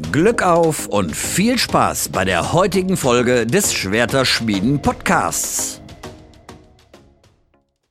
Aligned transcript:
Glück 0.00 0.42
auf 0.42 0.86
und 0.86 1.14
viel 1.14 1.58
Spaß 1.58 2.08
bei 2.08 2.24
der 2.24 2.54
heutigen 2.54 2.96
Folge 2.96 3.46
des 3.46 3.74
Schwerter-Schmieden 3.74 4.80
Podcasts. 4.80 5.82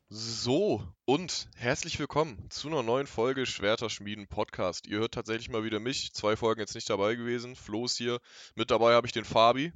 So, 0.10 0.82
und 1.06 1.48
herzlich 1.56 2.00
willkommen 2.00 2.44
zu 2.50 2.70
einer 2.70 2.82
neuen 2.82 3.06
Folge 3.06 3.46
Schwerter 3.46 3.92
Schmieden 3.92 4.28
Podcast. 4.28 4.88
Ihr 4.88 4.98
hört 4.98 5.14
tatsächlich 5.14 5.52
mal 5.52 5.64
wieder 5.64 5.80
mich. 5.80 6.12
Zwei 6.14 6.36
Folgen 6.36 6.62
jetzt 6.62 6.74
nicht 6.74 6.90
dabei 6.90 7.14
gewesen. 7.14 7.56
Flo 7.56 7.86
ist 7.86 7.98
hier. 7.98 8.18
Mit 8.56 8.72
dabei 8.72 8.96
habe 8.96 9.06
ich 9.06 9.14
den 9.14 9.26
Fabi. 9.26 9.72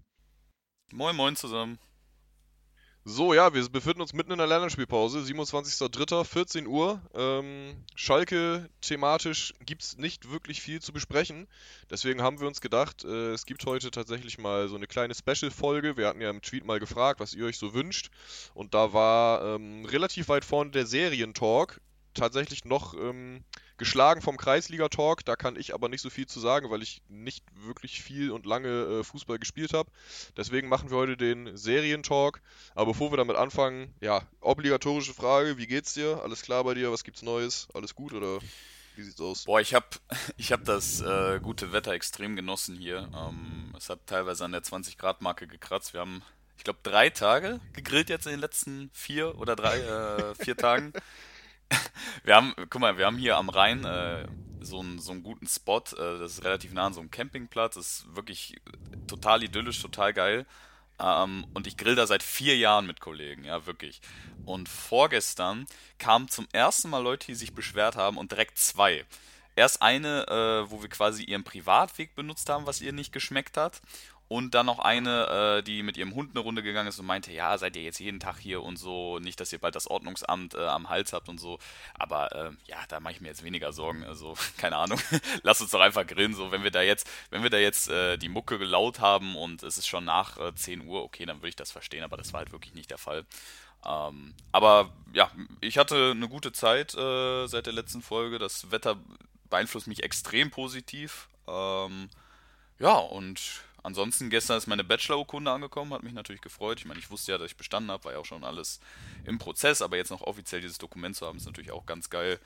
Moin, 0.92 1.16
moin 1.16 1.36
zusammen. 1.36 1.78
So, 3.08 3.36
ja, 3.36 3.54
wir 3.54 3.70
befinden 3.70 4.02
uns 4.02 4.14
mitten 4.14 4.32
in 4.32 4.40
der 4.40 4.48
Länderspielpause, 4.48 5.20
27.03., 5.20 6.66
Uhr. 6.66 7.00
Ähm, 7.14 7.76
Schalke 7.94 8.68
thematisch 8.82 9.54
gibt 9.64 9.84
es 9.84 9.98
nicht 9.98 10.32
wirklich 10.32 10.60
viel 10.60 10.82
zu 10.82 10.92
besprechen. 10.92 11.48
Deswegen 11.92 12.24
haben 12.24 12.40
wir 12.40 12.48
uns 12.48 12.62
gedacht, 12.62 13.04
äh, 13.04 13.34
es 13.34 13.46
gibt 13.46 13.64
heute 13.68 13.92
tatsächlich 13.92 14.40
mal 14.40 14.68
so 14.70 14.76
eine 14.76 14.88
kleine 14.88 15.14
Special-Folge. 15.14 15.98
Wir 15.98 16.08
hatten 16.08 16.20
ja 16.20 16.32
im 16.32 16.42
Tweet 16.42 16.66
mal 16.66 16.80
gefragt, 16.80 17.20
was 17.20 17.36
ihr 17.36 17.46
euch 17.46 17.60
so 17.60 17.76
wünscht. 17.76 18.10
Und 18.56 18.74
da 18.74 18.92
war 18.92 19.54
ähm, 19.54 19.86
relativ 19.86 20.28
weit 20.30 20.44
vorne 20.44 20.72
der 20.72 20.88
Serientalk 20.88 21.82
tatsächlich 22.16 22.66
noch 22.66 22.96
ähm, 22.96 23.44
geschlagen 23.78 24.22
vom 24.22 24.38
Kreisliga-Talk. 24.38 25.26
Da 25.26 25.36
kann 25.36 25.56
ich 25.56 25.74
aber 25.74 25.90
nicht 25.90 26.02
so 26.02 26.10
viel 26.10 26.28
zu 26.28 26.40
sagen, 26.40 26.70
weil 26.70 26.82
ich 26.82 27.02
nicht 27.10 27.44
wirklich 27.56 28.02
viel 28.02 28.32
und 28.32 28.46
lange 28.46 28.70
äh, 28.70 29.04
Fußball 29.04 29.40
gespielt 29.40 29.74
habe. 29.74 29.90
Deswegen 30.38 30.70
machen 30.70 30.90
wir 30.90 30.98
heute 30.98 31.18
den 31.18 31.56
Serientalk. 31.58 32.42
Aber 32.74 32.92
bevor 32.92 33.12
wir 33.12 33.18
damit 33.18 33.36
anfangen, 33.36 33.94
ja, 34.02 34.22
obligatorische 34.42 35.14
Frage: 35.14 35.58
Wie 35.58 35.68
geht's 35.68 35.94
dir? 35.94 36.22
Alles 36.24 36.42
klar 36.42 36.64
bei 36.64 36.74
dir? 36.74 36.92
Was 36.92 37.04
gibt's 37.04 37.22
Neues? 37.22 37.68
Alles 37.74 37.96
gut 37.96 38.14
oder? 38.14 38.40
Wie 38.96 39.04
sieht's 39.04 39.20
aus? 39.20 39.44
Boah, 39.44 39.60
ich 39.60 39.74
habe 39.74 39.88
ich 40.38 40.52
hab 40.52 40.64
das 40.64 41.02
äh, 41.02 41.40
gute 41.42 41.72
Wetter 41.72 41.92
extrem 41.92 42.36
genossen 42.36 42.78
hier. 42.78 43.10
Ähm, 43.16 43.74
es 43.78 43.90
hat 43.90 44.00
teilweise 44.06 44.46
an 44.46 44.52
der 44.52 44.64
20-Grad-Marke 44.64 45.48
gekratzt. 45.48 45.94
Wir 45.94 46.02
haben, 46.02 46.22
ich 46.58 46.64
glaube, 46.64 46.80
drei 46.84 47.10
Tage 47.10 47.60
gegrillt 47.74 48.10
jetzt 48.10 48.26
in 48.26 48.32
den 48.32 48.40
letzten 48.40 48.90
vier 48.94 49.38
oder 49.38 49.56
drei, 49.56 49.80
äh, 49.80 50.36
vier 50.36 50.56
Tagen. 50.58 50.94
Wir 52.24 52.36
haben, 52.36 52.54
guck 52.70 52.82
mal, 52.82 52.98
wir 52.98 53.06
haben 53.06 53.18
hier 53.18 53.38
am 53.38 53.50
Rhein 53.50 53.84
äh, 53.84 54.28
so, 54.62 54.80
einen, 54.80 55.00
so 55.00 55.12
einen 55.12 55.24
guten 55.24 55.48
Spot. 55.48 55.80
Äh, 55.80 56.20
das 56.20 56.34
ist 56.34 56.44
relativ 56.44 56.74
nah 56.74 56.88
an 56.88 56.94
so 56.94 57.00
einem 57.00 57.12
Campingplatz. 57.12 57.76
Das 57.76 57.88
ist 57.88 58.16
wirklich 58.16 58.62
total 59.08 59.44
idyllisch, 59.44 59.82
total 59.82 60.14
geil. 60.14 60.46
Ähm, 61.00 61.46
und 61.54 61.68
ich 61.68 61.78
grill 61.78 61.96
da 61.96 62.08
seit 62.08 62.24
vier 62.24 62.58
Jahren 62.58 62.88
mit 62.88 63.00
Kollegen, 63.00 63.44
ja, 63.44 63.66
wirklich. 63.66 64.02
Und 64.46 64.70
vorgestern 64.70 65.66
kamen 65.98 66.30
zum 66.30 66.48
ersten 66.54 66.90
Mal 66.90 67.04
Leute, 67.04 67.28
die 67.28 67.36
sich 67.36 67.54
beschwert 67.54 67.96
haben 67.96 68.18
und 68.18 68.32
direkt 68.32 68.58
zwei. 68.58 69.06
Erst 69.58 69.82
eine, 69.82 70.28
äh, 70.28 70.70
wo 70.70 70.82
wir 70.82 70.90
quasi 70.90 71.24
ihren 71.24 71.44
Privatweg 71.44 72.16
benutzt 72.16 72.50
haben, 72.50 72.66
was 72.66 72.82
ihr 72.82 72.94
nicht 72.94 73.14
geschmeckt 73.14 73.58
hat. 73.58 73.82
Und 74.28 74.56
dann 74.56 74.66
noch 74.66 74.80
eine, 74.80 75.60
äh, 75.60 75.64
die 75.64 75.84
mit 75.84 75.98
ihrem 75.98 76.16
Hund 76.16 76.32
eine 76.32 76.40
Runde 76.40 76.64
gegangen 76.64 76.88
ist 76.88 76.98
und 77.00 77.06
meinte, 77.06 77.32
ja, 77.32 77.58
seid 77.60 77.76
ihr 77.76 77.84
jetzt 77.84 78.00
jeden 78.00 78.20
Tag 78.20 78.40
hier 78.40 78.64
und 78.64 78.78
so, 78.78 79.20
nicht, 79.20 79.40
dass 79.40 79.54
ihr 79.54 79.60
bald 79.60 79.76
das 79.76 79.88
Ordnungsamt 79.88 80.56
äh, 80.56 80.66
am 80.66 80.90
Hals 80.90 81.14
habt 81.14 81.30
und 81.30 81.40
so. 81.40 81.60
Aber 81.94 82.32
äh, 82.32 82.52
ja, 82.66 82.78
da 82.88 83.00
mache 83.00 83.14
ich 83.14 83.22
mir 83.22 83.28
jetzt 83.28 83.44
weniger 83.44 83.72
Sorgen. 83.72 84.04
Also, 84.04 84.36
keine 84.58 84.78
Ahnung. 84.78 85.00
Lass 85.44 85.62
uns 85.62 85.70
doch 85.70 85.80
einfach 85.80 86.08
grillen. 86.08 86.34
So, 86.34 86.52
wenn 86.52 86.64
wir 86.64 86.72
da 86.72 86.82
jetzt, 86.82 87.08
wenn 87.30 87.44
wir 87.44 87.52
da 87.52 87.58
jetzt 87.58 87.88
äh, 87.90 88.18
die 88.18 88.30
Mucke 88.30 88.56
laut 88.58 89.00
haben 89.00 89.36
und 89.36 89.62
es 89.62 89.78
ist 89.78 89.88
schon 89.88 90.06
nach 90.06 90.38
äh, 90.38 90.56
10 90.56 90.88
Uhr, 90.88 91.04
okay, 91.04 91.26
dann 91.26 91.38
würde 91.38 91.50
ich 91.50 91.56
das 91.56 91.72
verstehen, 91.72 92.04
aber 92.04 92.18
das 92.18 92.34
war 92.34 92.40
halt 92.40 92.52
wirklich 92.52 92.74
nicht 92.74 92.90
der 92.90 92.98
Fall. 92.98 93.26
Ähm, 93.86 94.34
aber 94.52 94.92
ja, 95.14 95.30
ich 95.62 95.78
hatte 95.78 96.12
eine 96.12 96.28
gute 96.28 96.52
Zeit 96.52 96.96
äh, 96.96 97.46
seit 97.46 97.68
der 97.68 97.74
letzten 97.74 98.02
Folge. 98.02 98.40
Das 98.40 98.72
Wetter 98.72 98.98
beeinflusst 99.50 99.88
mich 99.88 100.04
extrem 100.04 100.50
positiv. 100.50 101.30
Ähm, 101.48 102.10
ja, 102.80 102.98
und 102.98 103.62
Ansonsten, 103.86 104.32
gestern 104.32 104.58
ist 104.58 104.66
meine 104.66 104.84
Bachelor-Urkunde 104.84 105.52
angekommen, 105.52 105.94
hat 105.94 106.02
mich 106.02 106.14
natürlich 106.14 106.42
gefreut. 106.42 106.80
Ich 106.80 106.86
meine, 106.86 107.00
ich 107.00 107.12
wusste 107.12 107.32
ja, 107.32 107.38
dass 107.38 107.52
ich 107.52 107.56
bestanden 107.56 107.92
habe, 107.92 108.04
war 108.06 108.14
ja 108.14 108.18
auch 108.18 108.26
schon 108.26 108.44
alles 108.44 108.80
im 109.26 109.38
Prozess, 109.38 109.84
aber 109.84 109.96
jetzt 109.96 110.10
noch 110.10 110.22
offiziell 110.22 110.60
dieses 110.60 110.80
Dokument 110.80 111.16
zu 111.16 111.28
haben, 111.28 111.38
ist 111.38 111.46
natürlich 111.46 111.72
auch 111.72 111.86
ganz 111.86 112.10
geil. 112.10 112.40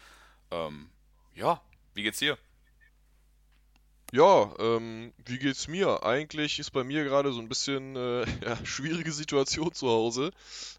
Ähm, 0.51 0.89
ja, 1.35 1.61
wie 1.93 2.03
geht's 2.03 2.19
dir? 2.19 2.37
Ja, 4.11 4.51
ähm, 4.57 5.13
wie 5.23 5.37
geht's 5.37 5.67
mir? 5.67 6.01
Eigentlich 6.03 6.57
ist 6.57 6.71
bei 6.71 6.83
mir 6.83 7.03
gerade 7.03 7.31
so 7.31 7.39
ein 7.39 7.47
bisschen 7.47 7.95
äh, 7.95 8.25
ja, 8.43 8.65
schwierige 8.65 9.11
Situation 9.11 9.71
zu 9.71 9.87
Hause. 9.87 10.31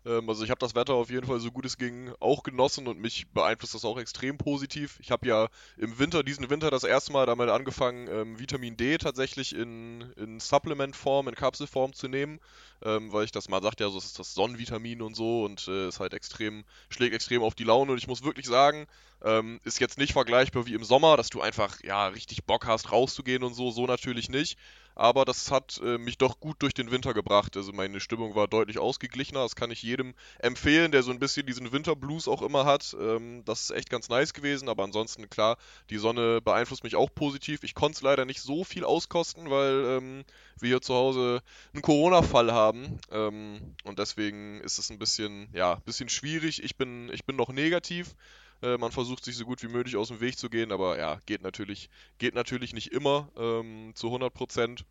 Ähm, 0.05 0.29
also 0.29 0.43
ich 0.43 0.51
habe 0.51 0.59
das 0.59 0.75
Wetter 0.75 0.95
auf 0.95 1.11
jeden 1.11 1.29
Fall 1.29 1.39
so 1.39 1.53
gut 1.53 1.65
es 1.65 1.79
ging 1.79 2.13
auch 2.19 2.43
genossen 2.43 2.89
und 2.89 2.99
mich 2.99 3.29
beeinflusst 3.29 3.75
das 3.75 3.85
auch 3.85 3.99
extrem 4.01 4.37
positiv. 4.37 4.99
Ich 5.01 5.13
habe 5.13 5.29
ja 5.29 5.47
im 5.77 5.97
Winter, 6.01 6.25
diesen 6.25 6.51
Winter 6.51 6.73
das 6.73 6.83
erste 6.83 7.13
Mal 7.13 7.25
damit 7.25 7.51
angefangen, 7.51 8.09
ähm, 8.09 8.41
Vitamin 8.41 8.77
D 8.77 8.99
tatsächlich 8.99 9.55
in, 9.55 10.11
in 10.17 10.41
Supplement-Form, 10.41 11.29
in 11.29 11.37
Kapselform 11.37 11.93
zu 11.93 12.09
nehmen, 12.09 12.41
ähm, 12.83 13.13
weil 13.13 13.27
ich 13.27 13.33
das 13.33 13.49
mal 13.49 13.63
sagt 13.63 13.79
ja, 13.79 13.91
so 13.91 13.99
ist 13.99 14.19
das 14.19 14.35
Sonnenvitamin 14.35 15.03
und 15.03 15.15
so 15.15 15.45
und 15.45 15.69
äh, 15.69 15.87
ist 15.87 16.01
halt 16.01 16.15
extrem, 16.15 16.65
schlägt 16.89 17.15
extrem 17.15 17.45
auf 17.45 17.55
die 17.55 17.65
Laune 17.65 17.93
und 17.93 17.99
ich 17.99 18.09
muss 18.09 18.25
wirklich 18.25 18.47
sagen, 18.47 18.89
ähm, 19.25 19.61
ist 19.65 19.81
jetzt 19.81 19.99
nicht 19.99 20.13
vergleichbar 20.13 20.67
wie 20.67 20.75
im 20.75 20.85
Sommer, 20.85 21.17
dass 21.17 21.29
du 21.29 21.41
einfach 21.41 21.83
ja 21.83 22.09
richtig 22.09 22.45
Bock 22.45 22.67
hast, 22.67 22.93
rauszugehen 22.93 23.43
und 23.43 23.55
so, 23.55 23.71
so 23.71 23.87
natürlich 23.87 24.29
nicht. 24.29 24.59
Aber 25.01 25.25
das 25.25 25.51
hat 25.51 25.81
äh, 25.83 25.99
mich 25.99 26.19
doch 26.19 26.41
gut 26.41 26.61
durch 26.61 26.75
den 26.75 26.91
Winter 26.91 27.15
gebracht. 27.15 27.57
Also 27.57 27.73
meine 27.73 28.01
Stimmung 28.01 28.35
war 28.35 28.49
deutlich 28.49 28.79
ausgeglichener. 28.79 29.43
Das 29.43 29.57
kann 29.57 29.71
ich 29.71 29.83
jedem 29.83 30.15
empfehlen, 30.41 30.93
der 30.93 31.03
so 31.03 31.11
ein 31.11 31.19
bisschen 31.19 31.47
diesen 31.47 31.73
Winterblues 31.73 32.29
auch 32.29 32.43
immer 32.43 32.67
hat. 32.67 32.95
Ähm, 33.01 33.43
das 33.47 33.63
ist 33.63 33.71
echt 33.71 33.89
ganz 33.89 34.09
nice 34.09 34.35
gewesen. 34.35 34.69
Aber 34.69 34.83
ansonsten, 34.83 35.31
klar, 35.31 35.57
die 35.89 35.97
Sonne 35.97 36.43
beeinflusst 36.43 36.85
mich 36.85 36.97
auch 36.97 37.09
positiv. 37.15 37.63
Ich 37.63 37.75
konnte 37.75 37.97
es 37.97 38.03
leider 38.03 38.25
nicht 38.25 38.43
so 38.43 38.65
viel 38.65 38.85
auskosten, 38.85 39.49
weil 39.49 39.85
ähm, 39.87 40.25
wir 40.59 40.69
hier 40.69 40.83
zu 40.83 40.95
Hause 40.95 41.41
einen 41.73 41.83
Corona-Fall 41.83 42.53
haben. 42.53 42.99
Ähm, 43.11 43.77
und 43.85 43.99
deswegen 43.99 44.61
ist 44.61 44.79
es 44.79 44.91
ein 44.91 44.99
bisschen, 44.99 45.49
ja, 45.55 45.77
bisschen 45.77 46.09
schwierig. 46.09 46.63
Ich 46.63 46.77
bin, 46.77 47.11
ich 47.13 47.25
bin 47.25 47.37
noch 47.37 47.49
negativ. 47.49 48.17
Äh, 48.63 48.77
man 48.77 48.93
versucht 48.93 49.25
sich 49.25 49.37
so 49.37 49.45
gut 49.45 49.63
wie 49.63 49.69
möglich 49.69 49.97
aus 49.97 50.09
dem 50.09 50.21
Weg 50.21 50.39
zu 50.39 50.51
gehen, 50.51 50.73
aber 50.73 50.99
ja, 50.99 51.19
geht 51.27 51.43
natürlich, 51.43 51.89
geht 52.19 52.35
natürlich 52.35 52.73
nicht 52.73 52.93
immer 52.93 53.31
ähm, 53.37 53.93
zu 53.95 54.09
100 54.09 54.33
Prozent. 54.33 54.85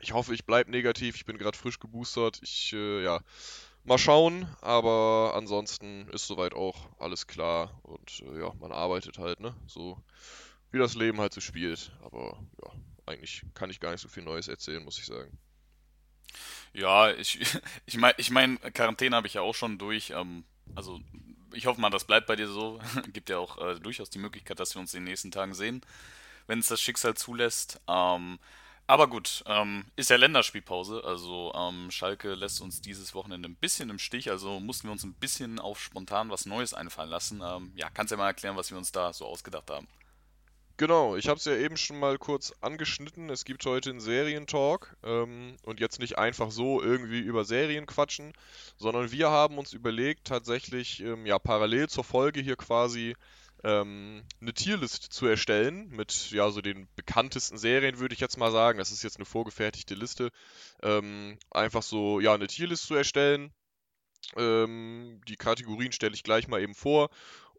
Ich 0.00 0.12
hoffe, 0.12 0.34
ich 0.34 0.44
bleibe 0.44 0.70
negativ. 0.70 1.16
Ich 1.16 1.24
bin 1.24 1.38
gerade 1.38 1.56
frisch 1.56 1.78
geboostert. 1.78 2.40
Ich, 2.42 2.72
äh, 2.72 3.04
ja, 3.04 3.20
mal 3.84 3.98
schauen. 3.98 4.48
Aber 4.60 5.32
ansonsten 5.36 6.08
ist 6.08 6.26
soweit 6.26 6.54
auch 6.54 6.88
alles 6.98 7.26
klar. 7.26 7.80
Und 7.82 8.22
äh, 8.26 8.40
ja, 8.40 8.52
man 8.54 8.72
arbeitet 8.72 9.18
halt, 9.18 9.40
ne? 9.40 9.54
So 9.66 10.02
wie 10.72 10.78
das 10.78 10.94
Leben 10.94 11.20
halt 11.20 11.32
so 11.32 11.40
spielt. 11.40 11.92
Aber 12.02 12.38
ja, 12.64 12.72
eigentlich 13.06 13.44
kann 13.54 13.70
ich 13.70 13.80
gar 13.80 13.92
nicht 13.92 14.00
so 14.00 14.08
viel 14.08 14.24
Neues 14.24 14.48
erzählen, 14.48 14.82
muss 14.84 14.98
ich 14.98 15.06
sagen. 15.06 15.38
Ja, 16.72 17.12
ich, 17.12 17.40
ich 17.86 17.96
meine, 17.96 18.14
ich 18.18 18.30
mein, 18.30 18.58
Quarantäne 18.72 19.14
habe 19.14 19.26
ich 19.26 19.34
ja 19.34 19.42
auch 19.42 19.54
schon 19.54 19.78
durch. 19.78 20.10
Ähm, 20.10 20.44
also 20.74 21.00
ich 21.52 21.66
hoffe 21.66 21.80
mal, 21.80 21.90
das 21.90 22.04
bleibt 22.04 22.26
bei 22.26 22.36
dir 22.36 22.48
so. 22.48 22.80
Gibt 23.12 23.30
ja 23.30 23.38
auch 23.38 23.58
äh, 23.58 23.78
durchaus 23.80 24.10
die 24.10 24.18
Möglichkeit, 24.18 24.60
dass 24.60 24.74
wir 24.74 24.80
uns 24.80 24.94
in 24.94 25.00
den 25.00 25.10
nächsten 25.10 25.30
Tagen 25.30 25.54
sehen, 25.54 25.82
wenn 26.46 26.58
es 26.58 26.68
das 26.68 26.80
Schicksal 26.80 27.14
zulässt. 27.14 27.80
Ähm, 27.88 28.38
aber 28.86 29.08
gut, 29.08 29.44
ähm, 29.46 29.84
ist 29.96 30.10
ja 30.10 30.16
Länderspielpause, 30.16 31.02
also 31.04 31.52
ähm, 31.54 31.90
Schalke 31.90 32.34
lässt 32.34 32.60
uns 32.60 32.80
dieses 32.80 33.14
Wochenende 33.14 33.48
ein 33.48 33.54
bisschen 33.54 33.88
im 33.90 33.98
Stich, 33.98 34.28
also 34.30 34.60
mussten 34.60 34.88
wir 34.88 34.92
uns 34.92 35.04
ein 35.04 35.14
bisschen 35.14 35.58
auf 35.60 35.80
spontan 35.80 36.30
was 36.30 36.46
Neues 36.46 36.74
einfallen 36.74 37.08
lassen. 37.08 37.42
Ähm, 37.42 37.72
ja, 37.76 37.88
kannst 37.90 38.10
du 38.10 38.16
ja 38.16 38.18
mal 38.18 38.26
erklären, 38.26 38.56
was 38.56 38.70
wir 38.70 38.78
uns 38.78 38.92
da 38.92 39.12
so 39.12 39.24
ausgedacht 39.24 39.70
haben? 39.70 39.86
Genau, 40.82 41.14
ich 41.14 41.28
habe 41.28 41.38
es 41.38 41.44
ja 41.44 41.54
eben 41.54 41.76
schon 41.76 42.00
mal 42.00 42.18
kurz 42.18 42.52
angeschnitten. 42.60 43.30
Es 43.30 43.44
gibt 43.44 43.64
heute 43.66 43.90
einen 43.90 44.00
Serientalk 44.00 44.96
ähm, 45.04 45.56
und 45.62 45.78
jetzt 45.78 46.00
nicht 46.00 46.18
einfach 46.18 46.50
so 46.50 46.82
irgendwie 46.82 47.20
über 47.20 47.44
Serien 47.44 47.86
quatschen, 47.86 48.32
sondern 48.78 49.12
wir 49.12 49.30
haben 49.30 49.58
uns 49.58 49.74
überlegt, 49.74 50.26
tatsächlich 50.26 50.98
ähm, 50.98 51.24
ja 51.24 51.38
parallel 51.38 51.88
zur 51.88 52.02
Folge 52.02 52.40
hier 52.40 52.56
quasi 52.56 53.14
ähm, 53.62 54.24
eine 54.40 54.54
Tierlist 54.54 55.04
zu 55.04 55.26
erstellen 55.26 55.88
mit 55.90 56.32
ja 56.32 56.50
so 56.50 56.60
den 56.60 56.88
bekanntesten 56.96 57.58
Serien, 57.58 58.00
würde 58.00 58.14
ich 58.14 58.20
jetzt 58.20 58.36
mal 58.36 58.50
sagen. 58.50 58.78
Das 58.78 58.90
ist 58.90 59.04
jetzt 59.04 59.18
eine 59.18 59.24
vorgefertigte 59.24 59.94
Liste. 59.94 60.30
Ähm, 60.82 61.38
einfach 61.52 61.84
so 61.84 62.18
ja 62.18 62.34
eine 62.34 62.48
Tierlist 62.48 62.88
zu 62.88 62.96
erstellen. 62.96 63.52
Ähm, 64.36 65.20
die 65.28 65.36
Kategorien 65.36 65.92
stelle 65.92 66.14
ich 66.14 66.24
gleich 66.24 66.48
mal 66.48 66.60
eben 66.60 66.74
vor 66.74 67.08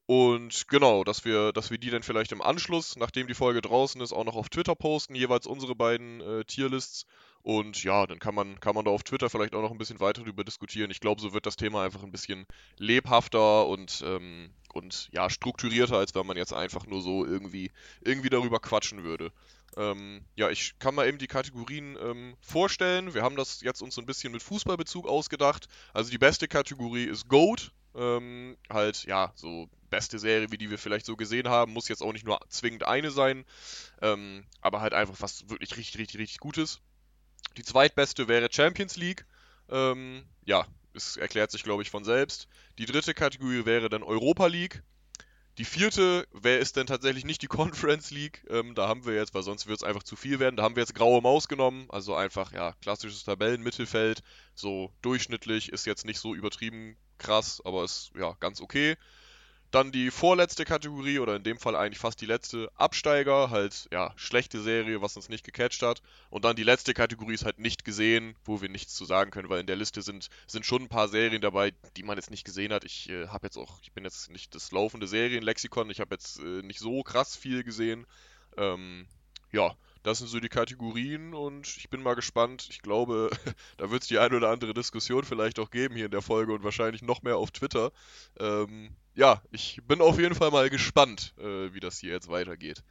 und 0.06 0.68
genau, 0.68 1.04
dass 1.06 1.24
wir, 1.24 1.54
dass 1.54 1.72
wir 1.72 1.78
die 1.78 1.90
dann 1.90 2.04
vielleicht 2.04 2.34
im 2.34 2.42
Anschluss, 2.42 2.98
nachdem 2.98 3.28
die 3.28 3.34
Folge 3.34 3.62
draußen 3.62 4.02
ist, 4.02 4.12
auch 4.12 4.26
noch 4.26 4.36
auf 4.36 4.50
Twitter 4.50 4.76
posten, 4.76 5.16
jeweils 5.16 5.48
unsere 5.48 5.76
beiden 5.76 6.20
äh, 6.20 6.44
Tierlists. 6.44 7.06
Und 7.42 7.84
ja, 7.84 8.06
dann 8.08 8.20
kann 8.20 8.36
man, 8.36 8.60
kann 8.60 8.76
man 8.76 8.86
da 8.86 8.92
auf 8.92 9.04
Twitter 9.04 9.30
vielleicht 9.30 9.54
auch 9.54 9.62
noch 9.62 9.72
ein 9.72 9.78
bisschen 9.78 10.00
weiter 10.00 10.22
darüber 10.22 10.44
diskutieren. 10.44 10.92
Ich 10.92 11.02
glaube, 11.02 11.22
so 11.22 11.34
wird 11.34 11.46
das 11.46 11.58
Thema 11.58 11.84
einfach 11.84 12.04
ein 12.04 12.12
bisschen 12.12 12.46
lebhafter 12.78 13.68
und, 13.68 14.02
ähm, 14.06 14.52
und 14.74 15.10
ja, 15.12 15.30
strukturierter, 15.30 15.98
als 15.98 16.16
wenn 16.16 16.26
man 16.26 16.38
jetzt 16.38 16.54
einfach 16.54 16.86
nur 16.86 17.02
so 17.02 17.26
irgendwie, 17.26 17.72
irgendwie 18.02 18.30
darüber 18.30 18.60
quatschen 18.60 19.04
würde. 19.04 19.32
Ähm, 19.76 20.24
ja, 20.36 20.50
ich 20.50 20.80
kann 20.80 20.96
mal 20.96 21.08
eben 21.08 21.18
die 21.18 21.28
Kategorien 21.28 21.98
ähm, 22.02 22.36
vorstellen. 22.42 23.14
Wir 23.14 23.24
haben 23.24 23.36
das 23.36 23.62
jetzt 23.62 23.82
uns 23.82 23.96
so 23.96 24.02
ein 24.02 24.06
bisschen 24.06 24.32
mit 24.32 24.44
Fußballbezug 24.44 25.08
ausgedacht. 25.08 25.68
Also 25.94 26.12
die 26.12 26.18
beste 26.18 26.48
Kategorie 26.48 27.06
ist 27.06 27.28
Goat, 27.28 27.72
Ähm, 27.96 28.58
halt, 28.70 29.04
ja, 29.06 29.32
so 29.36 29.70
beste 29.90 30.18
Serie, 30.18 30.52
wie 30.52 30.58
die 30.58 30.70
wir 30.70 30.80
vielleicht 30.80 31.06
so 31.06 31.16
gesehen 31.16 31.48
haben. 31.48 31.74
Muss 31.74 31.88
jetzt 31.88 32.02
auch 32.02 32.14
nicht 32.14 32.26
nur 32.26 32.40
zwingend 32.50 32.86
eine 32.86 33.12
sein, 33.12 33.46
ähm, 34.02 34.46
aber 34.62 34.82
halt 34.82 34.94
einfach 34.94 35.16
was 35.20 35.50
wirklich 35.50 35.78
richtig, 35.78 36.00
richtig, 36.00 36.20
richtig 36.20 36.40
Gutes. 36.40 36.82
Die 37.58 37.64
zweitbeste 37.64 38.28
wäre 38.28 38.50
Champions 38.52 38.96
League. 38.96 39.26
Ähm, 39.70 40.26
ja, 40.46 40.66
es 40.94 41.18
erklärt 41.18 41.52
sich, 41.52 41.64
glaube 41.64 41.84
ich, 41.84 41.92
von 41.92 42.04
selbst. 42.04 42.48
Die 42.78 42.86
dritte 42.86 43.14
Kategorie 43.14 43.66
wäre 43.66 43.90
dann 43.90 44.04
Europa 44.04 44.48
League. 44.48 44.84
Die 45.60 45.66
vierte 45.66 46.28
wäre 46.32 46.60
es 46.60 46.74
denn 46.74 46.88
tatsächlich 46.88 47.26
nicht 47.26 47.42
die 47.42 47.48
Conference 47.60 48.12
League. 48.12 48.44
Ähm, 48.50 48.76
da 48.76 48.88
haben 48.88 49.06
wir 49.06 49.14
jetzt, 49.14 49.34
weil 49.34 49.44
sonst 49.44 49.68
wird 49.68 49.78
es 49.78 49.84
einfach 49.84 50.04
zu 50.04 50.16
viel 50.16 50.40
werden. 50.40 50.56
Da 50.56 50.64
haben 50.64 50.76
wir 50.76 50.82
jetzt 50.82 50.96
graue 50.96 51.22
Maus 51.22 51.48
genommen. 51.48 51.86
Also 51.90 52.16
einfach, 52.16 52.54
ja, 52.54 52.74
klassisches 52.82 53.24
Tabellenmittelfeld. 53.24 54.24
So 54.56 54.92
durchschnittlich 55.02 55.72
ist 55.72 55.86
jetzt 55.86 56.06
nicht 56.06 56.20
so 56.20 56.34
übertrieben 56.34 56.98
krass, 57.18 57.62
aber 57.64 57.84
ist 57.84 58.12
ja 58.18 58.36
ganz 58.40 58.62
okay. 58.62 58.98
Dann 59.74 59.92
die 59.92 60.12
vorletzte 60.12 60.66
Kategorie, 60.66 61.18
oder 61.18 61.36
in 61.36 61.42
dem 61.42 61.58
Fall 61.58 61.76
eigentlich 61.76 61.98
fast 61.98 62.22
die 62.22 62.28
letzte, 62.28 62.72
Absteiger, 62.76 63.50
halt, 63.50 63.88
ja, 63.92 64.14
schlechte 64.18 64.62
Serie, 64.62 65.02
was 65.02 65.16
uns 65.16 65.30
nicht 65.30 65.44
gecatcht 65.44 65.82
hat. 65.82 66.04
Und 66.30 66.46
dann 66.46 66.56
die 66.56 66.62
letzte 66.62 66.94
Kategorie 66.94 67.34
ist 67.34 67.44
halt 67.44 67.58
nicht 67.58 67.84
gesehen, 67.84 68.36
wo 68.46 68.62
wir 68.62 68.70
nichts 68.70 68.94
zu 68.94 69.04
sagen 69.04 69.32
können, 69.32 69.50
weil 69.50 69.62
in 69.62 69.66
der 69.66 69.76
Liste 69.76 70.04
sind, 70.04 70.30
sind 70.46 70.64
schon 70.64 70.84
ein 70.84 70.90
paar 70.90 71.08
Serien 71.08 71.42
dabei, 71.42 71.74
die 71.98 72.04
man 72.04 72.18
jetzt 72.18 72.30
nicht 72.30 72.46
gesehen 72.46 72.72
hat. 72.72 72.84
Ich 72.84 73.10
äh, 73.10 73.30
habe 73.30 73.48
jetzt 73.48 73.58
auch, 73.58 73.82
ich 73.82 73.92
bin 73.94 74.04
jetzt 74.04 74.30
nicht 74.30 74.54
das 74.54 74.72
laufende 74.72 75.08
Serienlexikon, 75.08 75.90
ich 75.90 76.00
habe 76.00 76.14
jetzt 76.14 76.38
äh, 76.38 76.62
nicht 76.62 76.80
so 76.80 77.02
krass 77.02 77.36
viel 77.36 77.64
gesehen. 77.64 78.06
Ähm, 78.58 79.08
ja, 79.52 79.76
das 80.04 80.20
sind 80.20 80.28
so 80.28 80.40
die 80.40 80.50
Kategorien 80.50 81.34
und 81.34 81.68
ich 81.78 81.90
bin 81.90 82.04
mal 82.04 82.14
gespannt. 82.14 82.68
Ich 82.70 82.82
glaube, 82.82 83.30
da 83.78 83.90
wird 83.90 84.04
es 84.04 84.08
die 84.08 84.20
ein 84.20 84.34
oder 84.34 84.50
andere 84.50 84.74
Diskussion 84.74 85.24
vielleicht 85.24 85.60
auch 85.60 85.72
geben 85.72 85.96
hier 85.96 86.06
in 86.06 86.12
der 86.12 86.22
Folge 86.22 86.54
und 86.54 86.64
wahrscheinlich 86.64 87.02
noch 87.02 87.22
mehr 87.24 87.38
auf 87.38 87.52
Twitter. 87.52 87.92
Ähm, 88.40 88.96
ja, 89.16 89.42
ich 89.52 89.80
bin 89.88 90.02
auf 90.02 90.20
jeden 90.20 90.36
Fall 90.36 90.52
mal 90.52 90.70
gespannt, 90.70 91.34
äh, 91.40 91.74
wie 91.74 91.80
das 91.80 92.00
hier 92.00 92.12
jetzt 92.12 92.30
weitergeht. 92.30 92.84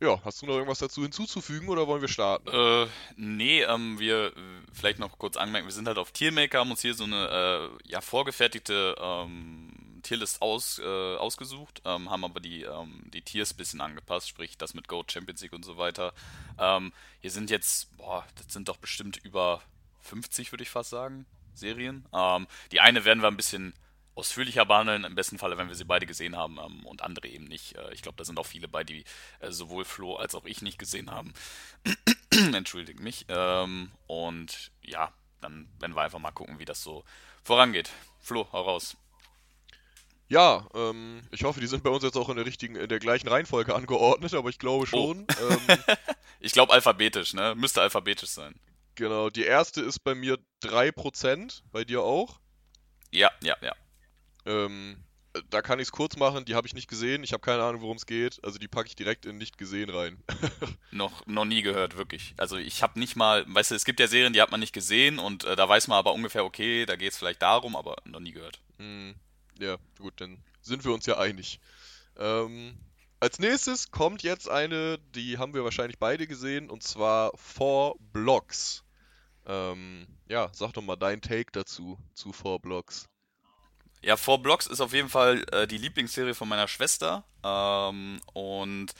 Ja, 0.00 0.20
hast 0.24 0.42
du 0.42 0.46
noch 0.46 0.54
irgendwas 0.54 0.80
dazu 0.80 1.02
hinzuzufügen 1.02 1.68
oder 1.68 1.86
wollen 1.86 2.00
wir 2.00 2.08
starten? 2.08 2.48
Äh, 2.48 2.86
nee, 3.16 3.62
ähm, 3.62 3.98
wir 3.98 4.32
vielleicht 4.72 4.98
noch 4.98 5.18
kurz 5.18 5.36
anmerken, 5.36 5.66
wir 5.66 5.72
sind 5.72 5.86
halt 5.86 5.98
auf 5.98 6.10
Tiermaker, 6.10 6.58
haben 6.58 6.70
uns 6.70 6.82
hier 6.82 6.94
so 6.94 7.04
eine 7.04 7.70
äh, 7.86 7.90
ja 7.90 8.00
vorgefertigte 8.00 8.96
ähm, 8.98 9.83
Tierlist 10.04 10.40
aus, 10.40 10.78
äh, 10.78 11.16
ausgesucht, 11.16 11.82
ähm, 11.84 12.10
haben 12.10 12.24
aber 12.24 12.38
die, 12.38 12.62
ähm, 12.62 13.02
die 13.12 13.22
Tiers 13.22 13.52
ein 13.52 13.56
bisschen 13.56 13.80
angepasst, 13.80 14.28
sprich 14.28 14.56
das 14.56 14.74
mit 14.74 14.86
Goat 14.86 15.10
Champions 15.10 15.40
League 15.42 15.52
und 15.52 15.64
so 15.64 15.76
weiter. 15.76 16.12
Ähm, 16.58 16.92
hier 17.20 17.30
sind 17.30 17.50
jetzt, 17.50 17.96
boah, 17.96 18.24
das 18.36 18.52
sind 18.52 18.68
doch 18.68 18.76
bestimmt 18.76 19.16
über 19.24 19.62
50, 20.02 20.52
würde 20.52 20.62
ich 20.62 20.70
fast 20.70 20.90
sagen, 20.90 21.26
Serien. 21.54 22.06
Ähm, 22.12 22.46
die 22.70 22.80
eine 22.80 23.04
werden 23.04 23.22
wir 23.22 23.28
ein 23.28 23.36
bisschen 23.36 23.74
ausführlicher 24.14 24.64
behandeln, 24.64 25.04
im 25.04 25.14
besten 25.14 25.38
Falle, 25.38 25.58
wenn 25.58 25.68
wir 25.68 25.74
sie 25.74 25.84
beide 25.84 26.06
gesehen 26.06 26.36
haben 26.36 26.58
ähm, 26.58 26.86
und 26.86 27.02
andere 27.02 27.28
eben 27.28 27.44
nicht. 27.44 27.76
Äh, 27.76 27.92
ich 27.92 28.02
glaube, 28.02 28.16
da 28.16 28.24
sind 28.24 28.38
auch 28.38 28.46
viele 28.46 28.68
bei, 28.68 28.84
die 28.84 29.04
äh, 29.40 29.50
sowohl 29.50 29.84
Flo 29.84 30.16
als 30.16 30.34
auch 30.34 30.44
ich 30.44 30.62
nicht 30.62 30.78
gesehen 30.78 31.10
haben. 31.10 31.32
Entschuldigt 32.30 33.00
mich. 33.00 33.26
Ähm, 33.28 33.90
und 34.06 34.70
ja, 34.82 35.12
dann 35.40 35.68
werden 35.78 35.96
wir 35.96 36.02
einfach 36.02 36.18
mal 36.18 36.30
gucken, 36.30 36.58
wie 36.58 36.64
das 36.64 36.82
so 36.82 37.04
vorangeht. 37.42 37.90
Flo, 38.20 38.48
hau 38.52 38.62
raus. 38.62 38.96
Ja, 40.28 40.66
ähm, 40.74 41.20
ich 41.30 41.44
hoffe, 41.44 41.60
die 41.60 41.66
sind 41.66 41.82
bei 41.82 41.90
uns 41.90 42.02
jetzt 42.02 42.16
auch 42.16 42.28
in 42.28 42.36
der 42.36 42.46
richtigen, 42.46 42.76
in 42.76 42.88
der 42.88 42.98
gleichen 42.98 43.28
Reihenfolge 43.28 43.74
angeordnet, 43.74 44.34
aber 44.34 44.48
ich 44.48 44.58
glaube 44.58 44.86
schon. 44.86 45.26
Oh. 45.28 45.34
Ähm, 45.68 45.78
ich 46.40 46.52
glaube 46.52 46.72
alphabetisch, 46.72 47.34
ne? 47.34 47.54
Müsste 47.56 47.82
alphabetisch 47.82 48.30
sein. 48.30 48.54
Genau, 48.94 49.28
die 49.30 49.44
erste 49.44 49.80
ist 49.80 50.00
bei 50.00 50.14
mir 50.14 50.38
3%, 50.62 51.62
bei 51.72 51.84
dir 51.84 52.02
auch? 52.02 52.38
Ja, 53.10 53.30
ja, 53.42 53.56
ja. 53.60 53.74
Ähm, 54.46 54.96
da 55.50 55.62
kann 55.62 55.80
ich 55.80 55.86
es 55.88 55.92
kurz 55.92 56.16
machen, 56.16 56.44
die 56.44 56.54
habe 56.54 56.66
ich 56.66 56.74
nicht 56.74 56.88
gesehen, 56.88 57.24
ich 57.24 57.32
habe 57.32 57.40
keine 57.40 57.62
Ahnung, 57.62 57.82
worum 57.82 57.96
es 57.96 58.06
geht, 58.06 58.42
also 58.44 58.58
die 58.58 58.68
packe 58.68 58.88
ich 58.88 58.96
direkt 58.96 59.26
in 59.26 59.36
nicht 59.36 59.58
gesehen 59.58 59.90
rein. 59.90 60.22
noch, 60.92 61.26
noch 61.26 61.44
nie 61.44 61.62
gehört, 61.62 61.96
wirklich. 61.96 62.34
Also 62.36 62.56
ich 62.56 62.82
habe 62.82 62.98
nicht 62.98 63.16
mal, 63.16 63.44
weißt 63.48 63.72
du, 63.72 63.74
es 63.74 63.84
gibt 63.84 64.00
ja 64.00 64.06
Serien, 64.06 64.32
die 64.32 64.40
hat 64.40 64.50
man 64.50 64.60
nicht 64.60 64.72
gesehen 64.72 65.18
und 65.18 65.44
äh, 65.44 65.56
da 65.56 65.68
weiß 65.68 65.88
man 65.88 65.98
aber 65.98 66.12
ungefähr, 66.12 66.44
okay, 66.44 66.86
da 66.86 66.96
geht 66.96 67.12
es 67.12 67.18
vielleicht 67.18 67.42
darum, 67.42 67.74
aber 67.74 67.96
noch 68.04 68.20
nie 68.20 68.32
gehört. 68.32 68.60
Hm. 68.78 69.14
Ja, 69.58 69.78
gut, 69.98 70.14
dann 70.20 70.38
sind 70.62 70.84
wir 70.84 70.92
uns 70.92 71.06
ja 71.06 71.18
einig. 71.18 71.60
Ähm, 72.16 72.78
als 73.20 73.38
nächstes 73.38 73.90
kommt 73.90 74.22
jetzt 74.22 74.48
eine, 74.48 74.98
die 75.14 75.38
haben 75.38 75.54
wir 75.54 75.64
wahrscheinlich 75.64 75.98
beide 75.98 76.26
gesehen, 76.26 76.70
und 76.70 76.82
zwar 76.82 77.32
Four 77.36 77.96
Blocks. 78.12 78.84
Ähm, 79.46 80.06
ja, 80.28 80.50
sag 80.52 80.72
doch 80.72 80.82
mal 80.82 80.96
dein 80.96 81.20
Take 81.20 81.52
dazu, 81.52 81.98
zu 82.14 82.32
Four 82.32 82.60
Blocks. 82.60 83.08
Ja, 84.02 84.16
Four 84.16 84.42
Blocks 84.42 84.66
ist 84.66 84.80
auf 84.80 84.92
jeden 84.92 85.08
Fall 85.08 85.44
äh, 85.52 85.66
die 85.66 85.78
Lieblingsserie 85.78 86.34
von 86.34 86.48
meiner 86.48 86.68
Schwester 86.68 87.24
ähm, 87.42 88.20
und 88.34 88.92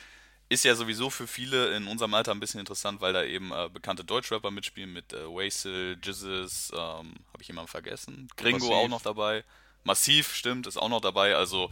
ist 0.49 0.65
ja 0.65 0.75
sowieso 0.75 1.11
für 1.11 1.27
viele 1.27 1.75
in 1.77 1.87
unserem 1.87 2.15
Alter 2.15 2.33
ein 2.33 2.41
bisschen 2.41 2.61
interessant, 2.61 3.01
weil 3.01 3.13
da 3.13 3.25
eben 3.25 3.53
äh, 3.53 3.69
bekannte 3.73 4.05
Deutschrapper 4.05 4.51
mitspielen 4.51 4.93
mit 4.93 5.13
äh, 5.13 5.27
Waisel, 5.27 5.99
Jizzes, 6.03 6.71
ähm, 6.73 7.15
habe 7.33 7.41
ich 7.41 7.49
jemanden 7.49 7.71
vergessen, 7.71 8.29
Gringo 8.37 8.59
Massiv. 8.59 8.75
auch 8.75 8.89
noch 8.89 9.03
dabei. 9.03 9.45
Massiv, 9.85 10.35
stimmt, 10.35 10.67
ist 10.67 10.77
auch 10.77 10.89
noch 10.89 11.01
dabei. 11.01 11.37
Also, 11.37 11.71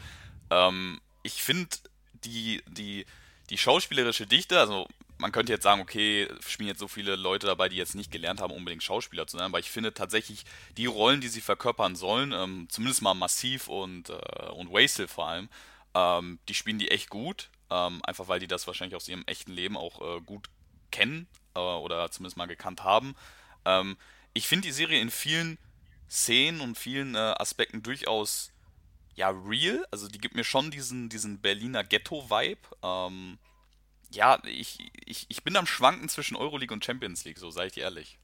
ähm, 0.50 1.00
ich 1.22 1.42
finde 1.42 1.68
die, 2.24 2.62
die, 2.68 3.06
die 3.50 3.58
schauspielerische 3.58 4.26
Dichte, 4.26 4.60
also 4.60 4.86
man 5.18 5.32
könnte 5.32 5.52
jetzt 5.52 5.62
sagen, 5.62 5.80
okay, 5.80 6.28
spielen 6.46 6.68
jetzt 6.68 6.80
so 6.80 6.88
viele 6.88 7.14
Leute 7.16 7.46
dabei, 7.46 7.68
die 7.68 7.76
jetzt 7.76 7.94
nicht 7.94 8.10
gelernt 8.10 8.40
haben, 8.40 8.52
unbedingt 8.52 8.82
Schauspieler 8.82 9.26
zu 9.26 9.36
sein, 9.36 9.46
aber 9.46 9.60
ich 9.60 9.70
finde 9.70 9.94
tatsächlich 9.94 10.44
die 10.76 10.86
Rollen, 10.86 11.20
die 11.20 11.28
sie 11.28 11.40
verkörpern 11.40 11.94
sollen, 11.94 12.32
ähm, 12.32 12.66
zumindest 12.68 13.02
mal 13.02 13.14
Massiv 13.14 13.68
und, 13.68 14.10
äh, 14.10 14.48
und 14.50 14.72
Wastel 14.72 15.06
vor 15.06 15.28
allem, 15.28 15.48
ähm, 15.94 16.38
die 16.48 16.54
spielen 16.54 16.78
die 16.78 16.90
echt 16.90 17.08
gut, 17.08 17.50
ähm, 17.70 18.00
einfach 18.04 18.28
weil 18.28 18.40
die 18.40 18.48
das 18.48 18.66
wahrscheinlich 18.66 18.96
aus 18.96 19.08
ihrem 19.08 19.22
echten 19.26 19.52
Leben 19.52 19.76
auch 19.76 20.00
äh, 20.00 20.20
gut 20.20 20.48
kennen 20.90 21.28
äh, 21.54 21.60
oder 21.60 22.10
zumindest 22.10 22.36
mal 22.36 22.46
gekannt 22.46 22.82
haben. 22.82 23.14
Ähm, 23.64 23.96
ich 24.34 24.48
finde 24.48 24.66
die 24.66 24.72
Serie 24.72 25.00
in 25.00 25.10
vielen 25.10 25.56
Szenen 26.12 26.60
und 26.60 26.76
vielen 26.76 27.14
äh, 27.14 27.18
Aspekten 27.18 27.82
durchaus 27.82 28.52
ja 29.14 29.30
real. 29.30 29.84
Also 29.90 30.08
die 30.08 30.18
gibt 30.18 30.34
mir 30.34 30.44
schon 30.44 30.70
diesen, 30.70 31.08
diesen 31.08 31.40
Berliner 31.40 31.84
Ghetto-Vibe. 31.84 32.60
Ähm, 32.82 33.38
ja, 34.10 34.38
ich, 34.44 34.78
ich, 35.06 35.24
ich 35.28 35.42
bin 35.42 35.56
am 35.56 35.66
Schwanken 35.66 36.10
zwischen 36.10 36.36
Euroleague 36.36 36.74
und 36.74 36.84
Champions 36.84 37.24
League, 37.24 37.38
so 37.38 37.50
sei 37.50 37.66
ich 37.66 37.78
ehrlich. 37.78 38.18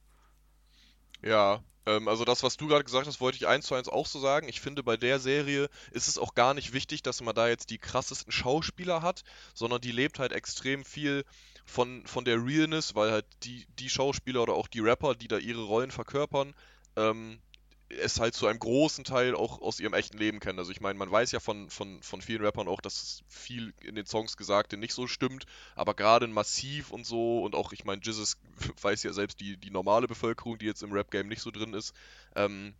Ja, 1.23 1.63
ähm, 1.87 2.07
also 2.07 2.25
das, 2.25 2.43
was 2.43 2.57
du 2.57 2.67
gerade 2.67 2.83
gesagt 2.83 3.07
hast, 3.07 3.21
wollte 3.21 3.37
ich 3.37 3.47
eins 3.47 3.65
zu 3.65 3.73
eins 3.73 3.89
auch 3.89 4.05
so 4.05 4.19
sagen. 4.19 4.47
Ich 4.47 4.61
finde, 4.61 4.83
bei 4.83 4.95
der 4.95 5.19
Serie 5.19 5.67
ist 5.91 6.07
es 6.07 6.19
auch 6.19 6.35
gar 6.35 6.53
nicht 6.53 6.73
wichtig, 6.73 7.01
dass 7.01 7.21
man 7.21 7.33
da 7.33 7.47
jetzt 7.47 7.71
die 7.71 7.79
krassesten 7.79 8.31
Schauspieler 8.31 9.01
hat, 9.01 9.23
sondern 9.55 9.81
die 9.81 9.91
lebt 9.91 10.19
halt 10.19 10.31
extrem 10.31 10.85
viel 10.85 11.25
von, 11.65 12.05
von 12.05 12.23
der 12.23 12.37
Realness, 12.43 12.93
weil 12.93 13.11
halt 13.11 13.25
die, 13.43 13.65
die 13.79 13.89
Schauspieler 13.89 14.43
oder 14.43 14.53
auch 14.53 14.67
die 14.67 14.79
Rapper, 14.79 15.15
die 15.15 15.27
da 15.27 15.37
ihre 15.37 15.63
Rollen 15.63 15.91
verkörpern, 15.91 16.53
ähm, 16.95 17.39
es 17.89 18.19
halt 18.19 18.35
zu 18.35 18.47
einem 18.47 18.59
großen 18.59 19.03
Teil 19.03 19.35
auch 19.35 19.61
aus 19.61 19.79
ihrem 19.79 19.93
echten 19.93 20.17
Leben 20.17 20.39
kennen. 20.39 20.59
Also 20.59 20.71
ich 20.71 20.79
meine, 20.79 20.97
man 20.99 21.11
weiß 21.11 21.31
ja 21.31 21.39
von, 21.39 21.69
von, 21.69 22.01
von 22.03 22.21
vielen 22.21 22.43
Rappern 22.43 22.67
auch, 22.67 22.81
dass 22.81 23.23
viel 23.27 23.73
in 23.81 23.95
den 23.95 24.05
Songs 24.05 24.37
Gesagte 24.37 24.77
nicht 24.77 24.93
so 24.93 25.07
stimmt, 25.07 25.45
aber 25.75 25.95
gerade 25.95 26.25
in 26.25 26.31
Massiv 26.31 26.91
und 26.91 27.05
so 27.05 27.41
und 27.43 27.55
auch, 27.55 27.73
ich 27.73 27.85
meine, 27.85 28.01
Jizzes 28.01 28.37
weiß 28.81 29.03
ja 29.03 29.13
selbst 29.13 29.39
die, 29.39 29.57
die 29.57 29.71
normale 29.71 30.07
Bevölkerung, 30.07 30.59
die 30.59 30.67
jetzt 30.67 30.83
im 30.83 30.91
Rap-Game 30.91 31.27
nicht 31.27 31.41
so 31.41 31.51
drin 31.51 31.73
ist, 31.73 31.95
ähm, 32.35 32.75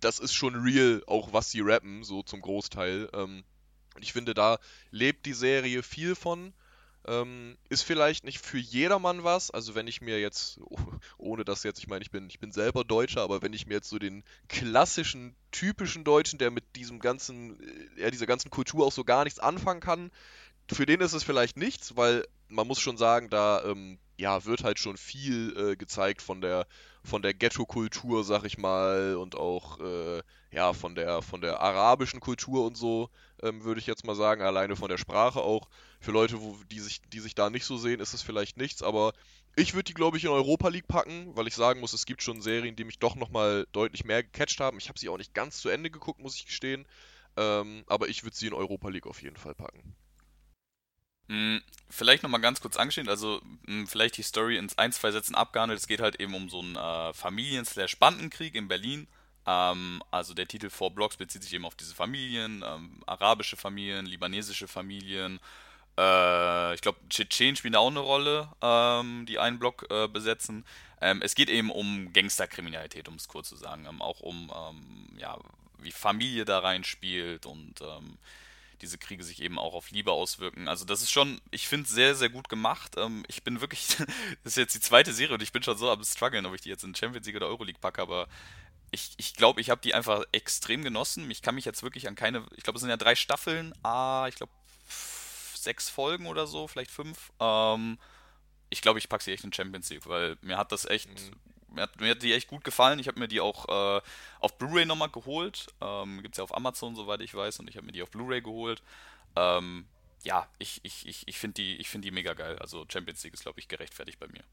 das 0.00 0.18
ist 0.18 0.34
schon 0.34 0.54
real, 0.54 1.02
auch 1.06 1.32
was 1.32 1.50
sie 1.50 1.60
rappen, 1.60 2.04
so 2.04 2.22
zum 2.22 2.40
Großteil. 2.40 3.08
Ähm, 3.12 3.44
und 3.94 4.02
ich 4.02 4.12
finde, 4.12 4.34
da 4.34 4.58
lebt 4.90 5.26
die 5.26 5.34
Serie 5.34 5.82
viel 5.82 6.14
von. 6.14 6.52
Ähm, 7.06 7.56
ist 7.68 7.82
vielleicht 7.82 8.24
nicht 8.24 8.44
für 8.44 8.58
jedermann 8.58 9.24
was. 9.24 9.50
Also 9.50 9.74
wenn 9.74 9.86
ich 9.86 10.00
mir 10.00 10.20
jetzt, 10.20 10.60
ohne 11.16 11.44
das 11.44 11.62
jetzt, 11.62 11.78
ich 11.78 11.88
meine, 11.88 12.02
ich 12.02 12.10
bin, 12.10 12.28
ich 12.28 12.38
bin 12.38 12.52
selber 12.52 12.84
Deutscher, 12.84 13.22
aber 13.22 13.42
wenn 13.42 13.52
ich 13.52 13.66
mir 13.66 13.74
jetzt 13.74 13.88
so 13.88 13.98
den 13.98 14.22
klassischen, 14.48 15.34
typischen 15.50 16.04
Deutschen, 16.04 16.38
der 16.38 16.50
mit 16.50 16.76
diesem 16.76 17.00
ganzen, 17.00 17.58
äh, 17.60 18.02
ja, 18.02 18.10
dieser 18.10 18.26
ganzen 18.26 18.50
Kultur 18.50 18.86
auch 18.86 18.92
so 18.92 19.04
gar 19.04 19.24
nichts 19.24 19.38
anfangen 19.38 19.80
kann, 19.80 20.10
für 20.72 20.86
den 20.86 21.00
ist 21.00 21.14
es 21.14 21.24
vielleicht 21.24 21.56
nichts, 21.56 21.96
weil 21.96 22.26
man 22.48 22.66
muss 22.66 22.80
schon 22.80 22.96
sagen, 22.96 23.28
da 23.30 23.64
ähm, 23.64 23.98
ja, 24.16 24.44
wird 24.44 24.64
halt 24.64 24.78
schon 24.78 24.96
viel 24.96 25.56
äh, 25.56 25.76
gezeigt 25.76 26.22
von 26.22 26.40
der 26.40 26.66
von 27.02 27.22
der 27.22 27.32
Ghetto-Kultur, 27.32 28.24
sag 28.24 28.44
ich 28.44 28.58
mal, 28.58 29.16
und 29.16 29.34
auch 29.34 29.80
äh, 29.80 30.22
ja 30.52 30.72
von 30.74 30.94
der 30.94 31.22
von 31.22 31.40
der 31.40 31.60
arabischen 31.60 32.20
Kultur 32.20 32.66
und 32.66 32.76
so, 32.76 33.08
ähm, 33.42 33.64
würde 33.64 33.80
ich 33.80 33.86
jetzt 33.86 34.04
mal 34.04 34.14
sagen, 34.14 34.42
alleine 34.42 34.76
von 34.76 34.88
der 34.88 34.98
Sprache 34.98 35.40
auch. 35.40 35.68
Für 36.00 36.12
Leute, 36.12 36.40
wo, 36.40 36.56
die 36.70 36.80
sich 36.80 37.02
die 37.02 37.20
sich 37.20 37.34
da 37.34 37.50
nicht 37.50 37.64
so 37.64 37.76
sehen, 37.76 38.00
ist 38.00 38.14
es 38.14 38.22
vielleicht 38.22 38.56
nichts, 38.56 38.82
aber 38.82 39.12
ich 39.56 39.74
würde 39.74 39.84
die, 39.84 39.94
glaube 39.94 40.16
ich, 40.16 40.24
in 40.24 40.30
Europa 40.30 40.68
League 40.68 40.88
packen, 40.88 41.36
weil 41.36 41.46
ich 41.46 41.54
sagen 41.54 41.80
muss, 41.80 41.92
es 41.92 42.06
gibt 42.06 42.22
schon 42.22 42.40
Serien, 42.40 42.76
die 42.76 42.84
mich 42.84 42.98
doch 42.98 43.16
nochmal 43.16 43.66
deutlich 43.72 44.04
mehr 44.04 44.22
gecatcht 44.22 44.60
haben. 44.60 44.78
Ich 44.78 44.88
habe 44.88 44.98
sie 44.98 45.08
auch 45.08 45.18
nicht 45.18 45.34
ganz 45.34 45.60
zu 45.60 45.68
Ende 45.68 45.90
geguckt, 45.90 46.20
muss 46.20 46.36
ich 46.36 46.46
gestehen. 46.46 46.86
Ähm, 47.36 47.84
aber 47.86 48.08
ich 48.08 48.24
würde 48.24 48.36
sie 48.36 48.46
in 48.46 48.54
Europa 48.54 48.88
League 48.88 49.06
auf 49.06 49.22
jeden 49.22 49.36
Fall 49.36 49.54
packen. 49.54 49.94
Hm, 51.28 51.62
vielleicht 51.88 52.22
nochmal 52.22 52.40
ganz 52.40 52.60
kurz 52.60 52.76
angeschnitten, 52.76 53.10
also 53.10 53.40
hm, 53.66 53.86
vielleicht 53.86 54.16
die 54.16 54.22
Story 54.22 54.56
in 54.56 54.68
ein, 54.76 54.92
zwei 54.92 55.10
Sätzen 55.10 55.34
abgehandelt. 55.34 55.78
Es 55.78 55.86
geht 55.86 56.00
halt 56.00 56.20
eben 56.20 56.34
um 56.34 56.48
so 56.48 56.60
einen 56.60 56.76
äh, 56.76 57.12
Familien-Bandenkrieg 57.12 58.54
in 58.54 58.68
Berlin. 58.68 59.06
Ähm, 59.46 60.02
also 60.10 60.34
der 60.34 60.48
Titel 60.48 60.70
Four 60.70 60.92
Blocks 60.92 61.16
bezieht 61.16 61.42
sich 61.42 61.52
eben 61.54 61.64
auf 61.64 61.76
diese 61.76 61.94
Familien, 61.94 62.64
ähm, 62.66 63.02
arabische 63.06 63.56
Familien, 63.56 64.06
libanesische 64.06 64.68
Familien. 64.68 65.38
Äh, 66.00 66.74
ich 66.74 66.80
glaube, 66.80 66.98
Tschetschen 67.10 67.56
spielen 67.56 67.76
auch 67.76 67.88
eine 67.88 68.00
Rolle, 68.00 68.48
ähm, 68.62 69.26
die 69.26 69.38
einen 69.38 69.58
Block 69.58 69.86
äh, 69.90 70.08
besetzen. 70.08 70.64
Ähm, 71.00 71.20
es 71.22 71.34
geht 71.34 71.50
eben 71.50 71.70
um 71.70 72.12
Gangsterkriminalität, 72.12 73.08
um 73.08 73.16
es 73.16 73.28
kurz 73.28 73.50
zu 73.50 73.56
sagen. 73.56 73.86
Ähm, 73.86 74.00
auch 74.00 74.20
um, 74.20 74.50
ähm, 74.54 75.18
ja, 75.18 75.38
wie 75.78 75.92
Familie 75.92 76.44
da 76.44 76.60
reinspielt 76.60 77.46
und 77.46 77.82
diese 78.82 78.96
Kriege 78.96 79.22
sich 79.22 79.42
eben 79.42 79.58
auch 79.58 79.74
auf 79.74 79.90
Liebe 79.90 80.12
auswirken. 80.12 80.68
Also 80.68 80.84
das 80.84 81.02
ist 81.02 81.10
schon, 81.10 81.40
ich 81.50 81.68
finde 81.68 81.84
es 81.84 81.90
sehr, 81.90 82.14
sehr 82.14 82.30
gut 82.30 82.48
gemacht. 82.48 82.96
Ähm, 82.96 83.24
ich 83.28 83.42
bin 83.42 83.60
wirklich, 83.60 83.88
das 84.42 84.52
ist 84.52 84.56
jetzt 84.56 84.74
die 84.74 84.80
zweite 84.80 85.12
Serie 85.12 85.34
und 85.34 85.42
ich 85.42 85.52
bin 85.52 85.62
schon 85.62 85.76
so 85.76 85.90
am 85.90 86.02
struggeln, 86.02 86.46
ob 86.46 86.54
ich 86.54 86.62
die 86.62 86.70
jetzt 86.70 86.84
in 86.84 86.94
Champions 86.94 87.26
League 87.26 87.36
oder 87.36 87.48
Euroleague 87.48 87.80
packe, 87.80 88.00
aber 88.00 88.26
ich 88.90 89.10
glaube, 89.10 89.20
ich, 89.20 89.34
glaub, 89.34 89.58
ich 89.58 89.70
habe 89.70 89.80
die 89.82 89.94
einfach 89.94 90.24
extrem 90.32 90.82
genossen. 90.82 91.30
Ich 91.30 91.42
kann 91.42 91.54
mich 91.54 91.64
jetzt 91.64 91.82
wirklich 91.82 92.08
an 92.08 92.16
keine, 92.16 92.44
ich 92.56 92.64
glaube, 92.64 92.76
es 92.76 92.80
sind 92.80 92.90
ja 92.90 92.96
drei 92.96 93.14
Staffeln, 93.14 93.72
ah, 93.82 94.26
ich 94.28 94.34
glaube, 94.34 94.52
sechs 95.62 95.88
Folgen 95.88 96.26
oder 96.26 96.46
so, 96.46 96.66
vielleicht 96.66 96.90
fünf. 96.90 97.32
Ähm, 97.40 97.98
ich 98.70 98.82
glaube, 98.82 98.98
ich 98.98 99.08
packe 99.08 99.24
sie 99.24 99.32
echt 99.32 99.44
in 99.44 99.52
Champions 99.52 99.90
League, 99.90 100.06
weil 100.06 100.36
mir 100.42 100.56
hat 100.56 100.72
das 100.72 100.84
echt 100.84 101.08
mhm 101.08 101.36
mir 101.72 101.82
hat, 101.82 102.00
mir 102.00 102.10
hat 102.10 102.22
die 102.22 102.32
echt 102.32 102.48
gut 102.48 102.64
gefallen. 102.64 102.98
Ich 102.98 103.08
habe 103.08 103.18
mir 103.18 103.28
die 103.28 103.40
auch 103.40 103.68
äh, 103.68 104.02
auf 104.40 104.58
Blu-ray 104.58 104.86
nochmal 104.86 105.10
geholt. 105.10 105.66
Ähm, 105.80 106.22
Gibt 106.22 106.34
es 106.34 106.38
ja 106.38 106.44
auf 106.44 106.54
Amazon, 106.54 106.94
soweit 106.94 107.20
ich 107.20 107.34
weiß, 107.34 107.60
und 107.60 107.68
ich 107.68 107.76
habe 107.76 107.86
mir 107.86 107.92
die 107.92 108.02
auf 108.02 108.10
Blu-ray 108.10 108.42
geholt. 108.42 108.82
Ähm, 109.36 109.86
ja, 110.22 110.48
ich, 110.58 110.80
ich, 110.82 111.06
ich, 111.06 111.26
ich 111.26 111.38
finde 111.38 111.62
die, 111.62 111.82
find 111.84 112.04
die 112.04 112.10
mega 112.10 112.34
geil. 112.34 112.58
Also 112.58 112.84
Champions 112.88 113.22
League 113.22 113.34
ist, 113.34 113.42
glaube 113.42 113.60
ich, 113.60 113.68
gerechtfertigt 113.68 114.18
bei 114.18 114.28
mir. 114.28 114.44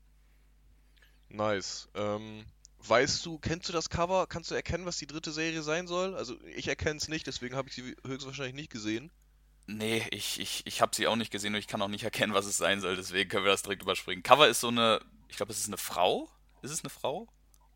Nice. 1.29 1.89
Ähm, 1.93 2.45
weißt 2.79 3.25
du, 3.25 3.37
kennst 3.39 3.67
du 3.67 3.73
das 3.73 3.89
Cover? 3.89 4.27
Kannst 4.27 4.51
du 4.51 4.55
erkennen, 4.55 4.85
was 4.85 4.97
die 4.97 5.07
dritte 5.07 5.31
Serie 5.31 5.61
sein 5.61 5.87
soll? 5.87 6.15
Also 6.15 6.37
ich 6.55 6.67
erkenne 6.67 6.97
es 6.97 7.09
nicht, 7.09 7.27
deswegen 7.27 7.55
habe 7.55 7.67
ich 7.67 7.75
sie 7.75 7.95
höchstwahrscheinlich 8.05 8.55
nicht 8.55 8.71
gesehen. 8.71 9.11
Nee, 9.67 10.07
ich, 10.11 10.39
ich, 10.39 10.63
ich 10.65 10.81
habe 10.81 10.95
sie 10.95 11.07
auch 11.07 11.17
nicht 11.17 11.31
gesehen 11.31 11.53
und 11.53 11.59
ich 11.59 11.67
kann 11.67 11.81
auch 11.81 11.89
nicht 11.89 12.03
erkennen, 12.05 12.33
was 12.33 12.45
es 12.45 12.57
sein 12.57 12.81
soll, 12.81 12.95
deswegen 12.95 13.29
können 13.29 13.45
wir 13.45 13.51
das 13.51 13.63
direkt 13.63 13.83
überspringen. 13.83 14.23
Cover 14.23 14.47
ist 14.47 14.61
so 14.61 14.69
eine, 14.69 15.01
ich 15.27 15.37
glaube, 15.37 15.51
es 15.51 15.59
ist 15.59 15.67
eine 15.67 15.77
Frau, 15.77 16.29
ist 16.61 16.71
es 16.71 16.81
eine 16.81 16.89
Frau? 16.89 17.27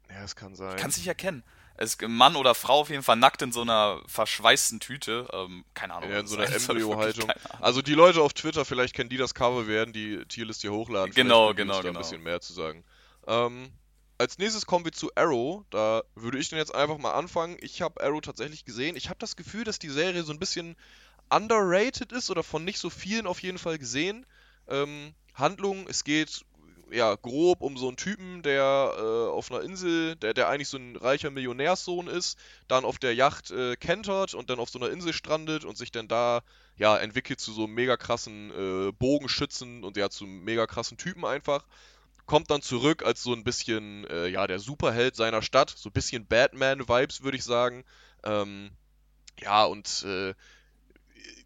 Ja, 0.09 0.23
es 0.23 0.35
kann 0.35 0.55
sein. 0.55 0.75
Kann 0.77 0.89
es 0.89 0.97
nicht 0.97 1.07
erkennen. 1.07 1.43
Es 1.77 1.95
ist 1.95 2.07
Mann 2.07 2.35
oder 2.35 2.53
Frau 2.53 2.81
auf 2.81 2.89
jeden 2.89 3.01
Fall 3.01 3.15
nackt 3.15 3.41
in 3.41 3.51
so 3.51 3.61
einer 3.61 4.01
verschweißten 4.05 4.79
Tüte. 4.79 5.27
Ähm, 5.31 5.63
keine 5.73 5.95
Ahnung. 5.95 6.11
Ja, 6.11 6.19
in 6.19 6.27
so 6.27 6.37
einer 6.37 6.53
Embryo-Haltung. 6.53 7.31
Also 7.59 7.81
die 7.81 7.93
Leute 7.93 8.21
auf 8.21 8.33
Twitter, 8.33 8.65
vielleicht 8.65 8.93
kennen 8.93 9.09
die 9.09 9.17
das 9.17 9.33
Cover, 9.33 9.67
werden 9.67 9.93
die 9.93 10.23
Tierlist 10.25 10.61
hier 10.61 10.73
hochladen. 10.73 11.13
Genau, 11.13 11.53
genau, 11.53 11.81
genau. 11.81 11.97
ein 11.97 12.01
bisschen 12.01 12.21
mehr 12.21 12.41
zu 12.41 12.53
sagen. 12.53 12.83
Ähm, 13.25 13.71
als 14.17 14.37
nächstes 14.37 14.67
kommen 14.67 14.85
wir 14.85 14.91
zu 14.91 15.09
Arrow. 15.15 15.63
Da 15.71 16.03
würde 16.13 16.37
ich 16.37 16.49
dann 16.49 16.59
jetzt 16.59 16.75
einfach 16.75 16.99
mal 16.99 17.13
anfangen. 17.13 17.57
Ich 17.61 17.81
habe 17.81 18.03
Arrow 18.03 18.21
tatsächlich 18.21 18.65
gesehen. 18.65 18.95
Ich 18.95 19.09
habe 19.09 19.17
das 19.17 19.35
Gefühl, 19.35 19.63
dass 19.63 19.79
die 19.79 19.89
Serie 19.89 20.23
so 20.23 20.33
ein 20.33 20.39
bisschen 20.39 20.75
underrated 21.31 22.11
ist 22.11 22.29
oder 22.29 22.43
von 22.43 22.63
nicht 22.63 22.79
so 22.79 22.89
vielen 22.89 23.27
auf 23.27 23.41
jeden 23.41 23.57
Fall 23.57 23.77
gesehen. 23.77 24.25
Ähm, 24.67 25.13
Handlung, 25.33 25.87
es 25.87 26.03
geht 26.03 26.45
ja, 26.91 27.15
grob 27.15 27.61
um 27.61 27.77
so 27.77 27.87
einen 27.87 27.97
Typen, 27.97 28.41
der 28.43 28.93
äh, 28.97 29.29
auf 29.29 29.51
einer 29.51 29.61
Insel, 29.61 30.15
der, 30.17 30.33
der 30.33 30.49
eigentlich 30.49 30.67
so 30.67 30.77
ein 30.77 30.95
reicher 30.95 31.31
Millionärssohn 31.31 32.07
ist, 32.07 32.37
dann 32.67 32.85
auf 32.85 32.99
der 32.99 33.15
Yacht 33.15 33.51
äh, 33.51 33.75
kentert 33.75 34.33
und 34.33 34.49
dann 34.49 34.59
auf 34.59 34.69
so 34.69 34.79
einer 34.79 34.89
Insel 34.89 35.13
strandet 35.13 35.65
und 35.65 35.77
sich 35.77 35.91
dann 35.91 36.07
da, 36.07 36.41
ja, 36.75 36.97
entwickelt 36.97 37.39
zu 37.39 37.53
so 37.53 37.63
einem 37.63 37.73
mega 37.73 37.97
krassen 37.97 38.51
äh, 38.51 38.91
Bogenschützen 38.91 39.83
und 39.83 39.97
ja, 39.97 40.09
zu 40.09 40.25
einem 40.25 40.43
mega 40.43 40.67
krassen 40.67 40.97
Typen 40.97 41.25
einfach. 41.25 41.65
Kommt 42.25 42.51
dann 42.51 42.61
zurück 42.61 43.03
als 43.03 43.23
so 43.23 43.33
ein 43.33 43.43
bisschen, 43.43 44.05
äh, 44.05 44.27
ja, 44.27 44.45
der 44.47 44.59
Superheld 44.59 45.15
seiner 45.15 45.41
Stadt, 45.41 45.73
so 45.75 45.89
ein 45.89 45.93
bisschen 45.93 46.25
Batman-Vibes, 46.27 47.23
würde 47.23 47.37
ich 47.37 47.43
sagen. 47.43 47.83
Ähm, 48.23 48.71
ja, 49.39 49.65
und 49.65 50.03
äh, 50.03 50.33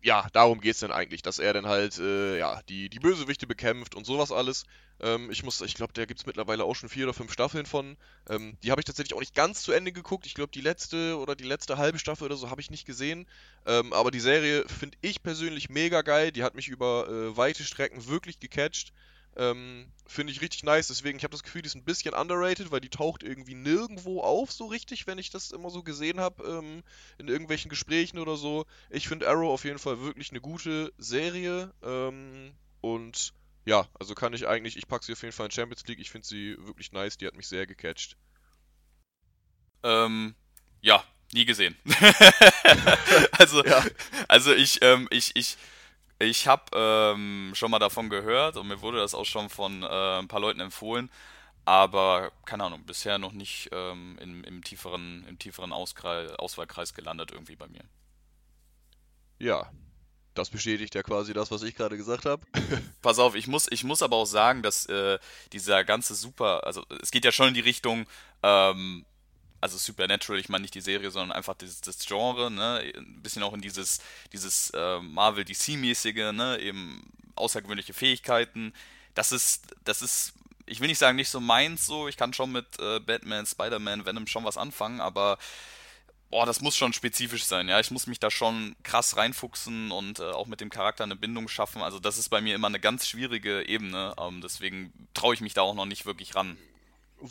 ja, 0.01 0.27
darum 0.33 0.61
geht 0.61 0.73
es 0.75 0.79
dann 0.79 0.91
eigentlich, 0.91 1.21
dass 1.21 1.39
er 1.39 1.53
dann 1.53 1.65
halt, 1.65 1.97
äh, 1.97 2.37
ja, 2.37 2.61
die, 2.69 2.89
die 2.89 2.99
Bösewichte 2.99 3.47
bekämpft 3.47 3.95
und 3.95 4.05
sowas 4.05 4.31
alles. 4.31 4.65
Ähm, 4.99 5.31
ich 5.31 5.43
muss, 5.43 5.61
ich 5.61 5.73
glaube, 5.73 5.93
da 5.93 6.05
gibt 6.05 6.19
es 6.19 6.25
mittlerweile 6.25 6.63
auch 6.63 6.75
schon 6.75 6.89
vier 6.89 7.05
oder 7.05 7.13
fünf 7.13 7.33
Staffeln 7.33 7.65
von. 7.65 7.97
Ähm, 8.29 8.57
die 8.63 8.71
habe 8.71 8.81
ich 8.81 8.85
tatsächlich 8.85 9.15
auch 9.15 9.19
nicht 9.19 9.35
ganz 9.35 9.63
zu 9.63 9.71
Ende 9.71 9.91
geguckt. 9.91 10.25
Ich 10.25 10.35
glaube, 10.35 10.51
die 10.53 10.61
letzte 10.61 11.17
oder 11.17 11.35
die 11.35 11.43
letzte 11.43 11.77
halbe 11.77 11.99
Staffel 11.99 12.25
oder 12.25 12.37
so 12.37 12.49
habe 12.49 12.61
ich 12.61 12.69
nicht 12.69 12.85
gesehen. 12.85 13.25
Ähm, 13.65 13.93
aber 13.93 14.11
die 14.11 14.19
Serie 14.19 14.65
finde 14.67 14.97
ich 15.01 15.23
persönlich 15.23 15.69
mega 15.69 16.01
geil. 16.01 16.31
Die 16.31 16.43
hat 16.43 16.55
mich 16.55 16.67
über 16.67 17.07
äh, 17.07 17.35
weite 17.35 17.63
Strecken 17.63 18.07
wirklich 18.07 18.39
gecatcht. 18.39 18.93
Ähm, 19.37 19.91
Finde 20.07 20.31
ich 20.31 20.41
richtig 20.41 20.63
nice, 20.63 20.87
deswegen, 20.87 21.17
ich 21.17 21.23
habe 21.23 21.31
das 21.31 21.43
Gefühl, 21.43 21.61
die 21.61 21.67
ist 21.67 21.75
ein 21.75 21.83
bisschen 21.83 22.13
underrated, 22.13 22.71
weil 22.71 22.79
die 22.79 22.89
taucht 22.89 23.23
irgendwie 23.23 23.55
nirgendwo 23.55 24.21
auf 24.21 24.51
so 24.51 24.67
richtig, 24.67 25.07
wenn 25.07 25.17
ich 25.17 25.31
das 25.31 25.51
immer 25.51 25.71
so 25.71 25.81
gesehen 25.81 26.19
habe, 26.19 26.43
ähm, 26.43 26.83
in 27.17 27.27
irgendwelchen 27.27 27.69
Gesprächen 27.69 28.19
oder 28.19 28.37
so. 28.37 28.65
Ich 28.91 29.07
finde 29.07 29.27
Arrow 29.27 29.51
auf 29.51 29.65
jeden 29.65 29.79
Fall 29.79 29.99
wirklich 30.01 30.29
eine 30.29 30.41
gute 30.41 30.93
Serie 30.97 31.73
ähm, 31.81 32.53
und 32.81 33.33
ja, 33.65 33.87
also 33.99 34.13
kann 34.13 34.33
ich 34.33 34.47
eigentlich, 34.47 34.77
ich 34.77 34.87
packe 34.87 35.03
sie 35.03 35.13
auf 35.13 35.21
jeden 35.23 35.33
Fall 35.33 35.47
in 35.47 35.51
Champions 35.51 35.85
League, 35.87 35.99
ich 35.99 36.11
finde 36.11 36.27
sie 36.27 36.55
wirklich 36.59 36.91
nice, 36.91 37.17
die 37.17 37.25
hat 37.25 37.35
mich 37.35 37.47
sehr 37.47 37.65
gecatcht. 37.65 38.15
Ähm, 39.81 40.35
ja, 40.81 41.03
nie 41.33 41.45
gesehen. 41.45 41.75
also, 43.31 43.65
ja. 43.65 43.83
also 44.27 44.53
ich, 44.53 44.81
ähm, 44.83 45.07
ich, 45.09 45.35
ich, 45.35 45.57
ich 46.19 46.47
habe 46.47 46.63
ähm, 46.73 47.51
schon 47.55 47.71
mal 47.71 47.79
davon 47.79 48.09
gehört 48.09 48.57
und 48.57 48.67
mir 48.67 48.81
wurde 48.81 48.99
das 48.99 49.13
auch 49.13 49.25
schon 49.25 49.49
von 49.49 49.83
äh, 49.83 50.19
ein 50.19 50.27
paar 50.27 50.39
Leuten 50.39 50.59
empfohlen, 50.59 51.09
aber 51.65 52.31
keine 52.45 52.63
Ahnung, 52.63 52.83
bisher 52.85 53.17
noch 53.17 53.31
nicht 53.31 53.69
ähm, 53.71 54.17
im, 54.21 54.43
im, 54.43 54.63
tieferen, 54.63 55.25
im 55.27 55.39
tieferen 55.39 55.73
Auskreis, 55.73 56.31
Auswahlkreis 56.31 56.93
gelandet 56.93 57.31
irgendwie 57.31 57.55
bei 57.55 57.67
mir. 57.67 57.83
Ja, 59.39 59.69
das 60.35 60.49
bestätigt 60.49 60.93
ja 60.95 61.03
quasi 61.03 61.33
das, 61.33 61.49
was 61.49 61.63
ich 61.63 61.75
gerade 61.75 61.97
gesagt 61.97 62.25
habe. 62.25 62.45
Pass 63.01 63.19
auf, 63.19 63.35
ich 63.35 63.47
muss, 63.47 63.67
ich 63.71 63.83
muss 63.83 64.01
aber 64.01 64.17
auch 64.17 64.25
sagen, 64.25 64.61
dass 64.61 64.85
äh, 64.85 65.17
dieser 65.53 65.83
ganze 65.83 66.13
Super, 66.13 66.65
also 66.65 66.83
es 67.01 67.11
geht 67.11 67.25
ja 67.25 67.31
schon 67.31 67.49
in 67.49 67.53
die 67.53 67.61
Richtung, 67.61 68.05
ähm, 68.43 69.05
also 69.61 69.77
Supernatural, 69.77 70.39
ich 70.39 70.49
meine 70.49 70.63
nicht 70.63 70.75
die 70.75 70.81
Serie, 70.81 71.11
sondern 71.11 71.35
einfach 71.35 71.55
das, 71.55 71.81
das 71.81 72.05
Genre, 72.05 72.51
ne, 72.51 72.91
ein 72.95 73.21
bisschen 73.21 73.43
auch 73.43 73.53
in 73.53 73.61
dieses, 73.61 73.99
dieses 74.31 74.69
äh, 74.71 74.99
Marvel 74.99 75.43
DC-mäßige, 75.43 76.31
ne, 76.31 76.59
eben 76.59 77.11
außergewöhnliche 77.35 77.93
Fähigkeiten. 77.93 78.73
Das 79.13 79.31
ist, 79.31 79.75
das 79.83 80.01
ist, 80.01 80.33
ich 80.65 80.79
will 80.79 80.87
nicht 80.87 80.99
sagen, 80.99 81.15
nicht 81.15 81.29
so 81.29 81.39
meins 81.39 81.85
so, 81.85 82.07
ich 82.07 82.17
kann 82.17 82.33
schon 82.33 82.51
mit 82.51 82.79
äh, 82.79 82.99
Batman, 82.99 83.45
Spider-Man, 83.45 84.05
Venom 84.05 84.27
schon 84.27 84.43
was 84.43 84.57
anfangen, 84.57 85.01
aber 85.01 85.37
boah, 86.29 86.45
das 86.45 86.61
muss 86.61 86.75
schon 86.75 86.93
spezifisch 86.93 87.45
sein, 87.45 87.69
ja. 87.69 87.79
Ich 87.79 87.91
muss 87.91 88.07
mich 88.07 88.19
da 88.19 88.29
schon 88.29 88.75
krass 88.83 89.15
reinfuchsen 89.17 89.91
und 89.91 90.19
äh, 90.19 90.31
auch 90.31 90.47
mit 90.47 90.61
dem 90.61 90.69
Charakter 90.69 91.03
eine 91.03 91.15
Bindung 91.15 91.47
schaffen. 91.47 91.81
Also 91.81 91.99
das 91.99 92.17
ist 92.17 92.29
bei 92.29 92.41
mir 92.41 92.55
immer 92.55 92.67
eine 92.67 92.79
ganz 92.79 93.07
schwierige 93.07 93.67
Ebene. 93.67 94.13
Ähm, 94.19 94.41
deswegen 94.41 94.91
traue 95.13 95.33
ich 95.33 95.41
mich 95.41 95.53
da 95.53 95.61
auch 95.61 95.75
noch 95.75 95.85
nicht 95.85 96.05
wirklich 96.05 96.35
ran. 96.35 96.57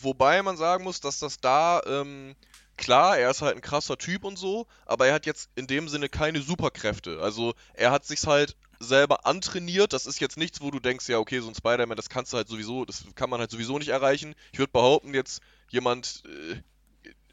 Wobei 0.02 0.42
man 0.42 0.56
sagen 0.56 0.84
muss, 0.84 1.00
dass 1.00 1.18
das 1.18 1.38
da, 1.38 1.80
ähm, 1.86 2.34
klar, 2.76 3.18
er 3.18 3.30
ist 3.30 3.42
halt 3.42 3.56
ein 3.56 3.62
krasser 3.62 3.96
Typ 3.98 4.24
und 4.24 4.38
so, 4.38 4.66
aber 4.86 5.06
er 5.06 5.14
hat 5.14 5.26
jetzt 5.26 5.50
in 5.54 5.66
dem 5.66 5.88
Sinne 5.88 6.08
keine 6.08 6.40
Superkräfte. 6.40 7.20
Also 7.20 7.54
er 7.74 7.90
hat 7.90 8.04
sich 8.04 8.26
halt 8.26 8.56
selber 8.80 9.26
antrainiert. 9.26 9.92
Das 9.92 10.06
ist 10.06 10.20
jetzt 10.20 10.36
nichts, 10.36 10.60
wo 10.60 10.70
du 10.70 10.80
denkst, 10.80 11.08
ja, 11.08 11.18
okay, 11.18 11.40
so 11.40 11.48
ein 11.48 11.54
Spider-Man, 11.54 11.96
das 11.96 12.08
kannst 12.08 12.32
du 12.32 12.36
halt 12.36 12.48
sowieso, 12.48 12.84
das 12.84 13.04
kann 13.14 13.30
man 13.30 13.40
halt 13.40 13.50
sowieso 13.50 13.78
nicht 13.78 13.88
erreichen. 13.88 14.34
Ich 14.52 14.58
würde 14.58 14.72
behaupten, 14.72 15.14
jetzt 15.14 15.40
jemand, 15.70 16.22
äh, 16.26 16.60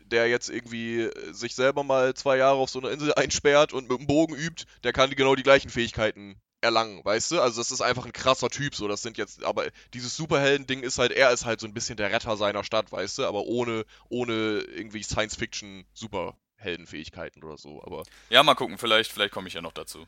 der 0.05 0.27
jetzt 0.27 0.49
irgendwie 0.49 1.09
sich 1.31 1.55
selber 1.55 1.83
mal 1.83 2.13
zwei 2.13 2.37
Jahre 2.37 2.57
auf 2.57 2.69
so 2.69 2.79
einer 2.79 2.91
Insel 2.91 3.13
einsperrt 3.15 3.73
und 3.73 3.89
mit 3.89 3.97
dem 3.97 4.07
Bogen 4.07 4.35
übt, 4.35 4.65
der 4.83 4.93
kann 4.93 5.09
genau 5.11 5.35
die 5.35 5.43
gleichen 5.43 5.69
Fähigkeiten 5.69 6.39
erlangen, 6.61 7.03
weißt 7.03 7.31
du? 7.31 7.41
Also 7.41 7.59
das 7.59 7.71
ist 7.71 7.81
einfach 7.81 8.05
ein 8.05 8.13
krasser 8.13 8.49
Typ, 8.49 8.75
so 8.75 8.87
das 8.87 9.01
sind 9.01 9.17
jetzt, 9.17 9.43
aber 9.43 9.65
dieses 9.93 10.15
Superhelden-Ding 10.15 10.83
ist 10.83 10.99
halt, 10.99 11.11
er 11.11 11.31
ist 11.31 11.45
halt 11.45 11.59
so 11.59 11.65
ein 11.67 11.73
bisschen 11.73 11.97
der 11.97 12.11
Retter 12.11 12.37
seiner 12.37 12.63
Stadt, 12.63 12.91
weißt 12.91 13.17
du? 13.17 13.25
Aber 13.25 13.45
ohne, 13.45 13.85
ohne 14.09 14.59
irgendwie 14.59 15.01
Science-Fiction-Superheldenfähigkeiten 15.03 17.43
oder 17.43 17.57
so, 17.57 17.81
aber... 17.83 18.03
Ja, 18.29 18.43
mal 18.43 18.53
gucken, 18.55 18.77
vielleicht, 18.77 19.11
vielleicht 19.11 19.33
komme 19.33 19.47
ich 19.47 19.55
ja 19.55 19.61
noch 19.61 19.73
dazu. 19.73 20.05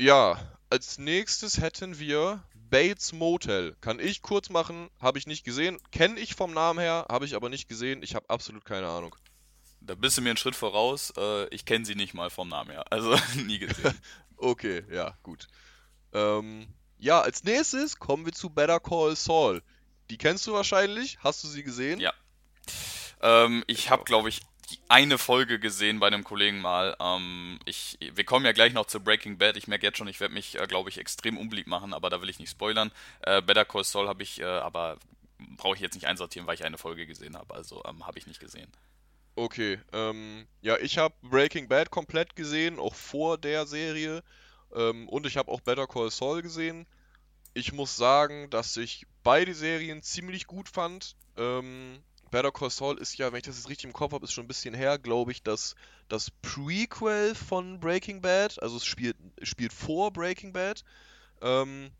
Ja, 0.00 0.40
als 0.70 0.98
nächstes 0.98 1.60
hätten 1.60 2.00
wir 2.00 2.42
Bates 2.54 3.12
Motel. 3.12 3.76
Kann 3.80 4.00
ich 4.00 4.22
kurz 4.22 4.50
machen, 4.50 4.90
habe 5.00 5.18
ich 5.18 5.28
nicht 5.28 5.44
gesehen. 5.44 5.78
Kenne 5.92 6.18
ich 6.18 6.34
vom 6.34 6.52
Namen 6.52 6.80
her, 6.80 7.06
habe 7.08 7.24
ich 7.24 7.36
aber 7.36 7.48
nicht 7.48 7.68
gesehen. 7.68 8.02
Ich 8.02 8.16
habe 8.16 8.28
absolut 8.28 8.64
keine 8.64 8.88
Ahnung. 8.88 9.14
Da 9.86 9.94
bist 9.94 10.16
du 10.16 10.22
mir 10.22 10.30
einen 10.30 10.36
Schritt 10.36 10.56
voraus. 10.56 11.12
Äh, 11.16 11.48
ich 11.48 11.64
kenne 11.64 11.84
sie 11.84 11.94
nicht 11.94 12.14
mal 12.14 12.30
vom 12.30 12.48
Namen 12.48 12.70
her. 12.70 12.84
Also 12.90 13.16
nie 13.36 13.58
gesehen. 13.58 13.98
Okay, 14.36 14.82
ja, 14.90 15.16
gut. 15.22 15.46
Ähm, 16.12 16.66
ja, 16.98 17.20
als 17.20 17.44
nächstes 17.44 17.98
kommen 17.98 18.26
wir 18.26 18.32
zu 18.32 18.50
Better 18.50 18.80
Call 18.80 19.14
Saul. 19.14 19.62
Die 20.10 20.18
kennst 20.18 20.46
du 20.46 20.52
wahrscheinlich. 20.52 21.18
Hast 21.20 21.44
du 21.44 21.48
sie 21.48 21.62
gesehen? 21.62 22.00
Ja. 22.00 22.12
Ähm, 23.22 23.62
ich 23.68 23.90
habe, 23.90 24.04
glaube 24.04 24.28
ich, 24.28 24.42
eine 24.88 25.18
Folge 25.18 25.58
gesehen 25.58 26.00
bei 26.00 26.08
einem 26.08 26.24
Kollegen 26.24 26.60
mal. 26.60 26.96
Ähm, 27.00 27.58
ich, 27.64 27.98
wir 28.00 28.24
kommen 28.24 28.44
ja 28.44 28.52
gleich 28.52 28.72
noch 28.72 28.86
zu 28.86 29.00
Breaking 29.00 29.38
Bad. 29.38 29.56
Ich 29.56 29.68
merke 29.68 29.86
jetzt 29.86 29.98
schon, 29.98 30.08
ich 30.08 30.20
werde 30.20 30.34
mich, 30.34 30.58
äh, 30.58 30.66
glaube 30.66 30.90
ich, 30.90 30.98
extrem 30.98 31.38
unbeliebt 31.38 31.68
machen, 31.68 31.94
aber 31.94 32.10
da 32.10 32.20
will 32.20 32.28
ich 32.28 32.38
nicht 32.38 32.50
spoilern. 32.50 32.90
Äh, 33.22 33.40
Better 33.40 33.64
Call 33.64 33.84
Saul 33.84 34.08
habe 34.08 34.22
ich, 34.22 34.40
äh, 34.40 34.44
aber 34.44 34.98
brauche 35.56 35.76
ich 35.76 35.80
jetzt 35.80 35.94
nicht 35.94 36.06
einsortieren, 36.06 36.46
weil 36.46 36.54
ich 36.54 36.64
eine 36.64 36.78
Folge 36.78 37.06
gesehen 37.06 37.36
habe. 37.36 37.54
Also 37.54 37.82
ähm, 37.84 38.06
habe 38.06 38.18
ich 38.18 38.26
nicht 38.26 38.40
gesehen. 38.40 38.70
Okay, 39.36 39.80
ähm, 39.92 40.46
ja, 40.60 40.78
ich 40.78 40.98
habe 40.98 41.14
Breaking 41.22 41.66
Bad 41.68 41.90
komplett 41.90 42.36
gesehen, 42.36 42.78
auch 42.78 42.94
vor 42.94 43.36
der 43.36 43.66
Serie. 43.66 44.22
Ähm, 44.74 45.08
und 45.08 45.26
ich 45.26 45.36
habe 45.36 45.50
auch 45.50 45.60
Better 45.60 45.86
Call 45.86 46.10
Saul 46.10 46.42
gesehen. 46.42 46.86
Ich 47.52 47.72
muss 47.72 47.96
sagen, 47.96 48.48
dass 48.50 48.76
ich 48.76 49.06
beide 49.22 49.54
Serien 49.54 50.02
ziemlich 50.02 50.46
gut 50.46 50.68
fand. 50.68 51.16
Ähm, 51.36 52.02
Better 52.30 52.52
Call 52.52 52.70
Saul 52.70 52.98
ist 52.98 53.16
ja, 53.18 53.32
wenn 53.32 53.38
ich 53.38 53.44
das 53.44 53.56
jetzt 53.56 53.68
richtig 53.68 53.86
im 53.86 53.92
Kopf 53.92 54.12
habe, 54.12 54.24
ist 54.24 54.32
schon 54.32 54.44
ein 54.44 54.48
bisschen 54.48 54.74
her, 54.74 54.98
glaube 54.98 55.32
ich, 55.32 55.42
das, 55.42 55.74
das 56.08 56.30
Prequel 56.42 57.34
von 57.34 57.80
Breaking 57.80 58.20
Bad. 58.20 58.62
Also 58.62 58.76
es 58.76 58.84
spielt, 58.84 59.16
spielt 59.42 59.72
vor 59.72 60.12
Breaking 60.12 60.52
Bad. 60.52 60.84
Ähm, 61.42 61.90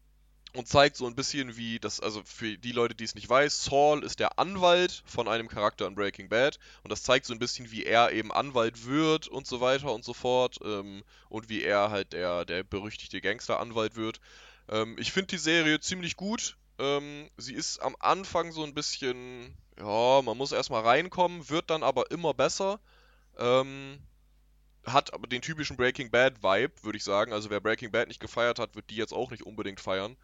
und 0.54 0.68
zeigt 0.68 0.96
so 0.96 1.06
ein 1.06 1.16
bisschen 1.16 1.56
wie 1.56 1.80
das, 1.80 2.00
also 2.00 2.22
für 2.24 2.56
die 2.56 2.72
Leute, 2.72 2.94
die 2.94 3.04
es 3.04 3.14
nicht 3.14 3.28
weiß, 3.28 3.64
Saul 3.64 4.04
ist 4.04 4.20
der 4.20 4.38
Anwalt 4.38 5.02
von 5.04 5.28
einem 5.28 5.48
Charakter 5.48 5.86
in 5.86 5.96
Breaking 5.96 6.28
Bad 6.28 6.58
und 6.84 6.92
das 6.92 7.02
zeigt 7.02 7.26
so 7.26 7.32
ein 7.32 7.40
bisschen, 7.40 7.70
wie 7.72 7.84
er 7.84 8.12
eben 8.12 8.32
Anwalt 8.32 8.86
wird 8.86 9.26
und 9.26 9.46
so 9.46 9.60
weiter 9.60 9.92
und 9.92 10.04
so 10.04 10.14
fort 10.14 10.58
ähm, 10.64 11.02
und 11.28 11.48
wie 11.48 11.62
er 11.62 11.90
halt 11.90 12.12
der, 12.12 12.44
der 12.44 12.62
berüchtigte 12.62 13.20
Gangster-Anwalt 13.20 13.96
wird. 13.96 14.20
Ähm, 14.68 14.96
ich 14.98 15.12
finde 15.12 15.28
die 15.28 15.38
Serie 15.38 15.80
ziemlich 15.80 16.16
gut. 16.16 16.56
Ähm, 16.78 17.28
sie 17.36 17.54
ist 17.54 17.80
am 17.80 17.96
Anfang 17.98 18.52
so 18.52 18.62
ein 18.62 18.74
bisschen, 18.74 19.56
ja, 19.78 20.22
man 20.22 20.36
muss 20.36 20.52
erstmal 20.52 20.82
reinkommen, 20.82 21.48
wird 21.50 21.70
dann 21.70 21.82
aber 21.82 22.10
immer 22.12 22.32
besser. 22.32 22.78
Ähm, 23.38 23.98
hat 24.86 25.14
aber 25.14 25.26
den 25.26 25.42
typischen 25.42 25.76
Breaking 25.76 26.10
Bad 26.10 26.42
Vibe, 26.42 26.74
würde 26.82 26.98
ich 26.98 27.04
sagen. 27.04 27.32
Also 27.32 27.50
wer 27.50 27.60
Breaking 27.60 27.90
Bad 27.90 28.08
nicht 28.08 28.20
gefeiert 28.20 28.58
hat, 28.58 28.76
wird 28.76 28.90
die 28.90 28.96
jetzt 28.96 29.12
auch 29.12 29.30
nicht 29.30 29.44
unbedingt 29.44 29.80
feiern. 29.80 30.16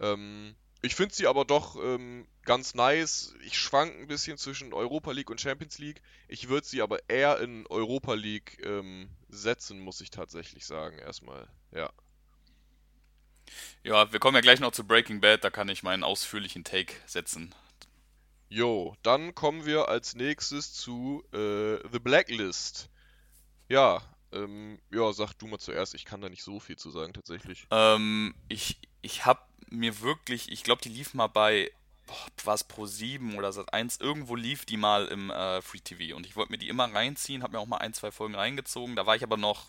Ähm, 0.00 0.54
ich 0.82 0.94
finde 0.94 1.14
sie 1.14 1.26
aber 1.26 1.44
doch 1.44 1.76
ähm, 1.76 2.26
ganz 2.44 2.74
nice. 2.74 3.34
Ich 3.42 3.58
schwank 3.58 3.94
ein 3.98 4.06
bisschen 4.06 4.36
zwischen 4.36 4.74
Europa 4.74 5.12
League 5.12 5.30
und 5.30 5.40
Champions 5.40 5.78
League. 5.78 6.02
Ich 6.28 6.48
würde 6.48 6.66
sie 6.66 6.82
aber 6.82 7.08
eher 7.08 7.40
in 7.40 7.66
Europa 7.68 8.14
League 8.14 8.60
ähm, 8.64 9.08
setzen, 9.28 9.80
muss 9.80 10.02
ich 10.02 10.10
tatsächlich 10.10 10.66
sagen, 10.66 10.98
erstmal. 10.98 11.48
Ja. 11.72 11.90
Ja, 13.82 14.12
wir 14.12 14.20
kommen 14.20 14.34
ja 14.34 14.40
gleich 14.40 14.60
noch 14.60 14.72
zu 14.72 14.84
Breaking 14.84 15.20
Bad, 15.20 15.44
da 15.44 15.50
kann 15.50 15.68
ich 15.68 15.82
meinen 15.82 16.04
ausführlichen 16.04 16.64
Take 16.64 16.94
setzen. 17.06 17.54
Jo, 18.48 18.94
dann 19.02 19.34
kommen 19.34 19.64
wir 19.64 19.88
als 19.88 20.14
nächstes 20.14 20.72
zu 20.72 21.24
äh, 21.32 21.78
The 21.90 21.98
Blacklist. 21.98 22.90
Ja, 23.68 24.02
ähm, 24.32 24.78
ja, 24.90 25.12
sag 25.12 25.32
du 25.34 25.46
mal 25.46 25.58
zuerst, 25.58 25.94
ich 25.94 26.04
kann 26.04 26.20
da 26.20 26.28
nicht 26.28 26.42
so 26.42 26.60
viel 26.60 26.76
zu 26.76 26.90
sagen 26.90 27.14
tatsächlich. 27.14 27.66
Ähm, 27.70 28.34
ich 28.48 28.80
ich 29.00 29.26
habe 29.26 29.40
mir 29.70 30.00
wirklich, 30.00 30.50
ich 30.50 30.62
glaube, 30.64 30.82
die 30.82 30.88
lief 30.88 31.14
mal 31.14 31.26
bei, 31.26 31.70
war 32.44 32.54
es 32.54 32.64
Pro 32.64 32.86
7 32.86 33.36
oder 33.36 33.52
Sat 33.52 33.72
1, 33.72 34.00
irgendwo 34.00 34.36
lief 34.36 34.64
die 34.64 34.76
mal 34.76 35.06
im 35.06 35.30
äh, 35.30 35.62
Free 35.62 35.80
TV 35.80 36.16
und 36.16 36.26
ich 36.26 36.36
wollte 36.36 36.52
mir 36.52 36.58
die 36.58 36.68
immer 36.68 36.92
reinziehen, 36.92 37.42
habe 37.42 37.54
mir 37.54 37.60
auch 37.60 37.66
mal 37.66 37.78
ein, 37.78 37.94
zwei 37.94 38.10
Folgen 38.10 38.34
reingezogen. 38.34 38.96
Da 38.96 39.06
war 39.06 39.16
ich 39.16 39.22
aber 39.22 39.36
noch, 39.36 39.66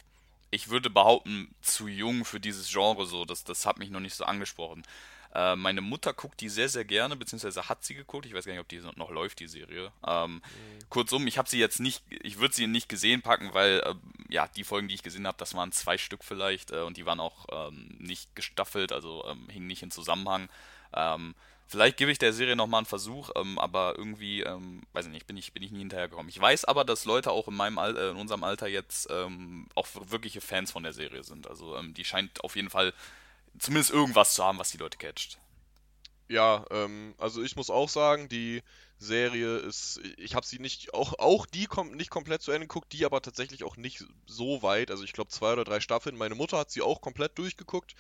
ich 0.52 0.70
würde 0.70 0.90
behaupten, 0.90 1.54
zu 1.62 1.88
jung 1.88 2.26
für 2.26 2.40
dieses 2.40 2.70
Genre 2.72 3.06
so. 3.06 3.26
Das, 3.26 3.44
das 3.44 3.66
hat 3.66 3.78
mich 3.78 3.90
noch 3.90 4.00
nicht 4.00 4.16
so 4.16 4.26
angesprochen. 4.26 4.84
Äh, 5.36 5.58
meine 5.58 5.82
Mutter 5.82 6.14
guckt 6.14 6.40
die 6.40 6.48
sehr, 6.48 6.70
sehr 6.70 6.86
gerne, 6.86 7.18
beziehungsweise 7.18 7.68
hat 7.68 7.84
sie 7.84 7.94
geguckt. 7.94 8.26
Ich 8.26 8.34
weiß 8.34 8.46
gar 8.46 8.54
nicht, 8.54 8.62
ob 8.62 8.70
die 8.70 8.80
noch 8.96 9.12
läuft, 9.12 9.40
die 9.40 9.48
Serie. 9.48 9.92
Ähm, 10.08 10.36
mhm. 10.36 10.42
Kurzum, 10.90 11.28
ich 11.28 11.38
habe 11.38 11.50
sie 11.50 11.60
jetzt 11.60 11.82
nicht, 11.82 12.04
ich 12.10 12.40
würde 12.40 12.56
sie 12.56 12.68
nicht 12.68 12.88
gesehen 12.88 13.22
packen, 13.22 13.54
weil 13.54 13.82
äh, 13.82 13.96
ja, 14.30 14.48
die 14.48 14.64
Folgen, 14.64 14.88
die 14.88 14.96
ich 14.96 15.04
gesehen 15.04 15.28
habe, 15.28 15.38
das 15.38 15.54
waren 15.54 15.74
zwei 15.74 15.98
Stück 15.98 16.24
vielleicht 16.24 16.72
äh, 16.72 16.80
und 16.82 16.96
die 16.96 17.06
waren 17.06 17.20
auch 17.20 17.48
ähm, 17.52 17.98
nicht 18.00 18.34
gestaffelt, 18.34 18.94
also 18.94 19.26
ähm, 19.28 19.50
hingen 19.50 19.68
nicht 19.68 19.84
in 19.84 19.92
Zusammenhang. 19.92 20.48
Ähm, 20.94 21.36
vielleicht 21.68 21.98
gebe 21.98 22.12
ich 22.12 22.18
der 22.18 22.32
Serie 22.32 22.56
nochmal 22.56 22.80
einen 22.80 22.86
Versuch, 22.86 23.32
ähm, 23.36 23.60
aber 23.60 23.96
irgendwie, 23.98 24.40
ähm, 24.40 24.84
weiß 24.94 25.08
ich 25.08 25.12
nicht, 25.12 25.28
bin 25.28 25.36
ich, 25.36 25.52
bin 25.52 25.64
ich 25.64 25.72
nie 25.72 25.80
hinterhergekommen. 25.80 26.30
Ich 26.30 26.40
weiß 26.40 26.64
aber, 26.64 26.86
dass 26.86 27.04
Leute 27.04 27.32
auch 27.32 27.50
in 27.50 27.56
meinem 27.56 27.78
Al 27.78 27.98
äh, 27.98 28.12
in 28.12 28.16
unserem 28.16 28.46
Alter 28.46 28.68
jetzt 28.68 29.10
ähm, 29.12 29.68
auch 29.76 29.88
wirkliche 30.08 30.40
Fans 30.40 30.72
von 30.72 30.84
der 30.84 30.94
Serie 30.94 31.26
sind. 31.26 31.46
Also 31.46 31.76
ähm, 31.76 31.94
die 31.94 32.06
scheint 32.06 32.42
auf 32.42 32.56
jeden 32.56 32.70
Fall 32.70 32.94
zumindest 33.60 33.92
irgendwas 33.92 34.34
zu 34.34 34.44
haben, 34.44 34.60
was 34.60 34.72
die 34.72 34.78
Leute 34.78 34.98
catcht. 34.98 35.40
Ja, 36.28 36.66
ähm, 36.72 37.14
also 37.18 37.44
ich 37.44 37.56
muss 37.56 37.70
auch 37.70 37.90
sagen, 37.90 38.30
die 38.30 38.64
Serie 38.98 39.58
ist, 39.58 40.00
ich 40.18 40.34
habe 40.34 40.46
sie 40.46 40.60
nicht, 40.60 40.94
auch, 40.94 41.20
auch 41.20 41.46
die 41.46 41.66
kommt 41.66 41.96
nicht 41.96 42.10
komplett 42.10 42.42
zu 42.42 42.52
Ende 42.52 42.68
geguckt, 42.68 42.94
die 42.94 43.06
aber 43.06 43.22
tatsächlich 43.22 43.64
auch 43.64 43.78
nicht 43.78 44.04
so 44.26 44.64
weit. 44.64 44.90
Also 44.90 45.04
ich 45.04 45.14
glaube 45.14 45.30
zwei 45.30 45.54
oder 45.54 45.64
drei 45.64 45.80
Staffeln. 45.80 46.18
Meine 46.18 46.36
Mutter 46.36 46.58
hat 46.58 46.72
sie 46.72 46.82
auch 46.82 47.02
komplett 47.02 47.38
durchgeguckt 47.38 47.96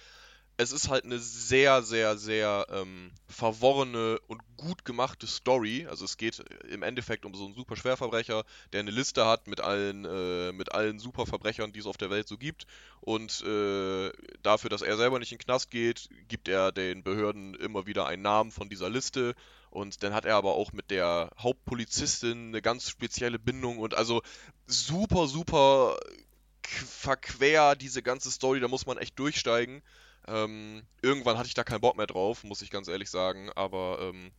es 0.57 0.71
ist 0.71 0.89
halt 0.89 1.03
eine 1.03 1.19
sehr, 1.19 1.83
sehr, 1.83 2.17
sehr 2.17 2.65
ähm, 2.69 3.11
verworrene 3.27 4.19
und 4.27 4.41
gut 4.55 4.85
gemachte 4.85 5.27
Story. 5.27 5.85
Also 5.89 6.05
es 6.05 6.15
geht 6.15 6.39
im 6.69 6.81
Endeffekt 6.81 7.25
um 7.25 7.35
so 7.35 7.45
einen 7.45 7.55
super 7.55 7.75
Schwerverbrecher, 7.75 8.45
der 8.71 8.79
eine 8.79 8.91
Liste 8.91 9.25
hat 9.25 9.47
mit 9.47 9.59
allen, 9.59 10.05
äh, 10.05 10.53
mit 10.53 10.71
allen 10.71 10.99
Superverbrechern, 10.99 11.73
die 11.73 11.79
es 11.79 11.85
auf 11.85 11.97
der 11.97 12.09
Welt 12.09 12.27
so 12.27 12.37
gibt. 12.37 12.67
Und 13.01 13.41
äh, 13.41 14.11
dafür, 14.43 14.69
dass 14.69 14.81
er 14.81 14.95
selber 14.95 15.19
nicht 15.19 15.33
in 15.33 15.37
den 15.37 15.45
Knast 15.45 15.71
geht, 15.71 16.09
gibt 16.29 16.47
er 16.47 16.71
den 16.71 17.03
Behörden 17.03 17.55
immer 17.55 17.85
wieder 17.85 18.05
einen 18.07 18.21
Namen 18.21 18.51
von 18.51 18.69
dieser 18.69 18.89
Liste. 18.89 19.35
Und 19.71 20.03
dann 20.03 20.13
hat 20.13 20.23
er 20.23 20.35
aber 20.35 20.53
auch 20.53 20.71
mit 20.71 20.89
der 20.89 21.31
Hauptpolizistin 21.37 22.47
eine 22.47 22.61
ganz 22.61 22.89
spezielle 22.89 23.39
Bindung 23.39 23.77
und 23.77 23.93
also 23.93 24.21
super, 24.67 25.27
super 25.27 25.97
verquer 26.65 27.75
diese 27.75 28.01
ganze 28.01 28.31
Story, 28.31 28.61
da 28.61 28.69
muss 28.69 28.85
man 28.85 28.97
echt 28.97 29.19
durchsteigen. 29.19 29.83
Ähm, 30.27 30.83
irgendwann 31.01 31.37
hatte 31.37 31.47
ich 31.47 31.53
da 31.53 31.63
keinen 31.63 31.81
Bock 31.81 31.97
mehr 31.97 32.07
drauf, 32.07 32.43
muss 32.43 32.61
ich 32.61 32.71
ganz 32.71 32.87
ehrlich 32.87 33.09
sagen, 33.09 33.51
aber 33.55 33.99
ähm, 34.01 34.31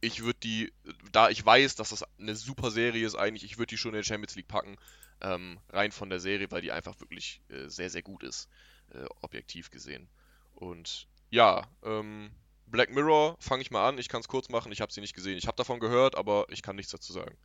ich 0.00 0.22
würde 0.22 0.38
die, 0.42 0.72
da 1.12 1.28
ich 1.30 1.44
weiß, 1.44 1.74
dass 1.76 1.90
das 1.90 2.04
eine 2.18 2.34
super 2.34 2.70
Serie 2.70 3.06
ist 3.06 3.16
eigentlich, 3.16 3.44
ich 3.44 3.58
würde 3.58 3.70
die 3.70 3.78
schon 3.78 3.90
in 3.90 3.96
der 3.96 4.02
Champions 4.02 4.34
League 4.36 4.48
packen, 4.48 4.76
ähm, 5.20 5.58
rein 5.70 5.92
von 5.92 6.10
der 6.10 6.20
Serie, 6.20 6.50
weil 6.50 6.62
die 6.62 6.72
einfach 6.72 6.98
wirklich 7.00 7.42
äh, 7.48 7.68
sehr, 7.68 7.90
sehr 7.90 8.02
gut 8.02 8.22
ist, 8.22 8.48
äh, 8.92 9.04
objektiv 9.22 9.70
gesehen. 9.70 10.08
Und 10.54 11.08
ja, 11.30 11.66
ähm, 11.82 12.30
Black 12.66 12.90
Mirror 12.90 13.36
fange 13.38 13.62
ich 13.62 13.70
mal 13.70 13.88
an, 13.88 13.98
ich 13.98 14.08
kann 14.08 14.20
es 14.20 14.28
kurz 14.28 14.48
machen, 14.48 14.72
ich 14.72 14.80
habe 14.80 14.92
sie 14.92 15.00
nicht 15.00 15.14
gesehen. 15.14 15.38
Ich 15.38 15.46
habe 15.46 15.56
davon 15.56 15.80
gehört, 15.80 16.16
aber 16.16 16.46
ich 16.50 16.62
kann 16.62 16.76
nichts 16.76 16.92
dazu 16.92 17.12
sagen. 17.12 17.36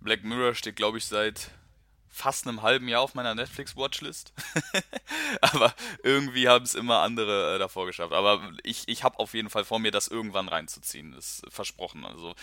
Black 0.00 0.24
Mirror 0.24 0.54
steht, 0.54 0.76
glaube 0.76 0.98
ich, 0.98 1.04
seit 1.04 1.50
fast 2.10 2.46
einem 2.46 2.62
halben 2.62 2.88
Jahr 2.88 3.02
auf 3.02 3.14
meiner 3.14 3.34
Netflix-Watchlist. 3.34 4.32
aber 5.40 5.72
irgendwie 6.02 6.48
haben 6.48 6.64
es 6.64 6.74
immer 6.74 7.00
andere 7.00 7.54
äh, 7.54 7.58
davor 7.58 7.86
geschafft. 7.86 8.12
Aber 8.12 8.52
ich, 8.64 8.88
ich 8.88 9.04
habe 9.04 9.18
auf 9.18 9.32
jeden 9.32 9.48
Fall 9.48 9.64
vor 9.64 9.78
mir, 9.78 9.92
das 9.92 10.08
irgendwann 10.08 10.48
reinzuziehen. 10.48 11.12
Das 11.12 11.40
ist 11.40 11.52
versprochen. 11.54 12.04
Also 12.04 12.34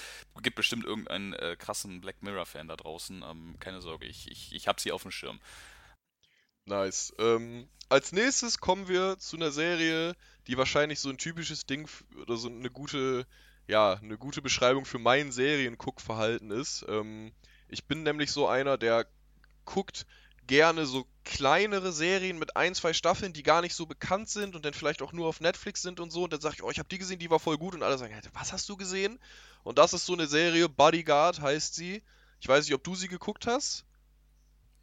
gibt 0.41 0.55
bestimmt 0.55 0.85
irgendeinen 0.85 1.33
äh, 1.33 1.55
krassen 1.59 2.01
Black 2.01 2.23
Mirror-Fan 2.23 2.69
da 2.69 2.77
draußen. 2.77 3.23
Ähm, 3.29 3.55
keine 3.59 3.81
Sorge, 3.81 4.05
ich, 4.05 4.31
ich, 4.31 4.53
ich 4.53 4.67
habe 4.67 4.79
sie 4.79 4.91
auf 4.91 5.01
dem 5.03 5.11
Schirm. 5.11 5.39
Nice. 6.65 7.13
Ähm, 7.19 7.67
als 7.89 8.11
nächstes 8.11 8.59
kommen 8.59 8.87
wir 8.87 9.17
zu 9.19 9.37
einer 9.37 9.51
Serie, 9.51 10.15
die 10.47 10.57
wahrscheinlich 10.57 10.99
so 10.99 11.09
ein 11.09 11.17
typisches 11.17 11.65
Ding 11.65 11.89
oder 12.21 12.37
so 12.37 12.49
eine 12.49 12.69
gute, 12.69 13.25
ja, 13.67 13.93
eine 13.93 14.17
gute 14.17 14.41
Beschreibung 14.41 14.85
für 14.85 14.99
mein 14.99 15.31
Serienguckverhalten 15.31 16.51
ist. 16.51 16.85
Ähm, 16.87 17.31
ich 17.69 17.85
bin 17.85 18.03
nämlich 18.03 18.31
so 18.31 18.47
einer, 18.47 18.77
der 18.77 19.07
guckt 19.67 20.07
gerne 20.47 20.85
so 20.85 21.05
kleinere 21.23 21.91
Serien 21.91 22.39
mit 22.39 22.55
ein, 22.55 22.73
zwei 22.73 22.93
Staffeln, 22.93 23.33
die 23.33 23.43
gar 23.43 23.61
nicht 23.61 23.75
so 23.75 23.85
bekannt 23.85 24.29
sind 24.29 24.55
und 24.55 24.65
dann 24.65 24.73
vielleicht 24.73 25.01
auch 25.01 25.11
nur 25.11 25.27
auf 25.27 25.41
Netflix 25.41 25.81
sind 25.81 25.99
und 25.99 26.09
so. 26.09 26.23
Und 26.23 26.33
dann 26.33 26.41
sage 26.41 26.55
ich, 26.55 26.63
oh, 26.63 26.71
ich 26.71 26.79
habe 26.79 26.89
die 26.89 26.97
gesehen, 26.97 27.19
die 27.19 27.29
war 27.29 27.39
voll 27.39 27.57
gut. 27.57 27.75
Und 27.75 27.83
alle 27.83 27.97
sagen, 27.97 28.15
was 28.33 28.53
hast 28.53 28.67
du 28.69 28.77
gesehen? 28.77 29.19
Und 29.63 29.77
das 29.77 29.93
ist 29.93 30.05
so 30.05 30.13
eine 30.13 30.27
Serie, 30.27 30.69
Bodyguard 30.69 31.41
heißt 31.41 31.75
sie. 31.75 32.01
Ich 32.39 32.47
weiß 32.47 32.65
nicht, 32.65 32.73
ob 32.73 32.83
du 32.83 32.95
sie 32.95 33.09
geguckt 33.09 33.45
hast. 33.45 33.83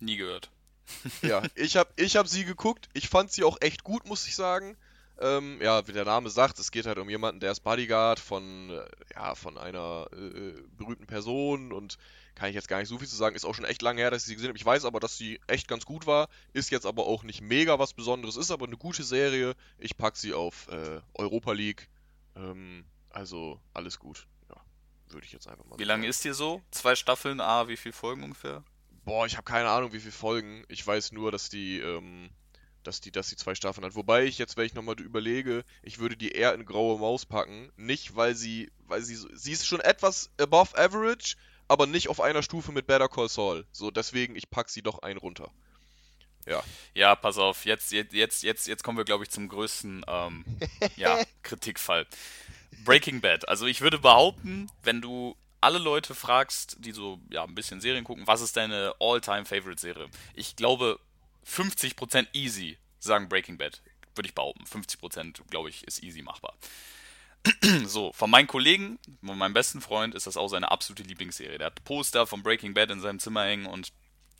Nie 0.00 0.16
gehört. 0.16 0.50
ja, 1.22 1.42
ich 1.54 1.76
habe 1.76 1.90
ich 1.96 2.16
hab 2.16 2.28
sie 2.28 2.44
geguckt. 2.44 2.88
Ich 2.92 3.08
fand 3.08 3.32
sie 3.32 3.42
auch 3.42 3.56
echt 3.60 3.84
gut, 3.84 4.06
muss 4.06 4.26
ich 4.26 4.36
sagen. 4.36 4.76
Ähm, 5.18 5.60
ja, 5.62 5.86
wie 5.86 5.92
der 5.92 6.04
Name 6.04 6.28
sagt, 6.28 6.58
es 6.58 6.72
geht 6.72 6.86
halt 6.86 6.98
um 6.98 7.08
jemanden, 7.08 7.40
der 7.40 7.52
ist 7.52 7.60
Bodyguard 7.60 8.18
von, 8.18 8.70
äh, 8.70 8.84
ja, 9.14 9.34
von 9.36 9.56
einer 9.56 10.08
äh, 10.12 10.16
äh, 10.16 10.62
berühmten 10.76 11.06
Person 11.06 11.72
und 11.72 11.98
kann 12.34 12.48
ich 12.48 12.54
jetzt 12.54 12.68
gar 12.68 12.78
nicht 12.78 12.88
so 12.88 12.98
viel 12.98 13.08
zu 13.08 13.16
sagen. 13.16 13.36
Ist 13.36 13.44
auch 13.44 13.54
schon 13.54 13.64
echt 13.64 13.82
lange 13.82 14.00
her, 14.00 14.10
dass 14.10 14.22
ich 14.22 14.28
sie 14.28 14.34
gesehen 14.34 14.48
habe. 14.48 14.58
Ich 14.58 14.64
weiß 14.64 14.84
aber, 14.84 15.00
dass 15.00 15.16
sie 15.16 15.40
echt 15.46 15.68
ganz 15.68 15.84
gut 15.84 16.06
war. 16.06 16.28
Ist 16.52 16.70
jetzt 16.70 16.86
aber 16.86 17.06
auch 17.06 17.22
nicht 17.22 17.40
mega 17.40 17.78
was 17.78 17.94
Besonderes. 17.94 18.36
Ist 18.36 18.50
aber 18.50 18.66
eine 18.66 18.76
gute 18.76 19.04
Serie. 19.04 19.54
Ich 19.78 19.96
packe 19.96 20.18
sie 20.18 20.34
auf 20.34 20.68
äh, 20.68 21.00
Europa 21.14 21.52
League. 21.52 21.88
Ähm, 22.36 22.84
also 23.10 23.60
alles 23.72 23.98
gut. 23.98 24.26
Ja, 24.50 24.56
würde 25.08 25.26
ich 25.26 25.32
jetzt 25.32 25.46
einfach 25.46 25.64
mal 25.64 25.78
Wie 25.78 25.84
lange 25.84 26.06
ist 26.06 26.24
dir 26.24 26.34
so? 26.34 26.60
Zwei 26.70 26.96
Staffeln, 26.96 27.40
A, 27.40 27.68
wie 27.68 27.76
viele 27.76 27.92
Folgen 27.92 28.24
ungefähr? 28.24 28.64
Boah, 29.04 29.26
ich 29.26 29.36
habe 29.36 29.44
keine 29.44 29.68
Ahnung, 29.68 29.92
wie 29.92 30.00
viele 30.00 30.12
Folgen. 30.12 30.64
Ich 30.68 30.84
weiß 30.84 31.12
nur, 31.12 31.30
dass 31.30 31.50
die, 31.50 31.78
ähm, 31.78 32.30
dass 32.82 33.00
die, 33.00 33.12
dass 33.12 33.28
die 33.28 33.36
zwei 33.36 33.54
Staffeln 33.54 33.84
hat. 33.84 33.94
Wobei 33.94 34.24
ich 34.24 34.38
jetzt, 34.38 34.56
wenn 34.56 34.66
ich 34.66 34.74
nochmal 34.74 34.98
überlege, 35.00 35.64
ich 35.82 35.98
würde 35.98 36.16
die 36.16 36.32
eher 36.32 36.54
in 36.54 36.64
graue 36.64 36.98
Maus 36.98 37.26
packen. 37.26 37.70
Nicht, 37.76 38.16
weil 38.16 38.34
sie, 38.34 38.72
weil 38.86 39.02
sie, 39.02 39.16
sie 39.34 39.52
ist 39.52 39.66
schon 39.66 39.80
etwas 39.80 40.30
above 40.40 40.76
average, 40.76 41.36
aber 41.68 41.86
nicht 41.86 42.08
auf 42.08 42.20
einer 42.20 42.42
Stufe 42.42 42.72
mit 42.72 42.86
Better 42.86 43.08
Call 43.08 43.28
Saul. 43.28 43.66
So, 43.72 43.90
deswegen, 43.90 44.36
ich 44.36 44.50
pack 44.50 44.68
sie 44.68 44.82
doch 44.82 45.00
ein 45.00 45.16
runter. 45.16 45.50
Ja. 46.46 46.62
Ja, 46.94 47.16
pass 47.16 47.38
auf, 47.38 47.64
jetzt, 47.64 47.92
jetzt, 47.92 48.42
jetzt, 48.42 48.66
jetzt 48.66 48.84
kommen 48.84 48.98
wir, 48.98 49.04
glaube 49.04 49.24
ich, 49.24 49.30
zum 49.30 49.48
größten 49.48 50.04
ähm, 50.06 50.44
ja, 50.96 51.22
Kritikfall. 51.42 52.06
Breaking 52.84 53.20
Bad. 53.20 53.48
Also 53.48 53.66
ich 53.66 53.80
würde 53.80 53.98
behaupten, 53.98 54.70
wenn 54.82 55.00
du 55.00 55.36
alle 55.60 55.78
Leute 55.78 56.14
fragst, 56.14 56.76
die 56.80 56.92
so 56.92 57.18
ja 57.30 57.44
ein 57.44 57.54
bisschen 57.54 57.80
Serien 57.80 58.04
gucken, 58.04 58.26
was 58.26 58.42
ist 58.42 58.56
deine 58.56 58.94
All-Time-Favorite-Serie? 59.00 60.08
Ich 60.34 60.56
glaube, 60.56 61.00
50% 61.46 62.26
easy 62.34 62.76
sagen 62.98 63.28
Breaking 63.28 63.56
Bad, 63.56 63.80
würde 64.14 64.28
ich 64.28 64.34
behaupten. 64.34 64.64
50% 64.64 65.40
glaube 65.48 65.70
ich 65.70 65.84
ist 65.84 66.02
easy 66.02 66.20
machbar. 66.20 66.54
so, 67.86 68.12
von 68.12 68.30
meinen 68.30 68.46
Kollegen, 68.46 68.98
von 69.24 69.36
meinem 69.36 69.54
besten 69.54 69.80
Freund, 69.80 70.14
ist 70.14 70.26
das 70.26 70.36
auch 70.36 70.48
seine 70.48 70.70
absolute 70.70 71.02
Lieblingsserie. 71.02 71.58
Der 71.58 71.66
hat 71.66 71.84
Poster 71.84 72.26
von 72.26 72.42
Breaking 72.42 72.74
Bad 72.74 72.90
in 72.90 73.00
seinem 73.00 73.18
Zimmer 73.18 73.44
hängen 73.44 73.66
und 73.66 73.92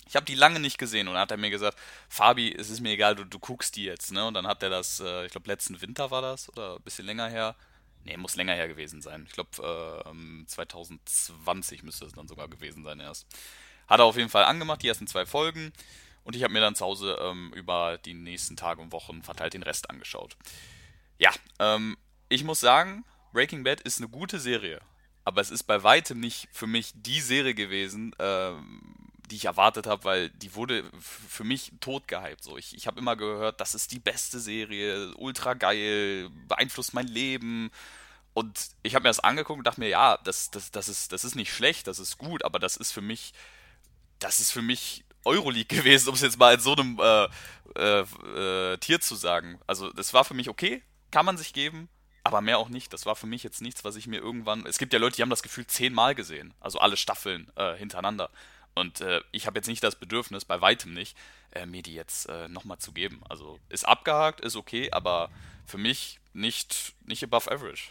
ich 0.06 0.16
habe 0.16 0.26
die 0.26 0.34
lange 0.34 0.60
nicht 0.60 0.78
gesehen 0.78 1.08
und 1.08 1.14
dann 1.14 1.22
hat 1.22 1.30
er 1.30 1.36
mir 1.36 1.50
gesagt, 1.50 1.78
Fabi, 2.08 2.54
es 2.54 2.70
ist 2.70 2.80
mir 2.80 2.92
egal, 2.92 3.14
du, 3.14 3.24
du 3.24 3.38
guckst 3.38 3.76
die 3.76 3.84
jetzt, 3.84 4.12
ne? 4.12 4.26
Und 4.26 4.34
dann 4.34 4.46
hat 4.46 4.62
er 4.62 4.70
das, 4.70 5.00
äh, 5.00 5.24
ich 5.24 5.32
glaube 5.32 5.48
letzten 5.48 5.80
Winter 5.80 6.10
war 6.10 6.22
das 6.22 6.48
oder 6.50 6.76
ein 6.76 6.82
bisschen 6.82 7.06
länger 7.06 7.28
her. 7.28 7.56
Ne, 8.04 8.18
muss 8.18 8.36
länger 8.36 8.54
her 8.54 8.68
gewesen 8.68 9.00
sein. 9.00 9.24
Ich 9.26 9.32
glaube 9.32 10.04
äh, 10.06 10.46
2020 10.46 11.82
müsste 11.82 12.04
es 12.04 12.12
dann 12.12 12.28
sogar 12.28 12.48
gewesen 12.48 12.84
sein 12.84 13.00
erst. 13.00 13.26
Hat 13.86 14.00
er 14.00 14.04
auf 14.04 14.16
jeden 14.16 14.28
Fall 14.28 14.44
angemacht, 14.44 14.82
die 14.82 14.88
ersten 14.88 15.06
zwei 15.06 15.24
Folgen. 15.24 15.72
Und 16.22 16.36
ich 16.36 16.42
habe 16.42 16.52
mir 16.52 16.60
dann 16.60 16.74
zu 16.74 16.84
Hause 16.84 17.18
ähm, 17.20 17.52
über 17.54 17.98
die 17.98 18.14
nächsten 18.14 18.56
Tage 18.56 18.82
und 18.82 18.92
Wochen 18.92 19.22
verteilt 19.22 19.54
den 19.54 19.62
Rest 19.62 19.88
angeschaut. 19.88 20.36
Ja, 21.18 21.30
ähm, 21.58 21.96
ich 22.34 22.44
muss 22.44 22.60
sagen, 22.60 23.04
Breaking 23.32 23.64
Bad 23.64 23.80
ist 23.80 23.98
eine 23.98 24.08
gute 24.08 24.38
Serie. 24.38 24.80
Aber 25.24 25.40
es 25.40 25.50
ist 25.50 25.64
bei 25.64 25.82
weitem 25.82 26.20
nicht 26.20 26.48
für 26.52 26.66
mich 26.66 26.92
die 26.94 27.20
Serie 27.20 27.54
gewesen, 27.54 28.14
ähm, 28.18 28.82
die 29.30 29.36
ich 29.36 29.46
erwartet 29.46 29.86
habe, 29.86 30.04
weil 30.04 30.30
die 30.30 30.54
wurde 30.54 30.84
für 31.00 31.44
mich 31.44 31.72
tot 31.80 32.06
gehypt. 32.08 32.42
So, 32.42 32.58
ich, 32.58 32.76
ich 32.76 32.86
habe 32.86 32.98
immer 32.98 33.16
gehört, 33.16 33.60
das 33.60 33.74
ist 33.74 33.92
die 33.92 33.98
beste 33.98 34.38
Serie, 34.38 35.14
ultra 35.16 35.54
geil, 35.54 36.28
beeinflusst 36.46 36.92
mein 36.92 37.08
Leben. 37.08 37.70
Und 38.34 38.70
ich 38.82 38.94
habe 38.94 39.04
mir 39.04 39.10
das 39.10 39.20
angeguckt 39.20 39.58
und 39.58 39.66
dachte 39.66 39.80
mir, 39.80 39.88
ja, 39.88 40.18
das, 40.24 40.50
das, 40.50 40.70
das, 40.70 40.88
ist, 40.88 41.12
das 41.12 41.24
ist 41.24 41.36
nicht 41.36 41.52
schlecht, 41.52 41.86
das 41.86 41.98
ist 41.98 42.18
gut, 42.18 42.44
aber 42.44 42.58
das 42.58 42.76
ist 42.76 42.92
für 42.92 43.00
mich, 43.00 43.32
das 44.18 44.40
ist 44.40 44.50
für 44.50 44.62
mich 44.62 45.04
Euroleague 45.24 45.78
gewesen, 45.78 46.08
um 46.08 46.16
es 46.16 46.20
jetzt 46.20 46.38
mal 46.38 46.54
in 46.54 46.60
so 46.60 46.74
einem 46.74 46.98
äh, 47.00 47.28
äh, 47.76 48.72
äh, 48.72 48.76
Tier 48.78 49.00
zu 49.00 49.14
sagen. 49.14 49.58
Also 49.66 49.90
das 49.92 50.12
war 50.12 50.24
für 50.24 50.34
mich 50.34 50.50
okay, 50.50 50.82
kann 51.10 51.24
man 51.24 51.38
sich 51.38 51.54
geben, 51.54 51.88
aber 52.24 52.40
mehr 52.40 52.58
auch 52.58 52.70
nicht. 52.70 52.92
Das 52.92 53.06
war 53.06 53.14
für 53.14 53.26
mich 53.26 53.42
jetzt 53.42 53.60
nichts, 53.60 53.84
was 53.84 53.96
ich 53.96 54.06
mir 54.06 54.18
irgendwann. 54.18 54.66
Es 54.66 54.78
gibt 54.78 54.92
ja 54.92 54.98
Leute, 54.98 55.16
die 55.16 55.22
haben 55.22 55.30
das 55.30 55.42
Gefühl 55.42 55.66
zehnmal 55.66 56.14
gesehen, 56.14 56.54
also 56.58 56.78
alle 56.78 56.96
Staffeln 56.96 57.52
äh, 57.56 57.76
hintereinander. 57.76 58.30
Und 58.74 59.02
äh, 59.02 59.20
ich 59.30 59.46
habe 59.46 59.58
jetzt 59.58 59.68
nicht 59.68 59.84
das 59.84 59.94
Bedürfnis, 59.94 60.44
bei 60.44 60.60
weitem 60.60 60.94
nicht, 60.94 61.16
äh, 61.52 61.66
mir 61.66 61.82
die 61.82 61.94
jetzt 61.94 62.28
äh, 62.28 62.48
nochmal 62.48 62.78
zu 62.78 62.92
geben. 62.92 63.22
Also 63.28 63.60
ist 63.68 63.86
abgehakt, 63.86 64.40
ist 64.40 64.56
okay, 64.56 64.90
aber 64.90 65.30
für 65.66 65.78
mich 65.78 66.18
nicht, 66.32 66.94
nicht 67.04 67.22
above 67.22 67.50
average. 67.50 67.90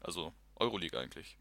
Also 0.00 0.32
Euroleague 0.56 0.98
eigentlich. 0.98 1.36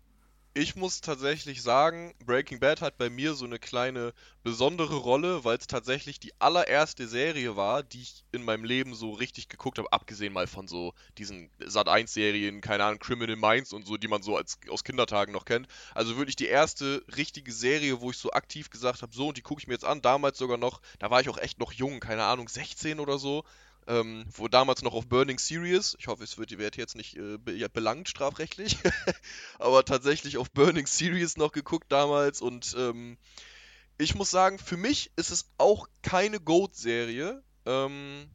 Ich 0.58 0.78
muss 0.78 1.02
tatsächlich 1.02 1.62
sagen, 1.62 2.13
Breaking 2.26 2.62
Bad 2.62 2.80
hat 2.80 2.98
bei 2.98 3.10
mir 3.10 3.34
so 3.34 3.44
eine 3.44 3.60
kleine 3.60 4.13
besondere 4.41 4.96
Rolle, 4.96 5.44
weil 5.44 5.58
es 5.58 5.68
tatsächlich 5.68 6.18
die 6.18 6.32
allererste 6.39 7.10
Serie 7.10 7.58
war, 7.58 7.84
die 7.84 8.04
ich 8.04 8.24
in 8.32 8.46
meinem 8.46 8.63
Leben 8.63 8.96
so 8.96 9.12
richtig 9.12 9.50
geguckt 9.50 9.80
habe, 9.80 9.91
abgesehen 9.91 10.32
mal 10.32 10.48
von 10.48 10.70
so 10.70 10.94
diesen 11.18 11.50
Sat1-Serien, 11.60 12.62
keine 12.62 12.86
Ahnung, 12.86 13.00
Criminal 13.00 13.36
Minds 13.36 13.74
und 13.74 13.86
so, 13.86 13.98
die 13.98 14.08
man 14.08 14.24
so 14.24 14.38
als 14.38 14.58
aus 14.70 14.86
Kindertagen 14.86 15.34
noch 15.34 15.44
kennt. 15.44 15.68
Also 15.94 16.15
wirklich 16.15 16.38
die 16.38 16.48
erste 16.48 17.04
richtige 17.18 17.52
Serie, 17.52 18.00
wo 18.00 18.12
ich 18.12 18.18
so 18.18 18.32
aktiv 18.32 18.70
gesagt 18.70 19.02
habe, 19.02 19.13
so, 19.13 19.28
und 19.28 19.38
die 19.38 19.41
gucke 19.41 19.60
ich 19.60 19.68
mir 19.68 19.74
jetzt 19.74 19.84
an, 19.84 20.02
damals 20.02 20.38
sogar 20.38 20.58
noch, 20.58 20.80
da 21.00 21.12
war 21.12 21.20
ich 21.20 21.28
auch 21.28 21.38
echt 21.38 21.60
noch 21.60 21.74
jung, 21.74 22.00
keine 22.00 22.24
Ahnung, 22.24 22.48
16 22.48 23.02
oder 23.02 23.18
so 23.18 23.44
ähm, 23.88 24.26
wo 24.32 24.48
damals 24.48 24.82
noch 24.82 24.93
auf 24.93 25.08
Burning 25.08 25.39
Series, 25.39 25.95
ich 26.00 26.08
hoffe, 26.08 26.24
es 26.24 26.38
wird, 26.38 26.58
wird 26.58 26.78
jetzt 26.78 26.95
nicht 26.95 27.15
äh, 27.17 27.38
be 27.38 27.54
ja, 27.54 27.67
belangt 27.67 28.10
strafrechtlich, 28.10 28.78
aber 29.60 29.86
tatsächlich 29.86 30.38
auf 30.38 30.52
Burning 30.52 30.88
Series 30.88 31.38
noch 31.38 31.52
geguckt 31.52 31.91
damals 31.91 32.41
und 32.41 32.76
ähm, 32.78 33.17
ich 33.98 34.15
muss 34.15 34.30
sagen, 34.30 34.60
für 34.60 34.78
mich 34.78 35.12
ist 35.15 35.32
es 35.32 35.45
auch 35.58 35.88
keine 36.02 36.39
Goat-Serie. 36.39 37.41
Ähm, 37.65 38.30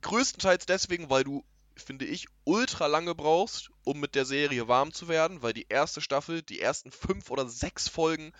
größtenteils 0.00 0.66
deswegen, 0.66 1.08
weil 1.08 1.24
du, 1.24 1.44
finde 1.76 2.04
ich, 2.04 2.26
ultra 2.44 2.86
lange 2.86 3.14
brauchst, 3.14 3.70
um 3.84 4.00
mit 4.00 4.14
der 4.14 4.24
Serie 4.24 4.66
warm 4.66 4.92
zu 4.92 5.08
werden, 5.08 5.42
weil 5.42 5.52
die 5.52 5.66
erste 5.68 6.00
Staffel, 6.00 6.42
die 6.42 6.60
ersten 6.60 6.90
fünf 6.90 7.30
oder 7.30 7.48
sechs 7.48 7.88
Folgen 7.88 8.32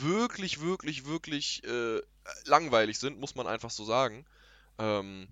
wirklich, 0.00 0.60
wirklich, 0.60 1.06
wirklich 1.06 1.64
äh, 1.64 2.00
langweilig 2.44 2.98
sind, 2.98 3.18
muss 3.18 3.34
man 3.34 3.46
einfach 3.46 3.70
so 3.70 3.84
sagen. 3.84 4.26
Ähm, 4.78 5.28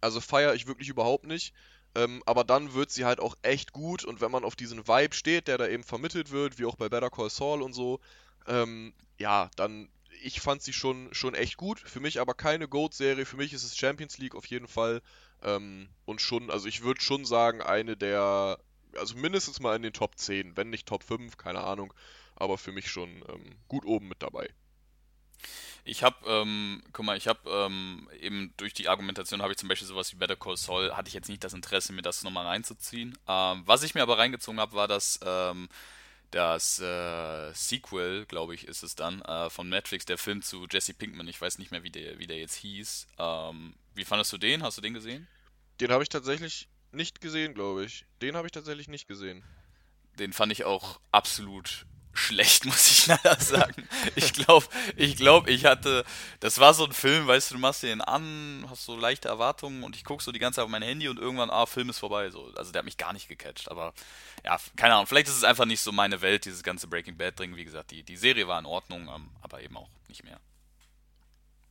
also 0.00 0.20
feiere 0.20 0.54
ich 0.54 0.66
wirklich 0.66 0.88
überhaupt 0.88 1.26
nicht. 1.26 1.54
Ähm, 1.94 2.22
aber 2.26 2.44
dann 2.44 2.72
wird 2.74 2.90
sie 2.90 3.04
halt 3.04 3.20
auch 3.20 3.36
echt 3.42 3.72
gut 3.72 4.04
und 4.04 4.20
wenn 4.20 4.30
man 4.30 4.44
auf 4.44 4.56
diesen 4.56 4.88
Vibe 4.88 5.14
steht, 5.14 5.46
der 5.48 5.58
da 5.58 5.68
eben 5.68 5.84
vermittelt 5.84 6.30
wird, 6.30 6.58
wie 6.58 6.64
auch 6.64 6.76
bei 6.76 6.88
Better 6.88 7.10
Call 7.10 7.28
Saul 7.28 7.60
und 7.60 7.74
so, 7.74 8.00
ähm, 8.46 8.94
ja, 9.18 9.50
dann, 9.56 9.90
ich 10.22 10.40
fand 10.40 10.62
sie 10.62 10.72
schon, 10.72 11.12
schon 11.12 11.34
echt 11.34 11.56
gut. 11.58 11.80
Für 11.80 12.00
mich 12.00 12.20
aber 12.20 12.34
keine 12.34 12.66
Goat-Serie, 12.66 13.26
für 13.26 13.36
mich 13.36 13.52
ist 13.52 13.64
es 13.64 13.76
Champions 13.76 14.18
League 14.18 14.34
auf 14.34 14.46
jeden 14.46 14.68
Fall. 14.68 15.02
Ähm, 15.42 15.88
und 16.06 16.20
schon, 16.20 16.50
also 16.50 16.66
ich 16.66 16.82
würde 16.82 17.00
schon 17.02 17.24
sagen, 17.26 17.60
eine 17.60 17.96
der, 17.96 18.58
also 18.96 19.16
mindestens 19.16 19.60
mal 19.60 19.76
in 19.76 19.82
den 19.82 19.92
Top 19.92 20.18
10, 20.18 20.56
wenn 20.56 20.70
nicht 20.70 20.88
Top 20.88 21.02
5, 21.04 21.36
keine 21.36 21.62
Ahnung, 21.62 21.92
aber 22.36 22.56
für 22.56 22.72
mich 22.72 22.90
schon 22.90 23.10
ähm, 23.28 23.56
gut 23.68 23.84
oben 23.84 24.08
mit 24.08 24.22
dabei. 24.22 24.48
Ich 25.84 26.02
habe, 26.04 26.16
ähm, 26.26 26.82
guck 26.92 27.04
mal, 27.04 27.16
ich 27.16 27.26
habe 27.26 27.50
ähm, 27.50 28.08
eben 28.20 28.54
durch 28.56 28.72
die 28.72 28.88
Argumentation 28.88 29.42
habe 29.42 29.52
ich 29.52 29.58
zum 29.58 29.68
Beispiel 29.68 29.88
sowas 29.88 30.12
wie 30.12 30.16
Better 30.16 30.36
Call 30.36 30.56
Saul, 30.56 30.92
hatte 30.92 31.08
ich 31.08 31.14
jetzt 31.14 31.28
nicht 31.28 31.42
das 31.42 31.54
Interesse, 31.54 31.92
mir 31.92 32.02
das 32.02 32.22
nochmal 32.22 32.46
reinzuziehen. 32.46 33.18
Ähm, 33.26 33.62
was 33.66 33.82
ich 33.82 33.94
mir 33.94 34.02
aber 34.02 34.18
reingezogen 34.18 34.60
habe, 34.60 34.74
war 34.74 34.86
das, 34.86 35.18
ähm, 35.24 35.68
das 36.30 36.78
äh, 36.78 37.52
Sequel, 37.52 38.26
glaube 38.26 38.54
ich, 38.54 38.68
ist 38.68 38.84
es 38.84 38.94
dann, 38.94 39.22
äh, 39.22 39.50
von 39.50 39.68
Netflix, 39.68 40.04
der 40.04 40.18
Film 40.18 40.42
zu 40.42 40.66
Jesse 40.70 40.94
Pinkman. 40.94 41.26
Ich 41.26 41.40
weiß 41.40 41.58
nicht 41.58 41.72
mehr, 41.72 41.82
wie 41.82 41.90
der, 41.90 42.18
wie 42.18 42.28
der 42.28 42.38
jetzt 42.38 42.56
hieß. 42.56 43.08
Ähm, 43.18 43.74
wie 43.94 44.04
fandest 44.04 44.32
du 44.32 44.38
den? 44.38 44.62
Hast 44.62 44.78
du 44.78 44.82
den 44.82 44.94
gesehen? 44.94 45.26
Den 45.80 45.90
habe 45.90 46.04
ich 46.04 46.08
tatsächlich 46.08 46.68
nicht 46.92 47.20
gesehen, 47.20 47.54
glaube 47.54 47.84
ich. 47.84 48.06
Den 48.20 48.36
habe 48.36 48.46
ich 48.46 48.52
tatsächlich 48.52 48.86
nicht 48.86 49.08
gesehen. 49.08 49.42
Den 50.18 50.32
fand 50.32 50.52
ich 50.52 50.64
auch 50.64 51.00
absolut 51.10 51.86
schlecht, 52.12 52.64
muss 52.66 52.90
ich 52.90 53.06
leider 53.06 53.38
sagen. 53.40 53.88
Ich 54.14 54.32
glaube, 54.32 54.66
ich 54.96 55.16
glaube, 55.16 55.50
ich 55.50 55.64
hatte, 55.64 56.04
das 56.40 56.58
war 56.58 56.74
so 56.74 56.84
ein 56.84 56.92
Film, 56.92 57.26
weißt 57.26 57.50
du, 57.50 57.54
du 57.54 57.60
machst 57.60 57.82
den 57.82 58.00
an, 58.00 58.66
hast 58.68 58.84
so 58.84 58.96
leichte 58.96 59.28
Erwartungen 59.28 59.82
und 59.82 59.96
ich 59.96 60.04
gucke 60.04 60.22
so 60.22 60.32
die 60.32 60.38
ganze 60.38 60.56
Zeit 60.56 60.64
auf 60.64 60.70
mein 60.70 60.82
Handy 60.82 61.08
und 61.08 61.18
irgendwann, 61.18 61.50
ah, 61.50 61.66
Film 61.66 61.90
ist 61.90 61.98
vorbei. 61.98 62.30
So. 62.30 62.52
Also 62.56 62.72
der 62.72 62.80
hat 62.80 62.84
mich 62.84 62.98
gar 62.98 63.12
nicht 63.12 63.28
gecatcht, 63.28 63.70
aber 63.70 63.94
ja, 64.44 64.58
keine 64.76 64.94
Ahnung, 64.94 65.06
vielleicht 65.06 65.28
ist 65.28 65.36
es 65.36 65.44
einfach 65.44 65.64
nicht 65.64 65.80
so 65.80 65.92
meine 65.92 66.20
Welt, 66.20 66.44
dieses 66.44 66.62
ganze 66.62 66.86
Breaking 66.86 67.16
Bad 67.16 67.38
Ding. 67.38 67.56
Wie 67.56 67.64
gesagt, 67.64 67.90
die, 67.90 68.02
die 68.02 68.16
Serie 68.16 68.48
war 68.48 68.58
in 68.58 68.66
Ordnung, 68.66 69.08
ähm, 69.08 69.30
aber 69.40 69.62
eben 69.62 69.76
auch 69.76 69.88
nicht 70.08 70.24
mehr. 70.24 70.40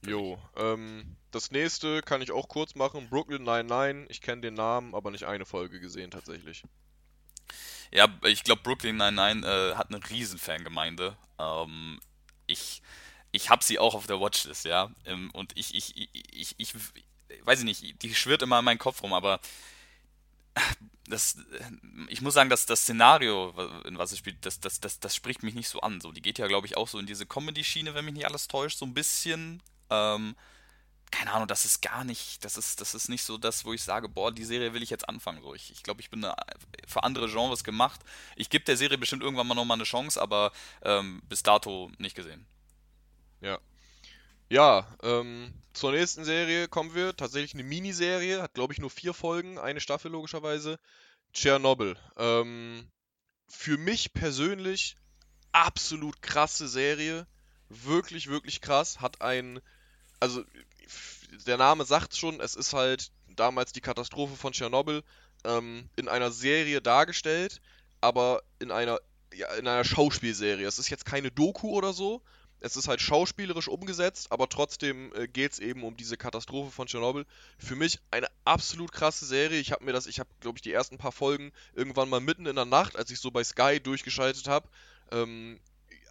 Jo, 0.05 0.39
ähm, 0.57 1.15
das 1.29 1.51
nächste 1.51 2.01
kann 2.01 2.21
ich 2.21 2.31
auch 2.31 2.47
kurz 2.47 2.75
machen. 2.75 3.07
Brooklyn 3.09 3.43
99, 3.43 4.09
ich 4.09 4.21
kenne 4.21 4.41
den 4.41 4.55
Namen, 4.55 4.95
aber 4.95 5.11
nicht 5.11 5.25
eine 5.25 5.45
Folge 5.45 5.79
gesehen 5.79 6.09
tatsächlich. 6.09 6.63
Ja, 7.91 8.07
ich 8.23 8.43
glaube, 8.43 8.61
Brooklyn 8.63 8.97
99 8.97 9.49
äh, 9.49 9.75
hat 9.75 9.89
eine 9.89 10.09
riesen 10.09 10.39
Fangemeinde. 10.39 11.17
Ähm, 11.39 11.99
ich 12.47 12.81
ich 13.31 13.49
habe 13.49 13.63
sie 13.63 13.79
auch 13.79 13.95
auf 13.95 14.07
der 14.07 14.19
Watchlist, 14.19 14.65
ja. 14.65 14.91
Ähm, 15.05 15.31
und 15.31 15.57
ich, 15.57 15.73
ich, 15.75 15.95
ich, 15.97 16.09
ich, 16.33 16.55
ich, 16.57 16.73
weiß 17.43 17.59
ich 17.59 17.65
nicht, 17.65 18.01
die 18.03 18.15
schwirrt 18.15 18.41
immer 18.41 18.59
in 18.59 18.65
meinen 18.65 18.79
Kopf 18.79 19.03
rum, 19.03 19.13
aber 19.13 19.39
das, 21.07 21.37
ich 22.09 22.21
muss 22.21 22.33
sagen, 22.33 22.49
dass 22.49 22.65
das 22.65 22.81
Szenario, 22.81 23.53
in 23.85 23.97
was 23.97 24.11
es 24.11 24.17
spielt, 24.17 24.45
das, 24.45 24.59
das, 24.59 24.79
das, 24.81 24.99
das 24.99 25.15
spricht 25.15 25.43
mich 25.43 25.55
nicht 25.55 25.69
so 25.69 25.79
an. 25.81 26.01
So, 26.01 26.11
die 26.11 26.21
geht 26.21 26.39
ja, 26.39 26.47
glaube 26.47 26.67
ich, 26.67 26.77
auch 26.77 26.87
so 26.87 26.99
in 26.99 27.05
diese 27.05 27.25
Comedy-Schiene, 27.25 27.93
wenn 27.93 28.05
mich 28.05 28.13
nicht 28.13 28.25
alles 28.25 28.47
täuscht, 28.47 28.77
so 28.77 28.85
ein 28.85 28.93
bisschen. 28.93 29.63
Ähm, 29.89 30.35
keine 31.11 31.33
Ahnung, 31.33 31.47
das 31.47 31.65
ist 31.65 31.81
gar 31.81 32.03
nicht, 32.03 32.43
das 32.45 32.57
ist, 32.57 32.81
das 32.81 32.95
ist 32.95 33.09
nicht 33.09 33.23
so 33.23 33.37
das, 33.37 33.65
wo 33.65 33.73
ich 33.73 33.83
sage, 33.83 34.09
boah, 34.09 34.31
die 34.31 34.45
Serie 34.45 34.73
will 34.73 34.83
ich 34.83 34.89
jetzt 34.89 35.07
anfangen. 35.07 35.41
So, 35.41 35.53
ich, 35.53 35.71
ich 35.71 35.83
glaube, 35.83 36.01
ich 36.01 36.09
bin 36.09 36.25
für 36.87 37.03
andere 37.03 37.29
Genres 37.29 37.63
gemacht. 37.63 38.01
Ich 38.35 38.49
gebe 38.49 38.65
der 38.65 38.77
Serie 38.77 38.97
bestimmt 38.97 39.21
irgendwann 39.21 39.47
mal 39.47 39.55
nochmal 39.55 39.77
eine 39.77 39.83
Chance, 39.83 40.21
aber 40.21 40.51
ähm, 40.81 41.21
bis 41.27 41.43
dato 41.43 41.91
nicht 41.97 42.15
gesehen. 42.15 42.45
Ja. 43.41 43.59
Ja, 44.49 44.85
ähm, 45.03 45.53
zur 45.73 45.91
nächsten 45.91 46.25
Serie 46.25 46.67
kommen 46.67 46.93
wir. 46.93 47.15
Tatsächlich 47.15 47.53
eine 47.53 47.63
Miniserie, 47.63 48.41
hat 48.41 48.53
glaube 48.53 48.73
ich 48.73 48.79
nur 48.79 48.89
vier 48.89 49.13
Folgen, 49.13 49.57
eine 49.59 49.79
Staffel 49.79 50.11
logischerweise. 50.11 50.79
Tschernobyl. 51.33 51.97
Ähm, 52.17 52.89
für 53.47 53.77
mich 53.77 54.13
persönlich 54.13 54.97
absolut 55.51 56.21
krasse 56.21 56.67
Serie. 56.67 57.27
Wirklich, 57.69 58.27
wirklich 58.27 58.61
krass. 58.61 58.99
Hat 58.99 59.21
ein, 59.21 59.61
also 60.19 60.43
der 61.47 61.57
Name 61.57 61.85
sagt 61.85 62.15
schon, 62.15 62.39
es 62.39 62.55
ist 62.55 62.73
halt 62.73 63.11
damals 63.35 63.71
die 63.71 63.81
Katastrophe 63.81 64.35
von 64.35 64.53
Tschernobyl 64.53 65.03
ähm, 65.43 65.89
in 65.95 66.07
einer 66.07 66.31
Serie 66.31 66.81
dargestellt, 66.81 67.61
aber 68.01 68.43
in 68.59 68.71
einer, 68.71 68.99
ja, 69.33 69.47
in 69.55 69.67
einer 69.67 69.83
Schauspielserie. 69.85 70.67
Es 70.67 70.79
ist 70.79 70.89
jetzt 70.89 71.05
keine 71.05 71.31
Doku 71.31 71.69
oder 71.69 71.93
so, 71.93 72.21
Es 72.63 72.77
ist 72.77 72.87
halt 72.87 73.01
schauspielerisch 73.01 73.67
umgesetzt, 73.67 74.31
aber 74.31 74.47
trotzdem 74.47 75.11
äh, 75.15 75.27
geht 75.27 75.53
es 75.53 75.59
eben 75.59 75.83
um 75.83 75.97
diese 75.97 76.15
Katastrophe 76.15 76.69
von 76.71 76.85
Tschernobyl. 76.85 77.25
Für 77.57 77.75
mich 77.75 77.99
eine 78.11 78.27
absolut 78.45 78.91
krasse 78.91 79.25
Serie. 79.25 79.59
Ich 79.59 79.71
habe 79.71 79.83
mir 79.83 79.93
das, 79.93 80.05
ich 80.05 80.19
habe, 80.19 80.29
glaube 80.39 80.59
ich, 80.59 80.61
die 80.61 80.71
ersten 80.71 80.99
paar 80.99 81.11
Folgen 81.11 81.51
irgendwann 81.73 82.07
mal 82.07 82.19
mitten 82.21 82.45
in 82.45 82.55
der 82.55 82.65
Nacht, 82.65 82.95
als 82.97 83.09
ich 83.09 83.19
so 83.19 83.31
bei 83.31 83.43
Sky 83.43 83.79
durchgeschaltet 83.81 84.47
habe, 84.47 84.69
ähm, 85.11 85.59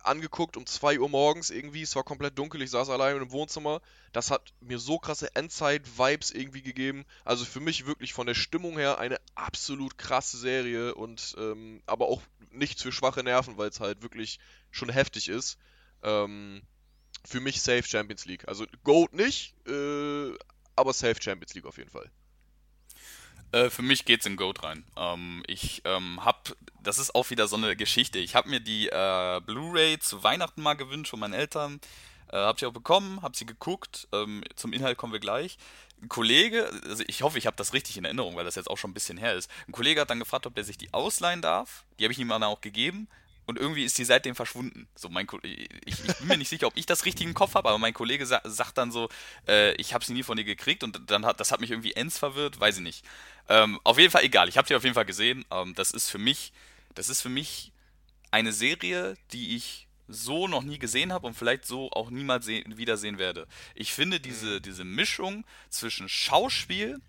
angeguckt 0.02 0.56
um 0.56 0.66
2 0.66 1.00
Uhr 1.00 1.08
morgens 1.08 1.50
irgendwie. 1.50 1.82
Es 1.82 1.96
war 1.96 2.04
komplett 2.04 2.38
dunkel, 2.38 2.62
ich 2.62 2.70
saß 2.70 2.90
allein 2.90 3.16
im 3.16 3.30
Wohnzimmer. 3.30 3.80
Das 4.12 4.30
hat 4.30 4.52
mir 4.60 4.78
so 4.78 4.98
krasse 4.98 5.34
Endzeit-Vibes 5.34 6.30
irgendwie 6.30 6.62
gegeben. 6.62 7.04
Also 7.24 7.44
für 7.44 7.60
mich 7.60 7.86
wirklich 7.86 8.12
von 8.12 8.26
der 8.26 8.34
Stimmung 8.34 8.76
her 8.78 8.98
eine 8.98 9.20
absolut 9.34 9.98
krasse 9.98 10.36
Serie 10.38 10.94
und 10.94 11.36
ähm, 11.38 11.82
aber 11.86 12.08
auch 12.08 12.22
nichts 12.50 12.82
für 12.82 12.92
schwache 12.92 13.22
Nerven, 13.22 13.58
weil 13.58 13.68
es 13.68 13.80
halt 13.80 14.02
wirklich 14.02 14.38
schon 14.70 14.88
heftig 14.88 15.28
ist. 15.28 15.58
Ähm, 16.02 16.62
für 17.24 17.40
mich 17.40 17.60
safe 17.60 17.84
Champions 17.84 18.24
League. 18.24 18.48
Also 18.48 18.66
Goat 18.84 19.12
nicht, 19.12 19.54
äh, 19.66 20.32
aber 20.76 20.92
safe 20.92 21.20
Champions 21.20 21.54
League 21.54 21.66
auf 21.66 21.78
jeden 21.78 21.90
Fall. 21.90 22.10
Äh, 23.52 23.70
für 23.70 23.82
mich 23.82 24.04
geht's 24.04 24.26
in 24.26 24.36
Goat 24.36 24.62
rein. 24.62 24.84
Ähm, 24.96 25.42
ich 25.46 25.82
ähm, 25.84 26.24
hab, 26.24 26.54
das 26.82 26.98
ist 26.98 27.14
auch 27.14 27.30
wieder 27.30 27.48
so 27.48 27.56
eine 27.56 27.76
Geschichte. 27.76 28.18
Ich 28.18 28.34
habe 28.34 28.48
mir 28.48 28.60
die 28.60 28.88
äh, 28.88 29.40
Blu-ray 29.44 29.98
zu 29.98 30.22
Weihnachten 30.22 30.62
mal 30.62 30.74
gewünscht 30.74 31.10
von 31.10 31.20
meinen 31.20 31.34
Eltern. 31.34 31.80
Äh, 32.28 32.36
hab 32.36 32.60
sie 32.60 32.66
auch 32.66 32.72
bekommen, 32.72 33.22
hab 33.22 33.34
sie 33.36 33.46
geguckt. 33.46 34.08
Ähm, 34.12 34.44
zum 34.54 34.72
Inhalt 34.72 34.98
kommen 34.98 35.12
wir 35.12 35.20
gleich. 35.20 35.58
Ein 36.00 36.08
Kollege, 36.08 36.70
also 36.88 37.04
ich 37.06 37.22
hoffe, 37.22 37.36
ich 37.36 37.46
habe 37.46 37.56
das 37.56 37.74
richtig 37.74 37.98
in 37.98 38.04
Erinnerung, 38.04 38.34
weil 38.34 38.44
das 38.44 38.54
jetzt 38.54 38.70
auch 38.70 38.78
schon 38.78 38.92
ein 38.92 38.94
bisschen 38.94 39.18
her 39.18 39.34
ist. 39.34 39.50
Ein 39.68 39.72
Kollege 39.72 40.00
hat 40.00 40.08
dann 40.08 40.18
gefragt, 40.18 40.46
ob 40.46 40.54
der 40.54 40.64
sich 40.64 40.78
die 40.78 40.94
ausleihen 40.94 41.42
darf. 41.42 41.84
Die 41.98 42.04
habe 42.04 42.12
ich 42.12 42.18
ihm 42.18 42.28
dann 42.28 42.42
auch 42.42 42.62
gegeben 42.62 43.08
und 43.46 43.58
irgendwie 43.58 43.84
ist 43.84 43.96
sie 43.96 44.04
seitdem 44.04 44.34
verschwunden. 44.34 44.88
So 44.94 45.08
mein 45.08 45.26
ich, 45.42 45.68
ich, 45.84 46.16
bin 46.18 46.28
mir 46.28 46.36
nicht 46.38 46.48
sicher, 46.48 46.66
ob 46.66 46.76
ich 46.76 46.86
das 46.86 47.04
richtig 47.04 47.26
im 47.26 47.34
Kopf 47.34 47.54
habe, 47.54 47.68
aber 47.68 47.78
mein 47.78 47.94
Kollege 47.94 48.26
sa 48.26 48.40
sagt 48.44 48.78
dann 48.78 48.92
so, 48.92 49.08
äh, 49.48 49.72
ich 49.74 49.94
habe 49.94 50.04
sie 50.04 50.12
nie 50.12 50.22
von 50.22 50.36
dir 50.36 50.44
gekriegt 50.44 50.84
und 50.84 51.10
dann 51.10 51.26
hat 51.26 51.40
das 51.40 51.52
hat 51.52 51.60
mich 51.60 51.70
irgendwie 51.70 51.94
ends 51.94 52.18
verwirrt, 52.18 52.60
weiß 52.60 52.76
ich 52.76 52.82
nicht. 52.82 53.04
Ähm, 53.48 53.80
auf 53.84 53.98
jeden 53.98 54.10
Fall 54.10 54.24
egal, 54.24 54.48
ich 54.48 54.56
habe 54.56 54.68
sie 54.68 54.74
auf 54.74 54.84
jeden 54.84 54.94
Fall 54.94 55.04
gesehen. 55.04 55.44
Ähm, 55.50 55.74
das 55.74 55.90
ist 55.90 56.10
für 56.10 56.18
mich, 56.18 56.52
das 56.94 57.08
ist 57.08 57.22
für 57.22 57.28
mich 57.28 57.72
eine 58.30 58.52
Serie, 58.52 59.16
die 59.32 59.56
ich 59.56 59.88
so 60.06 60.48
noch 60.48 60.62
nie 60.62 60.78
gesehen 60.78 61.12
habe 61.12 61.26
und 61.26 61.34
vielleicht 61.34 61.64
so 61.64 61.90
auch 61.92 62.10
niemals 62.10 62.46
wiedersehen 62.46 63.18
werde. 63.18 63.46
Ich 63.74 63.92
finde 63.92 64.20
diese, 64.20 64.56
mhm. 64.56 64.62
diese 64.62 64.84
Mischung 64.84 65.44
zwischen 65.68 66.08
Schauspiel 66.08 67.00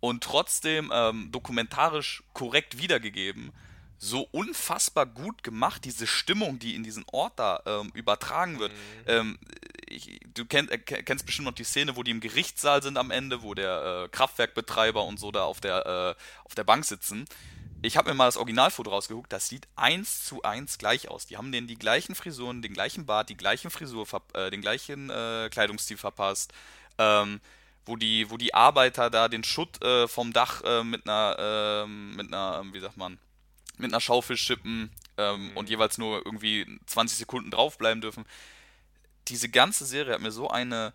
und 0.00 0.22
trotzdem 0.22 0.90
ähm, 0.92 1.30
dokumentarisch 1.30 2.22
korrekt 2.32 2.78
wiedergegeben 2.78 3.52
so 4.02 4.22
unfassbar 4.32 5.04
gut 5.04 5.44
gemacht, 5.44 5.84
diese 5.84 6.06
Stimmung, 6.06 6.58
die 6.58 6.74
in 6.74 6.82
diesen 6.82 7.04
Ort 7.12 7.38
da 7.38 7.62
ähm, 7.66 7.90
übertragen 7.92 8.58
wird. 8.58 8.72
Mhm. 8.72 8.78
Ähm, 9.06 9.38
ich, 9.86 10.20
du 10.32 10.46
kenn, 10.46 10.70
äh, 10.70 10.78
kennst 10.78 11.26
bestimmt 11.26 11.44
noch 11.46 11.54
die 11.54 11.64
Szene, 11.64 11.96
wo 11.96 12.02
die 12.02 12.10
im 12.10 12.20
Gerichtssaal 12.20 12.82
sind 12.82 12.96
am 12.96 13.10
Ende, 13.10 13.42
wo 13.42 13.52
der 13.52 14.04
äh, 14.04 14.08
Kraftwerkbetreiber 14.08 15.04
und 15.04 15.20
so 15.20 15.30
da 15.30 15.44
auf 15.44 15.60
der, 15.60 16.16
äh, 16.16 16.22
auf 16.44 16.54
der 16.54 16.64
Bank 16.64 16.86
sitzen. 16.86 17.26
Ich 17.82 17.98
habe 17.98 18.08
mir 18.08 18.14
mal 18.14 18.24
das 18.24 18.38
Originalfoto 18.38 18.90
rausgeguckt, 18.90 19.32
das 19.34 19.48
sieht 19.48 19.68
eins 19.76 20.24
zu 20.24 20.42
eins 20.42 20.78
gleich 20.78 21.08
aus. 21.08 21.26
Die 21.26 21.36
haben 21.36 21.52
denen 21.52 21.66
die 21.66 21.78
gleichen 21.78 22.14
Frisuren, 22.14 22.62
den 22.62 22.72
gleichen 22.72 23.04
Bart, 23.04 23.28
die 23.28 23.36
gleichen 23.36 23.70
Frisur, 23.70 24.06
äh, 24.32 24.50
den 24.50 24.62
gleichen 24.62 25.10
äh, 25.10 25.50
Kleidungsstil 25.50 25.98
verpasst. 25.98 26.54
Ähm, 26.96 27.40
wo 27.84 27.96
die, 27.96 28.30
wo 28.30 28.36
die 28.36 28.54
Arbeiter 28.54 29.10
da 29.10 29.28
den 29.28 29.42
Schutt 29.44 29.82
äh, 29.82 30.06
vom 30.06 30.32
Dach 30.32 30.62
mit 30.84 31.08
einer, 31.08 31.36
ähm, 31.38 32.14
mit 32.14 32.28
einer, 32.28 32.62
wie 32.72 32.78
sagt 32.78 32.98
man, 32.98 33.18
mit 33.80 33.92
einer 33.92 34.00
Schaufel 34.00 34.36
schippen 34.36 34.90
ähm, 35.16 35.50
mhm. 35.50 35.56
und 35.56 35.70
jeweils 35.70 35.98
nur 35.98 36.24
irgendwie 36.24 36.66
20 36.86 37.18
Sekunden 37.18 37.50
draufbleiben 37.50 38.00
dürfen. 38.00 38.24
Diese 39.28 39.48
ganze 39.48 39.84
Serie 39.84 40.14
hat 40.14 40.20
mir 40.20 40.32
so 40.32 40.48
eine, 40.48 40.92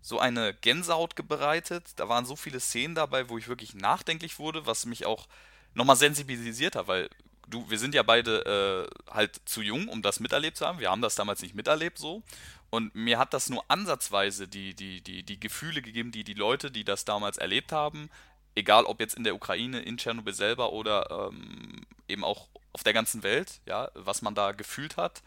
so 0.00 0.18
eine 0.18 0.54
Gänsehaut 0.54 1.14
bereitet. 1.28 1.84
Da 1.96 2.08
waren 2.08 2.26
so 2.26 2.36
viele 2.36 2.60
Szenen 2.60 2.94
dabei, 2.94 3.28
wo 3.28 3.38
ich 3.38 3.48
wirklich 3.48 3.74
nachdenklich 3.74 4.38
wurde, 4.38 4.66
was 4.66 4.86
mich 4.86 5.06
auch 5.06 5.28
nochmal 5.74 5.96
sensibilisiert 5.96 6.76
hat, 6.76 6.86
weil 6.86 7.08
du, 7.48 7.68
wir 7.70 7.78
sind 7.78 7.94
ja 7.94 8.02
beide 8.02 8.88
äh, 9.08 9.12
halt 9.12 9.40
zu 9.44 9.62
jung, 9.62 9.88
um 9.88 10.02
das 10.02 10.20
miterlebt 10.20 10.56
zu 10.56 10.66
haben. 10.66 10.80
Wir 10.80 10.90
haben 10.90 11.02
das 11.02 11.14
damals 11.14 11.42
nicht 11.42 11.54
miterlebt 11.54 11.98
so. 11.98 12.22
Und 12.70 12.94
mir 12.94 13.18
hat 13.18 13.34
das 13.34 13.50
nur 13.50 13.62
ansatzweise 13.68 14.48
die, 14.48 14.74
die, 14.74 15.02
die, 15.02 15.22
die 15.22 15.38
Gefühle 15.38 15.82
gegeben, 15.82 16.10
die 16.10 16.24
die 16.24 16.34
Leute, 16.34 16.70
die 16.70 16.84
das 16.84 17.04
damals 17.04 17.36
erlebt 17.36 17.70
haben, 17.70 18.08
egal 18.54 18.84
ob 18.84 19.00
jetzt 19.00 19.14
in 19.14 19.24
der 19.24 19.34
Ukraine, 19.34 19.80
in 19.80 19.96
Tschernobyl 19.96 20.34
selber 20.34 20.72
oder 20.72 21.30
ähm, 21.30 21.86
eben 22.08 22.24
auch 22.24 22.48
auf 22.72 22.82
der 22.82 22.92
ganzen 22.92 23.22
Welt, 23.22 23.60
ja, 23.66 23.90
was 23.94 24.22
man 24.22 24.34
da 24.34 24.52
gefühlt 24.52 24.96
hat. 24.96 25.22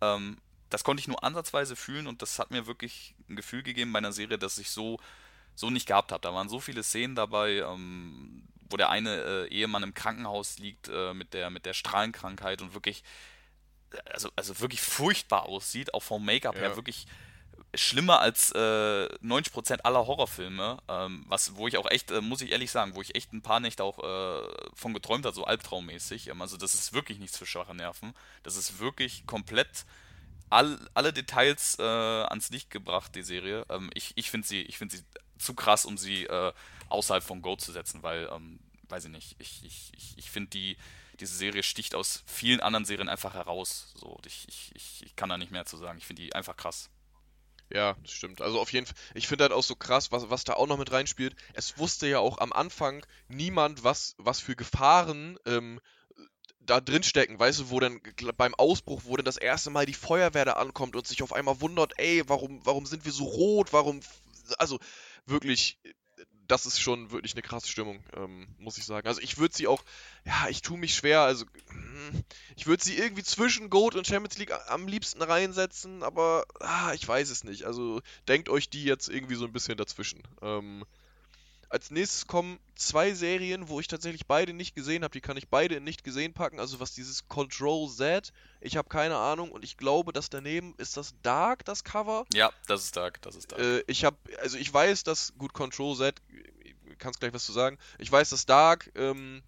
Ähm, 0.00 0.38
das 0.70 0.84
konnte 0.84 1.00
ich 1.00 1.08
nur 1.08 1.22
ansatzweise 1.24 1.76
fühlen 1.76 2.06
und 2.06 2.22
das 2.22 2.38
hat 2.38 2.50
mir 2.50 2.66
wirklich 2.66 3.14
ein 3.28 3.36
Gefühl 3.36 3.62
gegeben 3.62 3.92
bei 3.92 3.98
einer 3.98 4.12
Serie, 4.12 4.38
das 4.38 4.58
ich 4.58 4.70
so, 4.70 4.98
so 5.54 5.70
nicht 5.70 5.86
gehabt 5.86 6.12
habe. 6.12 6.20
Da 6.20 6.34
waren 6.34 6.48
so 6.48 6.60
viele 6.60 6.82
Szenen 6.82 7.14
dabei, 7.14 7.58
ähm, 7.58 8.44
wo 8.68 8.76
der 8.76 8.90
eine 8.90 9.22
äh, 9.22 9.48
Ehemann 9.48 9.82
im 9.82 9.94
Krankenhaus 9.94 10.58
liegt 10.58 10.88
äh, 10.88 11.14
mit, 11.14 11.32
der, 11.32 11.50
mit 11.50 11.64
der 11.64 11.72
Strahlenkrankheit 11.72 12.60
und 12.60 12.74
wirklich, 12.74 13.02
also, 14.04 14.30
also 14.36 14.60
wirklich 14.60 14.82
furchtbar 14.82 15.44
aussieht, 15.44 15.94
auch 15.94 16.02
vom 16.02 16.24
Make-up 16.24 16.56
ja. 16.56 16.62
her 16.62 16.76
wirklich 16.76 17.06
schlimmer 17.74 18.20
als 18.20 18.50
äh, 18.52 18.56
90% 19.22 19.80
aller 19.82 20.06
Horrorfilme, 20.06 20.78
ähm, 20.88 21.24
was, 21.28 21.54
wo 21.56 21.68
ich 21.68 21.76
auch 21.76 21.90
echt, 21.90 22.10
äh, 22.10 22.20
muss 22.20 22.40
ich 22.40 22.50
ehrlich 22.50 22.70
sagen, 22.70 22.94
wo 22.94 23.02
ich 23.02 23.14
echt 23.14 23.32
ein 23.32 23.42
paar 23.42 23.60
Nächte 23.60 23.84
auch 23.84 23.98
äh, 23.98 24.48
von 24.74 24.94
geträumt 24.94 25.26
habe, 25.26 25.34
so 25.34 25.44
albtraummäßig. 25.44 26.28
Ähm, 26.28 26.40
also 26.40 26.56
das 26.56 26.74
ist 26.74 26.92
wirklich 26.92 27.18
nichts 27.18 27.36
für 27.36 27.46
schwache 27.46 27.74
Nerven. 27.74 28.14
Das 28.42 28.56
ist 28.56 28.78
wirklich 28.78 29.26
komplett 29.26 29.84
all, 30.50 30.78
alle 30.94 31.12
Details 31.12 31.78
äh, 31.78 31.82
ans 31.82 32.50
Licht 32.50 32.70
gebracht, 32.70 33.14
die 33.14 33.22
Serie. 33.22 33.66
Ähm, 33.68 33.90
ich 33.94 34.12
ich 34.16 34.30
finde 34.30 34.48
sie, 34.48 34.64
find 34.72 34.92
sie 34.92 35.02
zu 35.38 35.54
krass, 35.54 35.84
um 35.84 35.98
sie 35.98 36.24
äh, 36.24 36.52
außerhalb 36.88 37.22
von 37.22 37.42
Go 37.42 37.56
zu 37.56 37.72
setzen, 37.72 38.02
weil, 38.02 38.28
ähm, 38.32 38.60
weiß 38.88 39.04
ich 39.04 39.10
nicht, 39.10 39.36
ich, 39.38 39.62
ich, 39.64 39.92
ich, 39.94 40.14
ich 40.16 40.30
finde 40.30 40.50
die, 40.50 40.76
diese 41.20 41.34
Serie 41.34 41.62
sticht 41.62 41.94
aus 41.94 42.22
vielen 42.26 42.60
anderen 42.60 42.84
Serien 42.84 43.08
einfach 43.08 43.34
heraus. 43.34 43.92
So, 43.96 44.18
ich, 44.24 44.46
ich, 44.48 44.70
ich, 44.74 45.04
ich 45.04 45.16
kann 45.16 45.28
da 45.28 45.36
nicht 45.36 45.52
mehr 45.52 45.66
zu 45.66 45.76
sagen. 45.76 45.98
Ich 45.98 46.06
finde 46.06 46.22
die 46.22 46.34
einfach 46.34 46.56
krass. 46.56 46.88
Ja, 47.72 47.96
das 48.02 48.12
stimmt. 48.12 48.40
Also 48.40 48.60
auf 48.60 48.72
jeden 48.72 48.86
Fall, 48.86 48.96
ich 49.14 49.28
finde 49.28 49.44
halt 49.44 49.52
auch 49.52 49.62
so 49.62 49.74
krass, 49.74 50.10
was, 50.10 50.30
was 50.30 50.44
da 50.44 50.54
auch 50.54 50.66
noch 50.66 50.78
mit 50.78 50.90
reinspielt. 50.90 51.34
Es 51.52 51.76
wusste 51.78 52.06
ja 52.08 52.18
auch 52.18 52.38
am 52.38 52.52
Anfang 52.52 53.04
niemand, 53.28 53.84
was, 53.84 54.14
was 54.18 54.40
für 54.40 54.56
Gefahren 54.56 55.38
ähm, 55.46 55.80
da 56.60 56.80
drin 56.80 57.02
stecken, 57.02 57.38
weißt 57.38 57.60
du, 57.60 57.70
wo 57.70 57.80
dann 57.80 58.00
beim 58.36 58.54
Ausbruch, 58.54 59.02
wo 59.04 59.16
dann 59.16 59.24
das 59.24 59.36
erste 59.38 59.70
Mal 59.70 59.86
die 59.86 59.94
Feuerwehr 59.94 60.44
da 60.44 60.54
ankommt 60.54 60.96
und 60.96 61.06
sich 61.06 61.22
auf 61.22 61.32
einmal 61.32 61.60
wundert, 61.60 61.94
ey, 61.98 62.22
warum, 62.28 62.64
warum 62.64 62.86
sind 62.86 63.04
wir 63.04 63.12
so 63.12 63.24
rot, 63.24 63.72
warum, 63.72 64.00
also 64.58 64.78
wirklich, 65.26 65.78
das 66.48 66.66
ist 66.66 66.80
schon 66.80 67.10
wirklich 67.10 67.34
eine 67.34 67.42
krasse 67.42 67.68
Stimmung, 67.68 68.02
ähm, 68.16 68.48
muss 68.58 68.78
ich 68.78 68.86
sagen. 68.86 69.06
Also 69.06 69.20
ich 69.20 69.38
würde 69.38 69.54
sie 69.54 69.66
auch, 69.66 69.84
ja, 70.24 70.48
ich 70.48 70.62
tue 70.62 70.78
mich 70.78 70.94
schwer, 70.94 71.20
also 71.20 71.44
hm, 71.68 72.24
ich 72.56 72.66
würde 72.66 72.82
sie 72.82 72.96
irgendwie 72.96 73.22
zwischen 73.22 73.70
Goat 73.70 73.94
und 73.94 74.06
Champions 74.06 74.38
League 74.38 74.52
am 74.68 74.88
liebsten 74.88 75.22
reinsetzen, 75.22 76.02
aber 76.02 76.46
ah, 76.60 76.92
ich 76.94 77.06
weiß 77.06 77.30
es 77.30 77.44
nicht. 77.44 77.64
Also 77.64 78.00
denkt 78.26 78.48
euch 78.48 78.70
die 78.70 78.84
jetzt 78.84 79.08
irgendwie 79.08 79.36
so 79.36 79.44
ein 79.44 79.52
bisschen 79.52 79.76
dazwischen. 79.76 80.22
Ähm, 80.42 80.84
als 81.68 81.90
nächstes 81.90 82.26
kommen 82.26 82.58
zwei 82.74 83.12
Serien, 83.12 83.68
wo 83.68 83.80
ich 83.80 83.88
tatsächlich 83.88 84.26
beide 84.26 84.52
nicht 84.52 84.74
gesehen 84.74 85.04
habe. 85.04 85.12
Die 85.12 85.20
kann 85.20 85.36
ich 85.36 85.48
beide 85.48 85.76
in 85.76 85.84
nicht 85.84 86.04
gesehen 86.04 86.32
packen. 86.32 86.60
Also 86.60 86.80
was 86.80 86.94
dieses 86.94 87.28
Control 87.28 87.88
Z, 87.88 88.32
ich 88.60 88.76
habe 88.76 88.88
keine 88.88 89.16
Ahnung 89.16 89.50
und 89.50 89.64
ich 89.64 89.76
glaube, 89.76 90.12
dass 90.12 90.30
daneben 90.30 90.74
ist 90.78 90.96
das 90.96 91.14
Dark, 91.22 91.64
das 91.64 91.84
Cover. 91.84 92.24
Ja, 92.32 92.50
das 92.66 92.84
ist 92.84 92.96
Dark, 92.96 93.20
das 93.22 93.36
ist 93.36 93.52
Dark. 93.52 93.60
Äh, 93.60 93.84
ich 93.86 94.04
habe, 94.04 94.16
also 94.40 94.56
ich 94.56 94.72
weiß, 94.72 95.04
dass 95.04 95.34
gut 95.36 95.52
Control 95.52 95.96
Z, 95.96 96.20
kannst 96.98 97.20
gleich 97.20 97.32
was 97.32 97.44
zu 97.44 97.52
sagen. 97.52 97.78
Ich 97.98 98.10
weiß, 98.10 98.30
dass 98.30 98.46
Dark 98.46 98.90
ähm, 98.94 99.42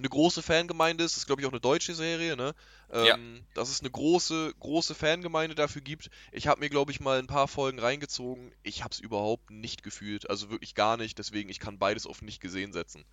eine 0.00 0.08
große 0.08 0.42
Fangemeinde 0.42 1.04
ist. 1.04 1.12
Das 1.12 1.22
ist, 1.22 1.26
glaube 1.26 1.42
ich, 1.42 1.46
auch 1.46 1.52
eine 1.52 1.60
deutsche 1.60 1.94
Serie, 1.94 2.36
ne? 2.36 2.54
Ähm, 2.92 3.06
ja. 3.06 3.16
Dass 3.54 3.70
es 3.70 3.80
eine 3.80 3.90
große, 3.90 4.54
große 4.58 4.94
Fangemeinde 4.94 5.54
dafür 5.54 5.82
gibt. 5.82 6.10
Ich 6.32 6.46
habe 6.46 6.60
mir, 6.60 6.70
glaube 6.70 6.92
ich, 6.92 7.00
mal 7.00 7.18
ein 7.18 7.26
paar 7.26 7.48
Folgen 7.48 7.78
reingezogen. 7.78 8.52
Ich 8.62 8.82
habe 8.82 8.92
es 8.92 9.00
überhaupt 9.00 9.50
nicht 9.50 9.82
gefühlt. 9.82 10.28
Also 10.28 10.50
wirklich 10.50 10.74
gar 10.74 10.96
nicht. 10.96 11.18
Deswegen, 11.18 11.50
ich 11.50 11.60
kann 11.60 11.78
beides 11.78 12.06
auf 12.06 12.22
nicht 12.22 12.40
gesehen 12.40 12.72
setzen. 12.72 13.04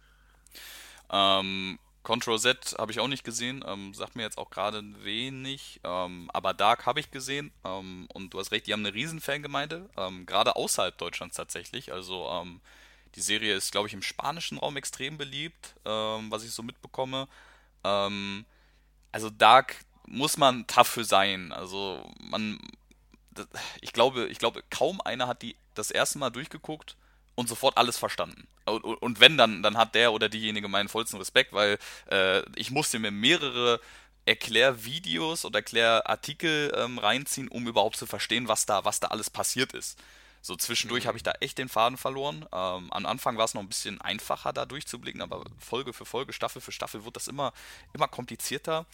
Ähm, 1.11 1.79
Control 2.03 2.39
Z 2.39 2.75
habe 2.77 2.91
ich 2.91 2.99
auch 2.99 3.07
nicht 3.07 3.23
gesehen. 3.23 3.63
Ähm, 3.67 3.93
sagt 3.93 4.15
mir 4.15 4.23
jetzt 4.23 4.37
auch 4.37 4.49
gerade 4.49 4.81
wenig. 5.03 5.81
Ähm, 5.83 6.31
aber 6.33 6.53
Dark 6.53 6.85
habe 6.85 6.99
ich 6.99 7.11
gesehen. 7.11 7.51
Ähm, 7.63 8.07
und 8.13 8.33
du 8.33 8.39
hast 8.39 8.51
recht, 8.51 8.65
die 8.65 8.73
haben 8.73 8.85
eine 8.85 8.93
riesen 8.93 9.21
Fangemeinde. 9.21 9.89
Ähm, 9.97 10.25
gerade 10.25 10.55
außerhalb 10.55 10.97
Deutschlands 10.97 11.35
tatsächlich. 11.35 11.91
Also, 11.91 12.27
ähm, 12.29 12.61
die 13.15 13.21
Serie 13.21 13.55
ist, 13.55 13.71
glaube 13.71 13.87
ich, 13.87 13.93
im 13.93 14.01
spanischen 14.01 14.57
Raum 14.57 14.77
extrem 14.77 15.17
beliebt, 15.17 15.75
ähm, 15.85 16.31
was 16.31 16.43
ich 16.43 16.51
so 16.51 16.63
mitbekomme. 16.63 17.27
Ähm, 17.83 18.45
also 19.11 19.29
Dark 19.29 19.77
muss 20.07 20.37
man 20.37 20.67
tough 20.67 20.87
für 20.87 21.03
sein. 21.03 21.51
Also 21.51 22.09
man, 22.19 22.59
ich 23.81 23.93
glaube, 23.93 24.27
ich 24.27 24.39
glaube, 24.39 24.63
kaum 24.69 25.01
einer 25.01 25.27
hat 25.27 25.41
die 25.41 25.55
das 25.73 25.91
erste 25.91 26.19
Mal 26.19 26.29
durchgeguckt 26.29 26.95
und 27.35 27.47
sofort 27.47 27.77
alles 27.77 27.97
verstanden. 27.97 28.47
Und, 28.65 28.83
und 28.83 29.19
wenn, 29.19 29.37
dann, 29.37 29.61
dann 29.63 29.77
hat 29.77 29.95
der 29.95 30.11
oder 30.11 30.29
diejenige 30.29 30.67
meinen 30.67 30.89
vollsten 30.89 31.19
Respekt, 31.19 31.53
weil 31.53 31.77
äh, 32.09 32.41
ich 32.55 32.71
musste 32.71 32.99
mir 32.99 33.11
mehrere 33.11 33.79
Erklärvideos 34.25 35.45
oder 35.45 35.59
Erklärartikel 35.59 36.73
ähm, 36.75 36.99
reinziehen, 36.99 37.47
um 37.47 37.67
überhaupt 37.67 37.95
zu 37.95 38.05
verstehen, 38.05 38.47
was 38.47 38.65
da, 38.65 38.83
was 38.83 38.99
da 38.99 39.07
alles 39.07 39.29
passiert 39.29 39.73
ist. 39.73 39.97
So 40.47 40.55
zwischendurch 40.55 41.03
mhm. 41.03 41.07
habe 41.09 41.17
ich 41.17 41.23
da 41.23 41.33
echt 41.41 41.57
den 41.57 41.67
Faden 41.67 41.97
verloren. 41.97 42.45
Ähm, 42.53 42.91
am 42.91 43.05
Anfang 43.05 43.37
war 43.37 43.45
es 43.45 43.53
noch 43.53 43.61
ein 43.61 43.67
bisschen 43.67 43.99
einfacher, 43.99 44.53
da 44.53 44.65
durchzublicken, 44.65 45.21
aber 45.21 45.43
Folge 45.59 45.91
für 45.91 46.05
Folge, 46.05 46.31
Staffel 46.31 46.61
für 46.61 46.71
Staffel 46.71 47.03
wird 47.03 47.17
das 47.17 47.27
immer, 47.27 47.53
immer 47.93 48.07
komplizierter. 48.07 48.85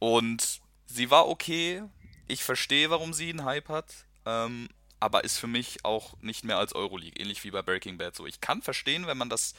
Und 0.00 0.60
sie 0.86 1.10
war 1.10 1.28
okay. 1.28 1.84
Ich 2.26 2.42
verstehe, 2.42 2.90
warum 2.90 3.14
sie 3.14 3.30
einen 3.30 3.44
Hype 3.44 3.68
hat. 3.68 3.86
Ähm, 4.26 4.68
aber 4.98 5.22
ist 5.22 5.38
für 5.38 5.46
mich 5.46 5.84
auch 5.84 6.14
nicht 6.22 6.44
mehr 6.44 6.58
als 6.58 6.74
Euroleague, 6.74 7.20
ähnlich 7.20 7.44
wie 7.44 7.50
bei 7.50 7.62
Breaking 7.62 7.98
Bad. 7.98 8.16
So, 8.16 8.26
ich 8.26 8.40
kann 8.40 8.60
verstehen, 8.60 9.06
wenn 9.06 9.18
man 9.18 9.28
das 9.28 9.54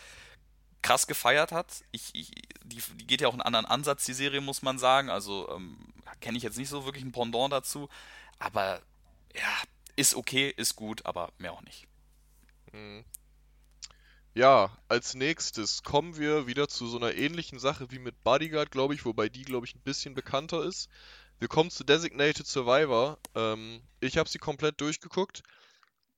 krass 0.81 1.07
gefeiert 1.07 1.51
hat. 1.51 1.67
Ich, 1.91 2.09
ich, 2.13 2.31
die, 2.63 2.81
die, 2.95 3.07
geht 3.07 3.21
ja 3.21 3.27
auch 3.29 3.33
einen 3.33 3.41
anderen 3.41 3.65
Ansatz, 3.65 4.05
die 4.05 4.13
Serie, 4.13 4.41
muss 4.41 4.63
man 4.63 4.79
sagen. 4.79 5.09
Also 5.09 5.49
ähm, 5.55 5.77
kenne 6.19 6.37
ich 6.37 6.43
jetzt 6.43 6.57
nicht 6.57 6.69
so 6.69 6.83
wirklich 6.83 7.05
ein 7.05 7.11
Pendant 7.13 7.53
dazu. 7.53 7.87
Aber 8.37 8.81
ja, 9.33 9.61
ist 9.95 10.15
okay, 10.15 10.53
ist 10.55 10.75
gut, 10.75 11.05
aber 11.05 11.31
mehr 11.37 11.53
auch 11.53 11.61
nicht. 11.61 11.87
Mhm. 12.73 13.05
Ja, 14.33 14.77
als 14.89 15.13
nächstes 15.13 15.83
kommen 15.83 16.17
wir 16.17 16.45
wieder 16.45 16.67
zu 16.67 16.87
so 16.87 16.97
einer 16.97 17.13
ähnlichen 17.13 17.57
Sache 17.57 17.89
wie 17.91 17.99
mit 17.99 18.21
Bodyguard, 18.23 18.69
glaube 18.69 18.93
ich, 18.93 19.05
wobei 19.05 19.29
die, 19.29 19.43
glaube 19.43 19.65
ich, 19.65 19.75
ein 19.75 19.81
bisschen 19.81 20.13
bekannter 20.13 20.61
ist. 20.63 20.89
Wir 21.39 21.47
kommen 21.47 21.71
zu 21.71 21.85
Designated 21.85 22.45
Survivor. 22.45 23.17
Ähm, 23.33 23.81
ich 24.01 24.17
habe 24.17 24.27
sie 24.27 24.39
komplett 24.39 24.81
durchgeguckt. 24.81 25.43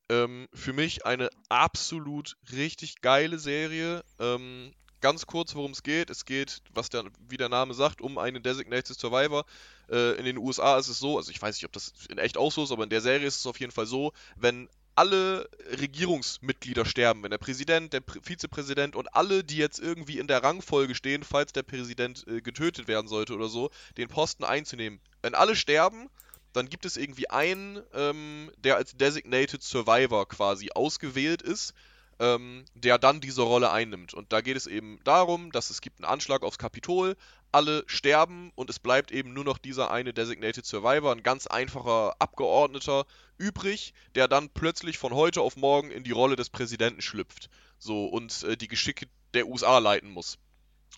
Ähm, 0.09 0.47
für 0.53 0.73
mich 0.73 1.05
eine 1.05 1.29
absolut 1.49 2.37
richtig 2.51 3.01
geile 3.01 3.37
Serie. 3.37 4.03
Ähm, 4.19 4.73
ganz 5.01 5.25
kurz, 5.25 5.55
worum 5.55 5.71
es 5.71 5.83
geht. 5.83 6.09
Es 6.09 6.25
geht, 6.25 6.61
was 6.73 6.89
der, 6.89 7.05
wie 7.29 7.37
der 7.37 7.49
Name 7.49 7.73
sagt, 7.73 8.01
um 8.01 8.17
einen 8.17 8.43
Designated 8.43 8.97
Survivor. 8.97 9.45
Äh, 9.89 10.17
in 10.17 10.25
den 10.25 10.37
USA 10.37 10.77
ist 10.77 10.87
es 10.87 10.99
so, 10.99 11.17
also 11.17 11.31
ich 11.31 11.41
weiß 11.41 11.55
nicht, 11.55 11.65
ob 11.65 11.71
das 11.71 11.93
in 12.09 12.17
echt 12.17 12.37
auch 12.37 12.51
so 12.51 12.63
ist, 12.63 12.71
aber 12.71 12.83
in 12.83 12.89
der 12.89 13.01
Serie 13.01 13.27
ist 13.27 13.37
es 13.37 13.45
auf 13.45 13.59
jeden 13.59 13.71
Fall 13.71 13.85
so, 13.85 14.13
wenn 14.35 14.69
alle 14.95 15.47
Regierungsmitglieder 15.79 16.83
sterben, 16.83 17.21
wenn 17.21 17.29
der 17.29 17.37
Präsident, 17.37 17.93
der 17.93 18.01
Vizepräsident 18.23 18.95
und 18.95 19.13
alle, 19.15 19.43
die 19.43 19.57
jetzt 19.57 19.79
irgendwie 19.79 20.17
in 20.17 20.25
der 20.25 20.41
Rangfolge 20.41 20.95
stehen, 20.95 21.23
falls 21.23 21.53
der 21.53 21.61
Präsident 21.61 22.25
äh, 22.27 22.41
getötet 22.41 22.87
werden 22.87 23.07
sollte 23.07 23.35
oder 23.35 23.47
so, 23.47 23.69
den 23.97 24.07
Posten 24.07 24.43
einzunehmen. 24.43 24.99
Wenn 25.21 25.35
alle 25.35 25.55
sterben, 25.55 26.09
dann 26.53 26.67
gibt 26.67 26.85
es 26.85 26.97
irgendwie 26.97 27.29
einen, 27.29 27.79
ähm, 27.93 28.51
der 28.57 28.77
als 28.77 28.97
Designated 28.97 29.61
Survivor 29.61 30.27
quasi 30.27 30.71
ausgewählt 30.73 31.43
ist, 31.43 31.75
ähm, 32.19 32.65
der 32.73 32.97
dann 32.97 33.21
diese 33.21 33.41
Rolle 33.41 33.71
einnimmt. 33.71 34.13
Und 34.13 34.33
da 34.33 34.41
geht 34.41 34.57
es 34.57 34.67
eben 34.67 34.99
darum, 35.03 35.51
dass 35.51 35.69
es 35.69 35.81
gibt 35.81 35.99
einen 35.99 36.11
Anschlag 36.11 36.43
aufs 36.43 36.57
Kapitol, 36.57 37.15
alle 37.51 37.83
sterben 37.87 38.51
und 38.55 38.69
es 38.69 38.79
bleibt 38.79 39.11
eben 39.11 39.33
nur 39.33 39.43
noch 39.43 39.57
dieser 39.57 39.91
eine 39.91 40.13
Designated 40.13 40.65
Survivor, 40.65 41.11
ein 41.11 41.23
ganz 41.23 41.47
einfacher 41.47 42.15
Abgeordneter 42.19 43.05
übrig, 43.37 43.93
der 44.15 44.27
dann 44.27 44.49
plötzlich 44.49 44.97
von 44.97 45.13
heute 45.13 45.41
auf 45.41 45.55
morgen 45.55 45.91
in 45.91 46.03
die 46.03 46.11
Rolle 46.11 46.35
des 46.35 46.49
Präsidenten 46.49 47.01
schlüpft. 47.01 47.49
So 47.79 48.05
und 48.07 48.43
äh, 48.43 48.57
die 48.57 48.67
Geschicke 48.67 49.07
der 49.33 49.47
USA 49.47 49.77
leiten 49.77 50.09
muss. 50.09 50.37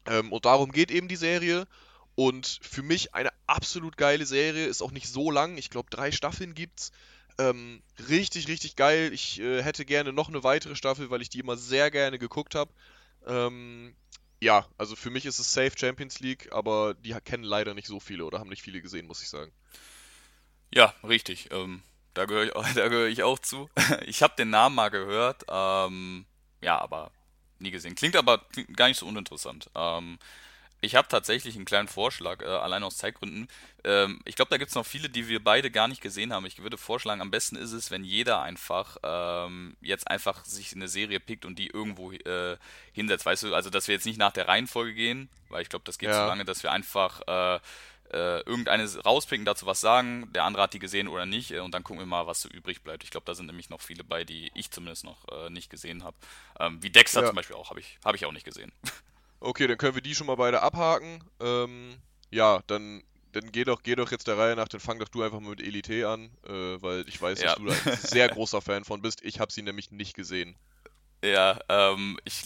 Ähm, 0.05 0.31
und 0.31 0.45
darum 0.45 0.71
geht 0.71 0.91
eben 0.91 1.07
die 1.07 1.15
Serie. 1.15 1.67
Und 2.15 2.59
für 2.61 2.81
mich 2.81 3.15
eine 3.15 3.31
absolut 3.47 3.95
geile 3.95 4.25
Serie, 4.25 4.65
ist 4.65 4.81
auch 4.81 4.91
nicht 4.91 5.07
so 5.07 5.31
lang. 5.31 5.57
Ich 5.57 5.69
glaube, 5.69 5.89
drei 5.89 6.11
Staffeln 6.11 6.53
gibt's. 6.53 6.91
Ähm, 7.39 7.81
richtig, 8.09 8.49
richtig 8.49 8.75
geil. 8.75 9.11
Ich 9.13 9.39
äh, 9.39 9.63
hätte 9.63 9.85
gerne 9.85 10.11
noch 10.11 10.27
eine 10.27 10.43
weitere 10.43 10.75
Staffel, 10.75 11.09
weil 11.09 11.21
ich 11.21 11.29
die 11.29 11.39
immer 11.39 11.55
sehr 11.55 11.89
gerne 11.89 12.19
geguckt 12.19 12.53
habe. 12.53 12.69
Ähm, 13.25 13.95
ja, 14.41 14.67
also 14.77 14.97
für 14.97 15.09
mich 15.09 15.25
ist 15.25 15.39
es 15.39 15.53
safe 15.53 15.71
Champions 15.77 16.19
League, 16.19 16.49
aber 16.51 16.93
die 16.95 17.15
kennen 17.23 17.43
leider 17.43 17.73
nicht 17.73 17.87
so 17.87 18.01
viele 18.01 18.25
oder 18.25 18.39
haben 18.39 18.49
nicht 18.49 18.61
viele 18.61 18.81
gesehen, 18.81 19.07
muss 19.07 19.21
ich 19.21 19.29
sagen. 19.29 19.53
Ja, 20.73 20.93
richtig. 21.01 21.47
Ähm, 21.51 21.81
da 22.13 22.25
gehöre 22.25 22.45
ich, 22.45 22.53
gehör 22.75 23.07
ich 23.07 23.23
auch 23.23 23.39
zu. 23.39 23.69
Ich 24.05 24.21
habe 24.21 24.35
den 24.37 24.49
Namen 24.49 24.75
mal 24.75 24.89
gehört, 24.89 25.45
ähm, 25.49 26.25
ja, 26.61 26.77
aber 26.77 27.11
nie 27.59 27.71
gesehen. 27.71 27.95
Klingt 27.95 28.17
aber 28.17 28.45
gar 28.75 28.89
nicht 28.89 28.99
so 28.99 29.05
uninteressant. 29.05 29.69
Ähm, 29.75 30.19
ich 30.81 30.95
habe 30.95 31.07
tatsächlich 31.07 31.55
einen 31.55 31.65
kleinen 31.65 31.87
Vorschlag, 31.87 32.41
äh, 32.41 32.45
allein 32.45 32.83
aus 32.83 32.97
Zeitgründen. 32.97 33.47
Ähm, 33.83 34.21
ich 34.25 34.35
glaube, 34.35 34.49
da 34.49 34.57
gibt 34.57 34.69
es 34.69 34.75
noch 34.75 34.85
viele, 34.85 35.09
die 35.09 35.27
wir 35.27 35.43
beide 35.43 35.71
gar 35.71 35.87
nicht 35.87 36.01
gesehen 36.01 36.33
haben. 36.33 36.45
Ich 36.45 36.61
würde 36.61 36.77
vorschlagen, 36.77 37.21
am 37.21 37.31
besten 37.31 37.55
ist 37.55 37.73
es, 37.73 37.91
wenn 37.91 38.03
jeder 38.03 38.41
einfach 38.41 38.97
ähm, 39.03 39.75
jetzt 39.81 40.09
einfach 40.09 40.45
sich 40.45 40.73
eine 40.73 40.87
Serie 40.87 41.19
pickt 41.19 41.45
und 41.45 41.59
die 41.59 41.67
irgendwo 41.67 42.11
äh, 42.11 42.57
hinsetzt. 42.93 43.25
Weißt 43.25 43.43
du, 43.43 43.53
also 43.53 43.69
dass 43.69 43.87
wir 43.87 43.95
jetzt 43.95 44.05
nicht 44.05 44.19
nach 44.19 44.31
der 44.31 44.47
Reihenfolge 44.47 44.93
gehen, 44.93 45.29
weil 45.49 45.61
ich 45.61 45.69
glaube, 45.69 45.83
das 45.85 45.97
geht 45.97 46.09
ja. 46.09 46.21
zu 46.21 46.27
lange, 46.27 46.45
dass 46.45 46.63
wir 46.63 46.71
einfach 46.71 47.21
äh, 47.27 47.59
äh, 48.11 48.39
irgendeine 48.41 48.87
rauspicken, 49.01 49.45
dazu 49.45 49.65
was 49.65 49.81
sagen, 49.81 50.31
der 50.33 50.45
andere 50.45 50.63
hat 50.63 50.73
die 50.73 50.79
gesehen 50.79 51.07
oder 51.07 51.25
nicht 51.25 51.51
äh, 51.51 51.59
und 51.59 51.73
dann 51.73 51.83
gucken 51.83 52.01
wir 52.01 52.07
mal, 52.07 52.25
was 52.25 52.41
so 52.41 52.49
übrig 52.49 52.81
bleibt. 52.81 53.03
Ich 53.03 53.11
glaube, 53.11 53.25
da 53.25 53.35
sind 53.35 53.45
nämlich 53.45 53.69
noch 53.69 53.81
viele 53.81 54.03
bei, 54.03 54.23
die 54.23 54.51
ich 54.55 54.71
zumindest 54.71 55.03
noch 55.03 55.27
äh, 55.27 55.49
nicht 55.49 55.69
gesehen 55.69 56.03
habe. 56.03 56.15
Ähm, 56.59 56.81
wie 56.81 56.89
Dexter 56.89 57.21
ja. 57.21 57.27
zum 57.27 57.35
Beispiel 57.35 57.55
auch, 57.55 57.69
habe 57.69 57.79
ich, 57.79 57.99
hab 58.03 58.15
ich 58.15 58.25
auch 58.25 58.31
nicht 58.31 58.45
gesehen. 58.45 58.71
Okay, 59.39 59.67
dann 59.67 59.77
können 59.77 59.95
wir 59.95 60.01
die 60.01 60.15
schon 60.15 60.27
mal 60.27 60.35
beide 60.35 60.61
abhaken. 60.61 61.23
Ähm, 61.39 61.97
ja, 62.29 62.61
dann, 62.67 63.03
dann 63.31 63.51
geh 63.51 63.63
doch, 63.63 63.83
geh 63.83 63.95
doch 63.95 64.11
jetzt 64.11 64.27
der 64.27 64.37
Reihe 64.37 64.55
nach, 64.55 64.67
dann 64.67 64.81
fang 64.81 64.99
doch 64.99 65.07
du 65.07 65.23
einfach 65.23 65.39
mal 65.39 65.51
mit 65.51 65.61
Elite 65.61 66.07
an, 66.07 66.29
äh, 66.47 66.81
weil 66.81 67.07
ich 67.07 67.21
weiß, 67.21 67.41
ja. 67.41 67.55
dass 67.55 67.55
du 67.55 67.65
da 67.65 67.73
ein 67.91 67.97
sehr 68.01 68.27
großer 68.29 68.61
Fan 68.61 68.83
von 68.83 69.01
bist. 69.01 69.23
Ich 69.23 69.39
habe 69.39 69.51
sie 69.51 69.61
nämlich 69.61 69.91
nicht 69.91 70.15
gesehen. 70.15 70.55
Ja, 71.23 71.59
ähm, 71.67 72.17
ich, 72.23 72.43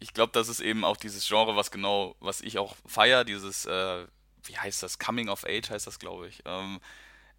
ich 0.00 0.12
glaube, 0.12 0.32
das 0.32 0.48
ist 0.48 0.60
eben 0.60 0.84
auch 0.84 0.96
dieses 0.96 1.26
Genre, 1.26 1.54
was 1.54 1.70
genau, 1.70 2.16
was 2.20 2.40
ich 2.40 2.58
auch 2.58 2.74
feier, 2.84 3.24
dieses, 3.24 3.64
äh, 3.66 4.06
wie 4.44 4.58
heißt 4.58 4.82
das, 4.82 4.98
Coming 4.98 5.28
of 5.28 5.44
Age 5.44 5.70
heißt 5.70 5.86
das, 5.86 5.98
glaube 5.98 6.28
ich. 6.28 6.42
Ähm, 6.44 6.80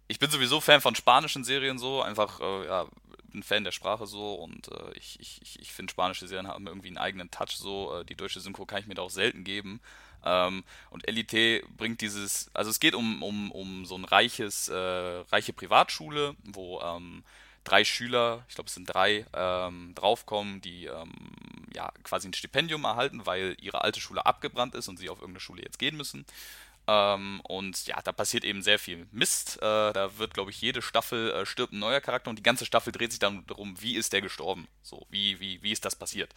ich 0.08 0.18
bin 0.18 0.30
sowieso 0.30 0.60
Fan 0.60 0.80
von 0.80 0.94
spanischen 0.94 1.44
Serien 1.44 1.78
so, 1.78 2.02
einfach, 2.02 2.40
äh, 2.40 2.66
ja, 2.66 2.86
ein 3.34 3.42
Fan 3.42 3.64
der 3.64 3.72
Sprache 3.72 4.06
so 4.06 4.34
und 4.34 4.68
äh, 4.68 4.92
ich, 4.94 5.18
ich, 5.20 5.60
ich 5.60 5.72
finde 5.72 5.90
spanische 5.90 6.26
Serien 6.26 6.48
haben 6.48 6.66
irgendwie 6.66 6.88
einen 6.88 6.98
eigenen 6.98 7.30
Touch 7.30 7.56
so. 7.56 8.00
Äh, 8.00 8.04
die 8.04 8.14
deutsche 8.14 8.40
Synchro 8.40 8.66
kann 8.66 8.80
ich 8.80 8.86
mir 8.86 8.94
da 8.94 9.02
auch 9.02 9.10
selten 9.10 9.44
geben. 9.44 9.80
Ähm, 10.24 10.64
und 10.90 11.08
Elite 11.08 11.62
bringt 11.76 12.00
dieses, 12.00 12.50
also 12.54 12.70
es 12.70 12.80
geht 12.80 12.94
um, 12.94 13.22
um, 13.22 13.50
um 13.52 13.86
so 13.86 13.96
ein 13.96 14.04
reiches, 14.04 14.68
äh, 14.68 14.74
reiche 14.74 15.52
Privatschule, 15.52 16.36
wo 16.44 16.80
ähm, 16.80 17.24
drei 17.64 17.84
Schüler, 17.84 18.44
ich 18.48 18.54
glaube 18.54 18.68
es 18.68 18.74
sind 18.74 18.92
drei, 18.92 19.26
ähm, 19.32 19.92
draufkommen, 19.94 20.60
die 20.60 20.86
ähm, 20.86 21.12
ja 21.74 21.90
quasi 22.04 22.28
ein 22.28 22.34
Stipendium 22.34 22.84
erhalten, 22.84 23.26
weil 23.26 23.56
ihre 23.60 23.82
alte 23.82 24.00
Schule 24.00 24.26
abgebrannt 24.26 24.74
ist 24.74 24.88
und 24.88 24.98
sie 24.98 25.08
auf 25.08 25.18
irgendeine 25.18 25.40
Schule 25.40 25.62
jetzt 25.62 25.78
gehen 25.78 25.96
müssen. 25.96 26.26
Ähm, 26.90 27.40
und 27.44 27.86
ja, 27.86 28.02
da 28.02 28.10
passiert 28.10 28.44
eben 28.44 28.62
sehr 28.62 28.80
viel 28.80 29.06
Mist. 29.12 29.58
Äh, 29.58 29.92
da 29.92 30.18
wird, 30.18 30.34
glaube 30.34 30.50
ich, 30.50 30.60
jede 30.60 30.82
Staffel 30.82 31.30
äh, 31.30 31.46
stirbt 31.46 31.72
ein 31.72 31.78
neuer 31.78 32.00
Charakter 32.00 32.30
und 32.30 32.36
die 32.36 32.42
ganze 32.42 32.66
Staffel 32.66 32.92
dreht 32.92 33.12
sich 33.12 33.20
dann 33.20 33.46
darum, 33.46 33.80
wie 33.80 33.94
ist 33.94 34.12
der 34.12 34.22
gestorben? 34.22 34.66
So, 34.82 35.06
wie, 35.08 35.38
wie, 35.38 35.62
wie 35.62 35.70
ist 35.70 35.84
das 35.84 35.94
passiert? 35.94 36.34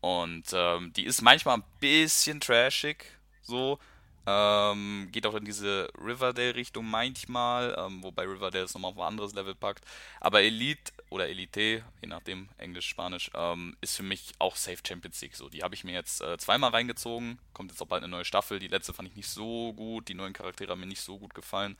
Und 0.00 0.46
ähm, 0.52 0.92
die 0.94 1.04
ist 1.04 1.22
manchmal 1.22 1.58
ein 1.58 1.64
bisschen 1.78 2.40
trashig, 2.40 3.04
so. 3.42 3.78
Ähm, 4.26 5.08
geht 5.12 5.26
auch 5.26 5.34
in 5.34 5.44
diese 5.44 5.88
Riverdale-Richtung 6.04 6.84
manchmal, 6.84 7.76
ähm, 7.78 8.02
wobei 8.02 8.24
Riverdale 8.24 8.64
es 8.64 8.74
nochmal 8.74 8.90
auf 8.90 8.98
ein 8.98 9.06
anderes 9.06 9.34
Level 9.34 9.54
packt. 9.54 9.84
Aber 10.20 10.42
Elite 10.42 10.92
oder 11.10 11.28
Elite, 11.28 11.84
je 12.00 12.08
nachdem, 12.08 12.48
Englisch, 12.58 12.88
Spanisch, 12.88 13.30
ähm, 13.34 13.76
ist 13.80 13.96
für 13.96 14.02
mich 14.02 14.32
auch 14.38 14.56
Safe 14.56 14.78
Champions 14.86 15.20
League. 15.20 15.36
So, 15.36 15.48
die 15.48 15.62
habe 15.62 15.74
ich 15.74 15.84
mir 15.84 15.92
jetzt 15.92 16.20
äh, 16.22 16.36
zweimal 16.38 16.70
reingezogen. 16.70 17.38
Kommt 17.54 17.70
jetzt 17.70 17.80
auch 17.80 17.86
bald 17.86 18.02
eine 18.02 18.10
neue 18.10 18.24
Staffel. 18.24 18.58
Die 18.58 18.68
letzte 18.68 18.92
fand 18.92 19.08
ich 19.08 19.16
nicht 19.16 19.28
so 19.28 19.72
gut. 19.74 20.08
Die 20.08 20.14
neuen 20.14 20.32
Charaktere 20.32 20.72
haben 20.72 20.80
mir 20.80 20.86
nicht 20.86 21.02
so 21.02 21.18
gut 21.18 21.34
gefallen. 21.34 21.76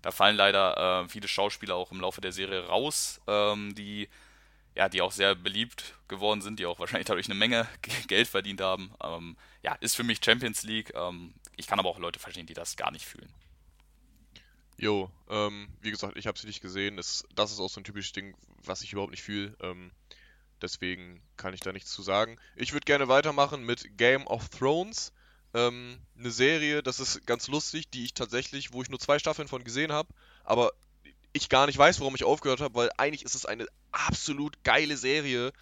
Da 0.00 0.10
fallen 0.10 0.36
leider 0.36 1.04
äh, 1.04 1.08
viele 1.08 1.28
Schauspieler 1.28 1.76
auch 1.76 1.92
im 1.92 2.00
Laufe 2.00 2.20
der 2.20 2.32
Serie 2.32 2.66
raus, 2.66 3.20
ähm, 3.28 3.74
die 3.74 4.08
ja, 4.74 4.88
die 4.88 5.02
auch 5.02 5.12
sehr 5.12 5.34
beliebt 5.34 5.94
geworden 6.08 6.40
sind, 6.40 6.58
die 6.58 6.66
auch 6.66 6.78
wahrscheinlich 6.78 7.06
dadurch 7.06 7.26
eine 7.26 7.34
Menge 7.34 7.68
Geld 8.08 8.28
verdient 8.28 8.60
haben. 8.60 8.92
Ähm, 9.02 9.36
ja, 9.62 9.74
ist 9.74 9.96
für 9.96 10.04
mich 10.04 10.20
Champions 10.24 10.62
League. 10.62 10.92
Ähm, 10.94 11.34
ich 11.56 11.66
kann 11.66 11.78
aber 11.78 11.88
auch 11.88 11.98
Leute 11.98 12.18
verstehen, 12.18 12.46
die 12.46 12.54
das 12.54 12.76
gar 12.76 12.90
nicht 12.90 13.06
fühlen. 13.06 13.32
Jo, 14.78 15.10
ähm, 15.28 15.68
wie 15.80 15.90
gesagt, 15.90 16.16
ich 16.16 16.26
habe 16.26 16.38
sie 16.38 16.46
nicht 16.46 16.62
gesehen. 16.62 16.96
Das, 16.96 17.24
das 17.34 17.52
ist 17.52 17.60
auch 17.60 17.68
so 17.68 17.80
ein 17.80 17.84
typisches 17.84 18.12
Ding, 18.12 18.34
was 18.64 18.82
ich 18.82 18.92
überhaupt 18.92 19.12
nicht 19.12 19.22
fühle. 19.22 19.54
Ähm, 19.60 19.92
deswegen 20.60 21.22
kann 21.36 21.54
ich 21.54 21.60
da 21.60 21.72
nichts 21.72 21.92
zu 21.92 22.02
sagen. 22.02 22.38
Ich 22.56 22.72
würde 22.72 22.84
gerne 22.84 23.08
weitermachen 23.08 23.64
mit 23.64 23.96
Game 23.98 24.26
of 24.26 24.48
Thrones. 24.48 25.12
Ähm, 25.54 25.98
eine 26.18 26.30
Serie, 26.30 26.82
das 26.82 26.98
ist 26.98 27.26
ganz 27.26 27.48
lustig, 27.48 27.90
die 27.90 28.04
ich 28.04 28.14
tatsächlich, 28.14 28.72
wo 28.72 28.82
ich 28.82 28.88
nur 28.88 28.98
zwei 28.98 29.18
Staffeln 29.18 29.48
von 29.48 29.64
gesehen 29.64 29.92
habe, 29.92 30.08
aber 30.44 30.72
ich 31.32 31.48
gar 31.48 31.66
nicht 31.66 31.78
weiß, 31.78 32.00
warum 32.00 32.14
ich 32.14 32.24
aufgehört 32.24 32.60
habe, 32.60 32.74
weil 32.74 32.90
eigentlich 32.96 33.24
ist 33.24 33.34
es 33.34 33.46
eine 33.46 33.66
absolut 33.90 34.62
geile 34.64 34.96
Serie. 34.96 35.52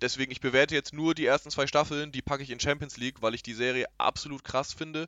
Deswegen, 0.00 0.32
ich 0.32 0.40
bewerte 0.40 0.74
jetzt 0.74 0.92
nur 0.92 1.14
die 1.14 1.26
ersten 1.26 1.50
zwei 1.50 1.66
Staffeln, 1.66 2.12
die 2.12 2.22
packe 2.22 2.42
ich 2.42 2.50
in 2.50 2.60
Champions 2.60 2.96
League, 2.96 3.20
weil 3.20 3.34
ich 3.34 3.42
die 3.42 3.54
Serie 3.54 3.86
absolut 3.98 4.44
krass 4.44 4.72
finde. 4.72 5.06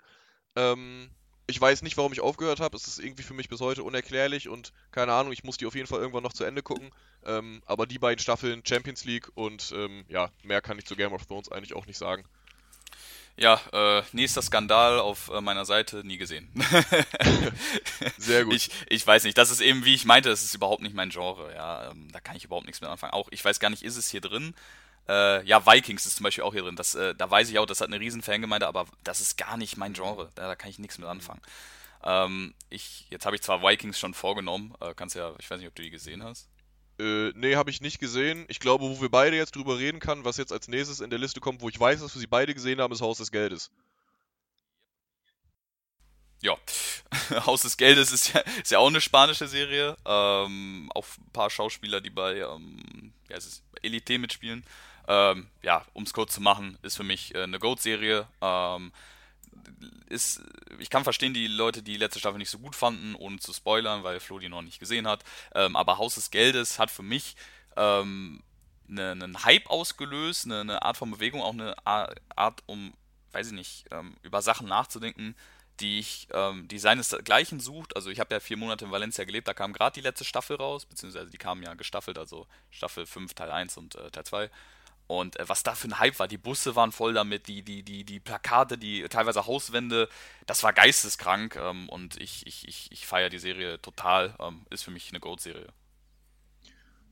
Ähm, 0.57 1.11
ich 1.46 1.61
weiß 1.61 1.82
nicht, 1.82 1.96
warum 1.96 2.12
ich 2.12 2.20
aufgehört 2.20 2.61
habe. 2.61 2.76
Es 2.76 2.86
ist 2.86 2.98
irgendwie 2.98 3.22
für 3.22 3.34
mich 3.34 3.48
bis 3.48 3.61
heute 3.61 3.84
unerklärlich 3.84 4.48
und 4.48 4.72
keine 4.90 5.12
Ahnung, 5.12 5.32
ich 5.32 5.44
muss 5.44 5.57
die 5.57 5.66
auf 5.66 5.74
jeden 5.74 5.86
Fall 5.86 6.00
irgendwann 6.00 6.22
noch 6.22 6.32
zu 6.32 6.44
Ende 6.44 6.62
gucken. 6.62 6.90
Ähm, 7.24 7.62
aber 7.66 7.86
die 7.86 7.98
beiden 7.98 8.18
Staffeln 8.18 8.62
Champions 8.64 9.05
League 9.05 9.30
und 9.34 9.72
ähm, 9.74 10.05
ja, 10.09 10.30
mehr 10.42 10.61
kann 10.61 10.78
ich 10.78 10.86
zu 10.86 10.96
Game 10.96 11.12
of 11.12 11.26
Thrones 11.26 11.50
eigentlich 11.50 11.74
auch 11.74 11.86
nicht 11.86 11.98
sagen. 11.98 12.24
Ja, 13.36 13.60
äh, 13.72 14.02
nächster 14.12 14.42
Skandal 14.42 15.00
auf 15.00 15.30
äh, 15.30 15.40
meiner 15.40 15.64
Seite, 15.64 16.04
nie 16.04 16.18
gesehen. 16.18 16.50
Sehr 18.18 18.44
gut. 18.44 18.54
Ich, 18.54 18.70
ich 18.88 19.06
weiß 19.06 19.24
nicht, 19.24 19.38
das 19.38 19.50
ist 19.50 19.60
eben, 19.62 19.84
wie 19.84 19.94
ich 19.94 20.04
meinte, 20.04 20.28
das 20.28 20.42
ist 20.42 20.54
überhaupt 20.54 20.82
nicht 20.82 20.94
mein 20.94 21.08
Genre. 21.10 21.52
Ja, 21.54 21.90
ähm, 21.90 22.08
da 22.12 22.20
kann 22.20 22.36
ich 22.36 22.44
überhaupt 22.44 22.66
nichts 22.66 22.80
mit 22.82 22.90
anfangen. 22.90 23.14
Auch, 23.14 23.28
ich 23.30 23.42
weiß 23.44 23.58
gar 23.58 23.70
nicht, 23.70 23.82
ist 23.82 23.96
es 23.96 24.10
hier 24.10 24.20
drin? 24.20 24.54
Äh, 25.08 25.44
ja, 25.46 25.66
Vikings 25.66 26.04
ist 26.06 26.16
zum 26.16 26.24
Beispiel 26.24 26.44
auch 26.44 26.52
hier 26.52 26.62
drin. 26.62 26.76
Das, 26.76 26.94
äh, 26.94 27.14
da 27.14 27.30
weiß 27.30 27.48
ich 27.48 27.58
auch, 27.58 27.66
das 27.66 27.80
hat 27.80 27.88
eine 27.88 28.00
riesen 28.00 28.22
Fangemeinde, 28.22 28.66
aber 28.66 28.86
das 29.02 29.20
ist 29.20 29.38
gar 29.38 29.56
nicht 29.56 29.76
mein 29.76 29.94
Genre. 29.94 30.30
Da, 30.34 30.46
da 30.46 30.54
kann 30.54 30.70
ich 30.70 30.78
nichts 30.78 30.98
mit 30.98 31.08
anfangen. 31.08 31.40
Ähm, 32.04 32.54
ich, 32.68 33.06
jetzt 33.10 33.26
habe 33.26 33.36
ich 33.36 33.42
zwar 33.42 33.62
Vikings 33.62 33.98
schon 33.98 34.14
vorgenommen, 34.14 34.74
äh, 34.80 34.92
kannst 34.94 35.14
ja, 35.16 35.34
ich 35.38 35.50
weiß 35.50 35.58
nicht, 35.58 35.68
ob 35.68 35.74
du 35.74 35.82
die 35.82 35.90
gesehen 35.90 36.22
hast. 36.22 36.48
Äh, 36.99 37.32
nee, 37.34 37.57
habe 37.57 37.70
ich 37.70 37.80
nicht 37.80 37.99
gesehen. 37.99 38.45
Ich 38.49 38.61
glaube, 38.61 38.84
wo 38.84 39.01
wir 39.01 39.11
beide 39.11 39.36
jetzt 39.36 39.57
drüber 39.57 39.78
reden 39.78 40.01
können, 40.01 40.24
was 40.24 40.36
jetzt 40.36 40.53
als 40.53 40.68
nächstes 40.68 41.01
in 41.01 41.11
der 41.11 41.18
Liste 41.18 41.40
kommt, 41.40 41.61
wo 41.61 41.68
ich 41.68 41.78
weiß, 41.78 42.01
dass 42.01 42.14
wir 42.14 42.20
sie 42.20 42.26
beide 42.26 42.55
gesehen 42.55 42.80
haben, 42.80 42.93
ist 42.93 43.01
Haus 43.01 43.18
des 43.18 43.30
Geldes. 43.30 43.70
Ja, 46.43 46.57
Haus 47.47 47.62
des 47.62 47.76
Geldes 47.76 48.11
ist 48.12 48.32
ja, 48.34 48.40
ist 48.61 48.70
ja 48.70 48.78
auch 48.78 48.88
eine 48.88 49.01
spanische 49.01 49.47
Serie. 49.47 49.97
Ähm, 50.05 50.90
auch 50.95 51.07
ein 51.18 51.30
paar 51.32 51.51
Schauspieler, 51.51 52.01
die 52.01 52.11
bei 52.11 52.38
ähm, 52.38 53.12
ja, 53.28 53.36
es 53.36 53.47
ist 53.47 53.62
Elite 53.82 54.18
mitspielen. 54.18 54.64
Ähm, 55.09 55.49
ja, 55.62 55.84
um 55.95 56.05
es 56.05 56.12
kurz 56.12 56.34
zu 56.34 56.40
machen, 56.40 56.78
ist 56.82 56.97
für 56.97 57.05
mich 57.05 57.34
äh, 57.34 57.43
eine 57.43 57.59
Goat-Serie. 57.59 58.26
Ähm, 58.40 58.93
ist, 60.09 60.42
ich 60.78 60.90
kann 60.90 61.05
verstehen, 61.05 61.34
die 61.34 61.46
Leute, 61.46 61.82
die, 61.82 61.92
die 61.92 61.98
letzte 61.98 62.18
Staffel 62.18 62.38
nicht 62.38 62.50
so 62.50 62.59
gut 62.59 62.76
fanden, 62.76 63.14
ohne 63.14 63.38
zu 63.38 63.53
spoilern, 63.53 64.05
weil 64.05 64.20
Flo 64.20 64.38
die 64.38 64.48
noch 64.48 64.62
nicht 64.62 64.78
gesehen 64.78 65.07
hat. 65.07 65.24
Ähm, 65.55 65.76
aber 65.76 65.98
Haus 65.98 66.14
des 66.14 66.30
Geldes 66.30 66.78
hat 66.78 66.90
für 66.90 67.03
mich 67.03 67.36
ähm, 67.76 68.42
eine, 68.88 69.12
einen 69.12 69.44
Hype 69.44 69.68
ausgelöst, 69.68 70.46
eine, 70.46 70.61
eine, 70.61 70.82
Art 70.82 70.96
von 70.96 71.11
Bewegung, 71.11 71.42
auch 71.42 71.53
eine 71.53 71.74
Art, 71.86 72.62
um, 72.66 72.92
weiß 73.32 73.48
ich 73.48 73.53
nicht, 73.55 73.86
ähm, 73.90 74.16
über 74.22 74.42
Sachen 74.42 74.68
nachzudenken, 74.68 75.34
die 75.80 75.98
ich, 75.98 76.28
ähm, 76.32 76.68
die 76.68 76.78
seinesgleichen 76.78 77.61
sucht. 77.61 77.96
Also 77.96 78.11
ich 78.11 78.20
habe 78.20 78.34
ja 78.34 78.40
vier 78.40 78.57
Monate 78.57 78.84
in 78.84 78.90
Valencia 78.90 79.24
gelebt, 79.24 79.48
da 79.48 79.55
kam 79.55 79.72
gerade 79.72 79.94
die 79.94 80.00
letzte 80.00 80.24
Staffel 80.24 80.57
raus, 80.57 80.84
beziehungsweise 80.84 81.30
die 81.30 81.38
kamen 81.38 81.62
ja 81.62 81.74
gestaffelt, 81.74 82.18
also 82.18 82.46
Staffel 82.70 83.07
5, 83.07 83.34
Teil 83.34 83.50
1 83.50 83.76
und 83.78 83.94
äh, 83.94 84.11
Teil 84.11 84.24
2. 84.24 84.50
Und 85.07 85.38
äh, 85.38 85.48
was 85.48 85.62
da 85.62 85.74
für 85.74 85.88
ein 85.88 85.98
Hype 85.98 86.18
war, 86.18 86.28
die 86.28 86.38
Busse 86.38 86.76
waren 86.76 86.92
voll 86.92 87.14
damit, 87.14 87.48
die, 87.48 87.62
die, 87.62 87.82
die, 87.82 88.05
die 88.05 88.20
Plakate, 88.20 88.78
die 88.78 89.03
teilweise 89.09 89.46
Hauswände, 89.46 90.09
das 90.46 90.62
war 90.62 90.72
geisteskrank 90.72 91.57
ähm, 91.57 91.88
und 91.88 92.20
ich, 92.20 92.46
ich, 92.46 92.66
ich, 92.66 92.90
ich 92.90 93.07
feiere 93.07 93.28
die 93.28 93.38
Serie 93.38 93.80
total. 93.80 94.34
Ähm, 94.40 94.64
ist 94.70 94.84
für 94.84 94.90
mich 94.90 95.11
eine 95.11 95.20
Goat-Serie. 95.20 95.68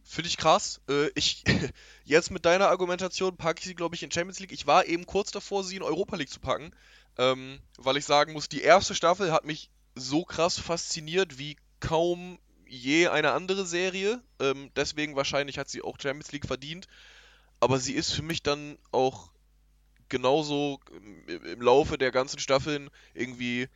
Finde 0.03 0.29
ich 0.29 0.39
krass. 0.39 0.81
Äh, 0.89 1.11
ich, 1.15 1.45
jetzt 2.05 2.31
mit 2.31 2.45
deiner 2.45 2.69
Argumentation 2.69 3.37
packe 3.37 3.61
ich 3.61 3.67
sie, 3.67 3.75
glaube 3.75 3.95
ich, 3.95 4.03
in 4.03 4.11
Champions 4.11 4.41
League. 4.41 4.53
Ich 4.53 4.67
war 4.67 4.87
eben 4.87 5.07
kurz 5.07 5.31
davor, 5.31 5.63
sie 5.63 5.77
in 5.77 5.83
Europa 5.83 6.17
League 6.17 6.31
zu 6.31 6.41
packen, 6.41 6.73
ähm, 7.19 7.61
weil 7.77 7.97
ich 7.97 8.07
sagen 8.07 8.33
muss, 8.33 8.49
die 8.49 8.63
erste 8.63 8.95
Staffel 8.95 9.33
hat 9.33 9.45
mich 9.45 9.71
so 9.95 10.25
krass 10.25 10.59
fasziniert 10.59 11.39
wie 11.39 11.57
kaum 11.81 12.39
je 12.67 13.09
eine 13.09 13.33
andere 13.33 13.67
Serie. 13.67 14.23
Ähm, 14.41 14.71
deswegen 14.75 15.17
wahrscheinlich 15.17 15.59
hat 15.59 15.69
sie 15.69 15.83
auch 15.83 15.99
Champions 16.01 16.33
League 16.33 16.47
verdient 16.47 16.89
aber 17.61 17.79
sie 17.79 17.95
ist 17.95 18.13
für 18.13 18.23
mich 18.23 18.43
dann 18.43 18.79
auch 18.91 19.31
genauso 20.09 20.81
im 21.29 21.63
Laufe 21.63 21.97
der 21.97 22.11
ganzen 22.11 22.39
Staffeln 22.39 22.91
irgendwie 23.15 23.69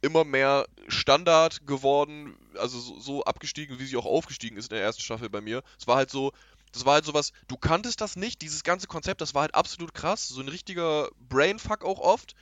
immer 0.00 0.24
mehr 0.24 0.66
Standard 0.86 1.66
geworden, 1.66 2.36
also 2.56 2.78
so, 2.78 3.00
so, 3.00 3.24
abgestiegen, 3.24 3.78
wie 3.78 3.86
sie 3.86 3.96
auch 3.96 4.04
aufgestiegen 4.04 4.56
ist 4.56 4.70
in 4.70 4.76
der 4.76 4.84
ersten 4.84 5.02
Staffel 5.02 5.28
bei 5.28 5.40
mir. 5.40 5.62
Es 5.78 5.86
war 5.86 5.96
halt 5.96 6.10
so, 6.10 6.32
das 6.72 6.84
war 6.84 6.94
halt 6.94 7.04
sowas, 7.04 7.32
du 7.48 7.56
kanntest 7.56 8.00
das 8.00 8.14
nicht, 8.14 8.42
dieses 8.42 8.62
ganze 8.62 8.86
Konzept, 8.86 9.20
das 9.20 9.34
war 9.34 9.42
halt 9.42 9.54
absolut 9.54 9.94
krass, 9.94 10.28
so 10.28 10.40
ein 10.40 10.48
richtiger 10.48 11.08
Brainfuck 11.28 11.84
auch 11.84 11.98
oft, 11.98 12.34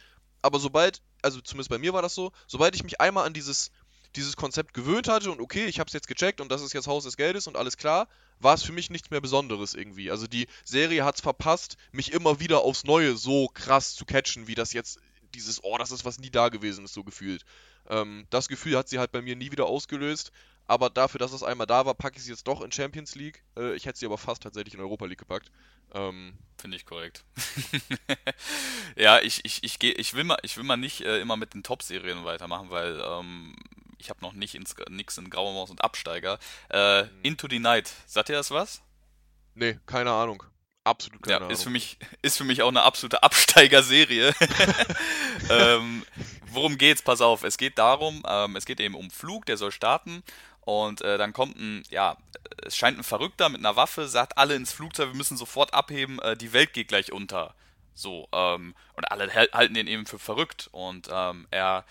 aber 0.42 0.58
sobald, 0.58 1.00
also 1.22 1.40
zumindest 1.40 1.70
bei 1.70 1.78
mir 1.78 1.94
war 1.94 2.02
das 2.02 2.14
so, 2.14 2.32
sobald 2.46 2.74
ich 2.74 2.84
mich 2.84 3.00
einmal 3.00 3.26
an 3.26 3.32
dieses 3.32 3.70
dieses 4.14 4.36
Konzept 4.36 4.74
gewöhnt 4.74 5.08
hatte 5.08 5.30
und 5.30 5.40
okay, 5.40 5.66
ich 5.66 5.80
habe 5.80 5.88
es 5.88 5.94
jetzt 5.94 6.08
gecheckt 6.08 6.40
und 6.40 6.50
das 6.50 6.62
ist 6.62 6.72
jetzt 6.72 6.86
Haus 6.86 7.04
des 7.04 7.16
Geldes 7.16 7.46
und 7.46 7.56
alles 7.56 7.76
klar, 7.76 8.08
war 8.38 8.54
es 8.54 8.62
für 8.62 8.72
mich 8.72 8.90
nichts 8.90 9.10
mehr 9.10 9.20
Besonderes 9.20 9.74
irgendwie. 9.74 10.10
Also 10.10 10.26
die 10.26 10.46
Serie 10.64 11.04
hat 11.04 11.16
es 11.16 11.20
verpasst, 11.20 11.76
mich 11.92 12.12
immer 12.12 12.40
wieder 12.40 12.60
aufs 12.60 12.84
Neue 12.84 13.16
so 13.16 13.48
krass 13.48 13.94
zu 13.94 14.04
catchen, 14.04 14.46
wie 14.46 14.54
das 14.54 14.72
jetzt 14.72 15.00
dieses, 15.34 15.62
oh, 15.64 15.76
das 15.78 15.90
ist 15.90 16.04
was 16.04 16.18
nie 16.18 16.30
da 16.30 16.48
gewesen 16.48 16.84
ist, 16.84 16.94
so 16.94 17.04
gefühlt. 17.04 17.44
Ähm, 17.88 18.26
das 18.30 18.48
Gefühl 18.48 18.76
hat 18.76 18.88
sie 18.88 18.98
halt 18.98 19.12
bei 19.12 19.22
mir 19.22 19.36
nie 19.36 19.52
wieder 19.52 19.66
ausgelöst, 19.66 20.32
aber 20.66 20.90
dafür, 20.90 21.18
dass 21.18 21.32
es 21.32 21.42
einmal 21.42 21.66
da 21.66 21.86
war, 21.86 21.94
packe 21.94 22.16
ich 22.16 22.24
sie 22.24 22.30
jetzt 22.30 22.48
doch 22.48 22.60
in 22.60 22.72
Champions 22.72 23.14
League. 23.14 23.44
Äh, 23.56 23.74
ich 23.74 23.86
hätte 23.86 23.98
sie 23.98 24.06
aber 24.06 24.18
fast 24.18 24.42
tatsächlich 24.42 24.74
in 24.74 24.80
Europa 24.80 25.06
League 25.06 25.18
gepackt. 25.18 25.50
Ähm, 25.94 26.36
Finde 26.58 26.76
ich 26.76 26.84
korrekt. 26.84 27.24
ja, 28.96 29.20
ich, 29.20 29.44
ich, 29.44 29.62
ich, 29.62 29.78
geh, 29.78 29.92
ich, 29.92 30.14
will 30.14 30.24
mal, 30.24 30.38
ich 30.42 30.56
will 30.56 30.64
mal 30.64 30.76
nicht 30.76 31.02
äh, 31.02 31.20
immer 31.20 31.36
mit 31.36 31.54
den 31.54 31.62
Top-Serien 31.62 32.24
weitermachen, 32.24 32.70
weil 32.70 33.00
ähm, 33.00 33.54
ich 33.98 34.10
habe 34.10 34.20
noch 34.20 34.32
nicht 34.32 34.54
ins, 34.54 34.74
nix 34.88 35.18
in 35.18 35.30
Graue 35.30 35.52
Maus 35.54 35.70
und 35.70 35.82
Absteiger. 35.82 36.38
Äh, 36.70 37.04
mhm. 37.04 37.08
Into 37.22 37.48
the 37.48 37.58
Night, 37.58 37.92
sagt 38.06 38.28
ihr 38.28 38.36
das 38.36 38.50
was? 38.50 38.82
Nee, 39.54 39.78
keine 39.86 40.12
Ahnung. 40.12 40.42
Absolut 40.84 41.22
keine 41.22 41.32
ja, 41.32 41.36
Ahnung. 41.38 41.50
Ist 41.50 41.64
für 41.64 41.70
mich, 41.70 41.98
ist 42.22 42.36
für 42.36 42.44
mich 42.44 42.62
auch 42.62 42.68
eine 42.68 42.82
absolute 42.82 43.22
Absteigerserie. 43.22 44.34
ähm, 45.50 46.04
worum 46.46 46.78
geht's? 46.78 47.02
Pass 47.02 47.20
auf, 47.20 47.42
es 47.42 47.58
geht 47.58 47.78
darum, 47.78 48.22
ähm, 48.26 48.54
es 48.56 48.66
geht 48.66 48.80
eben 48.80 48.94
um 48.94 49.10
Flug, 49.10 49.46
der 49.46 49.56
soll 49.56 49.72
starten. 49.72 50.22
Und 50.60 51.00
äh, 51.02 51.16
dann 51.16 51.32
kommt 51.32 51.56
ein, 51.56 51.84
ja, 51.90 52.16
es 52.64 52.76
scheint 52.76 52.98
ein 52.98 53.04
Verrückter 53.04 53.48
mit 53.48 53.60
einer 53.60 53.76
Waffe, 53.76 54.08
sagt 54.08 54.36
alle 54.36 54.56
ins 54.56 54.72
Flugzeug, 54.72 55.08
wir 55.08 55.16
müssen 55.16 55.36
sofort 55.36 55.72
abheben, 55.74 56.18
äh, 56.20 56.36
die 56.36 56.52
Welt 56.52 56.72
geht 56.72 56.88
gleich 56.88 57.12
unter. 57.12 57.54
So, 57.94 58.28
ähm, 58.32 58.74
und 58.94 59.10
alle 59.10 59.32
halten 59.32 59.74
den 59.74 59.86
eben 59.86 60.06
für 60.06 60.18
verrückt. 60.18 60.68
Und 60.72 61.08
ähm, 61.10 61.46
er 61.50 61.84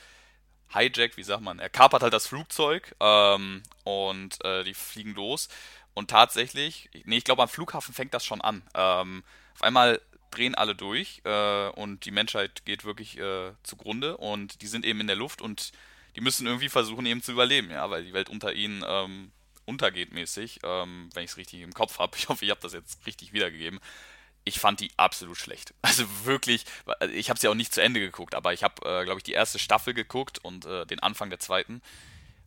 hijackt, 0.74 1.18
wie 1.18 1.24
sagt 1.24 1.42
man, 1.42 1.60
er 1.60 1.70
kapert 1.70 2.04
halt 2.04 2.14
das 2.14 2.28
Flugzeug 2.28 2.96
ähm, 3.00 3.64
und 3.84 4.44
äh, 4.44 4.64
die 4.64 4.74
fliegen 4.74 5.14
los. 5.14 5.50
Und 5.94 6.10
tatsächlich, 6.10 6.90
nee, 7.06 7.18
ich 7.18 7.24
glaube, 7.24 7.42
am 7.42 7.50
Flughafen 7.50 7.94
fängt 7.94 8.14
das 8.14 8.26
schon 8.26 8.42
an. 8.42 8.64
Ähm, 8.74 9.24
auf 9.54 9.64
einmal 9.64 10.02
drehen 10.32 10.56
alle 10.56 10.76
durch 10.76 11.22
äh, 11.24 11.70
und 11.70 12.06
die 12.06 12.12
Menschheit 12.12 12.66
geht 12.66 12.84
wirklich 12.84 13.18
äh, 13.18 13.54
zugrunde 13.64 14.18
und 14.18 14.62
die 14.62 14.68
sind 14.68 14.86
eben 14.86 15.00
in 15.00 15.08
der 15.08 15.16
Luft 15.16 15.42
und 15.42 15.72
die 16.16 16.22
müssen 16.22 16.48
irgendwie 16.48 16.70
versuchen, 16.70 17.06
eben 17.06 17.22
zu 17.22 17.32
überleben, 17.32 17.72
ja, 17.72 17.90
weil 17.90 18.04
die 18.04 18.14
Welt 18.14 18.30
unter 18.30 18.54
ihnen 18.54 18.84
ähm, 18.86 19.32
untergeht 19.66 20.12
mäßig, 20.12 20.60
ähm, 20.64 21.10
wenn 21.14 21.24
ich 21.24 21.32
es 21.32 21.38
richtig 21.38 21.62
im 21.62 21.74
Kopf 21.74 22.00
habe. 22.00 22.18
Ich 22.18 22.28
hoffe, 22.28 22.44
ich 22.44 22.52
habe 22.52 22.62
das 22.62 22.74
jetzt 22.74 23.06
richtig 23.06 23.32
wiedergegeben 23.32 23.80
ich 24.46 24.60
fand 24.60 24.80
die 24.80 24.92
absolut 24.98 25.38
schlecht. 25.38 25.74
Also 25.82 26.06
wirklich, 26.26 26.66
ich 27.14 27.30
habe 27.30 27.40
sie 27.40 27.48
auch 27.48 27.56
nicht 27.56 27.74
zu 27.74 27.82
Ende 27.82 28.00
geguckt, 28.00 28.36
aber 28.36 28.54
ich 28.54 28.64
habe, 28.64 28.76
äh, 28.88 29.04
glaube 29.04 29.20
ich, 29.20 29.24
die 29.24 29.34
erste 29.34 29.60
Staffel 29.60 29.94
geguckt 29.94 30.40
und 30.40 30.66
äh, 30.66 30.86
den 30.86 31.00
Anfang 31.00 31.30
der 31.30 31.40
zweiten. 31.40 31.82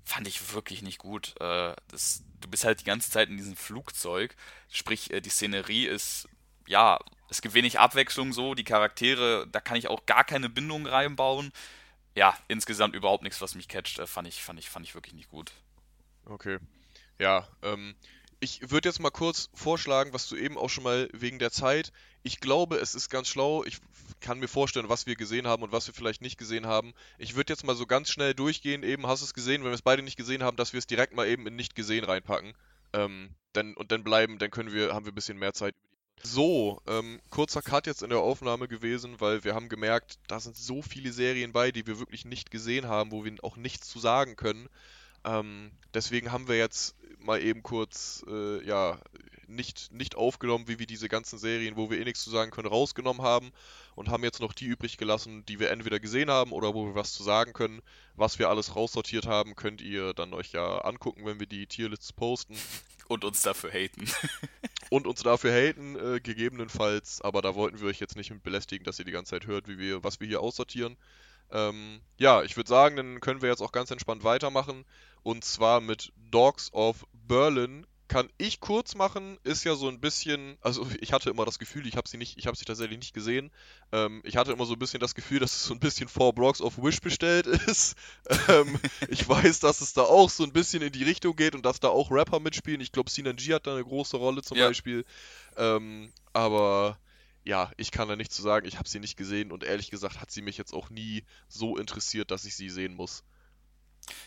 Fand 0.04 0.26
ich 0.26 0.54
wirklich 0.54 0.82
nicht 0.82 0.98
gut. 0.98 1.34
Äh, 1.40 1.74
das, 1.88 2.22
du 2.40 2.48
bist 2.48 2.64
halt 2.64 2.80
die 2.80 2.84
ganze 2.84 3.10
Zeit 3.10 3.28
in 3.28 3.36
diesem 3.36 3.56
Flugzeug, 3.56 4.34
sprich, 4.70 5.12
äh, 5.12 5.20
die 5.20 5.30
Szenerie 5.30 5.86
ist, 5.86 6.28
ja, 6.66 6.98
es 7.28 7.42
gibt 7.42 7.54
wenig 7.54 7.78
Abwechslung 7.78 8.32
so, 8.32 8.54
die 8.54 8.64
Charaktere, 8.64 9.46
da 9.50 9.60
kann 9.60 9.76
ich 9.76 9.88
auch 9.88 10.06
gar 10.06 10.24
keine 10.24 10.48
Bindung 10.48 10.86
reinbauen. 10.86 11.52
Ja, 12.14 12.36
insgesamt 12.48 12.94
überhaupt 12.94 13.22
nichts, 13.22 13.40
was 13.40 13.54
mich 13.54 13.68
catcht, 13.68 13.98
äh, 13.98 14.06
fand 14.06 14.28
ich, 14.28 14.42
fand 14.42 14.58
ich, 14.58 14.70
fand 14.70 14.86
ich 14.86 14.94
wirklich 14.94 15.14
nicht 15.14 15.30
gut. 15.30 15.52
Okay. 16.24 16.58
Ja, 17.18 17.46
ähm, 17.62 17.94
ich 18.40 18.70
würde 18.70 18.88
jetzt 18.88 19.00
mal 19.00 19.10
kurz 19.10 19.48
vorschlagen, 19.52 20.12
was 20.12 20.28
du 20.28 20.36
eben 20.36 20.56
auch 20.56 20.70
schon 20.70 20.84
mal 20.84 21.08
wegen 21.12 21.38
der 21.38 21.50
Zeit. 21.50 21.92
Ich 22.22 22.40
glaube, 22.40 22.76
es 22.76 22.94
ist 22.94 23.10
ganz 23.10 23.28
schlau. 23.28 23.64
Ich 23.64 23.78
kann 24.20 24.38
mir 24.38 24.48
vorstellen, 24.48 24.88
was 24.88 25.06
wir 25.06 25.16
gesehen 25.16 25.46
haben 25.46 25.62
und 25.62 25.72
was 25.72 25.86
wir 25.86 25.94
vielleicht 25.94 26.22
nicht 26.22 26.38
gesehen 26.38 26.66
haben. 26.66 26.94
Ich 27.18 27.34
würde 27.34 27.52
jetzt 27.52 27.64
mal 27.64 27.74
so 27.74 27.86
ganz 27.86 28.10
schnell 28.10 28.34
durchgehen. 28.34 28.82
Eben 28.82 29.06
hast 29.06 29.22
du 29.22 29.26
es 29.26 29.34
gesehen, 29.34 29.62
wenn 29.62 29.70
wir 29.70 29.74
es 29.74 29.82
beide 29.82 30.02
nicht 30.02 30.16
gesehen 30.16 30.42
haben, 30.42 30.56
dass 30.56 30.72
wir 30.72 30.78
es 30.78 30.86
direkt 30.86 31.14
mal 31.14 31.26
eben 31.26 31.46
in 31.46 31.56
nicht 31.56 31.74
gesehen 31.74 32.04
reinpacken. 32.04 32.54
Ähm, 32.92 33.30
dann, 33.52 33.74
und 33.74 33.90
dann 33.90 34.04
bleiben, 34.04 34.38
dann 34.38 34.50
können 34.50 34.72
wir, 34.72 34.94
haben 34.94 35.04
wir 35.04 35.12
ein 35.12 35.16
bisschen 35.16 35.38
mehr 35.38 35.52
Zeit. 35.52 35.74
So, 36.22 36.80
ähm, 36.86 37.20
kurzer 37.30 37.62
Cut 37.62 37.86
jetzt 37.86 38.02
in 38.02 38.10
der 38.10 38.18
Aufnahme 38.18 38.66
gewesen, 38.66 39.20
weil 39.20 39.44
wir 39.44 39.54
haben 39.54 39.68
gemerkt, 39.68 40.18
da 40.26 40.40
sind 40.40 40.56
so 40.56 40.82
viele 40.82 41.12
Serien 41.12 41.52
bei, 41.52 41.70
die 41.70 41.86
wir 41.86 41.98
wirklich 41.98 42.24
nicht 42.24 42.50
gesehen 42.50 42.88
haben, 42.88 43.12
wo 43.12 43.24
wir 43.24 43.32
auch 43.42 43.56
nichts 43.56 43.88
zu 43.88 43.98
sagen 44.00 44.34
können. 44.34 44.68
Ähm, 45.24 45.70
deswegen 45.94 46.32
haben 46.32 46.48
wir 46.48 46.56
jetzt 46.56 46.96
mal 47.20 47.42
eben 47.42 47.62
kurz, 47.62 48.24
äh, 48.28 48.64
ja, 48.64 48.98
nicht, 49.48 49.92
nicht 49.92 50.14
aufgenommen, 50.14 50.68
wie 50.68 50.78
wir 50.78 50.86
diese 50.86 51.08
ganzen 51.08 51.38
Serien, 51.38 51.76
wo 51.76 51.90
wir 51.90 51.98
eh 51.98 52.04
nichts 52.04 52.22
zu 52.22 52.30
sagen 52.30 52.50
können, 52.50 52.68
rausgenommen 52.68 53.22
haben 53.22 53.50
und 53.94 54.10
haben 54.10 54.22
jetzt 54.22 54.40
noch 54.40 54.52
die 54.52 54.66
übrig 54.66 54.98
gelassen, 54.98 55.44
die 55.46 55.58
wir 55.58 55.70
entweder 55.70 56.00
gesehen 56.00 56.30
haben 56.30 56.52
oder 56.52 56.74
wo 56.74 56.86
wir 56.86 56.94
was 56.94 57.12
zu 57.12 57.22
sagen 57.22 57.52
können. 57.52 57.80
Was 58.14 58.38
wir 58.38 58.48
alles 58.48 58.76
raussortiert 58.76 59.26
haben, 59.26 59.56
könnt 59.56 59.80
ihr 59.80 60.12
dann 60.12 60.34
euch 60.34 60.52
ja 60.52 60.78
angucken, 60.78 61.24
wenn 61.24 61.40
wir 61.40 61.46
die 61.46 61.66
Tierlists 61.66 62.12
posten. 62.12 62.56
Und 63.08 63.24
uns 63.24 63.40
dafür 63.40 63.70
haten. 63.70 64.06
und 64.90 65.06
uns 65.06 65.22
dafür 65.22 65.50
haten, 65.50 65.96
äh, 65.96 66.20
gegebenenfalls, 66.20 67.22
aber 67.22 67.40
da 67.40 67.54
wollten 67.54 67.80
wir 67.80 67.88
euch 67.88 68.00
jetzt 68.00 68.16
nicht 68.16 68.30
mit 68.30 68.42
belästigen, 68.42 68.84
dass 68.84 68.98
ihr 68.98 69.06
die 69.06 69.12
ganze 69.12 69.30
Zeit 69.30 69.46
hört, 69.46 69.66
wie 69.66 69.78
wir, 69.78 70.04
was 70.04 70.20
wir 70.20 70.28
hier 70.28 70.42
aussortieren. 70.42 70.98
Ähm, 71.50 72.00
ja, 72.18 72.42
ich 72.42 72.56
würde 72.58 72.68
sagen, 72.68 72.96
dann 72.96 73.20
können 73.20 73.40
wir 73.40 73.48
jetzt 73.48 73.62
auch 73.62 73.72
ganz 73.72 73.90
entspannt 73.90 74.24
weitermachen. 74.24 74.84
Und 75.22 75.44
zwar 75.44 75.80
mit 75.80 76.12
Dogs 76.30 76.72
of 76.72 77.06
Berlin 77.12 77.86
kann 78.08 78.30
ich 78.38 78.60
kurz 78.60 78.94
machen, 78.94 79.38
ist 79.44 79.64
ja 79.64 79.74
so 79.74 79.86
ein 79.88 80.00
bisschen, 80.00 80.56
also 80.62 80.86
ich 81.00 81.12
hatte 81.12 81.30
immer 81.30 81.44
das 81.44 81.58
Gefühl, 81.58 81.86
ich 81.86 81.96
habe 81.96 82.08
sie 82.08 82.16
nicht, 82.16 82.38
ich 82.38 82.46
habe 82.46 82.56
sie 82.56 82.64
tatsächlich 82.64 82.98
nicht 82.98 83.14
gesehen. 83.14 83.50
Ähm, 83.92 84.22
ich 84.24 84.36
hatte 84.36 84.50
immer 84.50 84.64
so 84.64 84.72
ein 84.72 84.78
bisschen 84.78 85.00
das 85.00 85.14
Gefühl, 85.14 85.38
dass 85.40 85.54
es 85.54 85.64
so 85.64 85.74
ein 85.74 85.80
bisschen 85.80 86.08
Four 86.08 86.32
Blocks 86.32 86.60
of 86.60 86.78
Wish 86.78 87.00
bestellt 87.00 87.46
ist. 87.66 87.96
ähm, 88.48 88.80
ich 89.08 89.28
weiß, 89.28 89.60
dass 89.60 89.82
es 89.82 89.92
da 89.92 90.02
auch 90.02 90.30
so 90.30 90.42
ein 90.42 90.52
bisschen 90.52 90.82
in 90.82 90.92
die 90.92 91.04
Richtung 91.04 91.36
geht 91.36 91.54
und 91.54 91.64
dass 91.64 91.80
da 91.80 91.88
auch 91.88 92.10
Rapper 92.10 92.40
mitspielen. 92.40 92.80
Ich 92.80 92.92
glaube, 92.92 93.10
Sinan 93.10 93.36
G 93.36 93.54
hat 93.54 93.66
da 93.66 93.74
eine 93.74 93.84
große 93.84 94.16
Rolle 94.16 94.42
zum 94.42 94.56
ja. 94.56 94.66
Beispiel. 94.66 95.04
Ähm, 95.56 96.10
aber 96.32 96.98
ja, 97.44 97.70
ich 97.76 97.90
kann 97.90 98.08
da 98.08 98.16
nichts 98.16 98.34
zu 98.34 98.42
sagen. 98.42 98.66
Ich 98.66 98.78
habe 98.78 98.88
sie 98.88 99.00
nicht 99.00 99.16
gesehen 99.16 99.52
und 99.52 99.64
ehrlich 99.64 99.90
gesagt 99.90 100.20
hat 100.20 100.30
sie 100.30 100.42
mich 100.42 100.56
jetzt 100.58 100.72
auch 100.72 100.90
nie 100.90 101.24
so 101.48 101.76
interessiert, 101.76 102.30
dass 102.30 102.44
ich 102.44 102.56
sie 102.56 102.70
sehen 102.70 102.94
muss. 102.94 103.22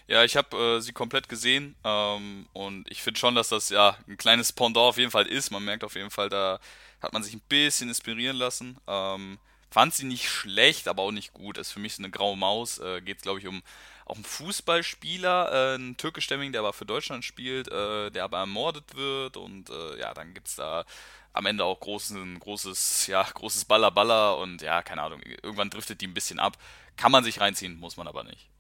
Ja, 0.07 0.23
ich 0.23 0.35
habe 0.35 0.57
äh, 0.57 0.81
sie 0.81 0.93
komplett 0.93 1.29
gesehen 1.29 1.75
ähm, 1.83 2.47
und 2.53 2.89
ich 2.89 3.01
finde 3.01 3.19
schon, 3.19 3.35
dass 3.35 3.49
das 3.49 3.69
ja 3.69 3.97
ein 4.07 4.17
kleines 4.17 4.51
Pendant 4.51 4.89
auf 4.89 4.97
jeden 4.97 5.11
Fall 5.11 5.27
ist. 5.27 5.51
Man 5.51 5.63
merkt 5.63 5.83
auf 5.83 5.95
jeden 5.95 6.11
Fall, 6.11 6.29
da 6.29 6.59
hat 7.01 7.13
man 7.13 7.23
sich 7.23 7.33
ein 7.33 7.41
bisschen 7.49 7.89
inspirieren 7.89 8.37
lassen. 8.37 8.77
Ähm, 8.87 9.39
fand 9.69 9.93
sie 9.93 10.05
nicht 10.05 10.29
schlecht, 10.29 10.87
aber 10.87 11.03
auch 11.03 11.11
nicht 11.11 11.33
gut. 11.33 11.57
Das 11.57 11.67
ist 11.67 11.73
für 11.73 11.79
mich 11.79 11.95
so 11.95 12.03
eine 12.03 12.11
graue 12.11 12.37
Maus. 12.37 12.79
Äh, 12.79 13.01
Geht 13.01 13.21
glaube 13.21 13.39
ich 13.39 13.47
um 13.47 13.63
auch 14.05 14.15
einen 14.15 14.25
Fußballspieler, 14.25 15.51
äh, 15.71 15.75
einen 15.75 15.97
türkischstämmigen, 15.97 16.51
der 16.51 16.61
aber 16.61 16.73
für 16.73 16.85
Deutschland 16.85 17.23
spielt, 17.23 17.69
äh, 17.69 18.11
der 18.11 18.25
aber 18.25 18.39
ermordet 18.39 18.95
wird 18.95 19.37
und 19.37 19.69
äh, 19.69 19.99
ja, 19.99 20.13
dann 20.13 20.33
gibt 20.33 20.47
es 20.47 20.55
da 20.55 20.85
am 21.33 21.45
Ende 21.45 21.63
auch 21.63 21.79
großen, 21.79 22.39
großes, 22.39 23.07
ja, 23.07 23.23
großes 23.23 23.65
Baller 23.65 23.91
Baller 23.91 24.37
und 24.37 24.61
ja, 24.61 24.81
keine 24.81 25.01
Ahnung, 25.03 25.21
irgendwann 25.21 25.69
driftet 25.69 26.01
die 26.01 26.07
ein 26.07 26.13
bisschen 26.13 26.39
ab. 26.39 26.57
Kann 26.97 27.11
man 27.11 27.23
sich 27.23 27.39
reinziehen, 27.39 27.79
muss 27.79 27.95
man 27.95 28.07
aber 28.07 28.23
nicht. 28.23 28.50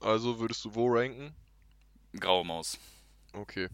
Also 0.00 0.38
würdest 0.38 0.64
du 0.64 0.74
wo 0.74 0.88
ranken? 0.88 1.34
Graue 2.18 2.44
Maus. 2.44 2.78
Okay. 3.32 3.68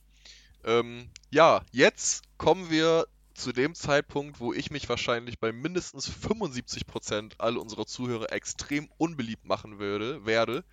Ähm, 0.65 1.11
ja, 1.31 1.63
jetzt 1.73 2.23
kommen 2.39 2.71
wir 2.71 3.07
zu 3.35 3.53
dem 3.53 3.75
Zeitpunkt, 3.75 4.41
wo 4.41 4.53
ich 4.53 4.71
mich 4.71 4.89
wahrscheinlich 4.89 5.39
bei 5.39 5.53
mindestens 5.53 6.09
75% 6.11 7.35
all 7.39 7.57
unserer 7.57 7.87
Zuhörer 7.87 8.33
extrem 8.33 8.89
unbeliebt 8.99 9.45
machen 9.45 9.79
würde, 9.79 10.25
werde. 10.27 10.65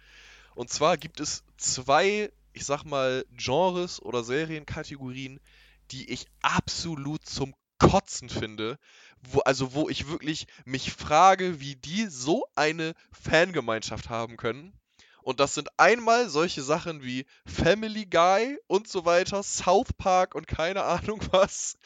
Und 0.56 0.70
zwar 0.70 0.98
gibt 0.98 1.20
es 1.20 1.44
zwei, 1.58 2.32
ich 2.54 2.66
sag 2.66 2.84
mal, 2.84 3.26
Genres 3.32 4.02
oder 4.02 4.24
Serienkategorien, 4.24 5.40
die 5.92 6.10
ich 6.12 6.28
absolut 6.42 7.26
zum 7.26 7.56
Kotzen 7.78 8.30
finde. 8.30 8.78
Wo, 9.22 9.40
also 9.40 9.74
wo 9.74 9.90
ich 9.90 10.08
wirklich 10.08 10.48
mich 10.66 10.92
frage, 10.92 11.60
wie 11.60 11.76
die 11.76 12.08
so 12.08 12.46
eine 12.56 12.94
Fangemeinschaft 13.12 14.10
haben 14.10 14.38
können. 14.38 14.74
Und 15.22 15.40
das 15.40 15.54
sind 15.54 15.70
einmal 15.78 16.30
solche 16.30 16.64
Sachen 16.64 17.04
wie 17.04 17.26
Family 17.46 18.06
Guy 18.06 18.58
und 18.68 18.88
so 18.88 19.06
weiter, 19.06 19.44
South 19.44 19.94
Park 19.98 20.36
und 20.36 20.48
keine 20.48 20.84
Ahnung 20.84 21.20
was. 21.32 21.78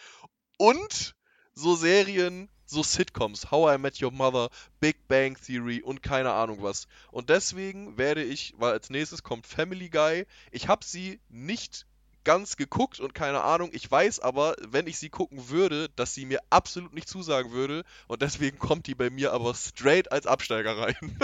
Und 0.57 1.15
so 1.53 1.75
Serien, 1.75 2.49
so 2.65 2.83
Sitcoms, 2.83 3.51
How 3.51 3.75
I 3.75 3.77
Met 3.77 4.01
Your 4.01 4.11
Mother, 4.11 4.49
Big 4.79 5.07
Bang 5.07 5.37
Theory 5.39 5.81
und 5.81 6.01
keine 6.01 6.33
Ahnung 6.33 6.61
was. 6.61 6.87
Und 7.11 7.29
deswegen 7.29 7.97
werde 7.97 8.23
ich, 8.23 8.53
weil 8.57 8.71
als 8.71 8.89
nächstes 8.89 9.23
kommt 9.23 9.47
Family 9.47 9.89
Guy, 9.89 10.25
ich 10.51 10.67
habe 10.67 10.85
sie 10.85 11.19
nicht 11.29 11.85
ganz 12.23 12.55
geguckt 12.55 12.99
und 12.99 13.13
keine 13.13 13.41
Ahnung. 13.41 13.69
Ich 13.73 13.89
weiß 13.89 14.19
aber, 14.21 14.55
wenn 14.61 14.87
ich 14.87 14.97
sie 14.97 15.09
gucken 15.09 15.49
würde, 15.49 15.89
dass 15.95 16.13
sie 16.13 16.25
mir 16.25 16.39
absolut 16.49 16.93
nicht 16.93 17.09
zusagen 17.09 17.51
würde. 17.51 17.83
Und 18.07 18.21
deswegen 18.21 18.57
kommt 18.57 18.87
die 18.87 18.95
bei 18.95 19.09
mir 19.09 19.33
aber 19.33 19.53
straight 19.55 20.11
als 20.11 20.25
Absteiger 20.25 20.77
rein. 20.77 20.95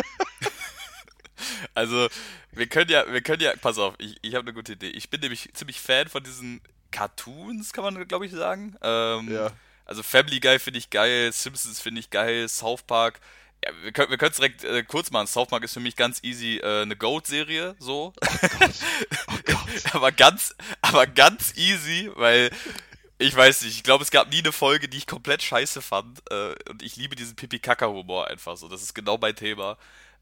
Also, 1.73 2.09
wir 2.51 2.67
können 2.67 2.89
ja, 2.89 3.11
wir 3.11 3.21
können 3.21 3.41
ja, 3.41 3.53
pass 3.61 3.77
auf, 3.77 3.95
ich, 3.97 4.17
ich 4.21 4.35
habe 4.35 4.45
eine 4.45 4.53
gute 4.53 4.73
Idee. 4.73 4.89
Ich 4.89 5.09
bin 5.09 5.21
nämlich 5.21 5.49
ziemlich 5.53 5.79
Fan 5.79 6.07
von 6.07 6.23
diesen 6.23 6.61
Cartoons, 6.91 7.73
kann 7.73 7.83
man 7.83 8.07
glaube 8.07 8.25
ich 8.25 8.31
sagen. 8.31 8.75
Ähm, 8.81 9.31
ja. 9.31 9.51
Also 9.85 10.03
Family 10.03 10.39
Guy 10.39 10.59
finde 10.59 10.79
ich 10.79 10.89
geil, 10.89 11.31
Simpsons 11.31 11.79
finde 11.79 11.99
ich 11.99 12.09
geil, 12.09 12.47
South 12.47 12.83
Park. 12.83 13.19
Ja, 13.63 13.71
wir 13.81 13.91
können 13.91 14.31
es 14.31 14.37
direkt 14.37 14.63
äh, 14.63 14.83
kurz 14.83 15.11
machen. 15.11 15.27
South 15.27 15.49
Park 15.49 15.63
ist 15.63 15.73
für 15.73 15.79
mich 15.79 15.95
ganz 15.95 16.23
easy 16.23 16.57
äh, 16.57 16.83
eine 16.83 16.95
Goat-Serie, 16.95 17.75
so. 17.79 18.13
Oh 18.21 18.37
Gott. 18.59 18.75
Oh 19.27 19.37
Gott. 19.45 19.93
aber 19.93 20.11
ganz, 20.11 20.55
aber 20.81 21.07
ganz 21.07 21.53
easy, 21.55 22.09
weil 22.15 22.51
ich 23.17 23.35
weiß 23.35 23.63
nicht, 23.63 23.75
ich 23.75 23.83
glaube, 23.83 24.03
es 24.03 24.11
gab 24.11 24.29
nie 24.29 24.39
eine 24.39 24.51
Folge, 24.51 24.87
die 24.87 24.97
ich 24.97 25.07
komplett 25.07 25.43
scheiße 25.43 25.81
fand. 25.81 26.21
Äh, 26.31 26.55
und 26.69 26.81
ich 26.81 26.95
liebe 26.95 27.15
diesen 27.15 27.35
Pipi-Kaka-Humor 27.35 28.27
einfach 28.27 28.55
so. 28.55 28.67
Das 28.69 28.81
ist 28.81 28.95
genau 28.95 29.17
mein 29.17 29.35
Thema. 29.35 29.77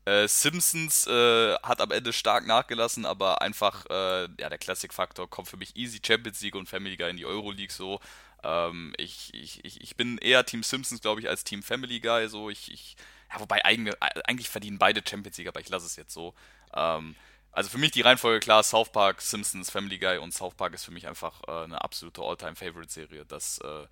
Äh, 0.08 0.30
Simpsons 0.30 1.06
äh, 1.06 1.56
hat 1.56 1.82
am 1.82 1.92
Ende 1.92 2.14
stark 2.14 2.48
nachgelassen, 2.48 3.06
aber 3.06 3.42
einfach, 3.42 3.86
äh, 3.90 4.30
ja, 4.40 4.48
der 4.48 4.58
Classic-Faktor 4.58 5.30
kommt 5.30 5.50
für 5.50 5.58
mich 5.58 5.76
easy 5.76 6.00
Champions 6.02 6.40
League 6.40 6.56
und 6.56 6.70
Family 6.70 6.96
Guy 6.96 7.10
in 7.10 7.18
die 7.18 7.26
Euroleague 7.26 7.74
so. 7.74 8.00
Ähm, 8.42 8.94
ich, 8.98 9.34
ich, 9.34 9.66
ich 9.66 9.98
bin 9.98 10.18
eher 10.20 10.46
Team 10.46 10.64
Simpsons, 10.64 11.02
glaube 11.02 11.20
ich, 11.20 11.28
als 11.28 11.44
Team 11.44 11.62
Family 11.62 12.00
Guy 12.00 12.30
so. 12.30 12.50
Ich, 12.50 12.72
ich 12.72 12.96
ja, 13.34 13.42
wobei 13.42 13.66
eigentlich, 13.66 14.02
eigentlich 14.02 14.48
verdienen 14.48 14.78
beide 14.78 15.04
Champions 15.06 15.40
League, 15.40 15.50
aber 15.50 15.60
ich 15.60 15.68
lasse 15.68 15.86
es 15.86 15.98
jetzt 15.98 16.14
so. 16.14 16.34
Ähm, 16.74 17.14
also 17.52 17.70
für 17.70 17.78
mich 17.78 17.92
die 17.92 18.00
Reihenfolge 18.00 18.40
klar, 18.40 18.64
South 18.64 18.94
Park, 18.94 19.22
Simpsons, 19.22 19.70
Family 19.70 19.98
Guy 19.98 20.20
und 20.20 20.34
South 20.34 20.56
Park 20.56 20.74
ist 20.74 20.86
für 20.86 20.92
mich 20.92 21.10
einfach 21.10 21.42
äh, 21.50 21.66
eine 21.66 21.84
absolute 21.84 22.22
All-Time-Favorite-Serie. 22.22 23.26
Das, 23.26 23.58
äh, 23.58 23.88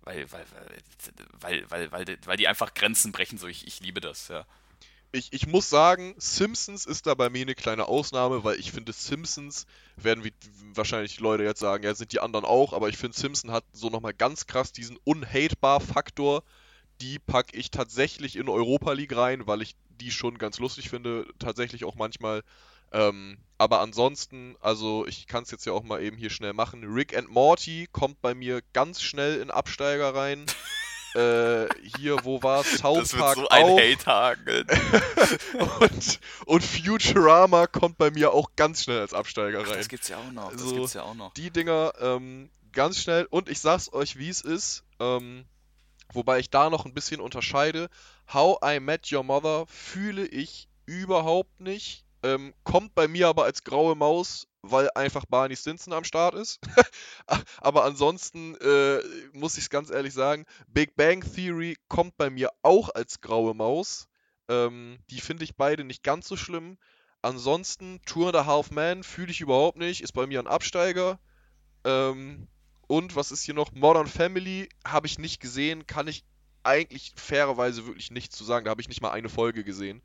weil, 0.00 0.26
weil, 0.32 0.44
weil, 1.38 1.70
weil, 1.70 1.92
weil, 1.92 2.18
weil 2.24 2.36
die 2.36 2.48
einfach 2.48 2.74
Grenzen 2.74 3.12
brechen, 3.12 3.38
so 3.38 3.46
ich, 3.46 3.64
ich 3.64 3.78
liebe 3.78 4.00
das, 4.00 4.26
ja 4.26 4.44
ich, 5.12 5.32
ich 5.32 5.46
muss 5.46 5.68
sagen, 5.68 6.14
Simpsons 6.16 6.86
ist 6.86 7.06
da 7.06 7.14
bei 7.14 7.28
mir 7.28 7.42
eine 7.42 7.54
kleine 7.54 7.86
Ausnahme, 7.86 8.44
weil 8.44 8.58
ich 8.58 8.72
finde, 8.72 8.92
Simpsons 8.92 9.66
werden 9.96 10.24
wie 10.24 10.32
wahrscheinlich 10.74 11.16
die 11.16 11.22
Leute 11.22 11.44
jetzt 11.44 11.60
sagen, 11.60 11.84
ja, 11.84 11.94
sind 11.94 12.12
die 12.12 12.20
anderen 12.20 12.46
auch, 12.46 12.72
aber 12.72 12.88
ich 12.88 12.96
finde, 12.96 13.16
Simpsons 13.16 13.52
hat 13.52 13.64
so 13.72 13.90
nochmal 13.90 14.14
ganz 14.14 14.46
krass 14.46 14.72
diesen 14.72 14.98
unhatebar-Faktor. 15.04 16.42
Die 17.02 17.18
packe 17.18 17.56
ich 17.56 17.70
tatsächlich 17.70 18.36
in 18.36 18.48
Europa 18.48 18.92
League 18.92 19.14
rein, 19.14 19.46
weil 19.46 19.60
ich 19.60 19.76
die 20.00 20.10
schon 20.10 20.38
ganz 20.38 20.58
lustig 20.58 20.88
finde, 20.88 21.26
tatsächlich 21.38 21.84
auch 21.84 21.94
manchmal. 21.94 22.42
Ähm, 22.90 23.38
aber 23.58 23.80
ansonsten, 23.80 24.56
also 24.60 25.06
ich 25.06 25.26
kann 25.26 25.44
es 25.44 25.50
jetzt 25.50 25.66
ja 25.66 25.72
auch 25.72 25.82
mal 25.82 26.02
eben 26.02 26.16
hier 26.16 26.30
schnell 26.30 26.52
machen. 26.54 26.84
Rick 26.84 27.16
and 27.16 27.28
Morty 27.28 27.88
kommt 27.92 28.20
bei 28.22 28.34
mir 28.34 28.62
ganz 28.72 29.02
schnell 29.02 29.40
in 29.40 29.50
Absteiger 29.50 30.14
rein. 30.14 30.46
Äh, 31.14 31.68
hier, 31.96 32.24
wo 32.24 32.42
war 32.42 32.64
South 32.64 33.10
das 33.10 33.12
Park 33.12 33.36
wird 33.36 33.48
so 33.48 33.48
ein 33.50 33.66
Hate-Haken. 33.78 34.66
und, 35.80 36.20
und 36.46 36.64
Futurama 36.64 37.66
kommt 37.66 37.98
bei 37.98 38.10
mir 38.10 38.32
auch 38.32 38.50
ganz 38.56 38.84
schnell 38.84 39.00
als 39.00 39.14
Absteiger 39.14 39.60
rein. 39.60 39.68
Ach, 39.70 39.76
das 39.76 39.88
gibt's 39.88 40.08
ja 40.08 40.18
auch 40.18 40.32
noch. 40.32 40.52
Das 40.52 40.62
also, 40.62 40.74
gibt's 40.74 40.94
ja 40.94 41.02
auch 41.02 41.14
noch. 41.14 41.34
Die 41.34 41.50
Dinger 41.50 41.92
ähm, 42.00 42.50
ganz 42.72 42.98
schnell. 42.98 43.26
Und 43.30 43.48
ich 43.48 43.60
sag's 43.60 43.92
euch, 43.92 44.18
wie 44.18 44.28
es 44.28 44.40
ist. 44.40 44.84
Ähm, 45.00 45.44
wobei 46.12 46.38
ich 46.38 46.50
da 46.50 46.70
noch 46.70 46.84
ein 46.84 46.94
bisschen 46.94 47.20
unterscheide. 47.20 47.88
How 48.32 48.58
I 48.64 48.80
Met 48.80 49.10
Your 49.12 49.22
Mother 49.22 49.66
fühle 49.66 50.26
ich 50.26 50.68
überhaupt 50.86 51.60
nicht. 51.60 52.04
Ähm, 52.22 52.54
kommt 52.64 52.94
bei 52.94 53.08
mir 53.08 53.28
aber 53.28 53.44
als 53.44 53.64
graue 53.64 53.96
Maus 53.96 54.46
weil 54.62 54.90
einfach 54.94 55.26
Barney 55.26 55.56
Stinson 55.56 55.92
am 55.92 56.04
Start 56.04 56.34
ist. 56.34 56.60
Aber 57.60 57.84
ansonsten 57.84 58.54
äh, 58.56 59.00
muss 59.32 59.58
ich 59.58 59.64
es 59.64 59.70
ganz 59.70 59.90
ehrlich 59.90 60.14
sagen, 60.14 60.46
Big 60.68 60.94
Bang 60.94 61.20
Theory 61.20 61.76
kommt 61.88 62.16
bei 62.16 62.30
mir 62.30 62.50
auch 62.62 62.88
als 62.94 63.20
graue 63.20 63.54
Maus. 63.54 64.08
Ähm, 64.48 64.98
die 65.10 65.20
finde 65.20 65.44
ich 65.44 65.56
beide 65.56 65.84
nicht 65.84 66.04
ganz 66.04 66.28
so 66.28 66.36
schlimm. 66.36 66.78
Ansonsten 67.22 68.00
Tour 68.06 68.28
and 68.28 68.36
a 68.36 68.46
Half 68.46 68.70
Man 68.70 69.02
fühle 69.02 69.30
ich 69.30 69.40
überhaupt 69.40 69.78
nicht, 69.78 70.00
ist 70.02 70.12
bei 70.12 70.26
mir 70.26 70.38
ein 70.38 70.46
Absteiger. 70.46 71.18
Ähm, 71.84 72.46
und 72.86 73.16
was 73.16 73.32
ist 73.32 73.42
hier 73.42 73.54
noch? 73.54 73.72
Modern 73.72 74.06
Family 74.06 74.68
habe 74.86 75.06
ich 75.06 75.18
nicht 75.18 75.40
gesehen, 75.40 75.86
kann 75.86 76.08
ich 76.08 76.24
eigentlich 76.62 77.12
fairerweise 77.16 77.86
wirklich 77.86 78.12
nichts 78.12 78.36
zu 78.36 78.44
sagen. 78.44 78.64
Da 78.64 78.70
habe 78.70 78.80
ich 78.80 78.88
nicht 78.88 79.02
mal 79.02 79.10
eine 79.10 79.28
Folge 79.28 79.64
gesehen. 79.64 80.02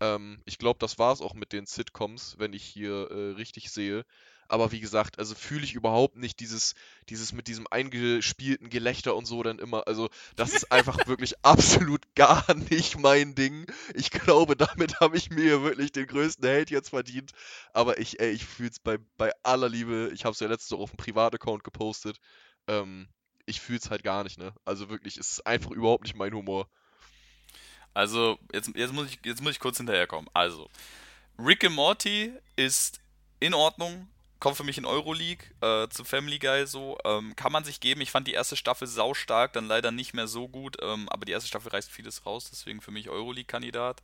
Ähm, 0.00 0.40
ich 0.44 0.58
glaube, 0.58 0.78
das 0.78 0.98
war 0.98 1.12
es 1.12 1.20
auch 1.20 1.34
mit 1.34 1.52
den 1.52 1.66
Sitcoms, 1.66 2.36
wenn 2.38 2.52
ich 2.52 2.64
hier 2.64 3.10
äh, 3.10 3.32
richtig 3.32 3.70
sehe. 3.70 4.04
Aber 4.50 4.72
wie 4.72 4.80
gesagt, 4.80 5.18
also 5.18 5.34
fühle 5.34 5.64
ich 5.64 5.74
überhaupt 5.74 6.16
nicht 6.16 6.40
dieses, 6.40 6.74
dieses 7.10 7.32
mit 7.32 7.48
diesem 7.48 7.66
eingespielten 7.70 8.70
Gelächter 8.70 9.14
und 9.14 9.26
so 9.26 9.42
dann 9.42 9.58
immer. 9.58 9.86
Also, 9.86 10.08
das 10.36 10.54
ist 10.54 10.72
einfach 10.72 10.98
wirklich 11.06 11.34
absolut 11.44 12.02
gar 12.14 12.42
nicht 12.70 12.98
mein 12.98 13.34
Ding. 13.34 13.66
Ich 13.94 14.10
glaube, 14.10 14.56
damit 14.56 15.00
habe 15.00 15.18
ich 15.18 15.28
mir 15.28 15.62
wirklich 15.62 15.92
den 15.92 16.06
größten 16.06 16.48
Hate 16.48 16.72
jetzt 16.72 16.90
verdient. 16.90 17.32
Aber 17.74 17.98
ich, 17.98 18.20
ey, 18.20 18.30
ich 18.30 18.46
fühle 18.46 18.70
es 18.70 18.78
bei, 18.78 18.98
bei 19.18 19.32
aller 19.42 19.68
Liebe. 19.68 20.10
Ich 20.14 20.24
habe 20.24 20.32
es 20.32 20.40
ja 20.40 20.48
letztes 20.48 20.70
Jahr 20.70 20.80
auf 20.80 20.90
dem 20.92 20.96
Privataccount 20.96 21.62
gepostet. 21.62 22.18
Ähm, 22.68 23.08
ich 23.44 23.60
fühle 23.60 23.78
es 23.78 23.90
halt 23.90 24.02
gar 24.02 24.24
nicht, 24.24 24.38
ne? 24.38 24.54
Also 24.64 24.88
wirklich, 24.88 25.18
es 25.18 25.32
ist 25.32 25.46
einfach 25.46 25.70
überhaupt 25.72 26.04
nicht 26.04 26.16
mein 26.16 26.32
Humor. 26.32 26.68
Also, 27.94 28.38
jetzt, 28.52 28.70
jetzt, 28.74 28.92
muss 28.92 29.08
ich, 29.08 29.18
jetzt 29.24 29.42
muss 29.42 29.52
ich 29.52 29.60
kurz 29.60 29.76
hinterherkommen. 29.76 30.30
Also, 30.34 30.68
Rick 31.38 31.64
and 31.64 31.74
Morty 31.74 32.32
ist 32.56 33.00
in 33.40 33.54
Ordnung, 33.54 34.08
kommt 34.40 34.56
für 34.56 34.64
mich 34.64 34.78
in 34.78 34.84
Euroleague, 34.84 35.44
äh, 35.60 35.88
zu 35.88 36.04
Family 36.04 36.38
Guy 36.38 36.66
so. 36.66 36.98
Ähm, 37.04 37.34
kann 37.36 37.52
man 37.52 37.64
sich 37.64 37.80
geben. 37.80 38.00
Ich 38.00 38.10
fand 38.10 38.26
die 38.26 38.32
erste 38.32 38.56
Staffel 38.56 38.86
saustark, 38.86 39.52
dann 39.52 39.66
leider 39.66 39.90
nicht 39.90 40.14
mehr 40.14 40.28
so 40.28 40.48
gut, 40.48 40.76
ähm, 40.82 41.08
aber 41.08 41.24
die 41.24 41.32
erste 41.32 41.48
Staffel 41.48 41.70
reißt 41.70 41.90
vieles 41.90 42.26
raus, 42.26 42.48
deswegen 42.50 42.80
für 42.80 42.90
mich 42.90 43.08
Euroleague-Kandidat. 43.08 44.02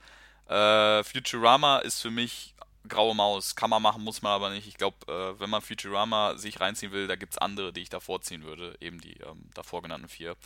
Äh, 0.48 1.04
Futurama 1.04 1.78
ist 1.78 2.00
für 2.00 2.10
mich 2.10 2.54
graue 2.88 3.14
Maus, 3.14 3.56
kann 3.56 3.70
man 3.70 3.82
machen, 3.82 4.02
muss 4.04 4.22
man 4.22 4.32
aber 4.32 4.50
nicht. 4.50 4.66
Ich 4.68 4.76
glaube, 4.76 4.96
äh, 5.08 5.40
wenn 5.40 5.50
man 5.50 5.62
Futurama 5.62 6.36
sich 6.36 6.60
reinziehen 6.60 6.92
will, 6.92 7.06
da 7.06 7.16
gibt 7.16 7.32
es 7.32 7.38
andere, 7.38 7.72
die 7.72 7.80
ich 7.80 7.88
davor 7.88 8.20
ziehen 8.20 8.44
würde, 8.44 8.76
eben 8.80 9.00
die 9.00 9.14
ähm, 9.20 9.48
davor 9.54 9.82
genannten 9.82 10.08
vier. 10.08 10.36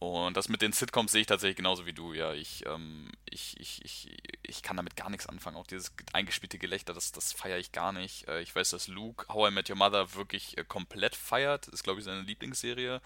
Und 0.00 0.34
das 0.34 0.48
mit 0.48 0.62
den 0.62 0.72
Sitcoms 0.72 1.12
sehe 1.12 1.20
ich 1.20 1.26
tatsächlich 1.26 1.58
genauso 1.58 1.84
wie 1.84 1.92
du. 1.92 2.14
Ja, 2.14 2.32
ich, 2.32 2.64
ähm, 2.66 3.10
ich, 3.28 3.60
ich, 3.60 3.84
ich, 3.84 4.16
ich 4.42 4.62
kann 4.62 4.78
damit 4.78 4.96
gar 4.96 5.10
nichts 5.10 5.26
anfangen. 5.26 5.58
Auch 5.58 5.66
dieses 5.66 5.92
eingespielte 6.14 6.58
Gelächter, 6.58 6.94
das, 6.94 7.12
das 7.12 7.34
feiere 7.34 7.58
ich 7.58 7.70
gar 7.70 7.92
nicht. 7.92 8.26
Äh, 8.26 8.40
ich 8.40 8.54
weiß, 8.54 8.70
dass 8.70 8.88
Luke 8.88 9.26
How 9.28 9.50
I 9.50 9.54
Met 9.54 9.68
Your 9.68 9.76
Mother 9.76 10.14
wirklich 10.14 10.56
äh, 10.56 10.64
komplett 10.64 11.14
feiert. 11.14 11.68
Ist, 11.68 11.84
glaube 11.84 12.00
ich, 12.00 12.06
seine 12.06 12.22
Lieblingsserie. 12.22 13.02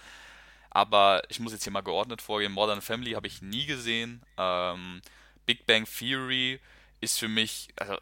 Aber 0.70 1.22
ich 1.30 1.40
muss 1.40 1.52
jetzt 1.52 1.64
hier 1.64 1.72
mal 1.72 1.80
geordnet 1.80 2.22
vorgehen. 2.22 2.52
Modern 2.52 2.80
Family 2.80 3.12
habe 3.12 3.26
ich 3.26 3.42
nie 3.42 3.66
gesehen. 3.66 4.22
Ähm, 4.38 5.02
Big 5.46 5.66
Bang 5.66 5.86
Theory 5.86 6.60
ist 7.00 7.18
für 7.18 7.28
mich, 7.28 7.70
also, 7.74 7.98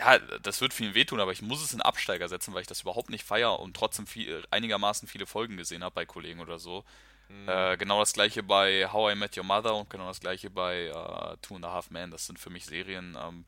ja, 0.00 0.18
das 0.18 0.60
wird 0.60 0.74
vielen 0.74 0.94
wehtun, 0.94 1.20
aber 1.20 1.30
ich 1.30 1.42
muss 1.42 1.62
es 1.62 1.72
in 1.72 1.80
Absteiger 1.80 2.28
setzen, 2.28 2.54
weil 2.54 2.62
ich 2.62 2.66
das 2.66 2.82
überhaupt 2.82 3.10
nicht 3.10 3.24
feiere 3.24 3.60
und 3.60 3.76
trotzdem 3.76 4.08
viel, 4.08 4.44
einigermaßen 4.50 5.06
viele 5.06 5.26
Folgen 5.26 5.56
gesehen 5.56 5.84
habe 5.84 5.94
bei 5.94 6.06
Kollegen 6.06 6.40
oder 6.40 6.58
so. 6.58 6.84
Mhm. 7.30 7.48
Äh, 7.48 7.76
genau 7.76 8.00
das 8.00 8.12
gleiche 8.12 8.42
bei 8.42 8.88
How 8.92 9.12
I 9.12 9.14
Met 9.14 9.36
Your 9.36 9.44
Mother 9.44 9.74
und 9.76 9.88
genau 9.88 10.08
das 10.08 10.20
gleiche 10.20 10.50
bei 10.50 10.86
äh, 10.86 11.36
Two 11.42 11.56
and 11.56 11.64
a 11.64 11.72
Half 11.72 11.90
Men. 11.90 12.10
Das 12.10 12.26
sind 12.26 12.38
für 12.38 12.50
mich 12.50 12.66
Serien, 12.66 13.16
ähm, 13.20 13.44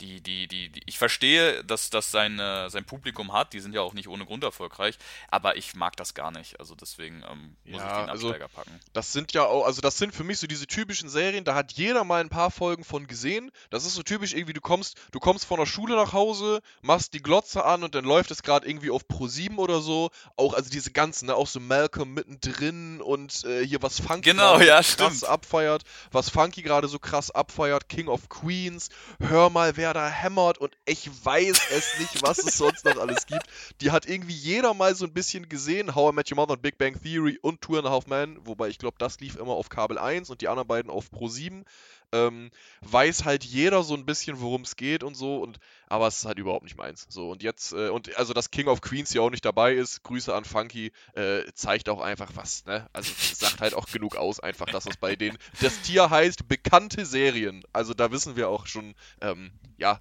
die, 0.00 0.20
die, 0.20 0.48
die, 0.48 0.68
die, 0.70 0.80
ich 0.86 0.98
verstehe, 0.98 1.64
dass 1.64 1.90
das 1.90 2.10
sein, 2.10 2.38
äh, 2.38 2.68
sein 2.70 2.84
Publikum 2.84 3.32
hat, 3.32 3.52
die 3.52 3.60
sind 3.60 3.74
ja 3.74 3.80
auch 3.80 3.94
nicht 3.94 4.08
ohne 4.08 4.26
Grund 4.26 4.44
erfolgreich, 4.44 4.98
aber 5.30 5.56
ich 5.56 5.74
mag 5.74 5.96
das 5.96 6.14
gar 6.14 6.30
nicht. 6.30 6.58
Also 6.58 6.74
deswegen 6.74 7.22
ähm, 7.30 7.56
muss 7.64 7.80
ja, 7.80 7.86
ich 7.86 8.00
den 8.02 8.10
also 8.10 8.28
Absteiger 8.28 8.44
also, 8.46 8.56
packen. 8.56 8.80
Das 8.92 9.12
sind 9.12 9.32
ja 9.32 9.44
auch, 9.44 9.64
also 9.64 9.80
das 9.80 9.98
sind 9.98 10.14
für 10.14 10.24
mich 10.24 10.38
so 10.38 10.46
diese 10.46 10.66
typischen 10.66 11.08
Serien, 11.08 11.44
da 11.44 11.54
hat 11.54 11.72
jeder 11.72 12.04
mal 12.04 12.20
ein 12.20 12.28
paar 12.28 12.50
Folgen 12.50 12.84
von 12.84 13.06
gesehen. 13.06 13.50
Das 13.70 13.84
ist 13.84 13.94
so 13.94 14.02
typisch 14.02 14.34
irgendwie, 14.34 14.52
du 14.52 14.60
kommst, 14.60 14.98
du 15.12 15.20
kommst 15.20 15.44
von 15.44 15.58
der 15.58 15.66
Schule 15.66 15.96
nach 15.96 16.12
Hause, 16.12 16.60
machst 16.82 17.14
die 17.14 17.22
Glotze 17.22 17.64
an 17.64 17.84
und 17.84 17.94
dann 17.94 18.04
läuft 18.04 18.30
es 18.30 18.42
gerade 18.42 18.66
irgendwie 18.66 18.90
auf 18.90 19.06
Pro 19.06 19.28
7 19.28 19.58
oder 19.58 19.80
so. 19.80 20.10
Auch, 20.36 20.54
also 20.54 20.70
diese 20.70 20.90
ganzen, 20.90 21.26
ne, 21.26 21.34
auch 21.34 21.46
so 21.46 21.60
Malcolm 21.60 22.14
mittendrin 22.14 23.00
und 23.00 23.44
äh, 23.44 23.64
hier 23.64 23.82
was 23.82 24.00
Funky 24.00 24.30
genau, 24.30 24.58
ja, 24.58 24.76
krass 24.76 24.92
stimmt. 24.92 25.24
abfeiert, 25.24 25.84
was 26.10 26.30
Funky 26.30 26.62
gerade 26.62 26.88
so 26.88 26.98
krass 26.98 27.30
abfeiert, 27.30 27.88
King 27.88 28.08
of 28.08 28.28
Queens, 28.28 28.88
hör 29.20 29.50
mal, 29.50 29.76
wer 29.76 29.83
wer 29.84 29.92
da 29.92 30.08
hämmert 30.08 30.56
und 30.56 30.74
ich 30.86 31.10
weiß 31.26 31.60
es 31.72 31.98
nicht, 31.98 32.22
was 32.22 32.38
es 32.38 32.56
sonst 32.56 32.86
noch 32.86 32.96
alles 32.96 33.26
gibt. 33.26 33.44
Die 33.82 33.90
hat 33.90 34.06
irgendwie 34.06 34.32
jeder 34.32 34.72
mal 34.72 34.94
so 34.94 35.04
ein 35.04 35.12
bisschen 35.12 35.50
gesehen. 35.50 35.94
How 35.94 36.10
I 36.10 36.14
Met 36.14 36.30
Your 36.30 36.36
Mother 36.36 36.54
und 36.54 36.62
Big 36.62 36.78
Bang 36.78 36.98
Theory 37.02 37.38
und 37.42 37.60
Two 37.60 37.76
and 37.76 37.86
a 37.86 37.90
Half 37.90 38.06
Men, 38.06 38.38
wobei 38.46 38.68
ich 38.68 38.78
glaube, 38.78 38.96
das 38.98 39.20
lief 39.20 39.36
immer 39.36 39.52
auf 39.52 39.68
Kabel 39.68 39.98
1 39.98 40.30
und 40.30 40.40
die 40.40 40.48
anderen 40.48 40.66
beiden 40.66 40.90
auf 40.90 41.10
Pro 41.10 41.28
7 41.28 41.66
ähm, 42.14 42.50
weiß 42.82 43.24
halt 43.24 43.44
jeder 43.44 43.82
so 43.82 43.94
ein 43.94 44.06
bisschen, 44.06 44.40
worum 44.40 44.62
es 44.62 44.76
geht 44.76 45.02
und 45.02 45.16
so, 45.16 45.38
und 45.38 45.58
aber 45.88 46.06
es 46.06 46.18
ist 46.18 46.24
halt 46.24 46.38
überhaupt 46.38 46.64
nicht 46.64 46.76
meins. 46.76 47.06
So, 47.08 47.30
und 47.30 47.42
jetzt, 47.42 47.72
äh, 47.72 47.88
und 47.88 48.16
also 48.16 48.32
dass 48.32 48.50
King 48.50 48.68
of 48.68 48.80
Queens 48.80 49.12
hier 49.12 49.22
auch 49.22 49.30
nicht 49.30 49.44
dabei 49.44 49.74
ist, 49.74 50.02
Grüße 50.02 50.34
an 50.34 50.44
Funky, 50.44 50.92
äh, 51.14 51.42
zeigt 51.54 51.88
auch 51.88 52.00
einfach 52.00 52.30
was, 52.34 52.64
ne? 52.64 52.88
Also 52.92 53.12
sagt 53.34 53.60
halt 53.60 53.74
auch 53.74 53.86
genug 53.86 54.16
aus, 54.16 54.40
einfach, 54.40 54.66
dass 54.66 54.86
es 54.86 54.96
bei 54.96 55.16
denen. 55.16 55.38
Das 55.60 55.82
Tier 55.82 56.10
heißt 56.10 56.48
bekannte 56.48 57.04
Serien. 57.04 57.62
Also 57.72 57.94
da 57.94 58.12
wissen 58.12 58.36
wir 58.36 58.48
auch 58.48 58.66
schon, 58.66 58.94
ähm, 59.20 59.52
ja, 59.76 60.00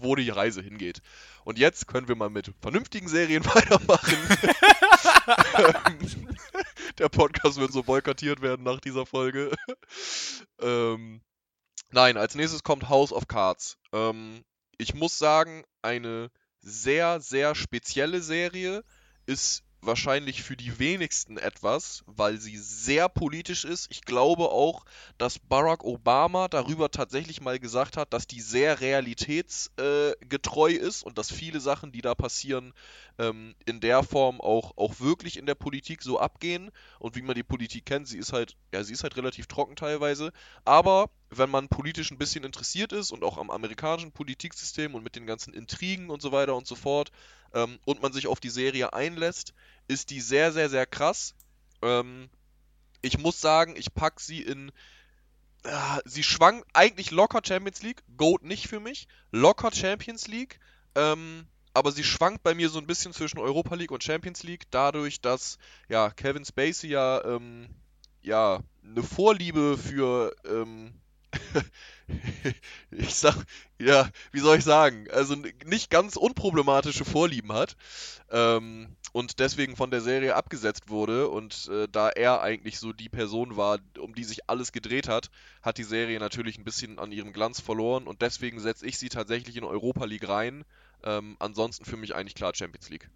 wo 0.00 0.14
die 0.14 0.30
Reise 0.30 0.62
hingeht. 0.62 1.00
Und 1.44 1.58
jetzt 1.58 1.86
können 1.86 2.08
wir 2.08 2.16
mal 2.16 2.30
mit 2.30 2.52
vernünftigen 2.60 3.08
Serien 3.08 3.44
weitermachen. 3.54 4.16
Der 6.98 7.08
Podcast 7.08 7.58
wird 7.58 7.72
so 7.72 7.82
boykottiert 7.82 8.42
werden 8.42 8.62
nach 8.62 8.80
dieser 8.80 9.06
Folge. 9.06 9.50
ähm, 10.60 11.20
Nein, 11.92 12.16
als 12.16 12.36
nächstes 12.36 12.62
kommt 12.62 12.88
House 12.88 13.12
of 13.12 13.26
Cards. 13.26 13.76
Ähm, 13.92 14.44
ich 14.78 14.94
muss 14.94 15.18
sagen, 15.18 15.64
eine 15.82 16.30
sehr, 16.60 17.20
sehr 17.20 17.54
spezielle 17.54 18.22
Serie 18.22 18.84
ist 19.26 19.64
wahrscheinlich 19.82 20.42
für 20.42 20.56
die 20.56 20.78
wenigsten 20.78 21.38
etwas, 21.38 22.02
weil 22.06 22.38
sie 22.38 22.56
sehr 22.58 23.08
politisch 23.08 23.64
ist. 23.64 23.88
Ich 23.90 24.02
glaube 24.02 24.50
auch, 24.50 24.84
dass 25.18 25.38
Barack 25.38 25.84
Obama 25.84 26.48
darüber 26.48 26.90
tatsächlich 26.90 27.40
mal 27.40 27.58
gesagt 27.58 27.96
hat, 27.96 28.12
dass 28.12 28.26
die 28.26 28.40
sehr 28.40 28.80
realitätsgetreu 28.80 30.70
äh, 30.70 30.74
ist 30.74 31.02
und 31.02 31.18
dass 31.18 31.32
viele 31.32 31.60
Sachen, 31.60 31.92
die 31.92 32.02
da 32.02 32.14
passieren, 32.14 32.72
ähm, 33.18 33.54
in 33.64 33.80
der 33.80 34.02
Form 34.02 34.40
auch, 34.40 34.76
auch 34.76 35.00
wirklich 35.00 35.38
in 35.38 35.46
der 35.46 35.54
Politik 35.54 36.02
so 36.02 36.18
abgehen. 36.20 36.70
Und 36.98 37.16
wie 37.16 37.22
man 37.22 37.34
die 37.34 37.42
Politik 37.42 37.86
kennt, 37.86 38.06
sie 38.06 38.18
ist 38.18 38.32
halt, 38.32 38.56
ja, 38.72 38.84
sie 38.84 38.92
ist 38.92 39.02
halt 39.02 39.16
relativ 39.16 39.46
trocken 39.46 39.76
teilweise. 39.76 40.30
Aber 40.64 41.10
wenn 41.30 41.50
man 41.50 41.68
politisch 41.68 42.10
ein 42.10 42.18
bisschen 42.18 42.44
interessiert 42.44 42.92
ist 42.92 43.12
und 43.12 43.22
auch 43.22 43.38
am 43.38 43.50
amerikanischen 43.50 44.12
Politiksystem 44.12 44.94
und 44.94 45.04
mit 45.04 45.16
den 45.16 45.26
ganzen 45.26 45.54
Intrigen 45.54 46.10
und 46.10 46.20
so 46.20 46.32
weiter 46.32 46.56
und 46.56 46.66
so 46.66 46.74
fort, 46.74 47.12
ähm, 47.54 47.78
und 47.84 48.02
man 48.02 48.12
sich 48.12 48.26
auf 48.26 48.40
die 48.40 48.50
Serie 48.50 48.92
einlässt, 48.92 49.54
ist 49.88 50.10
die 50.10 50.20
sehr, 50.20 50.52
sehr, 50.52 50.68
sehr 50.68 50.86
krass. 50.86 51.34
Ähm, 51.82 52.28
ich 53.02 53.18
muss 53.18 53.40
sagen, 53.40 53.74
ich 53.76 53.94
packe 53.94 54.22
sie 54.22 54.42
in. 54.42 54.72
Äh, 55.62 55.98
sie 56.04 56.22
schwang 56.22 56.64
eigentlich 56.72 57.10
locker 57.10 57.40
Champions 57.44 57.82
League. 57.82 58.02
Goat 58.16 58.42
nicht 58.42 58.68
für 58.68 58.80
mich. 58.80 59.08
Locker 59.30 59.72
Champions 59.72 60.26
League. 60.26 60.60
Ähm, 60.94 61.46
aber 61.72 61.92
sie 61.92 62.04
schwankt 62.04 62.42
bei 62.42 62.54
mir 62.54 62.68
so 62.68 62.78
ein 62.78 62.86
bisschen 62.86 63.12
zwischen 63.12 63.38
Europa 63.38 63.74
League 63.74 63.92
und 63.92 64.02
Champions 64.02 64.42
League, 64.42 64.64
dadurch, 64.70 65.20
dass 65.20 65.58
ja 65.88 66.10
Kevin 66.10 66.44
Spacey 66.44 66.88
ja, 66.88 67.24
ähm, 67.24 67.68
ja 68.22 68.60
eine 68.82 69.02
Vorliebe 69.04 69.78
für 69.78 70.34
ähm, 70.44 70.99
ich 72.90 73.14
sag, 73.14 73.36
ja, 73.78 74.08
wie 74.32 74.40
soll 74.40 74.58
ich 74.58 74.64
sagen, 74.64 75.08
also 75.10 75.36
nicht 75.64 75.90
ganz 75.90 76.16
unproblematische 76.16 77.04
Vorlieben 77.04 77.52
hat 77.52 77.76
ähm, 78.30 78.96
und 79.12 79.38
deswegen 79.38 79.76
von 79.76 79.90
der 79.90 80.00
Serie 80.00 80.34
abgesetzt 80.34 80.88
wurde 80.88 81.28
und 81.28 81.68
äh, 81.68 81.86
da 81.90 82.08
er 82.08 82.42
eigentlich 82.42 82.78
so 82.78 82.92
die 82.92 83.08
Person 83.08 83.56
war, 83.56 83.78
um 83.98 84.14
die 84.14 84.24
sich 84.24 84.48
alles 84.48 84.72
gedreht 84.72 85.08
hat, 85.08 85.30
hat 85.62 85.78
die 85.78 85.84
Serie 85.84 86.18
natürlich 86.18 86.58
ein 86.58 86.64
bisschen 86.64 86.98
an 86.98 87.12
ihrem 87.12 87.32
Glanz 87.32 87.60
verloren 87.60 88.06
und 88.06 88.22
deswegen 88.22 88.60
setze 88.60 88.86
ich 88.86 88.98
sie 88.98 89.08
tatsächlich 89.08 89.56
in 89.56 89.64
Europa 89.64 90.04
League 90.04 90.28
rein. 90.28 90.64
Ähm, 91.02 91.36
ansonsten 91.38 91.84
für 91.84 91.96
mich 91.96 92.14
eigentlich 92.14 92.34
klar 92.34 92.52
Champions 92.54 92.90
League. 92.90 93.08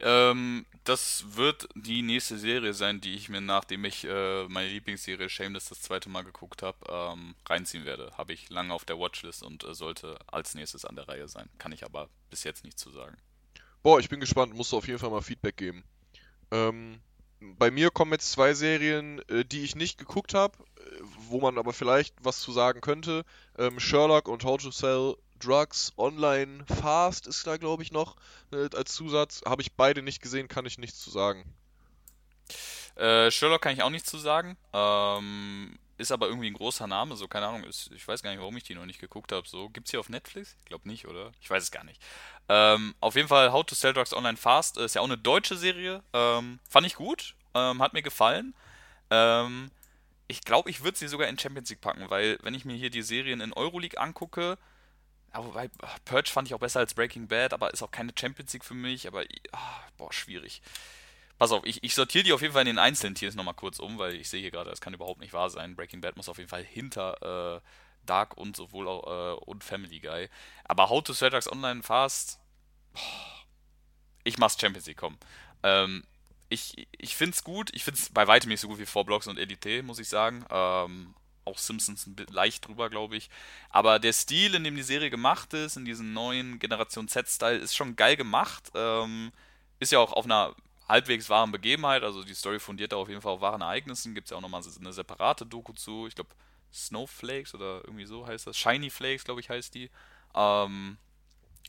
Ähm, 0.00 0.66
das 0.84 1.24
wird 1.36 1.68
die 1.74 2.02
nächste 2.02 2.38
Serie 2.38 2.74
sein, 2.74 3.00
die 3.00 3.14
ich 3.14 3.28
mir, 3.28 3.40
nachdem 3.40 3.84
ich 3.84 4.04
äh, 4.04 4.46
meine 4.48 4.68
Lieblingsserie 4.68 5.28
Shameless 5.28 5.68
das 5.68 5.82
zweite 5.82 6.08
Mal 6.08 6.24
geguckt 6.24 6.62
habe, 6.62 6.78
ähm, 6.88 7.34
reinziehen 7.48 7.84
werde. 7.84 8.12
Habe 8.16 8.32
ich 8.32 8.50
lange 8.50 8.72
auf 8.74 8.84
der 8.84 8.98
Watchlist 8.98 9.42
und 9.42 9.64
äh, 9.64 9.74
sollte 9.74 10.18
als 10.26 10.54
nächstes 10.54 10.84
an 10.84 10.96
der 10.96 11.08
Reihe 11.08 11.28
sein. 11.28 11.48
Kann 11.58 11.72
ich 11.72 11.84
aber 11.84 12.08
bis 12.30 12.44
jetzt 12.44 12.64
nicht 12.64 12.78
zu 12.78 12.90
sagen. 12.90 13.16
Boah, 13.82 14.00
ich 14.00 14.08
bin 14.08 14.20
gespannt. 14.20 14.54
Musst 14.54 14.72
du 14.72 14.78
auf 14.78 14.86
jeden 14.86 14.98
Fall 14.98 15.10
mal 15.10 15.22
Feedback 15.22 15.56
geben. 15.56 15.84
Ähm, 16.50 17.00
bei 17.40 17.70
mir 17.70 17.90
kommen 17.90 18.12
jetzt 18.12 18.32
zwei 18.32 18.54
Serien, 18.54 19.20
äh, 19.28 19.44
die 19.44 19.64
ich 19.64 19.76
nicht 19.76 19.98
geguckt 19.98 20.34
habe, 20.34 20.56
äh, 20.58 21.00
wo 21.28 21.40
man 21.40 21.58
aber 21.58 21.72
vielleicht 21.72 22.14
was 22.22 22.40
zu 22.40 22.52
sagen 22.52 22.80
könnte. 22.80 23.24
Ähm, 23.58 23.78
Sherlock 23.80 24.28
und 24.28 24.44
How 24.44 24.60
to 24.62 24.70
Sell 24.70 25.16
Drugs 25.44 25.92
Online 25.96 26.64
Fast 26.80 27.26
ist 27.26 27.46
da, 27.46 27.56
glaube 27.56 27.82
ich, 27.82 27.92
noch 27.92 28.16
äh, 28.52 28.68
als 28.74 28.94
Zusatz. 28.94 29.42
Habe 29.46 29.62
ich 29.62 29.72
beide 29.72 30.02
nicht 30.02 30.22
gesehen, 30.22 30.48
kann 30.48 30.66
ich 30.66 30.78
nichts 30.78 31.00
zu 31.00 31.10
sagen. 31.10 31.44
Äh, 32.96 33.30
Sherlock 33.30 33.62
kann 33.62 33.74
ich 33.74 33.82
auch 33.82 33.90
nichts 33.90 34.10
zu 34.10 34.18
sagen. 34.18 34.56
Ähm, 34.72 35.78
ist 35.96 36.12
aber 36.12 36.28
irgendwie 36.28 36.50
ein 36.50 36.54
großer 36.54 36.86
Name, 36.86 37.16
so 37.16 37.28
keine 37.28 37.46
Ahnung. 37.46 37.64
Ist, 37.64 37.90
ich 37.92 38.06
weiß 38.06 38.22
gar 38.22 38.30
nicht, 38.30 38.40
warum 38.40 38.56
ich 38.56 38.64
die 38.64 38.74
noch 38.74 38.86
nicht 38.86 39.00
geguckt 39.00 39.32
habe. 39.32 39.46
So 39.46 39.68
gibt's 39.68 39.90
hier 39.90 40.00
auf 40.00 40.08
Netflix? 40.08 40.56
Ich 40.60 40.64
glaube 40.66 40.88
nicht, 40.88 41.06
oder? 41.06 41.32
Ich 41.40 41.50
weiß 41.50 41.62
es 41.62 41.70
gar 41.70 41.84
nicht. 41.84 42.00
Ähm, 42.48 42.94
auf 43.00 43.14
jeden 43.14 43.28
Fall 43.28 43.52
How 43.52 43.64
to 43.64 43.74
Sell 43.74 43.92
Drugs 43.92 44.12
Online 44.12 44.36
Fast 44.36 44.76
ist 44.76 44.94
ja 44.94 45.00
auch 45.00 45.06
eine 45.06 45.18
deutsche 45.18 45.56
Serie. 45.56 46.02
Ähm, 46.12 46.58
fand 46.68 46.86
ich 46.86 46.94
gut, 46.94 47.34
ähm, 47.54 47.82
hat 47.82 47.92
mir 47.92 48.02
gefallen. 48.02 48.54
Ähm, 49.10 49.70
ich 50.26 50.42
glaube, 50.42 50.70
ich 50.70 50.82
würde 50.82 50.98
sie 50.98 51.08
sogar 51.08 51.28
in 51.28 51.38
Champions 51.38 51.70
League 51.70 51.80
packen, 51.80 52.08
weil 52.10 52.38
wenn 52.42 52.54
ich 52.54 52.64
mir 52.64 52.76
hier 52.76 52.90
die 52.90 53.02
Serien 53.02 53.40
in 53.40 53.52
Euroleague 53.52 54.00
angucke, 54.00 54.58
ja, 55.34 55.44
wobei, 55.44 55.68
Purge 56.04 56.30
fand 56.30 56.48
ich 56.48 56.54
auch 56.54 56.60
besser 56.60 56.80
als 56.80 56.94
Breaking 56.94 57.26
Bad, 57.26 57.52
aber 57.52 57.72
ist 57.72 57.82
auch 57.82 57.90
keine 57.90 58.12
Champions 58.18 58.52
League 58.52 58.64
für 58.64 58.74
mich, 58.74 59.06
aber 59.08 59.24
oh, 59.52 59.58
boah, 59.96 60.12
schwierig. 60.12 60.62
Pass 61.38 61.50
auf, 61.50 61.64
ich, 61.64 61.82
ich 61.82 61.94
sortiere 61.94 62.24
die 62.24 62.32
auf 62.32 62.40
jeden 62.40 62.52
Fall 62.52 62.62
in 62.62 62.68
den 62.68 62.78
einzelnen 62.78 63.16
Tiers 63.16 63.34
nochmal 63.34 63.54
kurz 63.54 63.80
um, 63.80 63.98
weil 63.98 64.14
ich 64.14 64.28
sehe 64.28 64.40
hier 64.40 64.52
gerade, 64.52 64.70
das 64.70 64.80
kann 64.80 64.94
überhaupt 64.94 65.20
nicht 65.20 65.32
wahr 65.32 65.50
sein. 65.50 65.74
Breaking 65.74 66.00
Bad 66.00 66.16
muss 66.16 66.28
auf 66.28 66.38
jeden 66.38 66.48
Fall 66.48 66.62
hinter 66.62 67.56
äh, 67.56 67.60
Dark 68.06 68.36
und 68.36 68.54
sowohl 68.54 68.86
auch 68.86 69.06
äh, 69.06 69.44
und 69.44 69.64
Family 69.64 69.98
Guy. 69.98 70.28
Aber 70.64 70.88
How 70.88 71.02
to 71.02 71.12
Drugs 71.12 71.50
Online 71.50 71.82
Fast, 71.82 72.38
ich 74.22 74.38
mach's 74.38 74.56
Champions 74.60 74.86
League 74.86 74.98
kommen. 74.98 75.18
Ähm, 75.64 76.04
ich 76.48 76.86
ich 76.96 77.16
finde 77.16 77.34
es 77.34 77.42
gut, 77.42 77.70
ich 77.74 77.82
finde 77.82 77.98
es 78.00 78.10
bei 78.10 78.28
weitem 78.28 78.48
nicht 78.50 78.60
so 78.60 78.68
gut 78.68 78.78
wie 78.78 79.02
Blocks 79.04 79.26
und 79.26 79.38
Elite, 79.38 79.82
muss 79.82 79.98
ich 79.98 80.08
sagen. 80.08 80.44
Ähm, 80.50 81.14
auch 81.44 81.58
Simpsons 81.58 82.06
ein 82.06 82.14
bisschen 82.14 82.34
leicht 82.34 82.66
drüber, 82.66 82.90
glaube 82.90 83.16
ich. 83.16 83.30
Aber 83.70 83.98
der 83.98 84.12
Stil, 84.12 84.54
in 84.54 84.64
dem 84.64 84.76
die 84.76 84.82
Serie 84.82 85.10
gemacht 85.10 85.52
ist, 85.54 85.76
in 85.76 85.84
diesem 85.84 86.12
neuen 86.12 86.58
Generation 86.58 87.08
Z-Style, 87.08 87.58
ist 87.58 87.76
schon 87.76 87.96
geil 87.96 88.16
gemacht. 88.16 88.70
Ähm, 88.74 89.32
ist 89.80 89.92
ja 89.92 89.98
auch 89.98 90.12
auf 90.12 90.24
einer 90.24 90.54
halbwegs 90.88 91.28
wahren 91.30 91.52
Begebenheit, 91.52 92.02
also 92.02 92.24
die 92.24 92.34
Story 92.34 92.58
fundiert 92.60 92.92
da 92.92 92.96
auf 92.96 93.08
jeden 93.08 93.22
Fall 93.22 93.32
auf 93.32 93.40
wahren 93.40 93.62
Ereignissen. 93.62 94.14
Gibt 94.14 94.26
es 94.26 94.30
ja 94.30 94.36
auch 94.36 94.42
nochmal 94.42 94.62
eine 94.78 94.92
separate 94.92 95.46
Doku 95.46 95.72
zu. 95.72 96.06
Ich 96.06 96.14
glaube, 96.14 96.30
Snowflakes 96.72 97.54
oder 97.54 97.82
irgendwie 97.84 98.04
so 98.04 98.26
heißt 98.26 98.46
das. 98.46 98.56
Shiny 98.56 98.90
Flakes, 98.90 99.24
glaube 99.24 99.40
ich, 99.40 99.48
heißt 99.48 99.74
die. 99.74 99.90
Ähm, 100.34 100.98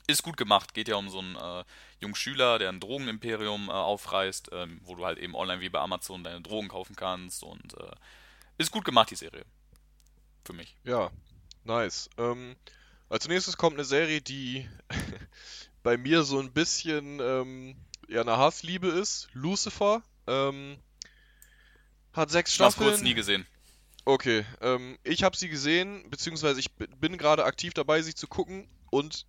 ist 0.08 0.24
gut 0.24 0.38
gemacht. 0.38 0.74
Geht 0.74 0.88
ja 0.88 0.96
um 0.96 1.10
so 1.10 1.20
einen 1.20 1.36
äh, 1.36 1.64
jungen 2.00 2.16
Schüler, 2.16 2.60
der 2.60 2.70
ein 2.70 2.80
Drogenimperium 2.80 3.70
äh, 3.70 3.72
aufreißt, 3.72 4.50
ähm, 4.52 4.82
wo 4.84 4.96
du 4.96 5.06
halt 5.06 5.18
eben 5.18 5.36
online 5.36 5.62
wie 5.62 5.70
bei 5.70 5.80
Amazon 5.80 6.24
deine 6.24 6.42
Drogen 6.42 6.68
kaufen 6.68 6.96
kannst. 6.96 7.44
Und 7.44 7.74
äh, 7.76 7.92
ist 8.58 8.72
gut 8.72 8.86
gemacht, 8.86 9.12
die 9.12 9.16
Serie. 9.16 9.46
Für 10.46 10.54
mich. 10.54 10.76
Ja, 10.84 11.10
nice. 11.64 12.10
Ähm, 12.18 12.56
als 13.10 13.28
nächstes 13.28 13.58
kommt 13.58 13.76
eine 13.76 13.86
Serie, 13.86 14.22
die 14.22 14.70
bei 15.84 15.98
mir 15.98 16.24
so 16.24 16.40
ein 16.40 16.54
bisschen 16.54 17.20
ähm, 17.20 17.76
ja, 18.08 18.22
eine 18.22 18.38
Hassliebe 18.38 18.88
ist. 18.88 19.28
Lucifer. 19.34 20.04
Ähm, 20.28 20.78
hat 22.14 22.30
sechs 22.30 22.54
Staffeln. 22.54 22.90
kurz 22.90 23.02
nie 23.02 23.16
gesehen. 23.16 23.46
Okay, 24.06 24.46
ähm, 24.62 25.00
ich 25.04 25.24
habe 25.24 25.36
sie 25.36 25.50
gesehen, 25.50 26.08
beziehungsweise 26.12 26.60
ich 26.60 26.72
bin 26.74 27.18
gerade 27.18 27.44
aktiv 27.44 27.74
dabei, 27.74 28.04
sie 28.04 28.14
zu 28.14 28.28
gucken 28.28 28.70
und 28.92 29.26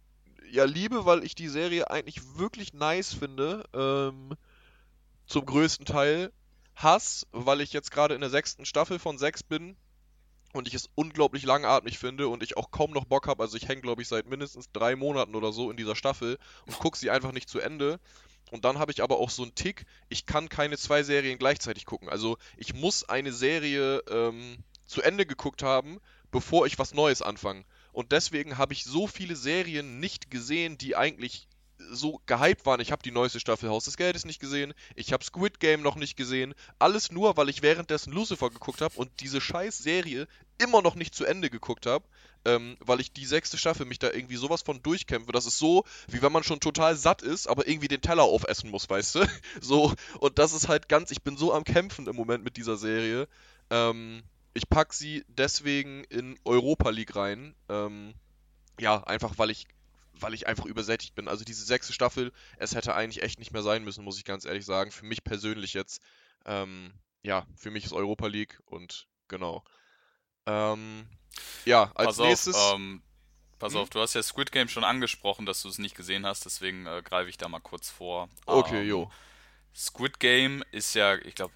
ja, 0.50 0.64
liebe, 0.64 1.06
weil 1.06 1.24
ich 1.24 1.34
die 1.34 1.48
Serie 1.48 1.90
eigentlich 1.90 2.36
wirklich 2.36 2.74
nice 2.74 3.14
finde, 3.14 3.64
ähm, 3.72 4.36
zum 5.26 5.46
größten 5.46 5.86
Teil. 5.86 6.30
Hass, 6.74 7.26
weil 7.32 7.62
ich 7.62 7.72
jetzt 7.72 7.90
gerade 7.90 8.14
in 8.14 8.20
der 8.20 8.28
sechsten 8.28 8.66
Staffel 8.66 8.98
von 8.98 9.16
sechs 9.16 9.42
bin 9.42 9.78
und 10.56 10.68
ich 10.68 10.74
es 10.74 10.88
unglaublich 10.94 11.44
langatmig 11.44 11.98
finde 11.98 12.28
und 12.28 12.42
ich 12.42 12.56
auch 12.56 12.70
kaum 12.70 12.90
noch 12.90 13.04
Bock 13.04 13.26
habe. 13.28 13.42
Also 13.42 13.56
ich 13.56 13.68
hänge, 13.68 13.82
glaube 13.82 14.02
ich, 14.02 14.08
seit 14.08 14.26
mindestens 14.26 14.70
drei 14.72 14.96
Monaten 14.96 15.34
oder 15.34 15.52
so 15.52 15.70
in 15.70 15.76
dieser 15.76 15.96
Staffel 15.96 16.38
und 16.66 16.78
gucke 16.78 16.98
sie 16.98 17.10
einfach 17.10 17.32
nicht 17.32 17.48
zu 17.48 17.60
Ende. 17.60 18.00
Und 18.50 18.64
dann 18.64 18.78
habe 18.78 18.92
ich 18.92 19.02
aber 19.02 19.18
auch 19.18 19.30
so 19.30 19.42
einen 19.42 19.54
Tick, 19.54 19.86
ich 20.08 20.26
kann 20.26 20.48
keine 20.48 20.78
zwei 20.78 21.02
Serien 21.02 21.38
gleichzeitig 21.38 21.84
gucken. 21.84 22.08
Also 22.08 22.38
ich 22.56 22.74
muss 22.74 23.08
eine 23.08 23.32
Serie 23.32 24.02
ähm, 24.08 24.58
zu 24.86 25.02
Ende 25.02 25.26
geguckt 25.26 25.62
haben, 25.62 26.00
bevor 26.30 26.66
ich 26.66 26.78
was 26.78 26.94
Neues 26.94 27.22
anfange. 27.22 27.64
Und 27.92 28.12
deswegen 28.12 28.58
habe 28.58 28.72
ich 28.72 28.84
so 28.84 29.06
viele 29.06 29.36
Serien 29.36 30.00
nicht 30.00 30.30
gesehen, 30.30 30.78
die 30.78 30.96
eigentlich 30.96 31.48
so 31.90 32.20
gehypt 32.26 32.66
waren. 32.66 32.80
Ich 32.80 32.92
habe 32.92 33.02
die 33.02 33.10
neueste 33.10 33.40
Staffel 33.40 33.68
Haus 33.68 33.84
des 33.84 33.96
Geldes 33.96 34.24
nicht 34.24 34.40
gesehen. 34.40 34.74
Ich 34.94 35.12
habe 35.12 35.24
Squid 35.24 35.60
Game 35.60 35.82
noch 35.82 35.96
nicht 35.96 36.16
gesehen. 36.16 36.54
Alles 36.78 37.10
nur, 37.10 37.36
weil 37.36 37.48
ich 37.48 37.62
währenddessen 37.62 38.12
Lucifer 38.12 38.50
geguckt 38.50 38.80
habe 38.80 38.96
und 38.96 39.10
diese 39.20 39.40
scheiß 39.40 39.78
Serie 39.78 40.26
immer 40.58 40.82
noch 40.82 40.94
nicht 40.94 41.14
zu 41.14 41.24
Ende 41.24 41.50
geguckt 41.50 41.86
habe. 41.86 42.04
Ähm, 42.44 42.76
weil 42.78 43.00
ich 43.00 43.12
die 43.12 43.26
sechste 43.26 43.58
Staffel 43.58 43.86
mich 43.86 43.98
da 43.98 44.12
irgendwie 44.12 44.36
sowas 44.36 44.62
von 44.62 44.80
durchkämpfe. 44.80 45.32
Das 45.32 45.46
ist 45.46 45.58
so, 45.58 45.84
wie 46.06 46.22
wenn 46.22 46.30
man 46.30 46.44
schon 46.44 46.60
total 46.60 46.94
satt 46.94 47.22
ist, 47.22 47.48
aber 47.48 47.66
irgendwie 47.66 47.88
den 47.88 48.00
Teller 48.00 48.22
aufessen 48.22 48.70
muss, 48.70 48.88
weißt 48.88 49.16
du? 49.16 49.26
So, 49.60 49.92
und 50.20 50.38
das 50.38 50.52
ist 50.52 50.68
halt 50.68 50.88
ganz, 50.88 51.10
ich 51.10 51.22
bin 51.22 51.36
so 51.36 51.52
am 51.52 51.64
Kämpfen 51.64 52.06
im 52.06 52.14
Moment 52.14 52.44
mit 52.44 52.56
dieser 52.56 52.76
Serie. 52.76 53.26
Ähm, 53.70 54.22
ich 54.54 54.68
pack 54.68 54.94
sie 54.94 55.24
deswegen 55.28 56.04
in 56.04 56.38
Europa 56.44 56.90
League 56.90 57.16
rein. 57.16 57.54
Ähm, 57.68 58.14
ja, 58.78 59.02
einfach 59.04 59.38
weil 59.38 59.50
ich 59.50 59.66
weil 60.20 60.34
ich 60.34 60.46
einfach 60.46 60.64
übersättigt 60.64 61.14
bin. 61.14 61.28
Also 61.28 61.44
diese 61.44 61.64
sechste 61.64 61.92
Staffel, 61.92 62.32
es 62.58 62.74
hätte 62.74 62.94
eigentlich 62.94 63.22
echt 63.22 63.38
nicht 63.38 63.52
mehr 63.52 63.62
sein 63.62 63.84
müssen, 63.84 64.04
muss 64.04 64.18
ich 64.18 64.24
ganz 64.24 64.44
ehrlich 64.44 64.64
sagen. 64.64 64.90
Für 64.90 65.04
mich 65.04 65.24
persönlich 65.24 65.74
jetzt, 65.74 66.00
ähm, 66.44 66.92
ja, 67.22 67.46
für 67.56 67.70
mich 67.70 67.84
ist 67.84 67.92
Europa 67.92 68.26
League 68.26 68.60
und 68.66 69.06
genau. 69.28 69.64
Ähm, 70.46 71.06
ja, 71.64 71.90
als 71.94 72.16
pass 72.16 72.18
nächstes. 72.18 72.54
Auf, 72.54 72.76
ähm, 72.76 73.02
pass 73.58 73.74
hm? 73.74 73.80
auf, 73.80 73.90
du 73.90 74.00
hast 74.00 74.14
ja 74.14 74.22
Squid 74.22 74.52
Game 74.52 74.68
schon 74.68 74.84
angesprochen, 74.84 75.46
dass 75.46 75.62
du 75.62 75.68
es 75.68 75.78
nicht 75.78 75.96
gesehen 75.96 76.26
hast, 76.26 76.44
deswegen 76.44 76.86
äh, 76.86 77.02
greife 77.04 77.28
ich 77.28 77.36
da 77.36 77.48
mal 77.48 77.60
kurz 77.60 77.90
vor. 77.90 78.28
Okay, 78.46 78.82
ähm, 78.82 78.88
jo. 78.88 79.10
Squid 79.74 80.20
Game 80.20 80.64
ist 80.72 80.94
ja, 80.94 81.16
ich 81.16 81.34
glaube, 81.34 81.52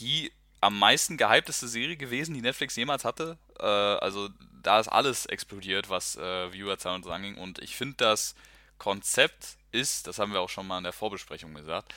die 0.00 0.32
am 0.60 0.78
meisten 0.78 1.16
gehypteste 1.16 1.68
Serie 1.68 1.96
gewesen, 1.96 2.34
die 2.34 2.42
Netflix 2.42 2.74
jemals 2.76 3.04
hatte. 3.04 3.38
Äh, 3.60 3.64
also 3.64 4.28
da 4.62 4.80
ist 4.80 4.88
alles 4.88 5.26
explodiert, 5.26 5.88
was 5.88 6.16
äh, 6.16 6.52
Viewerzahl 6.52 6.94
und 6.96 7.04
so 7.04 7.10
anging. 7.10 7.36
Und 7.36 7.58
ich 7.60 7.76
finde, 7.76 7.96
das 7.98 8.34
Konzept 8.78 9.56
ist, 9.72 10.06
das 10.06 10.18
haben 10.18 10.32
wir 10.32 10.40
auch 10.40 10.48
schon 10.48 10.66
mal 10.66 10.78
in 10.78 10.84
der 10.84 10.92
Vorbesprechung 10.92 11.54
gesagt, 11.54 11.94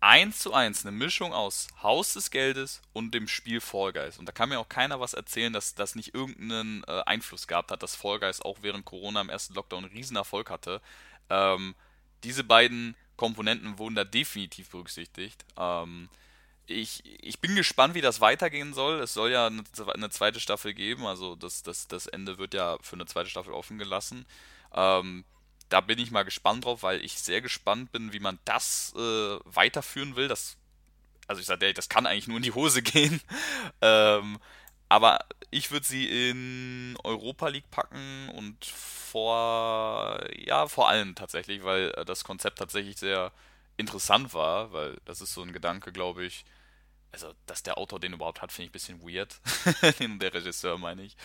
eins 0.00 0.38
zu 0.38 0.52
eins 0.52 0.84
eine 0.84 0.96
Mischung 0.96 1.32
aus 1.32 1.68
Haus 1.82 2.12
des 2.14 2.30
Geldes 2.30 2.82
und 2.92 3.12
dem 3.12 3.28
Spiel 3.28 3.60
Fall 3.60 3.92
Guys. 3.92 4.18
Und 4.18 4.26
da 4.26 4.32
kann 4.32 4.48
mir 4.48 4.58
auch 4.58 4.68
keiner 4.68 5.00
was 5.00 5.14
erzählen, 5.14 5.52
dass 5.52 5.74
das 5.74 5.94
nicht 5.94 6.14
irgendeinen 6.14 6.84
äh, 6.84 7.02
Einfluss 7.06 7.46
gehabt 7.46 7.70
hat, 7.70 7.82
dass 7.82 7.96
Fall 7.96 8.20
Guys 8.20 8.40
auch 8.40 8.58
während 8.62 8.84
Corona 8.84 9.20
im 9.20 9.30
ersten 9.30 9.54
Lockdown 9.54 9.84
einen 9.84 9.92
riesen 9.92 10.16
Erfolg 10.16 10.50
hatte. 10.50 10.80
Ähm, 11.30 11.74
diese 12.24 12.44
beiden 12.44 12.96
Komponenten 13.16 13.78
wurden 13.78 13.94
da 13.94 14.04
definitiv 14.04 14.70
berücksichtigt. 14.70 15.44
Ähm, 15.56 16.08
ich, 16.66 17.02
ich 17.22 17.40
bin 17.40 17.54
gespannt, 17.54 17.94
wie 17.94 18.00
das 18.00 18.20
weitergehen 18.20 18.74
soll. 18.74 19.00
Es 19.00 19.14
soll 19.14 19.30
ja 19.30 19.46
eine, 19.46 20.10
zweite 20.10 20.40
Staffel 20.40 20.74
geben, 20.74 21.06
also 21.06 21.36
das, 21.36 21.62
das, 21.62 21.88
das 21.88 22.06
Ende 22.06 22.38
wird 22.38 22.54
ja 22.54 22.78
für 22.80 22.96
eine 22.96 23.06
zweite 23.06 23.30
Staffel 23.30 23.52
offen 23.52 23.78
gelassen. 23.78 24.26
Ähm, 24.74 25.24
da 25.68 25.80
bin 25.80 25.98
ich 25.98 26.10
mal 26.10 26.24
gespannt 26.24 26.64
drauf, 26.64 26.82
weil 26.82 27.04
ich 27.04 27.18
sehr 27.20 27.40
gespannt 27.40 27.92
bin, 27.92 28.12
wie 28.12 28.20
man 28.20 28.38
das 28.44 28.92
äh, 28.96 29.38
weiterführen 29.44 30.16
will. 30.16 30.28
Das, 30.28 30.56
also 31.26 31.40
ich 31.40 31.46
sage, 31.46 31.72
das 31.74 31.88
kann 31.88 32.06
eigentlich 32.06 32.28
nur 32.28 32.36
in 32.38 32.42
die 32.42 32.52
Hose 32.52 32.82
gehen. 32.82 33.20
ähm, 33.80 34.38
aber 34.88 35.18
ich 35.50 35.72
würde 35.72 35.86
sie 35.86 36.30
in 36.30 36.96
Europa 37.02 37.48
League 37.48 37.70
packen 37.70 38.28
und 38.30 38.64
vor, 38.64 40.20
ja, 40.36 40.68
vor 40.68 40.88
allem 40.88 41.14
tatsächlich, 41.16 41.64
weil 41.64 41.90
äh, 41.96 42.04
das 42.04 42.24
Konzept 42.24 42.58
tatsächlich 42.58 42.96
sehr 42.96 43.32
interessant 43.76 44.32
war, 44.34 44.72
weil 44.72 44.96
das 45.04 45.20
ist 45.20 45.34
so 45.34 45.42
ein 45.42 45.52
Gedanke, 45.52 45.92
glaube 45.92 46.24
ich, 46.24 46.44
also, 47.12 47.32
dass 47.46 47.62
der 47.62 47.78
Autor 47.78 48.00
den 48.00 48.12
überhaupt 48.12 48.42
hat, 48.42 48.52
finde 48.52 48.66
ich 48.66 48.70
ein 48.70 48.72
bisschen 48.72 49.02
weird. 49.02 49.40
der 50.20 50.34
Regisseur, 50.34 50.78
meine 50.78 51.02
ich. 51.02 51.16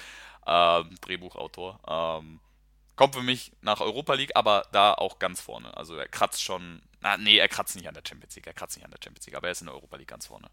Ähm, 0.46 0.96
Drehbuchautor. 1.02 1.80
Ähm, 1.88 2.40
kommt 2.96 3.16
für 3.16 3.24
mich 3.24 3.52
nach 3.62 3.82
Europa 3.82 4.14
League, 4.14 4.36
aber 4.36 4.68
da 4.72 4.94
auch 4.94 5.20
ganz 5.20 5.42
vorne. 5.42 5.76
Also 5.76 5.96
er 5.96 6.08
kratzt 6.08 6.42
schon. 6.42 6.82
Na, 7.00 7.18
nee, 7.18 7.38
er 7.38 7.48
kratzt 7.48 7.76
nicht 7.76 7.88
an 7.88 7.94
der 7.94 8.04
Champions 8.08 8.36
League. 8.36 8.48
Er 8.48 8.54
kratzt 8.54 8.78
nicht 8.78 8.86
an 8.86 8.92
der 8.92 9.00
Champions 9.04 9.26
League, 9.26 9.36
aber 9.36 9.48
er 9.48 9.52
ist 9.52 9.62
in 9.62 9.68
der 9.68 9.76
Europa 9.76 9.98
League 9.98 10.08
ganz 10.08 10.28
vorne. 10.28 10.50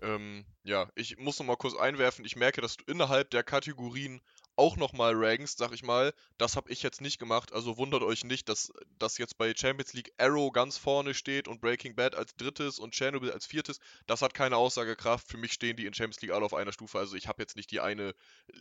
Ähm, 0.00 0.44
ja, 0.64 0.90
ich 0.94 1.18
muss 1.18 1.38
noch 1.38 1.46
mal 1.46 1.56
kurz 1.56 1.76
einwerfen. 1.76 2.24
Ich 2.24 2.36
merke, 2.36 2.60
dass 2.60 2.76
du 2.76 2.84
innerhalb 2.86 3.30
der 3.30 3.42
Kategorien 3.42 4.20
auch 4.58 4.76
nochmal 4.76 5.14
rankst, 5.14 5.56
sag 5.58 5.72
ich 5.72 5.84
mal. 5.84 6.12
Das 6.36 6.56
habe 6.56 6.70
ich 6.70 6.82
jetzt 6.82 7.00
nicht 7.00 7.18
gemacht, 7.18 7.52
also 7.52 7.76
wundert 7.76 8.02
euch 8.02 8.24
nicht, 8.24 8.48
dass 8.48 8.72
das 8.98 9.16
jetzt 9.16 9.38
bei 9.38 9.54
Champions 9.54 9.92
League 9.92 10.12
Arrow 10.18 10.52
ganz 10.52 10.76
vorne 10.76 11.14
steht 11.14 11.46
und 11.46 11.60
Breaking 11.60 11.94
Bad 11.94 12.16
als 12.16 12.34
drittes 12.34 12.80
und 12.80 12.94
Chernobyl 12.94 13.30
als 13.30 13.46
viertes. 13.46 13.78
Das 14.08 14.20
hat 14.20 14.34
keine 14.34 14.56
Aussagekraft. 14.56 15.28
Für 15.28 15.36
mich 15.36 15.52
stehen 15.52 15.76
die 15.76 15.86
in 15.86 15.94
Champions 15.94 16.20
League 16.22 16.32
alle 16.32 16.44
auf 16.44 16.54
einer 16.54 16.72
Stufe. 16.72 16.98
Also 16.98 17.14
ich 17.16 17.28
habe 17.28 17.40
jetzt 17.40 17.56
nicht 17.56 17.70
die 17.70 17.80
eine 17.80 18.08
äh, 18.08 18.52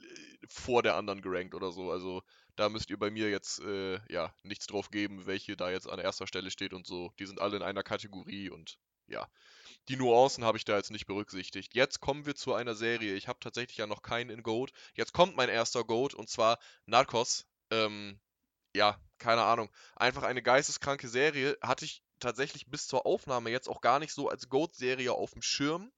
vor 0.48 0.84
der 0.84 0.96
anderen 0.96 1.22
gerankt 1.22 1.56
oder 1.56 1.72
so. 1.72 1.92
Also 1.92 2.22
da 2.56 2.70
müsst 2.70 2.92
ihr 2.92 3.00
bei 3.00 3.10
mir 3.10 3.30
jetzt 3.32 3.60
äh, 3.62 4.00
ja 4.08 4.34
nichts 4.44 4.68
drauf 4.68 4.92
geben, 4.92 5.26
welche 5.26 5.58
da 5.58 5.72
jetzt 5.72 5.90
an 5.90 6.00
erster 6.00 6.28
Stelle 6.28 6.52
steht 6.52 6.74
und 6.74 6.86
so. 6.86 7.12
Die 7.18 7.26
sind 7.26 7.42
alle 7.42 7.58
in 7.58 7.64
einer 7.64 7.84
Kategorie 7.84 8.52
und 8.52 8.78
ja 9.08 9.28
die 9.90 9.96
Nuancen 9.96 10.44
habe 10.44 10.58
ich 10.58 10.66
da 10.66 10.76
jetzt 10.76 10.92
nicht 10.92 11.06
berücksichtigt. 11.06 11.74
Jetzt 11.74 12.02
kommen 12.02 12.26
wir 12.26 12.36
zu 12.36 12.54
einer 12.54 12.76
Serie. 12.76 13.16
Ich 13.16 13.28
habe 13.28 13.40
tatsächlich 13.40 13.78
ja 13.78 13.88
noch 13.88 14.02
keinen 14.02 14.30
in 14.30 14.44
Goat. 14.44 14.74
Jetzt 14.96 15.14
kommt 15.14 15.36
mein 15.36 15.50
erster 15.50 15.84
Goat 15.84 16.14
und 16.14 16.30
zwar 16.30 16.60
Narcos. 16.86 17.46
Ähm, 17.72 18.20
ja, 18.76 19.00
keine 19.18 19.44
Ahnung. 19.44 19.70
Einfach 19.96 20.24
eine 20.24 20.44
geisteskranke 20.44 21.08
Serie. 21.08 21.58
Hatte 21.62 21.86
ich 21.86 22.04
tatsächlich 22.20 22.68
bis 22.68 22.88
zur 22.88 23.06
Aufnahme 23.06 23.50
jetzt 23.50 23.70
auch 23.70 23.82
gar 23.82 24.00
nicht 24.00 24.14
so 24.14 24.30
als 24.30 24.50
Goat-Serie 24.50 25.14
auf 25.14 25.32
dem 25.32 25.42
Schirm. 25.42 25.92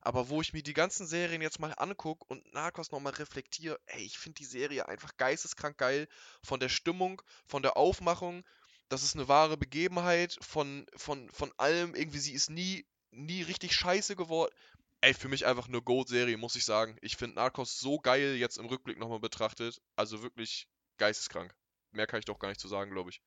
Aber 0.00 0.28
wo 0.28 0.40
ich 0.40 0.52
mir 0.52 0.62
die 0.62 0.72
ganzen 0.72 1.06
Serien 1.06 1.42
jetzt 1.42 1.58
mal 1.58 1.74
angucke 1.76 2.24
und 2.28 2.52
Narcos 2.52 2.92
nochmal 2.92 3.14
reflektiere, 3.14 3.80
ey, 3.86 4.02
ich 4.02 4.18
finde 4.18 4.38
die 4.38 4.44
Serie 4.44 4.88
einfach 4.88 5.16
geisteskrank 5.16 5.78
geil. 5.78 6.08
Von 6.42 6.60
der 6.60 6.68
Stimmung, 6.68 7.22
von 7.46 7.62
der 7.62 7.76
Aufmachung. 7.76 8.44
Das 8.88 9.02
ist 9.02 9.14
eine 9.14 9.28
wahre 9.28 9.56
Begebenheit. 9.56 10.36
Von, 10.40 10.86
von, 10.96 11.30
von 11.30 11.52
allem. 11.56 11.94
Irgendwie, 11.94 12.18
sie 12.18 12.34
ist 12.34 12.50
nie 12.50 12.86
nie 13.16 13.42
richtig 13.42 13.74
scheiße 13.74 14.16
geworden. 14.16 14.54
Ey, 15.00 15.14
für 15.14 15.28
mich 15.28 15.46
einfach 15.46 15.68
eine 15.68 15.82
Gold-Serie, 15.82 16.36
muss 16.36 16.56
ich 16.56 16.64
sagen. 16.64 16.96
Ich 17.00 17.16
finde 17.16 17.36
Narcos 17.36 17.78
so 17.78 17.98
geil 17.98 18.36
jetzt 18.36 18.58
im 18.58 18.66
Rückblick 18.66 18.98
nochmal 18.98 19.20
betrachtet. 19.20 19.80
Also 19.94 20.22
wirklich 20.22 20.68
geisteskrank. 20.98 21.54
Mehr 21.92 22.06
kann 22.06 22.18
ich 22.18 22.24
doch 22.24 22.38
gar 22.38 22.48
nicht 22.48 22.60
zu 22.60 22.68
sagen, 22.68 22.90
glaube 22.90 23.10
ich. 23.10 23.20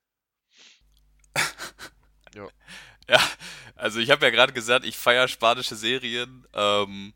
ja. 2.36 2.48
Ja, 3.08 3.30
also 3.76 4.00
ich 4.00 4.12
habe 4.12 4.26
ja 4.26 4.30
gerade 4.30 4.54
gesagt, 4.54 4.86
ich 4.86 4.96
feiere 4.96 5.28
spanische 5.28 5.76
Serien. 5.76 6.48
Ähm, 6.54 7.14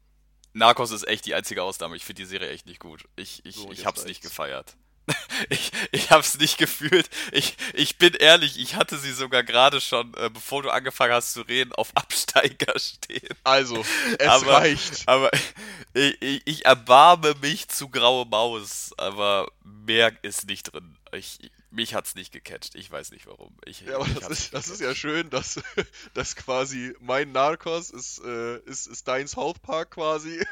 Narcos 0.53 0.91
ist 0.91 1.07
echt 1.07 1.25
die 1.25 1.35
einzige 1.35 1.61
Ausnahme. 1.63 1.95
Ich 1.95 2.05
finde 2.05 2.23
die 2.23 2.27
Serie 2.27 2.49
echt 2.49 2.65
nicht 2.65 2.79
gut. 2.79 3.07
Ich, 3.15 3.45
ich, 3.45 3.55
so, 3.55 3.71
ich 3.71 3.85
hab's 3.85 4.05
nicht 4.05 4.21
gefeiert. 4.21 4.75
ich, 5.49 5.71
ich 5.91 6.11
hab's 6.11 6.37
nicht 6.37 6.57
gefühlt. 6.57 7.09
Ich, 7.31 7.55
ich 7.73 7.97
bin 7.97 8.13
ehrlich, 8.13 8.59
ich 8.59 8.75
hatte 8.75 8.97
sie 8.97 9.11
sogar 9.11 9.43
gerade 9.43 9.81
schon, 9.81 10.13
äh, 10.15 10.29
bevor 10.29 10.63
du 10.63 10.69
angefangen 10.69 11.13
hast 11.13 11.33
zu 11.33 11.41
reden, 11.41 11.73
auf 11.73 11.91
Absteiger 11.95 12.73
stehen. 12.79 13.29
Also, 13.43 13.83
es 14.17 14.27
aber, 14.27 14.53
reicht. 14.53 15.07
Aber 15.07 15.31
ich, 15.93 16.21
ich, 16.21 16.41
ich 16.45 16.65
erbarme 16.65 17.35
mich 17.41 17.67
zu 17.67 17.89
graue 17.89 18.25
Maus, 18.25 18.91
aber 18.97 19.51
mehr 19.63 20.13
ist 20.23 20.47
nicht 20.47 20.73
drin. 20.73 20.97
Ich, 21.11 21.51
mich 21.69 21.93
hat's 21.93 22.15
nicht 22.15 22.31
gecatcht. 22.31 22.75
Ich 22.75 22.89
weiß 22.89 23.11
nicht 23.11 23.27
warum. 23.27 23.55
Ich, 23.65 23.81
ja, 23.81 23.95
aber 23.95 24.07
das, 24.07 24.29
ist, 24.29 24.53
das 24.53 24.69
ist 24.69 24.81
ja 24.81 24.95
schön, 24.95 25.29
dass, 25.29 25.61
dass 26.13 26.35
quasi 26.35 26.95
mein 26.99 27.31
Narcos 27.31 27.89
ist, 27.89 28.19
äh, 28.23 28.59
ist, 28.59 28.87
ist 28.87 29.07
dein 29.07 29.27
South 29.27 29.59
Park 29.59 29.91
quasi 29.91 30.43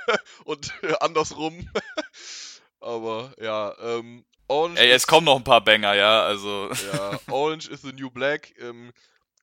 und 0.44 0.74
äh, 0.82 0.94
andersrum. 1.00 1.70
Aber 2.80 3.34
ja, 3.40 3.76
ähm, 3.80 4.26
Orange. 4.52 4.80
Ey, 4.80 4.92
es 4.92 5.08
kommen 5.08 5.26
noch 5.26 5.38
ein 5.38 5.44
paar 5.44 5.64
Banger, 5.64 5.94
ja, 5.94 6.24
also. 6.24 6.70
Ja, 6.92 7.20
Orange 7.30 7.70
is 7.70 7.82
the 7.82 7.94
New 7.94 8.10
Black. 8.10 8.54
Ähm, 8.60 8.92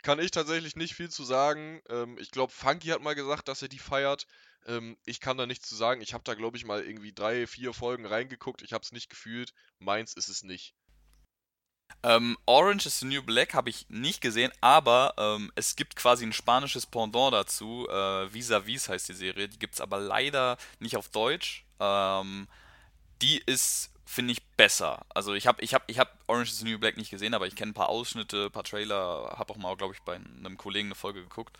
kann 0.03 0.19
ich 0.19 0.31
tatsächlich 0.31 0.77
nicht 0.77 0.95
viel 0.95 1.09
zu 1.09 1.25
sagen. 1.25 1.81
Ähm, 1.89 2.19
ich 2.19 2.31
glaube, 2.31 2.53
Funky 2.53 2.89
hat 2.89 3.03
mal 3.03 3.15
gesagt, 3.15 3.49
dass 3.49 3.63
er 3.63 3.69
die 3.69 3.79
feiert. 3.79 4.27
Ähm, 4.67 4.97
ich 5.07 5.21
kann 5.21 5.39
da 5.39 5.47
nichts 5.47 5.69
zu 5.69 5.75
sagen. 5.75 6.03
Ich 6.03 6.13
habe 6.13 6.25
da, 6.25 6.35
glaube 6.35 6.57
ich, 6.57 6.65
mal 6.65 6.83
irgendwie 6.83 7.13
drei, 7.13 7.47
vier 7.47 7.73
Folgen 7.73 8.07
reingeguckt. 8.07 8.63
Ich 8.63 8.73
habe 8.73 8.85
es 8.85 8.93
nicht 8.93 9.09
gefühlt. 9.09 9.55
Meins 9.79 10.13
ist 10.13 10.29
es 10.29 10.43
nicht. 10.43 10.75
Ähm, 12.03 12.37
Orange 12.45 12.87
is 12.87 13.01
the 13.01 13.07
New 13.07 13.23
Black 13.23 13.55
habe 13.55 13.71
ich 13.71 13.87
nicht 13.89 14.21
gesehen, 14.21 14.53
aber 14.61 15.15
ähm, 15.17 15.51
es 15.55 15.75
gibt 15.75 15.97
quasi 15.97 16.27
ein 16.27 16.35
spanisches 16.35 16.85
Pendant 16.85 17.33
dazu. 17.33 17.89
Äh, 17.89 18.33
Vis-a-vis 18.33 18.91
heißt 18.91 19.09
die 19.09 19.15
Serie. 19.15 19.49
Die 19.49 19.59
gibt 19.59 19.75
es 19.75 19.81
aber 19.81 19.99
leider 19.99 20.59
nicht 20.81 20.97
auf 20.97 21.09
Deutsch. 21.09 21.65
Ähm, 21.81 22.47
die 23.23 23.39
ist, 23.39 23.91
finde 24.09 24.33
ich, 24.33 24.43
besser. 24.57 25.05
Also 25.11 25.35
ich 25.35 25.47
habe 25.47 25.63
ich 25.63 25.75
hab, 25.75 25.89
ich 25.89 25.99
hab 25.99 26.19
Orange 26.29 26.51
is 26.51 26.59
the 26.59 26.65
New 26.65 26.79
Black 26.79 26.97
nicht 26.97 27.11
gesehen, 27.11 27.35
aber 27.35 27.47
ich 27.47 27.55
kenne 27.55 27.73
ein 27.73 27.75
paar 27.75 27.91
Ausschnitte, 27.91 28.47
ein 28.47 28.51
paar 28.51 28.65
Trailer, 28.65 29.35
habe 29.37 29.53
auch 29.53 29.59
mal, 29.59 29.77
glaube 29.77 29.95
ich, 29.95 30.01
bei 30.01 30.15
einem 30.17 30.57
Kollegen 30.57 30.89
eine 30.89 30.95
Folge 30.95 31.23
geguckt. 31.23 31.59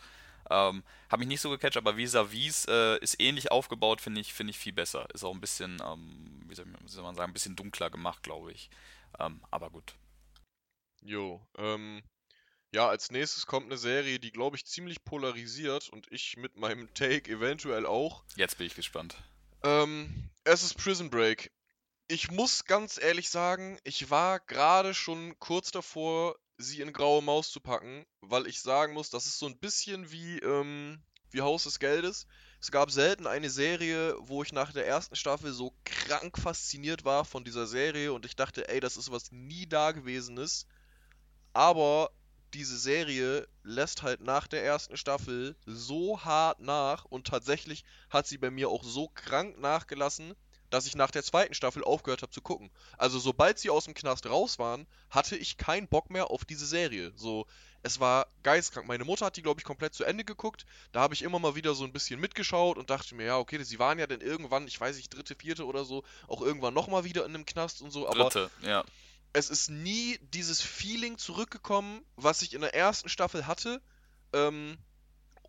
Ähm, 0.49 0.83
habe 1.09 1.19
mich 1.19 1.27
nicht 1.27 1.41
so 1.41 1.51
gecatcht, 1.51 1.77
aber 1.77 1.95
Vis-a-vis 1.95 2.65
äh, 2.65 2.97
ist 3.01 3.21
ähnlich 3.21 3.51
aufgebaut, 3.51 4.01
finde 4.01 4.19
ich, 4.19 4.33
finde 4.33 4.49
ich 4.49 4.57
viel 4.57 4.73
besser. 4.73 5.07
Ist 5.13 5.23
auch 5.23 5.33
ein 5.33 5.39
bisschen, 5.39 5.77
ähm, 5.85 6.43
wie, 6.47 6.55
soll 6.55 6.65
man 7.03 7.15
sagen, 7.15 7.29
ein 7.29 7.33
bisschen 7.33 7.55
dunkler 7.55 7.91
gemacht, 7.91 8.23
glaube 8.23 8.51
ich. 8.51 8.71
Ähm, 9.19 9.41
aber 9.51 9.69
gut. 9.69 9.93
Jo, 11.01 11.45
ähm, 11.55 12.01
ja, 12.71 12.89
als 12.89 13.11
nächstes 13.11 13.45
kommt 13.45 13.67
eine 13.67 13.77
Serie, 13.77 14.19
die, 14.19 14.31
glaube 14.31 14.57
ich, 14.57 14.65
ziemlich 14.65 15.03
polarisiert 15.05 15.89
und 15.89 16.11
ich 16.11 16.35
mit 16.35 16.57
meinem 16.57 16.91
Take 16.95 17.31
eventuell 17.31 17.85
auch. 17.85 18.23
Jetzt 18.35 18.57
bin 18.57 18.65
ich 18.65 18.73
gespannt. 18.73 19.17
Ähm, 19.61 20.31
es 20.45 20.63
ist 20.63 20.75
Prison 20.75 21.11
Break. 21.11 21.51
Ich 22.11 22.31
muss 22.31 22.65
ganz 22.65 22.99
ehrlich 22.99 23.29
sagen, 23.29 23.77
ich 23.83 24.09
war 24.09 24.39
gerade 24.39 24.95
schon 24.95 25.37
kurz 25.37 25.69
davor, 25.69 26.35
sie 26.57 26.81
in 26.81 26.91
Graue 26.91 27.21
Maus 27.21 27.51
zu 27.51 27.59
packen, 27.59 28.03
weil 28.19 28.47
ich 28.47 28.61
sagen 28.61 28.95
muss, 28.95 29.11
das 29.11 29.27
ist 29.27 29.37
so 29.37 29.45
ein 29.45 29.59
bisschen 29.59 30.09
wie, 30.11 30.39
ähm, 30.39 31.03
wie 31.29 31.41
Haus 31.41 31.65
des 31.65 31.77
Geldes. 31.77 32.25
Es 32.59 32.71
gab 32.71 32.89
selten 32.89 33.27
eine 33.27 33.51
Serie, 33.51 34.15
wo 34.21 34.41
ich 34.41 34.51
nach 34.53 34.73
der 34.73 34.87
ersten 34.87 35.15
Staffel 35.15 35.53
so 35.53 35.75
krank 35.85 36.39
fasziniert 36.39 37.05
war 37.05 37.25
von 37.25 37.43
dieser 37.43 37.67
Serie 37.67 38.11
und 38.11 38.25
ich 38.25 38.35
dachte, 38.35 38.67
ey, 38.69 38.79
das 38.79 38.97
ist 38.97 39.11
was 39.11 39.31
nie 39.31 39.67
dagewesenes. 39.67 40.65
Aber 41.53 42.09
diese 42.55 42.79
Serie 42.79 43.47
lässt 43.61 44.01
halt 44.01 44.21
nach 44.21 44.47
der 44.47 44.63
ersten 44.63 44.97
Staffel 44.97 45.55
so 45.67 46.23
hart 46.23 46.59
nach 46.59 47.05
und 47.05 47.27
tatsächlich 47.27 47.83
hat 48.09 48.25
sie 48.25 48.39
bei 48.39 48.49
mir 48.49 48.69
auch 48.69 48.83
so 48.83 49.09
krank 49.09 49.59
nachgelassen, 49.59 50.33
dass 50.69 50.85
ich 50.85 50.95
nach 50.95 51.11
der 51.11 51.23
zweiten 51.23 51.53
Staffel 51.53 51.83
aufgehört 51.83 52.21
habe 52.21 52.31
zu 52.31 52.41
gucken. 52.41 52.69
Also 52.97 53.19
sobald 53.19 53.59
sie 53.59 53.69
aus 53.69 53.85
dem 53.85 53.93
Knast 53.93 54.27
raus 54.27 54.59
waren, 54.59 54.87
hatte 55.09 55.35
ich 55.35 55.57
keinen 55.57 55.87
Bock 55.87 56.09
mehr 56.09 56.31
auf 56.31 56.45
diese 56.45 56.65
Serie. 56.65 57.11
So, 57.15 57.45
es 57.81 57.99
war 57.99 58.27
geistkrank. 58.43 58.87
Meine 58.87 59.05
Mutter 59.05 59.25
hat 59.25 59.37
die, 59.37 59.41
glaube 59.41 59.59
ich, 59.59 59.65
komplett 59.65 59.93
zu 59.93 60.03
Ende 60.03 60.23
geguckt. 60.23 60.65
Da 60.91 61.01
habe 61.01 61.13
ich 61.13 61.21
immer 61.21 61.39
mal 61.39 61.55
wieder 61.55 61.73
so 61.73 61.83
ein 61.85 61.93
bisschen 61.93 62.19
mitgeschaut 62.19 62.77
und 62.77 62.89
dachte 62.89 63.15
mir, 63.15 63.25
ja, 63.25 63.37
okay, 63.37 63.63
sie 63.63 63.79
waren 63.79 63.99
ja 63.99 64.07
dann 64.07 64.21
irgendwann, 64.21 64.67
ich 64.67 64.79
weiß 64.79 64.97
nicht, 64.97 65.13
dritte, 65.13 65.35
vierte 65.35 65.65
oder 65.65 65.85
so, 65.85 66.03
auch 66.27 66.41
irgendwann 66.41 66.73
nochmal 66.73 67.03
wieder 67.03 67.25
in 67.25 67.33
einem 67.33 67.45
Knast 67.45 67.81
und 67.81 67.91
so. 67.91 68.07
Aber 68.07 68.25
Dritte, 68.25 68.49
ja. 68.61 68.83
es 69.33 69.49
ist 69.49 69.69
nie 69.69 70.19
dieses 70.33 70.61
Feeling 70.61 71.17
zurückgekommen, 71.17 72.01
was 72.15 72.41
ich 72.41 72.53
in 72.53 72.61
der 72.61 72.75
ersten 72.75 73.09
Staffel 73.09 73.47
hatte. 73.47 73.81
Ähm, 74.33 74.77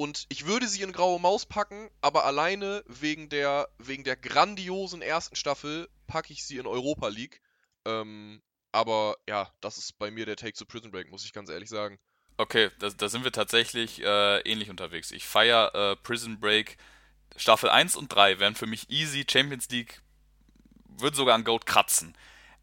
und 0.01 0.25
ich 0.31 0.47
würde 0.47 0.67
sie 0.67 0.81
in 0.81 0.93
Graue 0.93 1.21
Maus 1.21 1.45
packen, 1.45 1.91
aber 2.01 2.25
alleine 2.25 2.83
wegen 2.87 3.29
der, 3.29 3.69
wegen 3.77 4.03
der 4.03 4.17
grandiosen 4.17 5.03
ersten 5.03 5.37
Staffel 5.37 5.91
packe 6.07 6.33
ich 6.33 6.43
sie 6.47 6.57
in 6.57 6.67
Europa 6.67 7.09
League. 7.09 7.43
Ähm, 7.85 8.41
aber 8.73 9.19
ja, 9.29 9.53
das 9.61 9.77
ist 9.77 9.99
bei 9.99 10.11
mir 10.11 10.25
der 10.25 10.37
Take 10.37 10.55
zu 10.55 10.65
Prison 10.65 10.91
Break, 10.91 11.11
muss 11.11 11.27
ich 11.27 11.35
ganz 11.35 11.51
ehrlich 11.51 11.69
sagen. 11.69 11.99
Okay, 12.39 12.71
da, 12.79 12.89
da 12.89 13.11
sind 13.11 13.25
wir 13.25 13.33
tatsächlich 13.33 14.01
äh, 14.01 14.41
ähnlich 14.51 14.71
unterwegs. 14.71 15.11
Ich 15.11 15.27
feiere 15.27 15.75
äh, 15.75 15.97
Prison 15.97 16.41
Break 16.41 16.79
Staffel 17.37 17.69
1 17.69 17.95
und 17.95 18.09
3 18.09 18.39
wären 18.39 18.55
für 18.55 18.67
mich 18.67 18.89
easy. 18.89 19.27
Champions 19.31 19.69
League 19.69 20.01
würde 20.87 21.15
sogar 21.15 21.35
an 21.35 21.45
Goat 21.45 21.67
kratzen. 21.67 22.17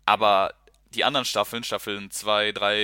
Aber 0.07 0.55
die 0.97 1.03
anderen 1.03 1.25
Staffeln, 1.25 1.63
Staffeln 1.63 2.09
2, 2.09 2.51
3, 2.53 2.75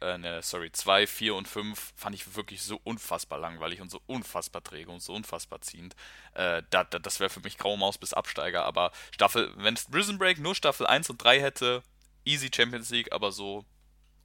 äh, 0.00 0.18
ne, 0.18 0.40
sorry, 0.42 0.72
2, 0.72 1.06
4 1.06 1.34
und 1.34 1.46
5, 1.46 1.92
fand 1.94 2.14
ich 2.14 2.34
wirklich 2.34 2.62
so 2.62 2.80
unfassbar 2.82 3.38
langweilig 3.38 3.82
und 3.82 3.90
so 3.90 4.00
unfassbar 4.06 4.62
träge 4.62 4.90
und 4.90 5.00
so 5.00 5.12
unfassbar 5.12 5.60
ziehend. 5.60 5.94
Äh, 6.32 6.62
da, 6.70 6.84
da, 6.84 6.98
das 6.98 7.20
wäre 7.20 7.28
für 7.28 7.40
mich 7.40 7.58
Graue 7.58 7.76
Maus 7.76 7.98
bis 7.98 8.14
Absteiger. 8.14 8.64
Aber 8.64 8.90
Staffel, 9.10 9.52
wenn 9.56 9.74
es 9.74 9.84
Prison 9.84 10.16
Break 10.16 10.38
nur 10.38 10.54
Staffel 10.54 10.86
1 10.86 11.10
und 11.10 11.22
3 11.22 11.40
hätte, 11.40 11.82
easy 12.24 12.50
Champions 12.52 12.88
League, 12.88 13.12
aber 13.12 13.32
so 13.32 13.66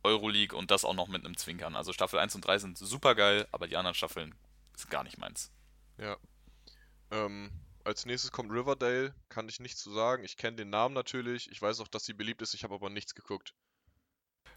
Euroleague 0.04 0.58
und 0.58 0.72
das 0.72 0.86
auch 0.86 0.94
noch 0.94 1.10
mit 1.10 1.26
einem 1.26 1.36
Zwinkern. 1.36 1.76
Also 1.76 1.92
Staffel 1.92 2.20
1 2.20 2.36
und 2.36 2.46
3 2.48 2.60
sind 2.60 2.78
super 2.78 3.14
geil, 3.14 3.46
aber 3.52 3.68
die 3.68 3.76
anderen 3.76 3.96
Staffeln 3.96 4.34
sind 4.78 4.90
gar 4.90 5.04
nicht 5.04 5.18
meins. 5.18 5.52
Ja. 5.98 6.16
Ähm, 7.12 7.52
als 7.84 8.06
nächstes 8.06 8.32
kommt 8.32 8.52
Riverdale, 8.52 9.14
kann 9.30 9.50
ich 9.50 9.60
nichts 9.60 9.82
zu 9.82 9.92
sagen. 9.92 10.24
Ich 10.24 10.38
kenne 10.38 10.58
den 10.58 10.70
Namen 10.70 10.94
natürlich, 10.96 11.52
ich 11.52 11.62
weiß 11.62 11.80
auch, 11.80 11.88
dass 11.88 12.06
sie 12.06 12.14
beliebt 12.14 12.42
ist, 12.42 12.54
ich 12.54 12.64
habe 12.64 12.76
aber 12.76 12.90
nichts 12.90 13.16
geguckt. 13.16 13.54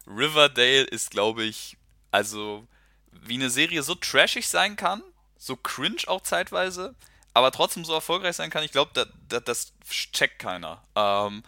Riverdale 0.05 0.83
ist, 0.83 1.11
glaube 1.11 1.43
ich, 1.43 1.77
also 2.11 2.67
wie 3.11 3.35
eine 3.35 3.49
Serie 3.49 3.83
so 3.83 3.95
trashig 3.95 4.47
sein 4.47 4.75
kann, 4.75 5.03
so 5.37 5.55
cringe 5.55 6.07
auch 6.07 6.21
zeitweise, 6.21 6.95
aber 7.33 7.51
trotzdem 7.51 7.85
so 7.85 7.93
erfolgreich 7.93 8.35
sein 8.35 8.49
kann, 8.49 8.63
ich 8.63 8.71
glaube, 8.71 8.91
da, 8.93 9.05
da, 9.27 9.39
das 9.39 9.73
checkt 9.89 10.39
keiner. 10.39 10.83
Ähm, 10.95 11.43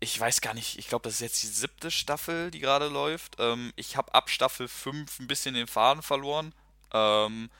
ich 0.00 0.18
weiß 0.18 0.40
gar 0.40 0.54
nicht, 0.54 0.78
ich 0.78 0.88
glaube, 0.88 1.04
das 1.04 1.14
ist 1.14 1.20
jetzt 1.20 1.42
die 1.42 1.48
siebte 1.48 1.90
Staffel, 1.90 2.50
die 2.50 2.60
gerade 2.60 2.88
läuft. 2.88 3.36
Ähm, 3.38 3.72
ich 3.76 3.96
habe 3.96 4.14
ab 4.14 4.30
Staffel 4.30 4.68
5 4.68 5.20
ein 5.20 5.26
bisschen 5.26 5.54
den 5.54 5.66
Faden 5.66 6.02
verloren. 6.02 6.54
Ähm, 6.92 7.50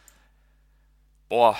boah, 1.28 1.56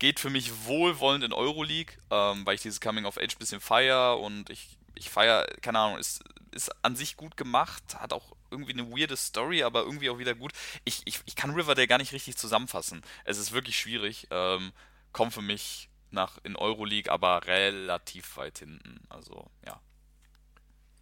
geht 0.00 0.18
für 0.18 0.30
mich 0.30 0.64
wohlwollend 0.64 1.22
in 1.22 1.32
Euroleague, 1.32 1.94
ähm, 2.10 2.44
weil 2.44 2.56
ich 2.56 2.62
dieses 2.62 2.80
Coming 2.80 3.04
of 3.04 3.18
Age 3.18 3.36
bisschen 3.38 3.60
feier 3.60 4.18
und 4.18 4.50
ich, 4.50 4.78
ich 4.96 5.08
feier, 5.08 5.46
keine 5.60 5.78
Ahnung, 5.78 5.98
ist, 5.98 6.24
ist 6.50 6.70
an 6.84 6.96
sich 6.96 7.16
gut 7.16 7.36
gemacht, 7.36 7.82
hat 7.94 8.12
auch 8.12 8.34
irgendwie 8.50 8.72
eine 8.72 8.90
weirde 8.90 9.16
Story, 9.16 9.62
aber 9.62 9.82
irgendwie 9.82 10.10
auch 10.10 10.18
wieder 10.18 10.34
gut. 10.34 10.52
Ich, 10.84 11.02
ich, 11.04 11.20
ich 11.26 11.36
kann 11.36 11.52
Riverdale 11.52 11.86
gar 11.86 11.98
nicht 11.98 12.12
richtig 12.12 12.36
zusammenfassen. 12.36 13.02
Es 13.24 13.38
ist 13.38 13.52
wirklich 13.52 13.78
schwierig. 13.78 14.26
Ähm, 14.30 14.72
kommt 15.12 15.34
für 15.34 15.42
mich 15.42 15.88
nach 16.10 16.38
in 16.42 16.56
Euroleague, 16.56 17.12
aber 17.12 17.46
relativ 17.46 18.36
weit 18.36 18.58
hinten. 18.58 19.00
Also, 19.08 19.48
ja. 19.64 19.80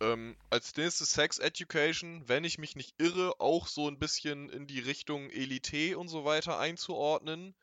Ähm, 0.01 0.37
als 0.51 0.77
nächstes 0.77 1.13
Sex 1.13 1.39
Education, 1.39 2.29
wenn 2.29 2.45
ich 2.45 2.59
mich 2.59 2.77
nicht 2.77 3.01
irre, 3.01 3.41
auch 3.41 3.67
so 3.69 3.89
ein 3.89 3.99
bisschen 3.99 4.51
in 4.51 4.67
die 4.67 4.81
Richtung 4.81 5.31
Elite 5.31 5.99
und 5.99 6.09
so 6.09 6.25
weiter 6.25 6.59
einzuordnen. 6.59 7.55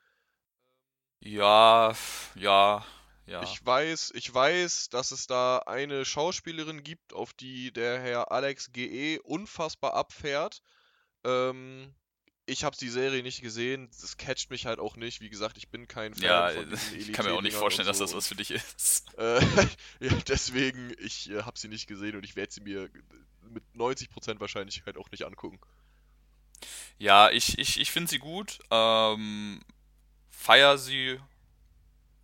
Ja, 1.26 1.95
ja, 2.36 2.86
ja. 3.26 3.41
Ich 3.41 3.65
weiß, 3.65 4.11
ich 4.13 4.32
weiß, 4.32 4.89
dass 4.89 5.11
es 5.11 5.26
da 5.26 5.57
eine 5.65 6.05
Schauspielerin 6.05 6.84
gibt, 6.84 7.13
auf 7.13 7.34
die 7.34 7.71
der 7.73 7.99
Herr 7.99 8.32
Alex 8.32 8.71
GE 8.71 9.19
unfassbar 9.23 9.95
abfährt. 9.95 10.61
Ähm, 11.23 11.95
ich 12.45 12.63
habe 12.63 12.78
die 12.78 12.89
Serie 12.89 13.23
nicht 13.23 13.41
gesehen, 13.41 13.89
das 13.99 14.17
catcht 14.17 14.51
mich 14.51 14.67
halt 14.67 14.78
auch 14.78 14.97
nicht. 14.97 15.19
Wie 15.19 15.32
gesagt, 15.32 15.57
ich 15.57 15.69
bin 15.69 15.88
kein 15.88 16.13
Fan 16.13 16.23
Ja, 16.23 16.49
von 16.49 16.69
diesen 16.69 16.95
ich 16.99 17.11
kann 17.11 17.26
mir 17.26 17.34
auch 17.34 17.41
nicht 17.41 17.55
vorstellen, 17.55 17.88
und 17.88 17.89
dass 17.89 17.97
das 17.97 18.11
so. 18.11 18.17
was 18.17 18.28
für 18.28 18.36
dich 18.36 18.51
ist. 18.51 19.17
Äh, 19.17 19.41
ja, 20.01 20.13
deswegen, 20.28 20.93
ich 20.99 21.32
äh, 21.32 21.41
habe 21.41 21.57
sie 21.57 21.69
nicht 21.69 21.88
gesehen 21.88 22.15
und 22.15 22.23
ich 22.23 22.36
werde 22.36 22.53
sie 22.53 22.61
mir 22.61 22.88
mit 23.49 23.63
90% 23.73 24.39
Wahrscheinlichkeit 24.39 24.97
auch 24.97 25.09
nicht 25.09 25.26
angucken. 25.26 25.59
Ja, 26.99 27.32
ich, 27.32 27.57
ich, 27.57 27.80
ich 27.80 27.91
finde 27.91 28.11
sie 28.11 28.19
gut. 28.19 28.59
Ähm, 28.69 29.59
feier 30.46 30.78
sie. 30.78 31.20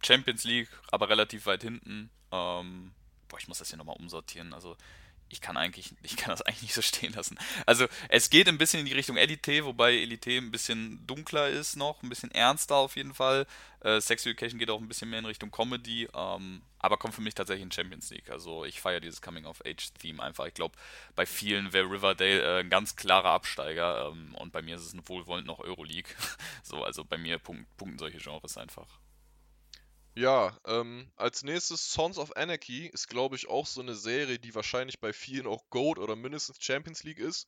Champions 0.04 0.44
League, 0.44 0.70
aber 0.92 1.10
relativ 1.10 1.46
weit 1.46 1.62
hinten. 1.62 2.10
Ähm, 2.32 2.92
boah, 3.28 3.38
ich 3.40 3.48
muss 3.48 3.60
das 3.60 3.70
hier 3.70 3.78
nochmal 3.78 3.98
umsortieren. 3.98 4.54
Also, 4.54 4.78
ich 5.34 5.42
kann 5.42 5.58
eigentlich, 5.58 5.94
ich 6.04 6.18
kann 6.18 6.30
das 6.30 6.42
eigentlich 6.46 6.62
nicht 6.64 6.74
so 6.74 6.82
stehen 6.82 7.14
lassen. 7.14 7.38
Also, 7.66 7.88
es 8.10 8.30
geht 8.30 8.48
ein 8.48 8.58
bisschen 8.58 8.82
in 8.82 8.86
die 8.86 8.94
Richtung 8.94 9.18
Elite, 9.18 9.66
wobei 9.66 9.94
Elite 9.94 10.32
ein 10.32 10.52
bisschen 10.52 11.06
dunkler 11.08 11.50
ist 11.50 11.76
noch, 11.76 12.02
ein 12.04 12.10
bisschen 12.10 12.32
ernster 12.32 12.76
auf 12.76 12.96
jeden 12.96 13.14
Fall. 13.14 13.46
Äh, 13.82 14.00
Sex 14.00 14.26
Education 14.26 14.60
geht 14.60 14.70
auch 14.70 14.80
ein 14.80 14.88
bisschen 14.88 15.10
mehr 15.10 15.20
in 15.20 15.26
Richtung 15.26 15.52
Comedy, 15.52 16.08
ähm, 16.14 16.62
aber 16.80 16.98
kommt 16.98 17.16
für 17.16 17.22
mich 17.22 17.34
tatsächlich 17.34 17.64
in 17.64 17.72
Champions 17.72 18.10
League. 18.10 18.30
Also, 18.30 18.66
ich 18.66 18.80
feiere 18.80 19.00
dieses 19.00 19.22
Coming-of-Age-Theme 19.22 20.22
einfach. 20.22 20.46
Ich 20.46 20.54
glaube, 20.54 20.76
bei 21.16 21.26
vielen 21.26 21.74
wäre 21.74 21.90
Riverdale 21.90 22.58
äh, 22.58 22.60
ein 22.62 22.70
ganz 22.70 22.96
klarer 22.96 23.30
Absteiger 23.30 24.08
ähm, 24.12 24.36
und 24.36 24.52
bei 24.52 24.62
mir 24.62 24.76
ist 24.76 24.84
es 24.84 24.96
wohlwollend 25.06 25.48
noch 25.48 25.60
Euroleague. 25.60 26.14
so, 26.64 26.84
also 26.84 27.04
bei 27.04 27.18
mir 27.18 27.40
punkt, 27.40 27.66
punkten 27.78 27.98
solche 27.98 28.20
Genres 28.20 28.58
einfach. 28.58 29.01
Ja, 30.16 30.58
ähm, 30.66 31.12
als 31.16 31.44
nächstes 31.44 31.92
Sons 31.92 32.18
of 32.18 32.36
Anarchy 32.36 32.88
ist, 32.88 33.08
glaube 33.08 33.36
ich, 33.36 33.48
auch 33.50 33.66
so 33.66 33.82
eine 33.82 33.96
Serie, 33.96 34.40
die 34.40 34.54
wahrscheinlich 34.56 35.00
bei 35.00 35.14
vielen 35.14 35.48
auch 35.48 35.70
GOAT 35.70 36.00
oder 36.00 36.16
mindestens 36.16 36.58
Champions 36.62 37.04
League 37.04 37.20
ist. 37.20 37.48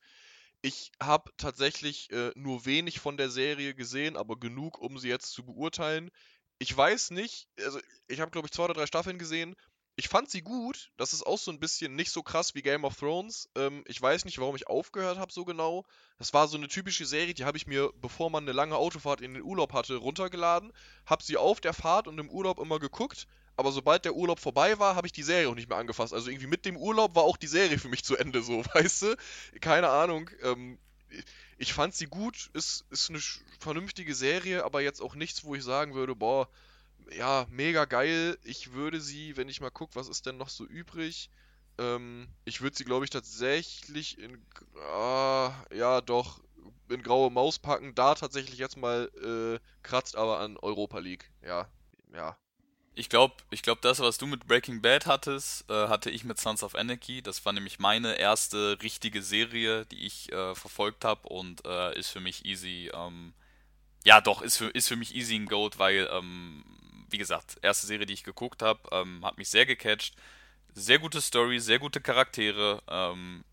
Ich 0.62 0.92
habe 1.02 1.30
tatsächlich 1.36 2.10
äh, 2.12 2.32
nur 2.36 2.64
wenig 2.66 3.00
von 3.00 3.16
der 3.18 3.30
Serie 3.30 3.74
gesehen, 3.74 4.16
aber 4.16 4.38
genug, 4.38 4.78
um 4.78 4.98
sie 4.98 5.08
jetzt 5.08 5.32
zu 5.32 5.44
beurteilen. 5.44 6.10
Ich 6.58 6.74
weiß 6.76 7.10
nicht, 7.10 7.48
also 7.58 7.80
ich 8.08 8.20
habe, 8.20 8.30
glaube 8.30 8.46
ich, 8.48 8.52
zwei 8.52 8.64
oder 8.64 8.74
drei 8.74 8.86
Staffeln 8.86 9.18
gesehen. 9.18 9.56
Ich 9.96 10.08
fand 10.08 10.28
sie 10.28 10.42
gut. 10.42 10.90
Das 10.96 11.12
ist 11.12 11.24
auch 11.24 11.38
so 11.38 11.50
ein 11.50 11.60
bisschen 11.60 11.94
nicht 11.94 12.10
so 12.10 12.22
krass 12.22 12.54
wie 12.54 12.62
Game 12.62 12.84
of 12.84 12.96
Thrones. 12.96 13.48
Ähm, 13.54 13.84
ich 13.86 14.00
weiß 14.00 14.24
nicht, 14.24 14.38
warum 14.38 14.56
ich 14.56 14.66
aufgehört 14.66 15.18
habe 15.18 15.32
so 15.32 15.44
genau. 15.44 15.84
Das 16.18 16.32
war 16.32 16.48
so 16.48 16.56
eine 16.56 16.68
typische 16.68 17.06
Serie, 17.06 17.34
die 17.34 17.44
habe 17.44 17.56
ich 17.56 17.66
mir, 17.66 17.92
bevor 18.00 18.30
man 18.30 18.44
eine 18.44 18.52
lange 18.52 18.76
Autofahrt 18.76 19.20
in 19.20 19.34
den 19.34 19.42
Urlaub 19.42 19.72
hatte, 19.72 19.96
runtergeladen. 19.96 20.72
Hab 21.06 21.22
sie 21.22 21.36
auf 21.36 21.60
der 21.60 21.74
Fahrt 21.74 22.08
und 22.08 22.18
im 22.18 22.30
Urlaub 22.30 22.58
immer 22.58 22.78
geguckt. 22.78 23.26
Aber 23.56 23.70
sobald 23.70 24.04
der 24.04 24.16
Urlaub 24.16 24.40
vorbei 24.40 24.80
war, 24.80 24.96
habe 24.96 25.06
ich 25.06 25.12
die 25.12 25.22
Serie 25.22 25.48
auch 25.48 25.54
nicht 25.54 25.68
mehr 25.68 25.78
angefasst. 25.78 26.12
Also 26.12 26.28
irgendwie 26.28 26.48
mit 26.48 26.64
dem 26.64 26.76
Urlaub 26.76 27.14
war 27.14 27.22
auch 27.22 27.36
die 27.36 27.46
Serie 27.46 27.78
für 27.78 27.88
mich 27.88 28.02
zu 28.02 28.16
Ende, 28.16 28.42
so, 28.42 28.64
weißt 28.74 29.02
du? 29.02 29.16
Keine 29.60 29.90
Ahnung. 29.90 30.28
Ähm, 30.42 30.78
ich 31.56 31.72
fand 31.72 31.94
sie 31.94 32.06
gut. 32.06 32.50
Ist, 32.52 32.84
ist 32.90 33.10
eine 33.10 33.20
vernünftige 33.60 34.16
Serie, 34.16 34.64
aber 34.64 34.80
jetzt 34.80 35.00
auch 35.00 35.14
nichts, 35.14 35.44
wo 35.44 35.54
ich 35.54 35.62
sagen 35.62 35.94
würde, 35.94 36.16
boah, 36.16 36.48
ja, 37.10 37.46
mega 37.50 37.84
geil. 37.84 38.38
Ich 38.44 38.72
würde 38.72 39.00
sie, 39.00 39.36
wenn 39.36 39.48
ich 39.48 39.60
mal 39.60 39.70
gucke, 39.70 39.94
was 39.94 40.08
ist 40.08 40.26
denn 40.26 40.36
noch 40.36 40.48
so 40.48 40.64
übrig? 40.64 41.30
Ähm, 41.78 42.28
ich 42.44 42.60
würde 42.60 42.76
sie, 42.76 42.84
glaube 42.84 43.04
ich, 43.04 43.10
tatsächlich 43.10 44.18
in. 44.18 44.44
Ah, 44.92 45.52
ja, 45.72 46.00
doch. 46.00 46.40
In 46.88 47.02
graue 47.02 47.30
Maus 47.30 47.58
packen. 47.58 47.94
Da 47.94 48.14
tatsächlich 48.14 48.58
jetzt 48.58 48.76
mal 48.76 49.10
äh, 49.22 49.60
kratzt 49.82 50.16
aber 50.16 50.40
an 50.40 50.56
Europa 50.56 50.98
League. 50.98 51.30
Ja, 51.42 51.68
ja. 52.12 52.36
Ich 52.96 53.08
glaube, 53.08 53.34
ich 53.50 53.62
glaub, 53.62 53.82
das, 53.82 53.98
was 53.98 54.18
du 54.18 54.26
mit 54.26 54.46
Breaking 54.46 54.80
Bad 54.80 55.06
hattest, 55.06 55.68
äh, 55.68 55.88
hatte 55.88 56.10
ich 56.10 56.22
mit 56.22 56.38
Sons 56.38 56.62
of 56.62 56.76
Anarchy. 56.76 57.22
Das 57.22 57.44
war 57.44 57.52
nämlich 57.52 57.80
meine 57.80 58.14
erste 58.14 58.78
richtige 58.82 59.20
Serie, 59.20 59.84
die 59.86 60.06
ich 60.06 60.32
äh, 60.32 60.54
verfolgt 60.54 61.04
habe 61.04 61.28
und 61.28 61.64
äh, 61.66 61.98
ist 61.98 62.10
für 62.10 62.20
mich 62.20 62.44
easy. 62.44 62.90
Ähm, 62.94 63.34
ja, 64.04 64.20
doch, 64.20 64.42
ist 64.42 64.58
für, 64.58 64.68
ist 64.68 64.86
für 64.86 64.96
mich 64.96 65.14
easy 65.14 65.34
ein 65.34 65.46
Goat, 65.46 65.78
weil 65.78 66.08
ähm, 66.12 66.64
wie 67.14 67.18
gesagt, 67.18 67.58
erste 67.62 67.86
Serie, 67.86 68.06
die 68.06 68.12
ich 68.12 68.24
geguckt 68.24 68.60
habe, 68.60 68.80
ähm, 68.90 69.24
hat 69.24 69.38
mich 69.38 69.48
sehr 69.48 69.66
gecatcht. 69.66 70.16
Sehr 70.72 70.98
gute 70.98 71.20
Story, 71.20 71.60
sehr 71.60 71.78
gute 71.78 72.00
Charaktere. 72.00 72.82
Ähm, 72.88 73.44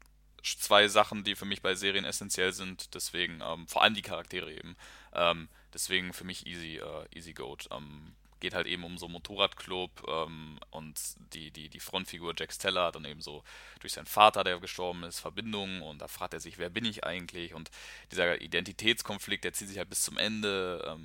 zwei 0.41 0.87
Sachen, 0.87 1.23
die 1.23 1.35
für 1.35 1.45
mich 1.45 1.61
bei 1.61 1.75
Serien 1.75 2.03
essentiell 2.03 2.53
sind. 2.53 2.95
Deswegen, 2.95 3.39
ähm, 3.45 3.67
vor 3.67 3.83
allem 3.83 3.93
die 3.93 4.01
Charaktere 4.01 4.51
eben. 4.51 4.75
Ähm, 5.13 5.47
deswegen 5.75 6.11
für 6.11 6.23
mich 6.23 6.47
easy, 6.47 6.77
äh, 6.77 7.05
easy 7.15 7.33
goat. 7.33 7.67
Ähm, 7.69 8.15
geht 8.39 8.55
halt 8.55 8.65
eben 8.65 8.83
um 8.83 8.97
so 8.97 9.07
Motorradclub 9.07 9.91
ähm, 10.07 10.59
und 10.71 10.99
die, 11.35 11.51
die, 11.51 11.69
die 11.69 11.79
Frontfigur 11.79 12.33
Jack 12.35 12.51
Steller 12.51 12.85
hat 12.85 12.95
dann 12.95 13.05
eben 13.05 13.21
so 13.21 13.43
durch 13.79 13.93
seinen 13.93 14.07
Vater, 14.07 14.43
der 14.43 14.59
gestorben 14.59 15.03
ist, 15.03 15.19
Verbindungen 15.19 15.83
und 15.83 16.01
da 16.01 16.07
fragt 16.07 16.33
er 16.33 16.39
sich, 16.39 16.57
wer 16.57 16.71
bin 16.71 16.85
ich 16.85 17.03
eigentlich? 17.03 17.53
Und 17.53 17.69
dieser 18.11 18.41
Identitätskonflikt, 18.41 19.43
der 19.43 19.53
zieht 19.53 19.67
sich 19.67 19.77
halt 19.77 19.89
bis 19.89 20.01
zum 20.01 20.17
Ende. 20.17 20.97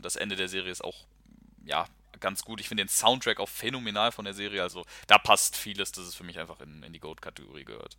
Das 0.00 0.16
Ende 0.16 0.36
der 0.36 0.48
Serie 0.48 0.72
ist 0.72 0.82
auch 0.82 1.04
ja, 1.68 1.86
ganz 2.20 2.42
gut. 2.42 2.60
Ich 2.60 2.68
finde 2.68 2.84
den 2.84 2.88
Soundtrack 2.88 3.40
auch 3.40 3.48
phänomenal 3.48 4.10
von 4.10 4.24
der 4.24 4.34
Serie. 4.34 4.62
Also 4.62 4.84
da 5.06 5.18
passt 5.18 5.56
vieles, 5.56 5.92
dass 5.92 6.06
es 6.06 6.14
für 6.14 6.24
mich 6.24 6.38
einfach 6.38 6.60
in, 6.60 6.82
in 6.82 6.92
die 6.92 7.00
Goat-Kategorie 7.00 7.64
gehört. 7.64 7.96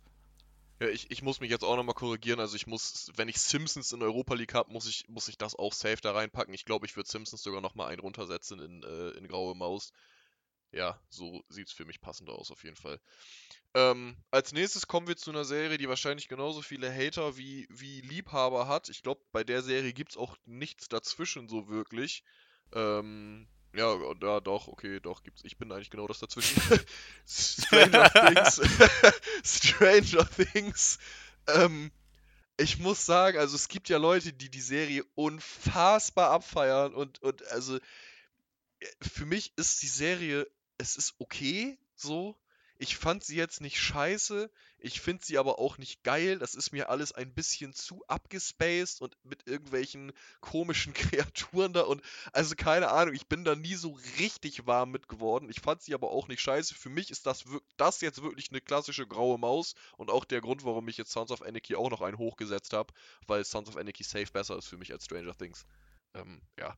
Ja, 0.80 0.88
ich, 0.88 1.10
ich 1.10 1.22
muss 1.22 1.40
mich 1.40 1.50
jetzt 1.50 1.64
auch 1.64 1.76
nochmal 1.76 1.94
korrigieren. 1.94 2.40
Also 2.40 2.56
ich 2.56 2.66
muss, 2.66 3.10
wenn 3.16 3.28
ich 3.28 3.40
Simpsons 3.40 3.92
in 3.92 4.02
Europa 4.02 4.34
League 4.34 4.54
habe, 4.54 4.72
muss 4.72 4.88
ich, 4.88 5.08
muss 5.08 5.28
ich 5.28 5.38
das 5.38 5.54
auch 5.54 5.72
safe 5.72 6.00
da 6.02 6.12
reinpacken. 6.12 6.54
Ich 6.54 6.64
glaube, 6.64 6.86
ich 6.86 6.96
würde 6.96 7.08
Simpsons 7.08 7.42
sogar 7.42 7.60
nochmal 7.60 7.88
einen 7.88 8.00
runtersetzen 8.00 8.60
in, 8.60 8.82
äh, 8.82 9.10
in 9.10 9.28
Graue 9.28 9.54
Maus. 9.54 9.92
Ja, 10.72 11.00
so 11.08 11.42
sieht 11.48 11.66
es 11.66 11.72
für 11.72 11.84
mich 11.84 12.00
passender 12.00 12.32
aus 12.32 12.50
auf 12.50 12.62
jeden 12.64 12.76
Fall. 12.76 13.00
Ähm, 13.74 14.16
als 14.30 14.52
nächstes 14.52 14.86
kommen 14.86 15.06
wir 15.06 15.16
zu 15.16 15.30
einer 15.30 15.44
Serie, 15.44 15.78
die 15.78 15.88
wahrscheinlich 15.88 16.28
genauso 16.28 16.62
viele 16.62 16.92
Hater 16.92 17.36
wie, 17.36 17.66
wie 17.70 18.00
Liebhaber 18.00 18.66
hat. 18.66 18.88
Ich 18.88 19.02
glaube, 19.02 19.20
bei 19.32 19.44
der 19.44 19.62
Serie 19.62 19.92
gibt 19.92 20.12
es 20.12 20.16
auch 20.16 20.36
nichts 20.44 20.88
dazwischen 20.88 21.48
so 21.48 21.68
wirklich. 21.68 22.24
Ähm, 22.72 23.48
ja, 23.72 23.96
ja, 24.20 24.40
doch, 24.40 24.68
okay, 24.68 25.00
doch, 25.00 25.22
gibt's. 25.22 25.42
Ich 25.44 25.56
bin 25.58 25.70
eigentlich 25.70 25.90
genau 25.90 26.06
das 26.06 26.18
dazwischen. 26.18 26.60
Stranger 27.26 28.10
Things. 28.10 28.60
Stranger 29.44 30.28
Things. 30.28 30.98
Ähm, 31.46 31.92
ich 32.56 32.78
muss 32.78 33.06
sagen, 33.06 33.38
also 33.38 33.56
es 33.56 33.68
gibt 33.68 33.88
ja 33.88 33.98
Leute, 33.98 34.32
die 34.32 34.50
die 34.50 34.60
Serie 34.60 35.04
unfassbar 35.14 36.30
abfeiern 36.30 36.94
und, 36.94 37.22
und 37.22 37.46
also 37.48 37.78
für 39.00 39.26
mich 39.26 39.52
ist 39.56 39.82
die 39.82 39.88
Serie, 39.88 40.46
es 40.78 40.96
ist 40.96 41.14
okay, 41.18 41.78
so. 41.94 42.36
Ich 42.78 42.96
fand 42.96 43.24
sie 43.24 43.36
jetzt 43.36 43.60
nicht 43.60 43.78
scheiße. 43.78 44.50
Ich 44.82 45.00
finde 45.00 45.24
sie 45.24 45.36
aber 45.36 45.58
auch 45.58 45.76
nicht 45.76 46.02
geil. 46.04 46.38
Das 46.38 46.54
ist 46.54 46.72
mir 46.72 46.88
alles 46.88 47.12
ein 47.12 47.34
bisschen 47.34 47.74
zu 47.74 48.02
abgespaced 48.08 49.02
und 49.02 49.14
mit 49.24 49.46
irgendwelchen 49.46 50.12
komischen 50.40 50.94
Kreaturen 50.94 51.72
da 51.72 51.82
und 51.82 52.02
also 52.32 52.54
keine 52.56 52.90
Ahnung, 52.90 53.14
ich 53.14 53.26
bin 53.26 53.44
da 53.44 53.54
nie 53.54 53.74
so 53.74 53.98
richtig 54.18 54.66
warm 54.66 54.90
mit 54.90 55.08
geworden. 55.08 55.50
Ich 55.50 55.60
fand 55.60 55.82
sie 55.82 55.94
aber 55.94 56.10
auch 56.10 56.28
nicht 56.28 56.40
scheiße. 56.40 56.74
Für 56.74 56.88
mich 56.88 57.10
ist 57.10 57.26
das, 57.26 57.44
das 57.76 58.00
jetzt 58.00 58.22
wirklich 58.22 58.50
eine 58.50 58.60
klassische 58.60 59.06
graue 59.06 59.38
Maus 59.38 59.74
und 59.96 60.10
auch 60.10 60.24
der 60.24 60.40
Grund, 60.40 60.64
warum 60.64 60.88
ich 60.88 60.96
jetzt 60.96 61.12
Sons 61.12 61.30
of 61.30 61.42
Anarchy 61.42 61.76
auch 61.76 61.90
noch 61.90 62.00
einen 62.00 62.18
hochgesetzt 62.18 62.72
habe, 62.72 62.92
weil 63.26 63.44
Sons 63.44 63.68
of 63.68 63.76
Anarchy 63.76 64.04
safe 64.04 64.32
besser 64.32 64.56
ist 64.56 64.66
für 64.66 64.78
mich 64.78 64.92
als 64.92 65.04
Stranger 65.04 65.36
Things. 65.36 65.66
Ähm, 66.14 66.40
ja. 66.58 66.76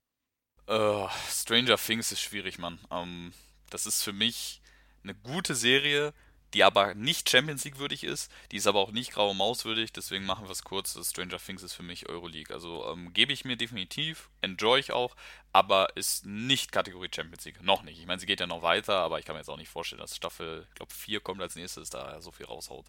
Uh, 0.69 1.09
Stranger 1.29 1.77
Things 1.77 2.13
ist 2.13 2.21
schwierig, 2.21 2.59
Mann. 2.59 2.79
Um, 2.89 2.99
ähm, 2.99 3.33
das 3.71 3.87
ist 3.87 4.03
für 4.03 4.13
mich 4.13 4.61
eine 5.03 5.15
gute 5.15 5.55
Serie, 5.55 6.13
die 6.55 6.65
aber 6.65 6.95
nicht 6.95 7.31
Champions 7.31 7.65
League 7.65 7.79
würdig 7.79 8.05
ist. 8.05 8.31
Die 8.51 8.57
ist 8.57 8.67
aber 8.67 8.81
auch 8.81 8.93
nicht 8.93 9.13
graue 9.13 9.35
Maus 9.35 9.65
würdig, 9.65 9.93
deswegen 9.93 10.25
machen 10.25 10.47
wir 10.47 10.53
es 10.53 10.65
kurz. 10.65 10.99
Stranger 11.09 11.39
Things 11.39 11.63
ist 11.63 11.73
für 11.73 11.83
mich 11.83 12.09
Euroleague. 12.09 12.55
Also 12.55 12.87
ähm, 12.91 13.13
gebe 13.13 13.33
ich 13.33 13.45
mir 13.45 13.57
definitiv, 13.57 14.29
enjoy 14.41 14.81
ich 14.81 14.93
auch, 14.93 15.17
aber 15.53 15.97
ist 15.97 16.27
nicht 16.27 16.73
Kategorie 16.73 17.11
Champions 17.15 17.45
League. 17.45 17.63
Noch 17.63 17.83
nicht. 17.83 17.99
Ich 17.99 18.07
meine, 18.07 18.21
sie 18.21 18.27
geht 18.27 18.41
ja 18.41 18.47
noch 18.47 18.63
weiter, 18.63 18.97
aber 18.97 19.19
ich 19.19 19.25
kann 19.25 19.35
mir 19.35 19.41
jetzt 19.41 19.49
auch 19.49 19.57
nicht 19.57 19.71
vorstellen, 19.71 20.01
dass 20.01 20.17
Staffel, 20.17 20.67
ich 20.69 20.75
glaube, 20.75 20.93
4 20.93 21.21
kommt 21.21 21.41
als 21.41 21.57
nächstes, 21.57 21.91
da 21.91 22.21
so 22.21 22.31
viel 22.31 22.47
raushaut. 22.47 22.87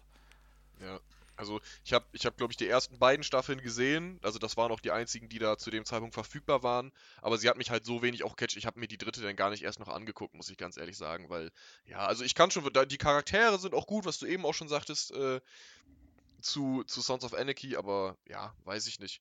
Ja, 0.80 1.00
also 1.36 1.60
ich 1.84 1.92
habe, 1.92 2.04
ich 2.12 2.26
hab, 2.26 2.36
glaube 2.36 2.52
ich, 2.52 2.56
die 2.56 2.68
ersten 2.68 2.98
beiden 2.98 3.24
Staffeln 3.24 3.60
gesehen. 3.60 4.18
Also 4.22 4.38
das 4.38 4.56
waren 4.56 4.70
auch 4.70 4.80
die 4.80 4.90
einzigen, 4.90 5.28
die 5.28 5.38
da 5.38 5.58
zu 5.58 5.70
dem 5.70 5.84
Zeitpunkt 5.84 6.14
verfügbar 6.14 6.62
waren. 6.62 6.92
Aber 7.22 7.38
sie 7.38 7.48
hat 7.48 7.56
mich 7.56 7.70
halt 7.70 7.84
so 7.84 8.02
wenig 8.02 8.24
auch 8.24 8.36
catch. 8.36 8.56
Ich 8.56 8.66
habe 8.66 8.78
mir 8.78 8.88
die 8.88 8.98
dritte 8.98 9.22
dann 9.22 9.36
gar 9.36 9.50
nicht 9.50 9.62
erst 9.62 9.80
noch 9.80 9.88
angeguckt, 9.88 10.34
muss 10.34 10.48
ich 10.48 10.56
ganz 10.56 10.76
ehrlich 10.76 10.96
sagen. 10.96 11.28
Weil, 11.28 11.50
ja, 11.86 12.06
also 12.06 12.24
ich 12.24 12.34
kann 12.34 12.50
schon, 12.50 12.68
die 12.88 12.98
Charaktere 12.98 13.58
sind 13.58 13.74
auch 13.74 13.86
gut, 13.86 14.04
was 14.04 14.18
du 14.18 14.26
eben 14.26 14.44
auch 14.44 14.54
schon 14.54 14.68
sagtest, 14.68 15.12
äh, 15.12 15.40
zu, 16.40 16.84
zu 16.84 17.00
Sons 17.00 17.24
of 17.24 17.34
Anarchy. 17.34 17.76
Aber 17.76 18.16
ja, 18.26 18.54
weiß 18.64 18.86
ich 18.86 19.00
nicht. 19.00 19.20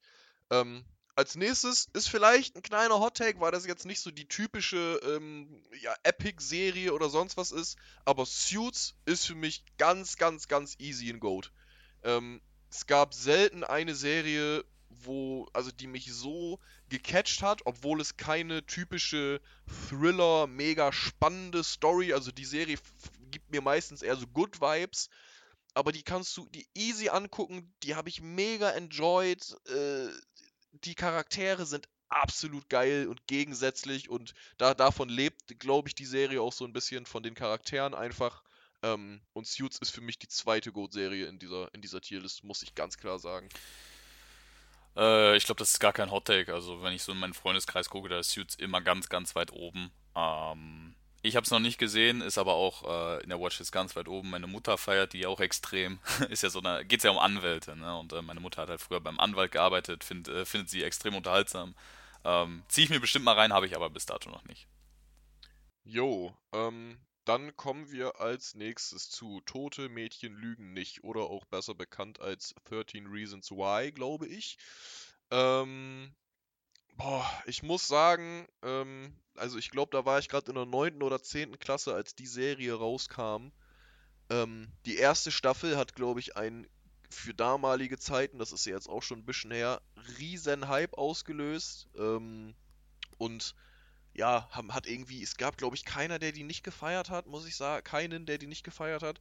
Ähm, 0.50 0.86
als 1.16 1.36
nächstes 1.36 1.90
ist 1.94 2.10
vielleicht 2.10 2.56
ein 2.56 2.64
kleiner 2.64 3.00
Hot-Take, 3.00 3.40
weil 3.40 3.52
das 3.52 3.68
jetzt 3.68 3.86
nicht 3.86 4.02
so 4.02 4.10
die 4.10 4.28
typische 4.28 5.00
ähm, 5.04 5.62
ja, 5.82 5.94
Epic-Serie 6.04 6.94
oder 6.94 7.10
sonst 7.10 7.38
was 7.38 7.52
ist. 7.52 7.78
Aber 8.04 8.26
Suits 8.26 8.96
ist 9.06 9.26
für 9.28 9.36
mich 9.36 9.64
ganz, 9.78 10.18
ganz, 10.18 10.48
ganz 10.48 10.76
easy 10.80 11.10
in 11.10 11.20
Goat. 11.20 11.52
Ähm, 12.04 12.42
es 12.70 12.88
gab 12.88 13.14
selten 13.14 13.64
eine 13.64 13.96
Serie, 13.96 14.66
wo, 14.90 15.48
also 15.54 15.72
die 15.72 15.88
mich 15.88 16.12
so 16.14 16.60
gecatcht 16.90 17.42
hat, 17.42 17.62
obwohl 17.66 18.02
es 18.02 18.18
keine 18.18 18.66
typische 18.66 19.42
Thriller, 19.90 20.48
mega 20.48 20.92
spannende 20.92 21.64
Story, 21.64 22.14
also 22.14 22.32
die 22.32 22.46
Serie 22.46 22.78
gibt 23.32 23.52
mir 23.52 23.62
meistens 23.62 24.02
eher 24.02 24.16
so 24.16 24.28
Good 24.28 24.62
Vibes, 24.62 25.10
aber 25.74 25.92
die 25.92 26.04
kannst 26.04 26.36
du 26.38 26.48
die 26.50 26.68
easy 26.74 27.10
angucken, 27.10 27.74
die 27.84 27.96
habe 27.96 28.10
ich 28.10 28.22
mega 28.22 28.70
enjoyed, 28.72 29.56
äh, 29.68 30.08
die 30.72 30.96
Charaktere 30.96 31.66
sind 31.66 31.88
absolut 32.10 32.70
geil 32.70 33.08
und 33.08 33.26
gegensätzlich 33.28 34.10
und 34.10 34.34
da 34.58 34.74
davon 34.74 35.10
lebt, 35.10 35.60
glaube 35.60 35.90
ich, 35.90 35.96
die 35.96 36.06
Serie 36.06 36.42
auch 36.42 36.54
so 36.54 36.66
ein 36.66 36.74
bisschen 36.74 37.06
von 37.06 37.24
den 37.24 37.34
Charakteren 37.34 37.96
einfach 37.96 38.44
ähm, 38.84 39.22
und 39.34 39.48
Suits 39.48 39.80
ist 39.80 39.92
für 39.92 40.02
mich 40.02 40.20
die 40.20 40.28
zweite 40.28 40.72
Goat-Serie 40.72 41.26
in 41.28 41.40
dieser, 41.40 41.74
in 41.74 41.82
dieser 41.82 42.02
Tierlist, 42.02 42.44
muss 42.44 42.62
ich 42.62 42.76
ganz 42.76 42.98
klar 42.98 43.18
sagen. 43.18 43.50
Äh, 44.96 45.36
ich 45.38 45.46
glaube, 45.46 45.60
das 45.60 45.72
ist 45.72 45.80
gar 45.80 45.94
kein 45.94 46.12
Hot-Take. 46.12 46.54
Also, 46.54 46.84
wenn 46.84 46.94
ich 46.94 47.04
so 47.04 47.14
in 47.14 47.20
meinen 47.20 47.34
Freundeskreis 47.34 47.90
gucke, 47.90 48.10
da 48.10 48.20
ist 48.20 48.32
Suits 48.32 48.56
immer 48.56 48.82
ganz, 48.82 49.10
ganz 49.10 49.36
weit 49.36 49.52
oben. 49.54 49.92
Ähm, 50.16 50.96
ich 51.22 51.38
habe 51.38 51.46
es 51.46 51.52
noch 51.52 51.60
nicht 51.60 51.78
gesehen, 51.78 52.20
ist 52.20 52.38
aber 52.38 52.54
auch 52.54 52.84
äh, 52.84 53.24
in 53.24 53.30
der 53.30 53.40
Watchlist 53.40 53.72
ganz 53.72 53.96
weit 53.96 54.10
oben. 54.10 54.30
Meine 54.30 54.48
Mutter 54.48 54.78
feiert 54.78 55.14
die 55.14 55.26
auch 55.26 55.40
extrem. 55.40 56.00
ist 56.30 56.44
ja 56.44 56.50
so 56.50 56.60
eine, 56.60 56.84
geht 56.86 57.04
ja 57.04 57.12
um 57.12 57.18
Anwälte, 57.20 57.78
ne? 57.78 57.98
Und 57.98 58.12
äh, 58.12 58.22
meine 58.22 58.42
Mutter 58.42 58.64
hat 58.64 58.70
halt 58.70 58.82
früher 58.82 59.00
beim 59.00 59.20
Anwalt 59.20 59.54
gearbeitet, 59.54 60.04
find, 60.04 60.28
äh, 60.28 60.46
findet 60.46 60.70
sie 60.70 60.84
extrem 60.84 61.16
unterhaltsam. 61.16 61.76
Ähm, 62.26 62.64
Ziehe 62.68 62.86
ich 62.86 62.90
mir 62.90 63.00
bestimmt 63.00 63.26
mal 63.26 63.36
rein, 63.36 63.54
habe 63.54 63.66
ich 63.66 63.76
aber 63.76 63.90
bis 63.90 64.06
dato 64.06 64.30
noch 64.30 64.44
nicht. 64.46 64.68
Jo, 65.86 66.34
ähm, 66.54 66.98
dann 67.26 67.56
kommen 67.56 67.92
wir 67.92 68.20
als 68.20 68.56
nächstes 68.56 69.10
zu 69.10 69.42
Tote 69.42 69.90
Mädchen 69.90 70.34
lügen 70.34 70.74
nicht 70.74 71.04
oder 71.04 71.22
auch 71.22 71.46
besser 71.46 71.76
bekannt 71.76 72.20
als 72.20 72.54
13 72.66 73.08
Reasons 73.08 73.52
Why, 73.52 73.92
glaube 73.92 74.28
ich. 74.28 74.58
Ähm, 75.32 76.14
boah, 76.98 77.30
ich 77.46 77.64
muss 77.64 77.88
sagen, 77.88 78.48
ähm, 78.62 79.16
also 79.36 79.58
ich 79.58 79.70
glaube, 79.72 79.92
da 79.92 80.06
war 80.06 80.20
ich 80.20 80.30
gerade 80.30 80.52
in 80.52 80.56
der 80.56 80.66
9. 80.66 81.02
oder 81.02 81.22
10. 81.22 81.60
Klasse, 81.60 81.94
als 81.94 82.16
die 82.16 82.28
Serie 82.28 82.74
rauskam. 82.74 83.52
Ähm, 84.30 84.72
die 84.86 84.98
erste 84.98 85.32
Staffel 85.32 85.78
hat, 85.78 85.96
glaube 85.96 86.20
ich, 86.20 86.38
einen 86.38 86.68
für 87.10 87.34
damalige 87.34 87.98
Zeiten, 88.00 88.40
das 88.40 88.52
ist 88.52 88.66
ja 88.66 88.74
jetzt 88.74 88.90
auch 88.90 89.04
schon 89.04 89.20
ein 89.20 89.26
bisschen 89.26 89.52
her, 89.52 89.82
riesen 90.18 90.68
Hype 90.68 90.98
ausgelöst. 90.98 91.88
Ähm, 91.98 92.56
und 93.18 93.56
ja, 94.14 94.48
haben, 94.52 94.74
hat 94.74 94.88
irgendwie, 94.88 95.24
es 95.24 95.38
gab, 95.38 95.58
glaube 95.58 95.76
ich, 95.76 95.86
keiner, 95.86 96.20
der 96.20 96.32
die 96.32 96.44
nicht 96.44 96.64
gefeiert 96.64 97.10
hat, 97.10 97.28
muss 97.28 97.48
ich 97.48 97.56
sagen. 97.56 97.84
Keinen, 97.84 98.26
der 98.26 98.38
die 98.38 98.48
nicht 98.48 98.64
gefeiert 98.64 99.04
hat. 99.04 99.20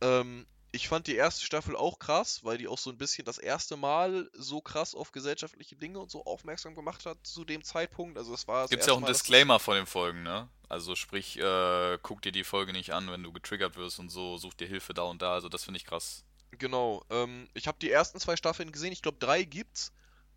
Ähm, 0.00 0.46
ich 0.70 0.88
fand 0.88 1.06
die 1.06 1.16
erste 1.16 1.44
Staffel 1.44 1.74
auch 1.76 1.98
krass, 1.98 2.44
weil 2.44 2.58
die 2.58 2.68
auch 2.68 2.76
so 2.76 2.90
ein 2.90 2.98
bisschen 2.98 3.24
das 3.24 3.38
erste 3.38 3.76
Mal 3.76 4.28
so 4.34 4.60
krass 4.60 4.94
auf 4.94 5.12
gesellschaftliche 5.12 5.76
Dinge 5.76 5.98
und 5.98 6.10
so 6.10 6.24
aufmerksam 6.26 6.74
gemacht 6.74 7.06
hat 7.06 7.18
zu 7.22 7.44
dem 7.44 7.64
Zeitpunkt. 7.64 8.18
Also 8.18 8.34
es 8.34 8.46
war 8.46 8.62
das 8.62 8.70
Gibt's 8.70 8.86
ja 8.86 8.92
auch 8.92 8.98
einen 8.98 9.04
Mal, 9.04 9.12
Disclaimer 9.12 9.58
vor 9.58 9.76
den 9.76 9.86
Folgen, 9.86 10.22
ne? 10.22 10.48
Also 10.68 10.94
sprich, 10.94 11.38
äh, 11.38 11.98
guck 12.02 12.20
dir 12.20 12.32
die 12.32 12.44
Folge 12.44 12.72
nicht 12.72 12.92
an, 12.92 13.10
wenn 13.10 13.22
du 13.22 13.32
getriggert 13.32 13.76
wirst 13.76 13.98
und 13.98 14.10
so, 14.10 14.36
such 14.36 14.54
dir 14.54 14.68
Hilfe 14.68 14.92
da 14.92 15.02
und 15.02 15.22
da. 15.22 15.32
Also 15.32 15.48
das 15.48 15.64
finde 15.64 15.78
ich 15.78 15.86
krass. 15.86 16.22
Genau. 16.50 17.02
Ähm, 17.08 17.48
ich 17.54 17.66
habe 17.66 17.78
die 17.80 17.90
ersten 17.90 18.20
zwei 18.20 18.36
Staffeln 18.36 18.70
gesehen. 18.70 18.92
Ich 18.92 19.00
glaube 19.00 19.18
drei 19.18 19.44
gibt's. 19.44 19.92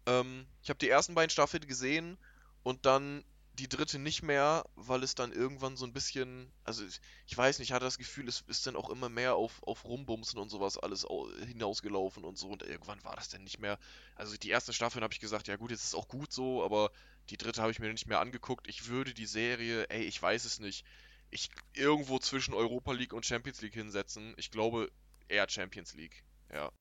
Ähm, 0.05 0.47
ich 0.63 0.69
habe 0.69 0.79
die 0.79 0.89
ersten 0.89 1.13
beiden 1.13 1.29
Staffeln 1.29 1.67
gesehen 1.67 2.17
und 2.63 2.85
dann 2.85 3.25
die 3.53 3.67
dritte 3.67 3.99
nicht 3.99 4.23
mehr, 4.23 4.65
weil 4.75 5.03
es 5.03 5.13
dann 5.13 5.31
irgendwann 5.33 5.75
so 5.75 5.85
ein 5.85 5.93
bisschen, 5.93 6.51
also 6.63 6.85
ich, 6.85 7.01
ich 7.27 7.37
weiß 7.37 7.59
nicht, 7.59 7.69
ich 7.69 7.73
hatte 7.73 7.85
das 7.85 7.97
Gefühl, 7.97 8.27
es 8.27 8.41
ist 8.47 8.65
dann 8.65 8.77
auch 8.77 8.89
immer 8.89 9.09
mehr 9.09 9.35
auf, 9.35 9.61
auf 9.63 9.83
Rumbumsen 9.83 10.39
und 10.39 10.49
sowas 10.49 10.77
alles 10.77 11.05
hinausgelaufen 11.45 12.23
und 12.23 12.37
so 12.37 12.47
und 12.47 12.63
irgendwann 12.63 13.03
war 13.03 13.15
das 13.15 13.29
dann 13.29 13.43
nicht 13.43 13.59
mehr. 13.59 13.77
Also 14.15 14.37
die 14.37 14.51
ersten 14.51 14.73
Staffeln 14.73 15.03
habe 15.03 15.13
ich 15.13 15.19
gesagt, 15.19 15.47
ja 15.47 15.57
gut, 15.57 15.71
jetzt 15.71 15.81
ist 15.81 15.89
es 15.89 15.95
auch 15.95 16.07
gut 16.07 16.31
so, 16.31 16.63
aber 16.63 16.91
die 17.29 17.37
dritte 17.37 17.61
habe 17.61 17.71
ich 17.71 17.79
mir 17.79 17.91
nicht 17.91 18.07
mehr 18.07 18.19
angeguckt. 18.21 18.67
Ich 18.67 18.87
würde 18.87 19.13
die 19.13 19.25
Serie, 19.25 19.89
ey, 19.89 20.03
ich 20.03 20.21
weiß 20.21 20.45
es 20.45 20.59
nicht, 20.59 20.85
ich 21.29 21.49
irgendwo 21.73 22.19
zwischen 22.19 22.53
Europa 22.53 22.93
League 22.93 23.13
und 23.13 23.25
Champions 23.25 23.61
League 23.61 23.73
hinsetzen. 23.73 24.33
Ich 24.37 24.51
glaube 24.51 24.91
eher 25.27 25.47
Champions 25.49 25.93
League, 25.93 26.23
ja. 26.53 26.71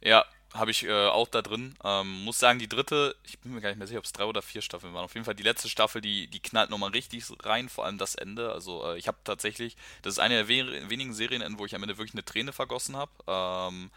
Ja, 0.00 0.24
habe 0.58 0.70
ich 0.70 0.84
äh, 0.84 1.06
auch 1.08 1.28
da 1.28 1.42
drin. 1.42 1.74
Ähm, 1.84 2.24
muss 2.24 2.38
sagen, 2.38 2.58
die 2.58 2.68
dritte, 2.68 3.16
ich 3.24 3.38
bin 3.38 3.54
mir 3.54 3.60
gar 3.60 3.70
nicht 3.70 3.78
mehr 3.78 3.86
sicher, 3.86 3.98
ob 3.98 4.04
es 4.04 4.12
drei 4.12 4.24
oder 4.24 4.42
vier 4.42 4.62
Staffeln 4.62 4.94
waren. 4.94 5.04
Auf 5.04 5.14
jeden 5.14 5.24
Fall 5.24 5.34
die 5.34 5.42
letzte 5.42 5.68
Staffel, 5.68 6.00
die, 6.00 6.26
die 6.28 6.40
knallt 6.40 6.70
nochmal 6.70 6.90
richtig 6.90 7.24
rein, 7.44 7.68
vor 7.68 7.84
allem 7.84 7.98
das 7.98 8.14
Ende. 8.14 8.52
Also 8.52 8.84
äh, 8.84 8.98
ich 8.98 9.08
habe 9.08 9.18
tatsächlich, 9.24 9.76
das 10.02 10.14
ist 10.14 10.18
eine 10.18 10.46
der 10.46 10.48
we 10.48 10.90
wenigen 10.90 11.14
Serien, 11.14 11.58
wo 11.58 11.66
ich 11.66 11.74
am 11.74 11.82
Ende 11.82 11.98
wirklich 11.98 12.14
eine 12.14 12.24
Träne 12.24 12.52
vergossen 12.52 12.96
habe. 12.96 13.10
Ähm, 13.26 13.90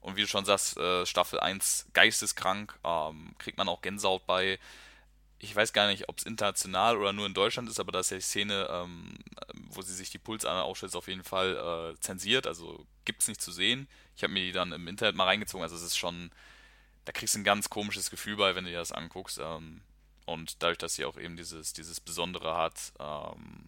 und 0.00 0.16
wie 0.16 0.22
du 0.22 0.28
schon 0.28 0.44
sagst, 0.44 0.76
äh, 0.76 1.06
Staffel 1.06 1.40
1 1.40 1.86
geisteskrank, 1.92 2.78
ähm, 2.84 3.34
kriegt 3.38 3.56
man 3.56 3.68
auch 3.68 3.82
Gänsehaut 3.82 4.26
bei 4.26 4.58
ich 5.42 5.56
weiß 5.56 5.72
gar 5.72 5.88
nicht, 5.88 6.08
ob 6.08 6.18
es 6.18 6.24
international 6.24 6.96
oder 6.96 7.12
nur 7.12 7.26
in 7.26 7.34
Deutschland 7.34 7.68
ist, 7.68 7.80
aber 7.80 7.90
da 7.90 7.98
ist 7.98 8.12
ja 8.12 8.16
die 8.16 8.22
Szene, 8.22 8.68
ähm, 8.70 9.18
wo 9.70 9.82
sie 9.82 9.92
sich 9.92 10.08
die 10.08 10.18
Pulsader 10.18 10.62
aufstellt, 10.62 10.94
auf 10.94 11.08
jeden 11.08 11.24
Fall 11.24 11.94
äh, 11.96 12.00
zensiert, 12.00 12.46
also 12.46 12.86
gibt 13.04 13.22
es 13.22 13.28
nicht 13.28 13.40
zu 13.40 13.50
sehen. 13.50 13.88
Ich 14.16 14.22
habe 14.22 14.32
mir 14.32 14.44
die 14.44 14.52
dann 14.52 14.70
im 14.70 14.86
Internet 14.86 15.16
mal 15.16 15.24
reingezogen, 15.24 15.64
also 15.64 15.74
es 15.74 15.82
ist 15.82 15.96
schon, 15.96 16.30
da 17.04 17.10
kriegst 17.10 17.34
du 17.34 17.40
ein 17.40 17.44
ganz 17.44 17.70
komisches 17.70 18.08
Gefühl 18.08 18.36
bei, 18.36 18.54
wenn 18.54 18.64
du 18.64 18.70
dir 18.70 18.78
das 18.78 18.92
anguckst. 18.92 19.40
Ähm, 19.42 19.82
und 20.26 20.62
dadurch, 20.62 20.78
dass 20.78 20.94
sie 20.94 21.04
auch 21.04 21.18
eben 21.18 21.36
dieses, 21.36 21.72
dieses 21.72 21.98
Besondere 21.98 22.56
hat, 22.56 22.92
ähm, 23.00 23.64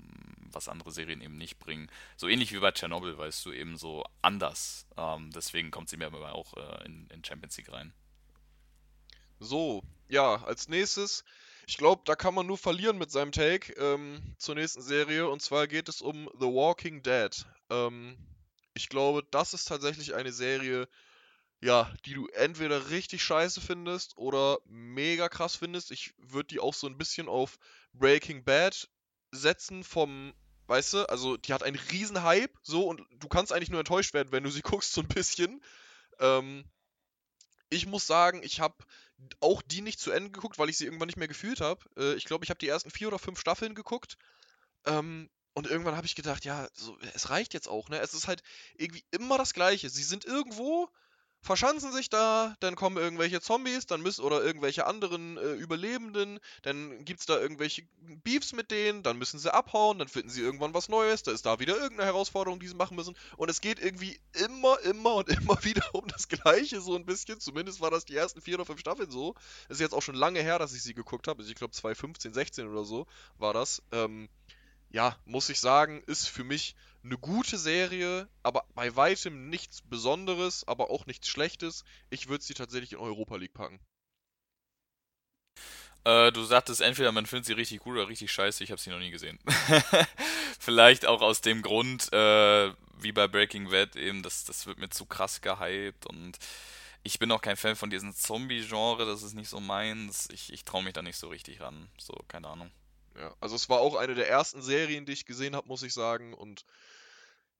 was 0.52 0.68
andere 0.68 0.92
Serien 0.92 1.22
eben 1.22 1.36
nicht 1.36 1.58
bringen, 1.58 1.90
so 2.16 2.28
ähnlich 2.28 2.52
wie 2.52 2.60
bei 2.60 2.70
Tschernobyl, 2.70 3.18
weißt 3.18 3.44
du, 3.46 3.52
eben 3.52 3.76
so 3.76 4.04
anders. 4.22 4.86
Ähm, 4.96 5.32
deswegen 5.32 5.72
kommt 5.72 5.88
sie 5.88 5.96
mir 5.96 6.06
aber 6.06 6.36
auch 6.36 6.54
äh, 6.54 6.86
in, 6.86 7.08
in 7.08 7.24
Champions 7.24 7.56
League 7.56 7.72
rein. 7.72 7.92
So, 9.40 9.82
ja, 10.08 10.36
als 10.44 10.68
nächstes 10.68 11.24
ich 11.66 11.76
glaube, 11.76 12.02
da 12.04 12.14
kann 12.16 12.34
man 12.34 12.46
nur 12.46 12.58
verlieren 12.58 12.98
mit 12.98 13.10
seinem 13.10 13.32
Take 13.32 13.72
ähm, 13.74 14.34
zur 14.38 14.54
nächsten 14.54 14.82
Serie. 14.82 15.28
Und 15.28 15.40
zwar 15.40 15.66
geht 15.66 15.88
es 15.88 16.02
um 16.02 16.28
The 16.38 16.46
Walking 16.46 17.02
Dead. 17.02 17.30
Ähm, 17.70 18.16
ich 18.74 18.88
glaube, 18.88 19.22
das 19.30 19.54
ist 19.54 19.66
tatsächlich 19.66 20.14
eine 20.14 20.32
Serie, 20.32 20.88
ja, 21.60 21.92
die 22.04 22.14
du 22.14 22.26
entweder 22.28 22.90
richtig 22.90 23.22
scheiße 23.22 23.60
findest 23.60 24.16
oder 24.18 24.58
mega 24.66 25.28
krass 25.28 25.56
findest. 25.56 25.90
Ich 25.90 26.12
würde 26.18 26.48
die 26.48 26.60
auch 26.60 26.74
so 26.74 26.86
ein 26.86 26.98
bisschen 26.98 27.28
auf 27.28 27.58
Breaking 27.92 28.44
Bad 28.44 28.88
setzen 29.30 29.84
vom, 29.84 30.34
weißt 30.66 30.92
du, 30.92 31.08
also 31.08 31.36
die 31.36 31.52
hat 31.52 31.62
einen 31.62 31.78
riesen 31.92 32.22
Hype, 32.22 32.52
so, 32.62 32.86
und 32.86 33.02
du 33.18 33.28
kannst 33.28 33.52
eigentlich 33.52 33.70
nur 33.70 33.80
enttäuscht 33.80 34.14
werden, 34.14 34.32
wenn 34.32 34.44
du 34.44 34.50
sie 34.50 34.62
guckst, 34.62 34.92
so 34.92 35.00
ein 35.00 35.08
bisschen. 35.08 35.62
Ähm, 36.18 36.64
ich 37.74 37.86
muss 37.86 38.06
sagen, 38.06 38.42
ich 38.42 38.60
habe 38.60 38.76
auch 39.40 39.62
die 39.62 39.80
nicht 39.80 40.00
zu 40.00 40.10
Ende 40.10 40.30
geguckt, 40.30 40.58
weil 40.58 40.68
ich 40.68 40.76
sie 40.76 40.84
irgendwann 40.84 41.06
nicht 41.06 41.18
mehr 41.18 41.28
gefühlt 41.28 41.60
habe. 41.60 41.84
Äh, 41.96 42.14
ich 42.14 42.24
glaube, 42.24 42.44
ich 42.44 42.50
habe 42.50 42.58
die 42.58 42.68
ersten 42.68 42.90
vier 42.90 43.08
oder 43.08 43.18
fünf 43.18 43.40
Staffeln 43.40 43.74
geguckt. 43.74 44.16
Ähm, 44.86 45.30
und 45.54 45.68
irgendwann 45.68 45.96
habe 45.96 46.06
ich 46.06 46.16
gedacht, 46.16 46.44
ja, 46.44 46.68
so, 46.72 46.98
es 47.14 47.30
reicht 47.30 47.54
jetzt 47.54 47.68
auch, 47.68 47.88
ne? 47.88 48.00
Es 48.00 48.12
ist 48.12 48.26
halt 48.26 48.42
irgendwie 48.76 49.04
immer 49.12 49.38
das 49.38 49.54
Gleiche. 49.54 49.88
Sie 49.88 50.02
sind 50.02 50.24
irgendwo, 50.24 50.88
verschanzen 51.44 51.92
sich 51.92 52.08
da, 52.08 52.56
dann 52.60 52.74
kommen 52.74 52.96
irgendwelche 52.96 53.40
Zombies, 53.40 53.86
dann 53.86 54.00
müssen 54.00 54.24
oder 54.24 54.42
irgendwelche 54.42 54.86
anderen 54.86 55.36
äh, 55.36 55.52
Überlebenden, 55.52 56.40
dann 56.62 57.04
gibt 57.04 57.20
es 57.20 57.26
da 57.26 57.38
irgendwelche 57.38 57.82
Beefs 58.24 58.54
mit 58.54 58.70
denen, 58.70 59.02
dann 59.02 59.18
müssen 59.18 59.38
sie 59.38 59.52
abhauen, 59.52 59.98
dann 59.98 60.08
finden 60.08 60.30
sie 60.30 60.40
irgendwann 60.40 60.72
was 60.72 60.88
Neues, 60.88 61.22
da 61.22 61.32
ist 61.32 61.44
da 61.44 61.60
wieder 61.60 61.76
irgendeine 61.76 62.06
Herausforderung, 62.06 62.60
die 62.60 62.68
sie 62.68 62.74
machen 62.74 62.96
müssen. 62.96 63.14
Und 63.36 63.50
es 63.50 63.60
geht 63.60 63.78
irgendwie 63.78 64.18
immer, 64.32 64.80
immer 64.80 65.16
und 65.16 65.28
immer 65.28 65.62
wieder 65.64 65.94
um 65.94 66.08
das 66.08 66.28
Gleiche, 66.28 66.80
so 66.80 66.96
ein 66.96 67.04
bisschen. 67.04 67.40
Zumindest 67.40 67.82
war 67.82 67.90
das 67.90 68.06
die 68.06 68.16
ersten 68.16 68.40
vier 68.40 68.54
oder 68.54 68.64
fünf 68.64 68.80
Staffeln 68.80 69.10
so. 69.10 69.34
Es 69.68 69.76
ist 69.76 69.80
jetzt 69.80 69.94
auch 69.94 70.02
schon 70.02 70.14
lange 70.14 70.40
her, 70.40 70.58
dass 70.58 70.72
ich 70.72 70.82
sie 70.82 70.94
geguckt 70.94 71.28
habe. 71.28 71.40
Also 71.40 71.50
ich 71.50 71.56
glaube 71.56 71.74
2015, 71.74 72.32
16 72.32 72.68
oder 72.68 72.84
so 72.84 73.06
war 73.36 73.52
das. 73.52 73.82
Ähm, 73.92 74.30
ja, 74.90 75.16
muss 75.26 75.50
ich 75.50 75.60
sagen, 75.60 76.02
ist 76.06 76.28
für 76.28 76.44
mich 76.44 76.74
eine 77.04 77.18
gute 77.18 77.58
Serie, 77.58 78.28
aber 78.42 78.64
bei 78.74 78.96
weitem 78.96 79.50
nichts 79.50 79.82
Besonderes, 79.82 80.66
aber 80.66 80.90
auch 80.90 81.06
nichts 81.06 81.28
Schlechtes. 81.28 81.84
Ich 82.10 82.28
würde 82.28 82.44
sie 82.44 82.54
tatsächlich 82.54 82.92
in 82.92 82.98
Europa 82.98 83.36
League 83.36 83.54
packen. 83.54 83.78
Äh, 86.04 86.32
du 86.32 86.44
sagtest 86.44 86.80
entweder 86.80 87.12
man 87.12 87.26
findet 87.26 87.46
sie 87.46 87.52
richtig 87.54 87.80
gut 87.80 87.94
oder 87.94 88.08
richtig 88.08 88.30
scheiße. 88.30 88.62
Ich 88.64 88.70
habe 88.70 88.80
sie 88.80 88.90
noch 88.90 88.98
nie 88.98 89.10
gesehen. 89.10 89.38
Vielleicht 90.58 91.06
auch 91.06 91.22
aus 91.22 91.40
dem 91.40 91.62
Grund, 91.62 92.12
äh, 92.12 92.72
wie 92.98 93.12
bei 93.12 93.28
Breaking 93.28 93.70
Bad 93.70 93.96
eben, 93.96 94.22
das, 94.22 94.44
das 94.44 94.66
wird 94.66 94.78
mir 94.78 94.90
zu 94.90 95.06
krass 95.06 95.40
gehypt 95.40 96.06
und 96.06 96.38
ich 97.06 97.18
bin 97.18 97.30
auch 97.30 97.42
kein 97.42 97.56
Fan 97.56 97.76
von 97.76 97.90
diesem 97.90 98.14
Zombie-Genre. 98.14 99.04
Das 99.04 99.22
ist 99.22 99.34
nicht 99.34 99.50
so 99.50 99.60
meins. 99.60 100.28
Ich, 100.32 100.50
ich 100.50 100.64
traue 100.64 100.82
mich 100.82 100.94
da 100.94 101.02
nicht 101.02 101.18
so 101.18 101.28
richtig 101.28 101.60
ran. 101.60 101.90
So, 101.98 102.14
keine 102.28 102.48
Ahnung. 102.48 102.70
Ja, 103.16 103.34
also 103.40 103.54
es 103.54 103.68
war 103.68 103.80
auch 103.80 103.94
eine 103.94 104.14
der 104.14 104.28
ersten 104.28 104.62
Serien, 104.62 105.04
die 105.04 105.12
ich 105.12 105.26
gesehen 105.26 105.54
habe, 105.54 105.68
muss 105.68 105.82
ich 105.82 105.92
sagen. 105.92 106.32
Und 106.32 106.64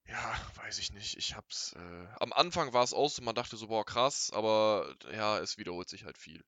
ja, 0.07 0.41
weiß 0.57 0.79
ich 0.79 0.93
nicht. 0.93 1.17
Ich 1.17 1.35
hab's. 1.37 1.75
Äh, 1.75 2.07
am 2.21 2.33
Anfang 2.33 2.73
war 2.73 2.85
es 2.85 2.93
auch 2.93 3.09
so, 3.09 3.23
man 3.23 3.35
dachte 3.35 3.57
so, 3.57 3.69
boah, 3.69 3.85
krass, 3.85 4.31
aber 4.33 4.95
ja, 5.13 5.39
es 5.39 5.59
wiederholt 5.59 5.89
sich 5.89 6.05
halt 6.05 6.19
viel. 6.19 6.45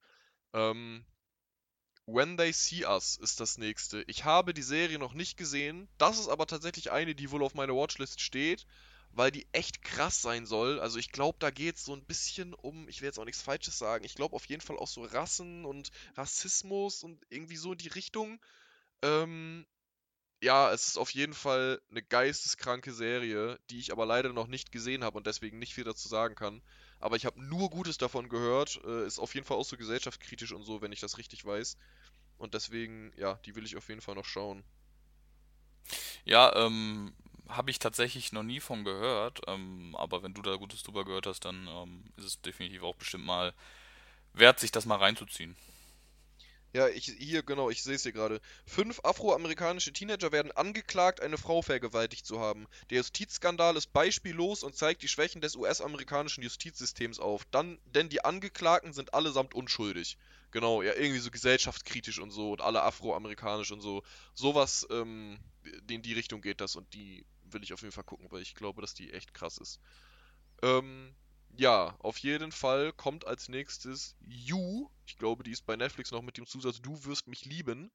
Ähm, 0.52 1.04
When 2.06 2.36
They 2.36 2.52
See 2.52 2.84
Us 2.86 3.16
ist 3.16 3.40
das 3.40 3.58
nächste. 3.58 4.02
Ich 4.06 4.24
habe 4.24 4.54
die 4.54 4.62
Serie 4.62 4.98
noch 4.98 5.12
nicht 5.12 5.36
gesehen. 5.36 5.88
Das 5.98 6.18
ist 6.18 6.28
aber 6.28 6.46
tatsächlich 6.46 6.92
eine, 6.92 7.14
die 7.14 7.30
wohl 7.32 7.42
auf 7.42 7.54
meiner 7.54 7.74
Watchlist 7.74 8.20
steht, 8.20 8.64
weil 9.10 9.32
die 9.32 9.46
echt 9.52 9.82
krass 9.82 10.22
sein 10.22 10.46
soll. 10.46 10.78
Also 10.78 10.98
ich 10.98 11.10
glaube, 11.10 11.38
da 11.40 11.50
geht 11.50 11.76
es 11.76 11.84
so 11.84 11.94
ein 11.94 12.04
bisschen 12.04 12.54
um, 12.54 12.88
ich 12.88 13.00
will 13.00 13.06
jetzt 13.06 13.18
auch 13.18 13.24
nichts 13.24 13.42
Falsches 13.42 13.76
sagen, 13.78 14.04
ich 14.04 14.14
glaube 14.14 14.36
auf 14.36 14.46
jeden 14.46 14.62
Fall 14.62 14.78
auch 14.78 14.86
so 14.86 15.02
Rassen 15.02 15.64
und 15.64 15.90
Rassismus 16.16 17.02
und 17.02 17.24
irgendwie 17.28 17.56
so 17.56 17.72
in 17.72 17.78
die 17.78 17.88
Richtung. 17.88 18.40
Ähm, 19.02 19.66
ja, 20.46 20.70
es 20.70 20.86
ist 20.86 20.96
auf 20.96 21.10
jeden 21.10 21.34
Fall 21.34 21.82
eine 21.90 22.02
geisteskranke 22.02 22.92
Serie, 22.92 23.58
die 23.68 23.80
ich 23.80 23.90
aber 23.90 24.06
leider 24.06 24.32
noch 24.32 24.46
nicht 24.46 24.70
gesehen 24.70 25.02
habe 25.02 25.18
und 25.18 25.26
deswegen 25.26 25.58
nicht 25.58 25.74
viel 25.74 25.82
dazu 25.82 26.06
sagen 26.06 26.36
kann. 26.36 26.62
Aber 27.00 27.16
ich 27.16 27.26
habe 27.26 27.42
nur 27.42 27.68
Gutes 27.68 27.98
davon 27.98 28.28
gehört. 28.28 28.80
Äh, 28.84 29.06
ist 29.06 29.18
auf 29.18 29.34
jeden 29.34 29.44
Fall 29.44 29.56
auch 29.56 29.64
so 29.64 29.76
gesellschaftskritisch 29.76 30.52
und 30.52 30.62
so, 30.62 30.80
wenn 30.80 30.92
ich 30.92 31.00
das 31.00 31.18
richtig 31.18 31.44
weiß. 31.44 31.76
Und 32.38 32.54
deswegen, 32.54 33.12
ja, 33.16 33.34
die 33.44 33.56
will 33.56 33.64
ich 33.64 33.76
auf 33.76 33.88
jeden 33.88 34.00
Fall 34.00 34.14
noch 34.14 34.24
schauen. 34.24 34.62
Ja, 36.24 36.54
ähm, 36.54 37.12
habe 37.48 37.72
ich 37.72 37.80
tatsächlich 37.80 38.30
noch 38.30 38.44
nie 38.44 38.60
von 38.60 38.84
gehört. 38.84 39.40
Ähm, 39.48 39.96
aber 39.98 40.22
wenn 40.22 40.32
du 40.32 40.42
da 40.42 40.54
Gutes 40.54 40.84
drüber 40.84 41.04
gehört 41.04 41.26
hast, 41.26 41.44
dann 41.44 41.66
ähm, 41.66 42.04
ist 42.16 42.24
es 42.24 42.40
definitiv 42.40 42.84
auch 42.84 42.94
bestimmt 42.94 43.26
mal 43.26 43.52
wert, 44.32 44.60
sich 44.60 44.70
das 44.70 44.86
mal 44.86 44.98
reinzuziehen. 44.98 45.56
Ja, 46.76 46.88
ich, 46.88 47.06
hier, 47.06 47.42
genau, 47.42 47.70
ich 47.70 47.82
sehe 47.82 47.94
es 47.94 48.02
hier 48.02 48.12
gerade. 48.12 48.38
Fünf 48.66 49.00
afroamerikanische 49.02 49.94
Teenager 49.94 50.30
werden 50.30 50.52
angeklagt, 50.52 51.22
eine 51.22 51.38
Frau 51.38 51.62
vergewaltigt 51.62 52.26
zu 52.26 52.38
haben. 52.38 52.66
Der 52.90 52.98
Justizskandal 52.98 53.78
ist 53.78 53.94
beispiellos 53.94 54.62
und 54.62 54.76
zeigt 54.76 55.00
die 55.00 55.08
Schwächen 55.08 55.40
des 55.40 55.56
US-amerikanischen 55.56 56.42
Justizsystems 56.42 57.18
auf. 57.18 57.46
Dann, 57.50 57.78
denn 57.86 58.10
die 58.10 58.22
Angeklagten 58.22 58.92
sind 58.92 59.14
allesamt 59.14 59.54
unschuldig. 59.54 60.18
Genau, 60.50 60.82
ja, 60.82 60.92
irgendwie 60.92 61.20
so 61.20 61.30
gesellschaftskritisch 61.30 62.18
und 62.18 62.30
so 62.30 62.52
und 62.52 62.60
alle 62.60 62.82
afroamerikanisch 62.82 63.72
und 63.72 63.80
so. 63.80 64.02
Sowas, 64.34 64.86
ähm, 64.90 65.38
in 65.88 66.02
die 66.02 66.12
Richtung 66.12 66.42
geht 66.42 66.60
das 66.60 66.76
und 66.76 66.92
die 66.92 67.24
will 67.44 67.62
ich 67.62 67.72
auf 67.72 67.80
jeden 67.80 67.92
Fall 67.92 68.04
gucken, 68.04 68.30
weil 68.30 68.42
ich 68.42 68.54
glaube, 68.54 68.82
dass 68.82 68.92
die 68.92 69.14
echt 69.14 69.32
krass 69.32 69.56
ist. 69.56 69.80
Ähm, 70.60 71.14
ja, 71.56 71.96
auf 72.00 72.18
jeden 72.18 72.52
Fall 72.52 72.92
kommt 72.92 73.26
als 73.26 73.48
nächstes 73.48 74.16
You. 74.26 74.88
Ich 75.06 75.16
glaube, 75.18 75.44
die 75.44 75.52
ist 75.52 75.66
bei 75.66 75.76
Netflix 75.76 76.10
noch 76.10 76.22
mit 76.22 76.36
dem 76.36 76.46
Zusatz 76.46 76.80
Du 76.82 77.04
wirst 77.04 77.28
mich 77.28 77.44
lieben. 77.44 77.90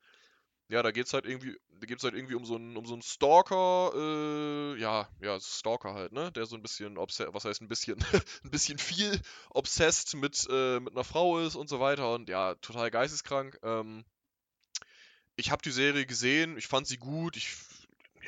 Ja, 0.70 0.82
da 0.84 0.92
geht's 0.92 1.14
halt 1.14 1.26
irgendwie, 1.26 1.58
da 1.80 1.86
geht's 1.86 2.04
halt 2.04 2.16
irgendwie 2.16 2.36
um 2.36 2.46
so 2.46 2.56
einen, 2.56 2.78
um 2.78 2.86
so 2.86 2.94
einen 2.94 3.02
Stalker, 3.02 3.92
äh, 3.94 4.80
ja, 4.80 5.10
ja, 5.20 5.40
Stalker 5.40 5.94
halt, 5.94 6.14
ne? 6.14 6.32
Der 6.32 6.46
so 6.46 6.56
ein 6.56 6.62
bisschen, 6.62 6.98
was 6.98 7.46
heißt 7.46 7.62
ein 7.62 7.68
bisschen, 7.68 8.00
ein 8.46 8.52
bisschen 8.52 8.78
viel 8.78 9.20
obsessed 9.50 10.16
mit, 10.16 10.48
äh, 10.50 10.80
mit 10.80 10.94
einer 10.94 11.04
Frau 11.04 11.40
ist 11.40 11.56
und 11.56 11.70
so 11.70 11.80
weiter 11.82 12.14
und 12.14 12.30
ja, 12.30 12.56
total 12.56 12.90
geisteskrank. 12.90 13.60
Ähm, 13.64 14.06
ich 15.36 15.52
habe 15.52 15.62
die 15.62 15.72
Serie 15.72 16.06
gesehen, 16.06 16.58
ich 16.58 16.68
fand 16.68 16.88
sie 16.88 16.98
gut, 16.98 17.36
ich 17.36 17.50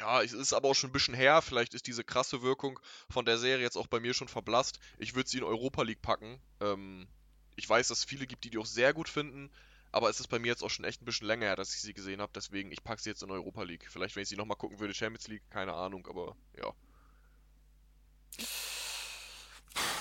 ja, 0.03 0.21
es 0.21 0.33
ist 0.33 0.51
aber 0.51 0.67
auch 0.67 0.73
schon 0.73 0.89
ein 0.89 0.93
bisschen 0.93 1.13
her. 1.13 1.41
Vielleicht 1.41 1.73
ist 1.73 1.87
diese 1.87 2.03
krasse 2.03 2.41
Wirkung 2.41 2.77
von 3.09 3.23
der 3.23 3.37
Serie 3.37 3.63
jetzt 3.63 3.77
auch 3.77 3.87
bei 3.87 4.01
mir 4.01 4.13
schon 4.13 4.27
verblasst. 4.27 4.79
Ich 4.97 5.15
würde 5.15 5.29
sie 5.29 5.37
in 5.37 5.45
Europa 5.45 5.81
League 5.83 6.01
packen. 6.01 6.41
Ähm, 6.59 7.07
ich 7.55 7.69
weiß, 7.69 7.87
dass 7.87 7.99
es 7.99 8.03
viele 8.03 8.27
gibt, 8.27 8.43
die 8.43 8.49
die 8.49 8.57
auch 8.57 8.65
sehr 8.65 8.93
gut 8.93 9.07
finden. 9.07 9.49
Aber 9.93 10.09
es 10.09 10.19
ist 10.19 10.27
bei 10.27 10.39
mir 10.39 10.47
jetzt 10.47 10.61
auch 10.61 10.69
schon 10.69 10.83
echt 10.83 11.01
ein 11.01 11.05
bisschen 11.05 11.27
länger 11.27 11.45
her, 11.45 11.55
dass 11.55 11.73
ich 11.73 11.81
sie 11.81 11.93
gesehen 11.93 12.19
habe. 12.19 12.33
Deswegen, 12.35 12.71
ich 12.73 12.83
packe 12.83 13.01
sie 13.01 13.11
jetzt 13.11 13.23
in 13.23 13.31
Europa 13.31 13.63
League. 13.63 13.87
Vielleicht, 13.89 14.15
wenn 14.17 14.23
ich 14.23 14.29
sie 14.29 14.35
nochmal 14.35 14.57
gucken 14.57 14.79
würde, 14.79 14.93
Champions 14.93 15.29
League, 15.29 15.49
keine 15.49 15.73
Ahnung. 15.73 16.05
Aber 16.07 16.35
ja. 16.57 16.73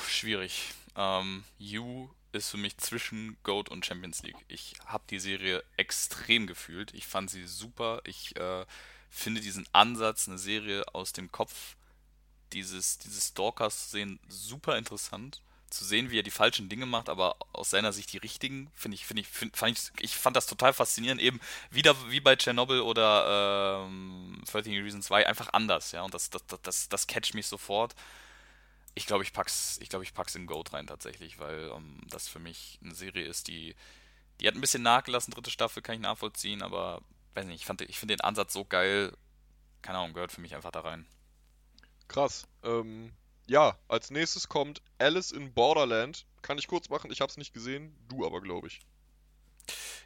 Schwierig. 0.08 0.72
Ähm, 0.96 1.44
You 1.58 2.08
ist 2.32 2.48
für 2.48 2.56
mich 2.56 2.76
zwischen 2.78 3.36
Goat 3.44 3.68
und 3.68 3.86
Champions 3.86 4.24
League. 4.24 4.44
Ich 4.48 4.74
habe 4.84 5.04
die 5.08 5.20
Serie 5.20 5.62
extrem 5.76 6.48
gefühlt. 6.48 6.92
Ich 6.92 7.06
fand 7.06 7.30
sie 7.30 7.46
super. 7.46 8.00
Ich 8.04 8.34
äh, 8.36 8.66
finde 9.12 9.40
diesen 9.42 9.66
Ansatz, 9.72 10.26
eine 10.26 10.38
Serie 10.38 10.84
aus 10.94 11.12
dem 11.12 11.30
Kopf 11.30 11.76
dieses, 12.52 12.98
dieses 12.98 13.28
Stalkers 13.28 13.84
zu 13.84 13.90
sehen, 13.90 14.18
super 14.28 14.76
interessant. 14.76 15.42
Zu 15.68 15.84
sehen, 15.84 16.10
wie 16.10 16.18
er 16.18 16.22
die 16.22 16.30
falschen 16.30 16.68
Dinge 16.68 16.84
macht, 16.84 17.08
aber 17.08 17.36
aus 17.52 17.70
seiner 17.70 17.92
Sicht 17.92 18.12
die 18.12 18.18
richtigen, 18.18 18.70
finde 18.74 18.96
ich, 18.96 19.06
finde 19.06 19.22
ich, 19.22 19.28
find, 19.28 19.56
fand 19.56 19.78
ich, 19.78 20.04
ich 20.04 20.16
fand 20.16 20.36
das 20.36 20.46
total 20.46 20.74
faszinierend. 20.74 21.20
Eben 21.20 21.40
wieder 21.70 21.94
wie 22.10 22.20
bei 22.20 22.36
Chernobyl 22.36 22.80
oder 22.80 23.86
ähm, 23.86 24.42
13 24.50 24.82
Reasons 24.82 25.06
2, 25.06 25.26
einfach 25.26 25.50
anders, 25.52 25.92
ja. 25.92 26.02
Und 26.02 26.12
das, 26.12 26.28
das, 26.28 26.42
das, 26.62 26.88
das 26.88 27.06
catcht 27.06 27.34
mich 27.34 27.46
sofort. 27.46 27.94
Ich 28.94 29.06
glaube, 29.06 29.24
ich 29.24 29.32
pack's, 29.32 29.78
ich 29.80 29.88
glaube, 29.88 30.04
ich 30.04 30.12
pack's 30.12 30.34
in 30.34 30.46
Goat 30.46 30.74
rein 30.74 30.86
tatsächlich, 30.86 31.38
weil 31.38 31.70
ähm, 31.74 32.00
das 32.10 32.28
für 32.28 32.38
mich 32.38 32.78
eine 32.84 32.94
Serie 32.94 33.24
ist, 33.24 33.48
die, 33.48 33.74
die 34.40 34.48
hat 34.48 34.54
ein 34.54 34.60
bisschen 34.60 34.82
nachgelassen, 34.82 35.32
dritte 35.32 35.50
Staffel 35.50 35.82
kann 35.82 35.94
ich 35.94 36.02
nachvollziehen, 36.02 36.60
aber 36.60 37.00
weiß 37.34 37.46
nicht, 37.46 37.56
ich, 37.56 37.66
fand, 37.66 37.80
ich 37.82 37.98
finde 37.98 38.16
den 38.16 38.22
Ansatz 38.22 38.52
so 38.52 38.64
geil. 38.64 39.12
Keine 39.82 39.98
Ahnung, 39.98 40.14
gehört 40.14 40.32
für 40.32 40.40
mich 40.40 40.54
einfach 40.54 40.70
da 40.70 40.80
rein. 40.80 41.06
Krass. 42.08 42.46
Ähm, 42.62 43.12
ja, 43.46 43.76
als 43.88 44.10
nächstes 44.10 44.48
kommt 44.48 44.82
Alice 44.98 45.32
in 45.32 45.52
Borderland. 45.52 46.26
Kann 46.42 46.58
ich 46.58 46.68
kurz 46.68 46.88
machen, 46.88 47.10
ich 47.10 47.20
habe 47.20 47.30
es 47.30 47.36
nicht 47.36 47.54
gesehen, 47.54 47.96
du 48.08 48.26
aber, 48.26 48.40
glaube 48.40 48.68
ich. 48.68 48.80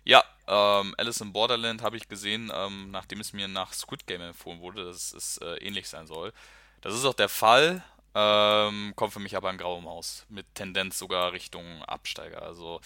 Ja, 0.05 0.23
ähm, 0.47 0.95
Alice 0.99 1.21
in 1.21 1.33
Borderland 1.33 1.83
habe 1.83 1.97
ich 1.97 2.09
gesehen, 2.09 2.53
ähm, 2.55 2.91
nachdem 2.91 3.21
es 3.21 3.33
mir 3.33 3.49
nach 3.49 3.73
Squid 3.73 4.07
Game 4.07 4.21
empfohlen 4.21 4.61
wurde, 4.61 4.85
dass 4.85 5.13
es 5.13 5.39
äh, 5.39 5.57
ähnlich 5.57 5.89
sein 5.89 6.07
soll. 6.07 6.33
Das 6.81 6.95
ist 6.95 7.05
auch 7.05 7.15
der 7.15 7.29
Fall, 7.29 7.83
ähm, 8.15 8.95
kommt 8.97 9.13
für 9.13 9.21
mich 9.21 9.37
aber 9.37 9.51
ein 9.51 9.59
Grauer 9.59 9.83
Maus, 9.83 10.25
mit 10.29 10.47
Tendenz 10.55 10.99
sogar 10.99 11.33
Richtung 11.33 11.83
Absteiger. 11.85 12.43
Also 12.43 12.81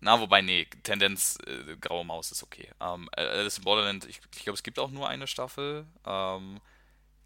na, 0.00 0.20
wobei, 0.20 0.42
nee, 0.42 0.66
Tendenz 0.82 1.38
äh, 1.46 1.76
graue 1.80 2.04
Maus 2.04 2.30
ist 2.32 2.42
okay. 2.42 2.68
Ähm, 2.80 3.08
Alice 3.16 3.58
in 3.58 3.64
Borderland, 3.64 4.04
ich, 4.04 4.20
ich 4.34 4.44
glaube, 4.44 4.56
es 4.56 4.62
gibt 4.62 4.78
auch 4.78 4.90
nur 4.90 5.08
eine 5.08 5.26
Staffel. 5.26 5.86
Ähm, 6.06 6.60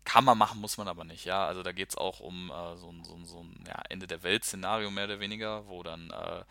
kann 0.05 0.25
man 0.25 0.39
machen, 0.39 0.61
muss 0.61 0.79
man 0.79 0.89
aber 0.89 1.05
nicht, 1.05 1.25
ja. 1.25 1.47
Also 1.47 1.63
da 1.63 1.73
geht 1.73 1.91
es 1.91 1.97
auch 1.97 2.21
um 2.21 2.51
äh, 2.51 2.77
so, 2.77 2.93
so, 3.03 3.19
so 3.25 3.41
ein 3.41 3.65
ja, 3.67 3.83
Ende 3.89 4.07
der 4.07 4.23
Welt-Szenario 4.23 4.91
mehr 4.91 5.05
oder 5.05 5.21
weniger, 5.21 5.67
wo 5.69 5.83
dann 5.83 6.11
äh, 6.11 6.45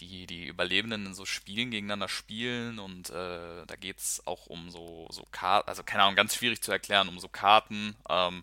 die, 0.00 0.26
die 0.26 0.46
Überlebenden 0.46 1.06
in 1.06 1.14
so 1.14 1.24
Spielen 1.24 1.70
gegeneinander 1.70 2.08
spielen 2.08 2.78
und 2.78 3.10
äh, 3.10 3.66
da 3.66 3.76
geht 3.78 3.98
es 3.98 4.26
auch 4.26 4.46
um 4.46 4.70
so, 4.70 5.06
so 5.10 5.24
Karten, 5.30 5.68
also 5.68 5.82
keine 5.82 6.04
Ahnung, 6.04 6.16
ganz 6.16 6.34
schwierig 6.34 6.62
zu 6.62 6.72
erklären, 6.72 7.08
um 7.08 7.18
so 7.18 7.28
Karten. 7.28 7.94
Ähm, 8.08 8.42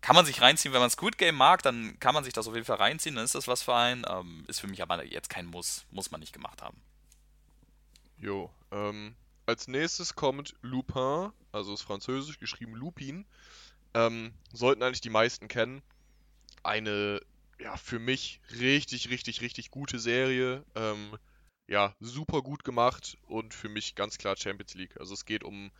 kann 0.00 0.16
man 0.16 0.24
sich 0.24 0.40
reinziehen, 0.40 0.72
wenn 0.72 0.80
man 0.80 0.90
Squid 0.90 1.18
Game 1.18 1.34
mag, 1.34 1.62
dann 1.62 1.98
kann 2.00 2.14
man 2.14 2.24
sich 2.24 2.32
das 2.32 2.48
auf 2.48 2.54
jeden 2.54 2.66
Fall 2.66 2.76
reinziehen, 2.76 3.14
dann 3.16 3.24
ist 3.24 3.34
das 3.34 3.48
was 3.48 3.62
für 3.62 3.74
einen. 3.74 4.04
Ähm, 4.08 4.44
ist 4.48 4.60
für 4.60 4.66
mich 4.66 4.82
aber 4.82 5.04
jetzt 5.04 5.30
kein 5.30 5.46
Muss, 5.46 5.84
muss 5.90 6.10
man 6.10 6.20
nicht 6.20 6.32
gemacht 6.32 6.62
haben. 6.62 6.80
Jo, 8.18 8.50
ähm, 8.70 9.14
als 9.46 9.68
nächstes 9.68 10.14
kommt 10.14 10.54
Lupin, 10.62 11.32
also 11.52 11.74
ist 11.74 11.82
französisch 11.82 12.38
geschrieben 12.38 12.74
Lupin. 12.74 13.26
Ähm, 13.94 14.32
sollten 14.52 14.82
eigentlich 14.82 15.00
die 15.00 15.10
meisten 15.10 15.48
kennen. 15.48 15.82
Eine, 16.62 17.20
ja, 17.58 17.76
für 17.76 17.98
mich 17.98 18.40
richtig, 18.52 19.10
richtig, 19.10 19.40
richtig 19.40 19.70
gute 19.70 19.98
Serie. 19.98 20.64
Ähm, 20.74 21.16
ja, 21.66 21.94
super 22.00 22.42
gut 22.42 22.64
gemacht 22.64 23.16
und 23.26 23.54
für 23.54 23.68
mich 23.68 23.94
ganz 23.94 24.18
klar 24.18 24.36
Champions 24.36 24.74
League. 24.74 24.98
Also 24.98 25.14
es 25.14 25.24
geht 25.24 25.44
um 25.44 25.70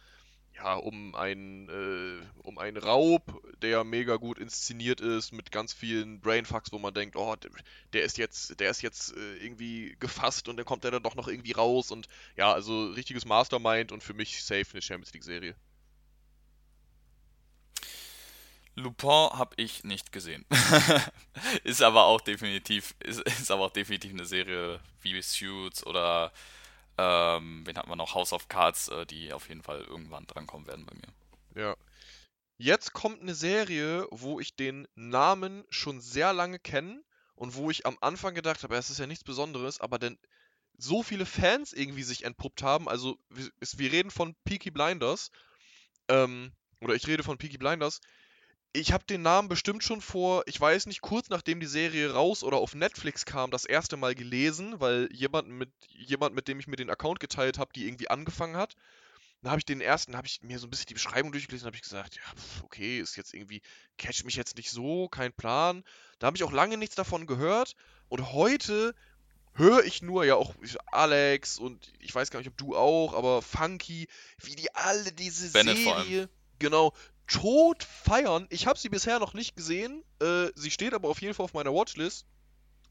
ja, 0.63 0.75
um 0.75 1.15
einen, 1.15 1.69
äh, 1.69 2.23
um 2.43 2.59
einen 2.59 2.77
Raub, 2.77 3.43
der 3.63 3.85
mega 3.85 4.17
gut 4.17 4.39
inszeniert 4.39 5.01
ist, 5.01 5.33
mit 5.33 5.51
ganz 5.51 5.73
vielen 5.73 6.21
Brainfucks, 6.21 6.73
wo 6.73 6.79
man 6.79 6.93
denkt, 6.93 7.17
oh, 7.17 7.35
der 7.93 8.03
ist 8.03 8.19
jetzt, 8.19 8.61
der 8.61 8.71
ist 8.71 8.83
jetzt 8.83 9.17
äh, 9.17 9.37
irgendwie 9.37 9.97
gefasst 10.01 10.49
und 10.49 10.57
dann 10.57 10.67
kommt 10.67 10.85
er 10.85 10.91
dann 10.91 11.03
doch 11.03 11.15
noch 11.15 11.29
irgendwie 11.29 11.53
raus 11.53 11.91
und 11.91 12.09
ja, 12.37 12.53
also 12.53 12.91
richtiges 12.91 13.25
Mastermind 13.25 13.93
und 13.93 14.03
für 14.03 14.15
mich 14.15 14.45
safe 14.45 14.67
eine 14.73 14.83
Champions 14.83 15.13
League 15.15 15.25
Serie. 15.25 15.55
Lupin 18.75 19.09
habe 19.09 19.55
ich 19.57 19.85
nicht 19.85 20.13
gesehen. 20.13 20.45
ist 21.65 21.83
aber 21.83 22.05
auch 22.05 22.21
definitiv, 22.21 22.95
ist, 23.01 23.21
ist 23.21 23.51
aber 23.51 23.67
auch 23.67 23.73
definitiv 23.73 24.13
eine 24.13 24.25
Serie 24.25 24.81
wie 25.03 25.21
Suits 25.23 25.85
oder 25.87 26.33
ähm, 27.01 27.63
wen 27.65 27.79
hatten 27.79 27.89
wir 27.89 27.97
noch? 27.97 28.15
House 28.15 28.35
of 28.35 28.49
Cards, 28.49 28.89
äh, 28.89 29.07
die 29.07 29.33
auf 29.33 29.49
jeden 29.49 29.63
Fall 29.63 29.81
irgendwann 29.81 30.27
drankommen 30.27 30.67
werden 30.67 30.85
bei 30.85 30.95
mir. 30.95 31.63
Ja. 31.63 31.77
Jetzt 32.59 32.93
kommt 32.93 33.23
eine 33.23 33.35
Serie, 33.35 34.07
wo 34.11 34.39
ich 34.39 34.55
den 34.55 34.87
Namen 34.95 35.65
schon 35.71 36.03
sehr 36.03 36.35
lange 36.35 36.59
kenne 36.59 37.03
und 37.35 37.55
wo 37.55 37.71
ich 37.71 37.87
am 37.87 37.97
Anfang 38.03 38.35
gedacht 38.35 38.63
habe, 38.63 38.77
es 38.77 38.91
ist 38.91 38.99
ja 38.99 39.07
nichts 39.07 39.25
Besonderes, 39.25 39.81
aber 39.81 39.99
denn 39.99 40.19
so 40.77 41.03
viele 41.03 41.25
Fans 41.25 41.73
irgendwie 41.73 42.03
sich 42.03 42.25
entpuppt 42.25 42.63
haben. 42.63 42.87
Also, 42.87 43.19
wir, 43.31 43.49
wir 43.61 43.93
reden 43.93 44.11
von 44.11 44.35
Peaky 44.45 44.71
Blinders. 44.71 45.31
Ähm, 46.09 46.53
oder 46.83 46.95
ich 46.95 47.07
rede 47.07 47.23
von 47.23 47.39
Peaky 47.39 47.57
Blinders 47.57 48.01
ich 48.73 48.93
habe 48.93 49.05
den 49.05 49.23
Namen 49.23 49.49
bestimmt 49.49 49.83
schon 49.83 50.01
vor, 50.01 50.45
ich 50.47 50.61
weiß 50.61 50.87
nicht, 50.87 51.01
kurz 51.01 51.29
nachdem 51.29 51.61
die 51.61 51.67
Serie 51.67 52.13
raus 52.13 52.45
oder 52.45 52.59
auf 52.59 52.75
Netflix 52.75 53.25
kam, 53.25 53.51
das 53.51 53.65
erste 53.65 53.97
Mal 53.97 54.15
gelesen, 54.15 54.79
weil 54.79 55.09
jemand 55.13 55.49
mit, 55.49 55.71
jemand, 55.89 56.35
mit 56.35 56.47
dem 56.47 56.61
ich 56.61 56.69
mir 56.69 56.77
den 56.77 56.91
Account 56.91 57.19
geteilt 57.19 57.59
habe, 57.59 57.73
die 57.75 57.87
irgendwie 57.87 58.11
angefangen 58.11 58.57
hat. 58.57 58.77
Dann 59.43 59.51
habe 59.53 59.59
ich 59.59 59.65
den 59.65 59.81
ersten, 59.81 60.17
habe 60.17 60.27
ich 60.27 60.43
mir 60.43 60.59
so 60.59 60.67
ein 60.67 60.71
bisschen 60.71 60.87
die 60.87 60.95
Beschreibung 60.95 61.33
durchgelesen, 61.33 61.67
habe 61.67 61.77
ich 61.77 61.83
gesagt, 61.83 62.17
ja, 62.17 62.23
okay, 62.63 63.01
ist 63.01 63.17
jetzt 63.17 63.33
irgendwie, 63.33 63.63
catch 63.97 64.25
mich 64.25 64.37
jetzt 64.37 64.57
nicht 64.57 64.71
so, 64.71 65.09
kein 65.09 65.33
Plan. 65.33 65.83
Da 66.19 66.27
habe 66.27 66.37
ich 66.37 66.45
auch 66.45 66.53
lange 66.53 66.77
nichts 66.77 66.95
davon 66.95 67.27
gehört. 67.27 67.75
Und 68.09 68.33
heute 68.33 68.95
höre 69.55 69.83
ich 69.85 70.03
nur, 70.03 70.25
ja 70.25 70.37
auch 70.37 70.55
Alex 70.93 71.59
und 71.59 71.93
ich 71.99 72.15
weiß 72.15 72.31
gar 72.31 72.39
nicht, 72.39 72.51
ob 72.51 72.59
du 72.59 72.77
auch, 72.77 73.15
aber 73.15 73.43
Funky, 73.43 74.09
wie 74.39 74.57
die 74.57 74.73
alle 74.75 75.11
diese 75.11 75.51
Bennett 75.51 75.79
Serie, 75.79 76.29
genau, 76.59 76.93
tot 77.31 77.85
feiern. 77.85 78.47
Ich 78.51 78.67
habe 78.67 78.79
sie 78.79 78.89
bisher 78.89 79.19
noch 79.21 79.35
nicht 79.35 79.57
gesehen. 79.57 80.03
Äh, 80.21 80.49
sie 80.57 80.71
steht 80.71 80.93
aber 80.93 81.09
auf 81.09 81.23
jeden 81.23 81.33
Fall 81.33 81.45
auf 81.45 81.55
meiner 81.55 81.73
Watchlist. 81.73 82.27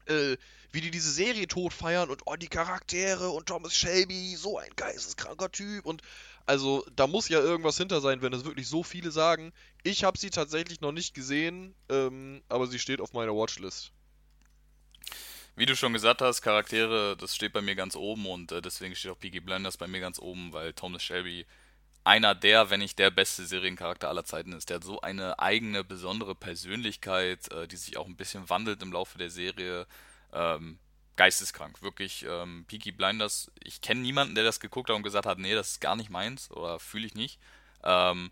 Äh, 0.06 0.38
wie 0.72 0.80
die 0.80 0.90
diese 0.90 1.10
Serie 1.10 1.46
tot 1.46 1.72
feiern 1.72 2.10
und 2.10 2.22
oh, 2.24 2.36
die 2.36 2.48
Charaktere 2.48 3.28
und 3.30 3.46
Thomas 3.46 3.76
Shelby, 3.76 4.34
so 4.36 4.56
ein 4.58 4.70
geisteskranker 4.76 5.52
Typ 5.52 5.84
und 5.84 6.02
also 6.46 6.84
da 6.96 7.06
muss 7.06 7.28
ja 7.28 7.38
irgendwas 7.38 7.76
hinter 7.76 8.00
sein, 8.00 8.22
wenn 8.22 8.32
es 8.32 8.44
wirklich 8.44 8.66
so 8.66 8.82
viele 8.82 9.10
sagen. 9.10 9.52
Ich 9.82 10.04
habe 10.04 10.18
sie 10.18 10.30
tatsächlich 10.30 10.80
noch 10.80 10.92
nicht 10.92 11.14
gesehen, 11.14 11.74
ähm, 11.88 12.42
aber 12.48 12.66
sie 12.66 12.78
steht 12.78 13.00
auf 13.00 13.12
meiner 13.12 13.34
Watchlist. 13.34 13.92
Wie 15.54 15.66
du 15.66 15.76
schon 15.76 15.92
gesagt 15.92 16.22
hast, 16.22 16.40
Charaktere, 16.40 17.16
das 17.16 17.36
steht 17.36 17.52
bei 17.52 17.60
mir 17.60 17.74
ganz 17.74 17.94
oben 17.94 18.26
und 18.26 18.52
äh, 18.52 18.62
deswegen 18.62 18.96
steht 18.96 19.10
auch 19.10 19.18
Peaky 19.18 19.40
Blinders 19.40 19.76
bei 19.76 19.86
mir 19.86 20.00
ganz 20.00 20.18
oben, 20.18 20.52
weil 20.52 20.72
Thomas 20.72 21.02
Shelby 21.02 21.46
einer 22.04 22.34
der, 22.34 22.70
wenn 22.70 22.80
nicht 22.80 22.98
der 22.98 23.10
beste 23.10 23.44
Seriencharakter 23.44 24.08
aller 24.08 24.24
Zeiten 24.24 24.52
ist. 24.52 24.70
Der 24.70 24.76
hat 24.76 24.84
so 24.84 25.00
eine 25.00 25.38
eigene, 25.38 25.84
besondere 25.84 26.34
Persönlichkeit, 26.34 27.50
äh, 27.52 27.68
die 27.68 27.76
sich 27.76 27.96
auch 27.96 28.06
ein 28.06 28.16
bisschen 28.16 28.48
wandelt 28.48 28.82
im 28.82 28.92
Laufe 28.92 29.18
der 29.18 29.30
Serie. 29.30 29.86
Ähm, 30.32 30.78
geisteskrank, 31.16 31.82
wirklich. 31.82 32.24
Ähm, 32.26 32.64
Peaky 32.66 32.92
Blinders, 32.92 33.50
ich 33.62 33.82
kenne 33.82 34.00
niemanden, 34.00 34.34
der 34.34 34.44
das 34.44 34.60
geguckt 34.60 34.88
hat 34.88 34.96
und 34.96 35.02
gesagt 35.02 35.26
hat, 35.26 35.38
nee, 35.38 35.54
das 35.54 35.72
ist 35.72 35.80
gar 35.80 35.96
nicht 35.96 36.10
meins 36.10 36.50
oder 36.50 36.80
fühle 36.80 37.06
ich 37.06 37.14
nicht. 37.14 37.38
Ähm, 37.84 38.30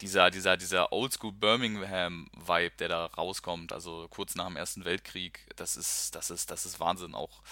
dieser, 0.00 0.30
dieser, 0.30 0.56
dieser 0.56 0.92
Oldschool 0.92 1.32
Birmingham-Vibe, 1.32 2.74
der 2.78 2.88
da 2.88 3.06
rauskommt, 3.06 3.72
also 3.72 4.08
kurz 4.10 4.34
nach 4.34 4.48
dem 4.48 4.56
Ersten 4.56 4.84
Weltkrieg, 4.84 5.46
das 5.54 5.76
ist, 5.76 6.14
das 6.16 6.30
ist, 6.30 6.50
das 6.50 6.66
ist 6.66 6.80
Wahnsinn 6.80 7.14
auch. 7.14 7.42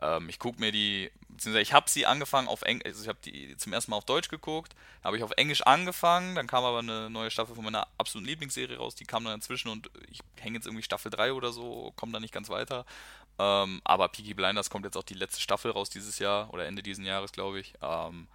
Ähm, 0.00 0.28
ich 0.28 0.38
gucke 0.38 0.60
mir 0.60 0.72
die, 0.72 1.10
beziehungsweise 1.28 1.62
ich 1.62 1.72
habe 1.72 1.90
sie 1.90 2.06
angefangen 2.06 2.48
auf 2.48 2.62
Englisch, 2.62 2.86
also 2.86 3.02
ich 3.02 3.08
habe 3.08 3.18
die 3.24 3.56
zum 3.56 3.72
ersten 3.72 3.90
Mal 3.90 3.96
auf 3.96 4.04
Deutsch 4.04 4.28
geguckt, 4.28 4.74
habe 5.02 5.16
ich 5.16 5.22
auf 5.22 5.32
Englisch 5.36 5.62
angefangen, 5.62 6.34
dann 6.34 6.46
kam 6.46 6.64
aber 6.64 6.78
eine 6.78 7.10
neue 7.10 7.30
Staffel 7.30 7.54
von 7.54 7.64
meiner 7.64 7.86
absoluten 7.98 8.28
Lieblingsserie 8.28 8.76
raus, 8.76 8.94
die 8.94 9.04
kam 9.04 9.24
dann 9.24 9.34
inzwischen 9.34 9.68
und 9.68 9.90
ich 10.10 10.20
hänge 10.36 10.56
jetzt 10.56 10.66
irgendwie 10.66 10.82
Staffel 10.82 11.10
3 11.10 11.32
oder 11.32 11.52
so, 11.52 11.92
komme 11.96 12.12
da 12.12 12.20
nicht 12.20 12.34
ganz 12.34 12.48
weiter. 12.48 12.84
Ähm, 13.38 13.80
aber 13.84 14.08
Peaky 14.08 14.34
Blinders 14.34 14.70
kommt 14.70 14.84
jetzt 14.84 14.96
auch 14.96 15.04
die 15.04 15.14
letzte 15.14 15.40
Staffel 15.40 15.70
raus 15.70 15.90
dieses 15.90 16.18
Jahr 16.18 16.52
oder 16.52 16.66
Ende 16.66 16.82
diesen 16.82 17.04
Jahres, 17.04 17.32
glaube 17.32 17.60
ich. 17.60 17.74
Ähm, 17.82 18.26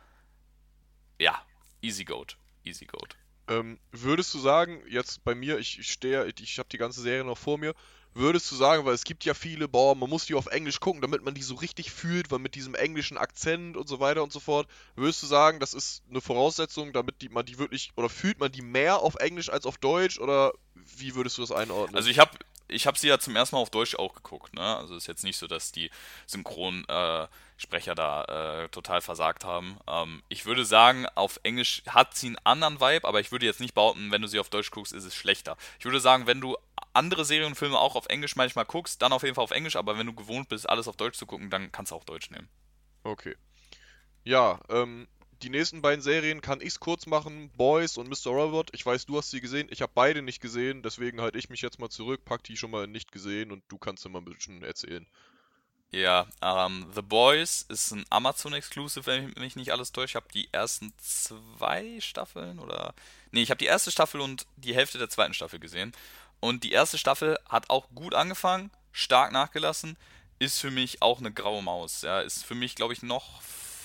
ja, 1.20 1.42
easy 1.82 2.06
goat, 2.06 2.38
easy 2.64 2.86
goat. 2.86 3.18
Ähm, 3.50 3.80
würdest 3.92 4.34
du 4.34 4.40
sagen, 4.40 4.82
jetzt 4.88 5.24
bei 5.26 5.36
mir, 5.36 5.58
ich, 5.60 5.78
ich 5.80 5.92
stehe, 5.92 6.26
ich, 6.26 6.42
ich 6.42 6.60
habe 6.60 6.70
die 6.70 6.78
ganze 6.78 7.02
Serie 7.02 7.26
noch 7.26 7.38
vor 7.38 7.58
mir, 7.58 7.76
würdest 8.14 8.52
du 8.52 8.56
sagen, 8.56 8.86
weil 8.86 8.94
es 8.94 9.04
gibt 9.04 9.26
ja 9.26 9.34
viele, 9.34 9.68
boah, 9.68 9.96
man 9.96 10.10
muss 10.10 10.26
die 10.26 10.36
auf 10.36 10.48
Englisch 10.48 10.80
gucken, 10.80 11.02
damit 11.02 11.24
man 11.24 11.34
die 11.34 11.42
so 11.42 11.56
richtig 11.56 11.92
fühlt, 11.92 12.32
weil 12.32 12.40
mit 12.40 12.56
diesem 12.56 12.76
englischen 12.76 13.18
Akzent 13.18 13.78
und 13.78 13.88
so 13.88 14.00
weiter 14.00 14.24
und 14.24 14.32
so 14.32 14.40
fort, 14.40 14.68
würdest 14.96 15.24
du 15.24 15.28
sagen, 15.28 15.60
das 15.60 15.74
ist 15.74 16.04
eine 16.10 16.22
Voraussetzung, 16.22 16.94
damit 16.94 17.22
die, 17.22 17.30
man 17.30 17.46
die 17.46 17.58
wirklich, 17.58 17.92
oder 17.96 18.10
fühlt 18.10 18.40
man 18.40 18.52
die 18.52 18.62
mehr 18.62 19.00
auf 19.00 19.16
Englisch 19.16 19.50
als 19.50 19.66
auf 19.66 19.78
Deutsch, 19.78 20.20
oder 20.20 20.54
wie 20.76 21.16
würdest 21.16 21.38
du 21.38 21.42
das 21.42 21.52
einordnen? 21.52 21.96
Also 21.96 22.10
ich 22.10 22.20
habe 22.20 22.32
ich 22.74 22.88
habe 22.88 22.98
sie 22.98 23.08
ja 23.08 23.20
zum 23.20 23.36
ersten 23.36 23.56
Mal 23.56 23.62
auf 23.62 23.70
Deutsch 23.70 23.96
auch 23.96 24.14
geguckt, 24.14 24.54
ne? 24.54 24.78
Also 24.78 24.96
ist 24.96 25.08
jetzt 25.08 25.24
nicht 25.24 25.38
so, 25.38 25.48
dass 25.48 25.72
die 25.72 25.90
Synchronsprecher 26.26 27.92
äh, 27.92 27.96
da 27.96 28.64
äh, 28.64 28.70
total 28.70 29.02
versagt 29.02 29.46
haben. 29.46 29.78
Ähm, 29.88 30.24
ich 30.30 30.46
würde 30.46 30.66
sagen, 30.66 31.06
auf 31.16 31.40
Englisch 31.44 31.84
hat 31.88 32.16
sie 32.16 32.28
einen 32.28 32.38
anderen 32.44 32.80
Vibe, 32.80 33.08
aber 33.08 33.20
ich 33.20 33.32
würde 33.32 33.46
jetzt 33.46 33.60
nicht 33.60 33.74
behaupten, 33.74 34.12
wenn 34.12 34.22
du 34.22 34.28
sie 34.28 34.40
auf 34.40 34.50
Deutsch 34.50 34.72
guckst, 34.72 34.94
ist 34.94 35.06
es 35.06 35.16
schlechter. 35.16 35.58
Ich 35.80 35.86
würde 35.86 36.00
sagen, 36.00 36.28
wenn 36.28 36.42
du 36.42 36.58
andere 36.94 37.26
Serien 37.26 37.48
und 37.48 37.56
Filme 37.56 37.78
auch 37.78 37.96
auf 37.96 38.08
Englisch 38.08 38.36
manchmal 38.36 38.66
guckst, 38.66 39.02
dann 39.02 39.14
auf 39.14 39.24
jeden 39.24 39.36
Fall 39.36 39.44
auf 39.44 39.52
Englisch, 39.52 39.76
aber 39.76 39.98
wenn 39.98 40.08
du 40.08 40.14
gewohnt 40.14 40.50
bist, 40.50 40.70
alles 40.70 40.88
auf 40.88 40.98
Deutsch 40.98 41.18
zu 41.18 41.26
gucken, 41.26 41.50
dann 41.50 41.72
kannst 41.72 41.92
du 41.92 41.96
auch 41.96 42.04
Deutsch 42.04 42.30
nehmen. 42.30 42.50
Okay. 43.04 43.36
Ja, 44.24 44.60
ähm, 44.70 45.08
die 45.44 45.50
nächsten 45.50 45.82
beiden 45.82 46.02
Serien 46.02 46.42
kann 46.42 46.62
ich's 46.62 46.80
kurz 46.80 47.06
machen. 47.06 47.50
Boys 47.58 47.98
und 47.98 48.08
Mr. 48.08 48.32
Robot. 48.32 48.70
Ich 48.74 48.86
weiß, 48.86 49.06
du 49.06 49.18
hast 49.18 49.30
sie 49.30 49.42
gesehen. 49.42 49.68
Ich 49.72 49.82
habe 49.82 49.92
beide 49.94 50.22
nicht 50.22 50.42
gesehen. 50.42 50.82
Deswegen 50.82 51.20
halte 51.22 51.38
ich 51.38 51.50
mich 51.50 51.62
jetzt 51.62 51.80
mal 51.80 51.90
zurück, 51.90 52.24
pack 52.24 52.44
die 52.44 52.56
schon 52.56 52.72
mal 52.72 52.88
nicht 52.88 53.12
gesehen 53.12 53.52
und 53.52 53.64
du 53.68 53.78
kannst 53.78 54.06
immer 54.06 54.22
ein 54.22 54.26
bisschen 54.26 54.64
erzählen. 54.64 55.06
Ja, 55.92 56.28
ähm, 56.42 56.88
The 56.96 57.04
Boys 57.04 57.66
ist 57.70 57.92
ein 57.92 58.06
Amazon-Exclusive, 58.10 59.06
wenn 59.06 59.30
ich 59.30 59.36
mich 59.36 59.56
nicht 59.56 59.72
alles 59.72 59.92
täusche. 59.92 60.12
Ich 60.12 60.16
habe 60.16 60.26
die 60.34 60.52
ersten 60.52 60.94
zwei 60.98 62.00
Staffeln 62.00 62.58
oder. 62.58 62.96
Nee, 63.32 63.44
ich 63.44 63.52
habe 63.52 63.60
die 63.60 63.66
erste 63.66 63.92
Staffel 63.92 64.22
und 64.22 64.48
die 64.56 64.74
Hälfte 64.74 64.98
der 64.98 65.10
zweiten 65.10 65.34
Staffel 65.34 65.60
gesehen. 65.60 65.92
Und 66.40 66.64
die 66.64 66.72
erste 66.72 66.98
Staffel 66.98 67.38
hat 67.48 67.70
auch 67.70 67.90
gut 67.94 68.16
angefangen, 68.16 68.72
stark 68.92 69.32
nachgelassen. 69.32 69.98
Ist 70.40 70.60
für 70.60 70.72
mich 70.72 71.02
auch 71.02 71.20
eine 71.20 71.32
graue 71.32 71.62
Maus. 71.62 72.02
Ja, 72.02 72.22
ist 72.22 72.44
für 72.44 72.56
mich, 72.56 72.76
glaube 72.76 72.94
ich, 72.94 73.04
noch 73.04 73.42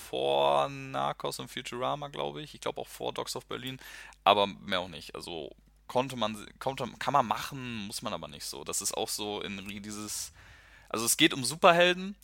vor 0.09 0.69
Narcos 0.69 1.39
und 1.39 1.49
Futurama, 1.49 2.09
glaube 2.09 2.43
ich. 2.43 2.55
Ich 2.55 2.61
glaube 2.61 2.81
auch 2.81 2.89
vor 2.89 3.13
Dogs 3.13 3.37
of 3.37 3.47
Berlin, 3.47 3.79
aber 4.25 4.47
mehr 4.47 4.81
auch 4.81 4.89
nicht. 4.89 5.15
Also 5.15 5.51
konnte 5.87 6.17
man, 6.17 6.47
konnte, 6.59 6.87
kann 6.99 7.13
man 7.13 7.27
machen, 7.27 7.87
muss 7.87 8.03
man 8.03 8.13
aber 8.13 8.29
nicht 8.29 8.45
so. 8.45 8.65
Das 8.65 8.81
ist 8.81 8.95
auch 8.97 9.09
so 9.09 9.41
in 9.41 9.83
dieses. 9.83 10.33
Also 10.89 11.05
es 11.05 11.17
geht 11.17 11.35
um 11.35 11.45
Superhelden, 11.45 12.17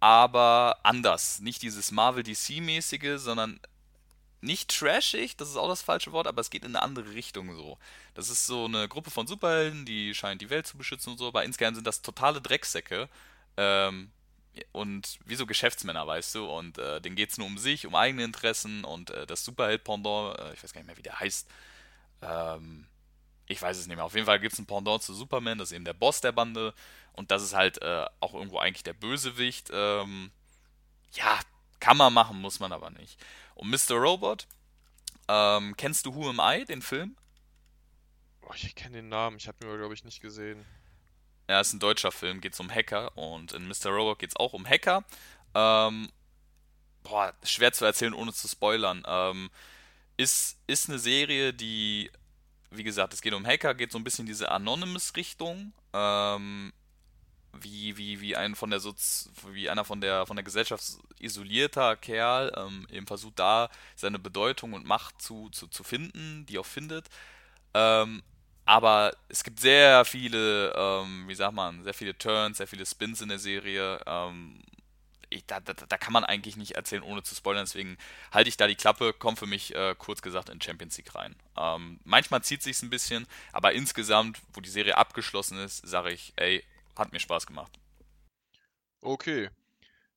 aber 0.00 0.78
anders. 0.82 1.40
Nicht 1.40 1.62
dieses 1.62 1.90
Marvel 1.92 2.22
DC-mäßige, 2.22 3.18
sondern 3.18 3.60
nicht 4.40 4.76
trashig, 4.76 5.36
das 5.36 5.50
ist 5.50 5.56
auch 5.56 5.68
das 5.68 5.82
falsche 5.82 6.12
Wort, 6.12 6.26
aber 6.26 6.40
es 6.40 6.50
geht 6.50 6.64
in 6.64 6.74
eine 6.74 6.82
andere 6.82 7.14
Richtung 7.14 7.54
so. 7.54 7.78
Das 8.14 8.28
ist 8.28 8.46
so 8.46 8.64
eine 8.64 8.88
Gruppe 8.88 9.10
von 9.10 9.26
Superhelden, 9.26 9.84
die 9.84 10.14
scheinen 10.14 10.38
die 10.38 10.50
Welt 10.50 10.66
zu 10.66 10.76
beschützen 10.76 11.12
und 11.12 11.18
so, 11.18 11.28
aber 11.28 11.44
insgesamt 11.44 11.76
sind 11.76 11.86
das 11.86 12.02
totale 12.02 12.40
Drecksäcke. 12.40 13.08
Ähm, 13.56 14.10
und 14.72 15.18
wie 15.24 15.34
so 15.34 15.46
Geschäftsmänner, 15.46 16.06
weißt 16.06 16.34
du, 16.34 16.46
und 16.46 16.78
äh, 16.78 17.00
denen 17.00 17.16
geht 17.16 17.30
es 17.30 17.38
nur 17.38 17.46
um 17.46 17.58
sich, 17.58 17.86
um 17.86 17.94
eigene 17.94 18.24
Interessen 18.24 18.84
und 18.84 19.10
äh, 19.10 19.26
das 19.26 19.44
Superheld-Pendant, 19.44 20.38
äh, 20.38 20.52
ich 20.52 20.62
weiß 20.62 20.72
gar 20.72 20.80
nicht 20.80 20.88
mehr, 20.88 20.96
wie 20.96 21.02
der 21.02 21.18
heißt, 21.18 21.48
ähm, 22.22 22.86
ich 23.46 23.60
weiß 23.60 23.76
es 23.78 23.86
nicht 23.86 23.96
mehr. 23.96 24.04
Auf 24.04 24.14
jeden 24.14 24.26
Fall 24.26 24.40
gibt 24.40 24.52
es 24.52 24.58
ein 24.58 24.66
Pendant 24.66 25.02
zu 25.02 25.14
Superman, 25.14 25.58
das 25.58 25.70
ist 25.70 25.76
eben 25.76 25.84
der 25.84 25.94
Boss 25.94 26.20
der 26.20 26.32
Bande 26.32 26.74
und 27.12 27.30
das 27.30 27.42
ist 27.42 27.54
halt 27.54 27.80
äh, 27.82 28.06
auch 28.20 28.34
irgendwo 28.34 28.58
eigentlich 28.58 28.84
der 28.84 28.94
Bösewicht. 28.94 29.70
Ähm, 29.72 30.30
ja, 31.14 31.40
kann 31.80 31.96
man 31.96 32.12
machen, 32.12 32.40
muss 32.40 32.60
man 32.60 32.72
aber 32.72 32.90
nicht. 32.90 33.18
Und 33.54 33.70
Mr. 33.70 33.96
Robot, 33.96 34.46
ähm, 35.28 35.74
kennst 35.76 36.06
du 36.06 36.14
Who 36.14 36.28
Am 36.30 36.40
I, 36.40 36.64
den 36.64 36.82
Film? 36.82 37.16
Oh, 38.42 38.52
ich 38.54 38.74
kenne 38.74 38.96
den 38.96 39.08
Namen, 39.08 39.36
ich 39.36 39.48
habe 39.48 39.64
ihn 39.64 39.78
glaube 39.78 39.94
ich 39.94 40.04
nicht 40.04 40.20
gesehen. 40.20 40.64
Ja, 41.52 41.60
ist 41.60 41.74
ein 41.74 41.80
deutscher 41.80 42.12
Film, 42.12 42.40
geht 42.40 42.54
es 42.54 42.60
um 42.60 42.70
Hacker 42.70 43.14
und 43.14 43.52
in 43.52 43.68
Mr. 43.68 43.90
Robot 43.90 44.18
geht 44.18 44.30
es 44.30 44.36
auch 44.36 44.54
um 44.54 44.66
Hacker. 44.66 45.04
Ähm, 45.54 46.08
boah, 47.02 47.34
schwer 47.42 47.74
zu 47.74 47.84
erzählen, 47.84 48.14
ohne 48.14 48.32
zu 48.32 48.48
spoilern. 48.48 49.02
Ähm, 49.06 49.50
ist, 50.16 50.56
ist 50.66 50.88
eine 50.88 50.98
Serie, 50.98 51.52
die, 51.52 52.10
wie 52.70 52.84
gesagt, 52.84 53.12
es 53.12 53.20
geht 53.20 53.34
um 53.34 53.44
Hacker, 53.44 53.74
geht 53.74 53.92
so 53.92 53.98
ein 53.98 54.02
bisschen 54.02 54.22
in 54.22 54.28
diese 54.28 54.50
Anonymous-Richtung. 54.50 55.74
Ähm, 55.92 56.72
wie, 57.52 57.98
wie, 57.98 58.22
wie 58.22 58.34
ein 58.34 58.54
von 58.54 58.70
der 58.70 58.80
Sozi 58.80 59.28
wie 59.50 59.68
einer 59.68 59.84
von 59.84 60.00
der 60.00 60.24
von 60.24 60.36
der 60.36 60.44
Gesellschaft 60.44 60.82
isolierter 61.18 61.96
Kerl 61.96 62.50
ähm, 62.56 62.86
eben 62.90 63.06
versucht 63.06 63.38
da 63.38 63.68
seine 63.94 64.18
Bedeutung 64.18 64.72
und 64.72 64.86
Macht 64.86 65.20
zu, 65.20 65.50
zu, 65.50 65.68
zu 65.68 65.84
finden, 65.84 66.46
die 66.46 66.58
auch 66.58 66.64
findet. 66.64 67.10
Ähm, 67.74 68.22
aber 68.64 69.16
es 69.28 69.42
gibt 69.44 69.60
sehr 69.60 70.04
viele, 70.04 70.72
ähm, 70.76 71.24
wie 71.26 71.34
sagt 71.34 71.54
man, 71.54 71.82
sehr 71.82 71.94
viele 71.94 72.16
Turns, 72.16 72.58
sehr 72.58 72.66
viele 72.66 72.86
Spins 72.86 73.20
in 73.20 73.28
der 73.28 73.38
Serie. 73.38 74.00
Ähm, 74.06 74.62
ich, 75.30 75.46
da, 75.46 75.60
da, 75.60 75.72
da, 75.72 75.98
kann 75.98 76.12
man 76.12 76.24
eigentlich 76.24 76.56
nicht 76.56 76.72
erzählen, 76.72 77.02
ohne 77.02 77.22
zu 77.22 77.34
spoilern. 77.34 77.64
Deswegen 77.64 77.96
halte 78.30 78.48
ich 78.48 78.56
da 78.56 78.66
die 78.66 78.74
Klappe, 78.74 79.12
komme 79.12 79.36
für 79.36 79.46
mich 79.46 79.74
äh, 79.74 79.94
kurz 79.96 80.22
gesagt 80.22 80.48
in 80.48 80.60
Champions 80.60 80.96
League 80.96 81.14
rein. 81.14 81.34
Ähm, 81.56 82.00
manchmal 82.04 82.42
zieht 82.42 82.62
sich 82.62 82.82
ein 82.82 82.90
bisschen, 82.90 83.26
aber 83.52 83.72
insgesamt, 83.72 84.40
wo 84.52 84.60
die 84.60 84.70
Serie 84.70 84.96
abgeschlossen 84.96 85.58
ist, 85.58 85.86
sage 85.86 86.12
ich, 86.12 86.32
ey, 86.36 86.64
hat 86.96 87.12
mir 87.12 87.20
Spaß 87.20 87.46
gemacht. 87.46 87.78
Okay. 89.00 89.50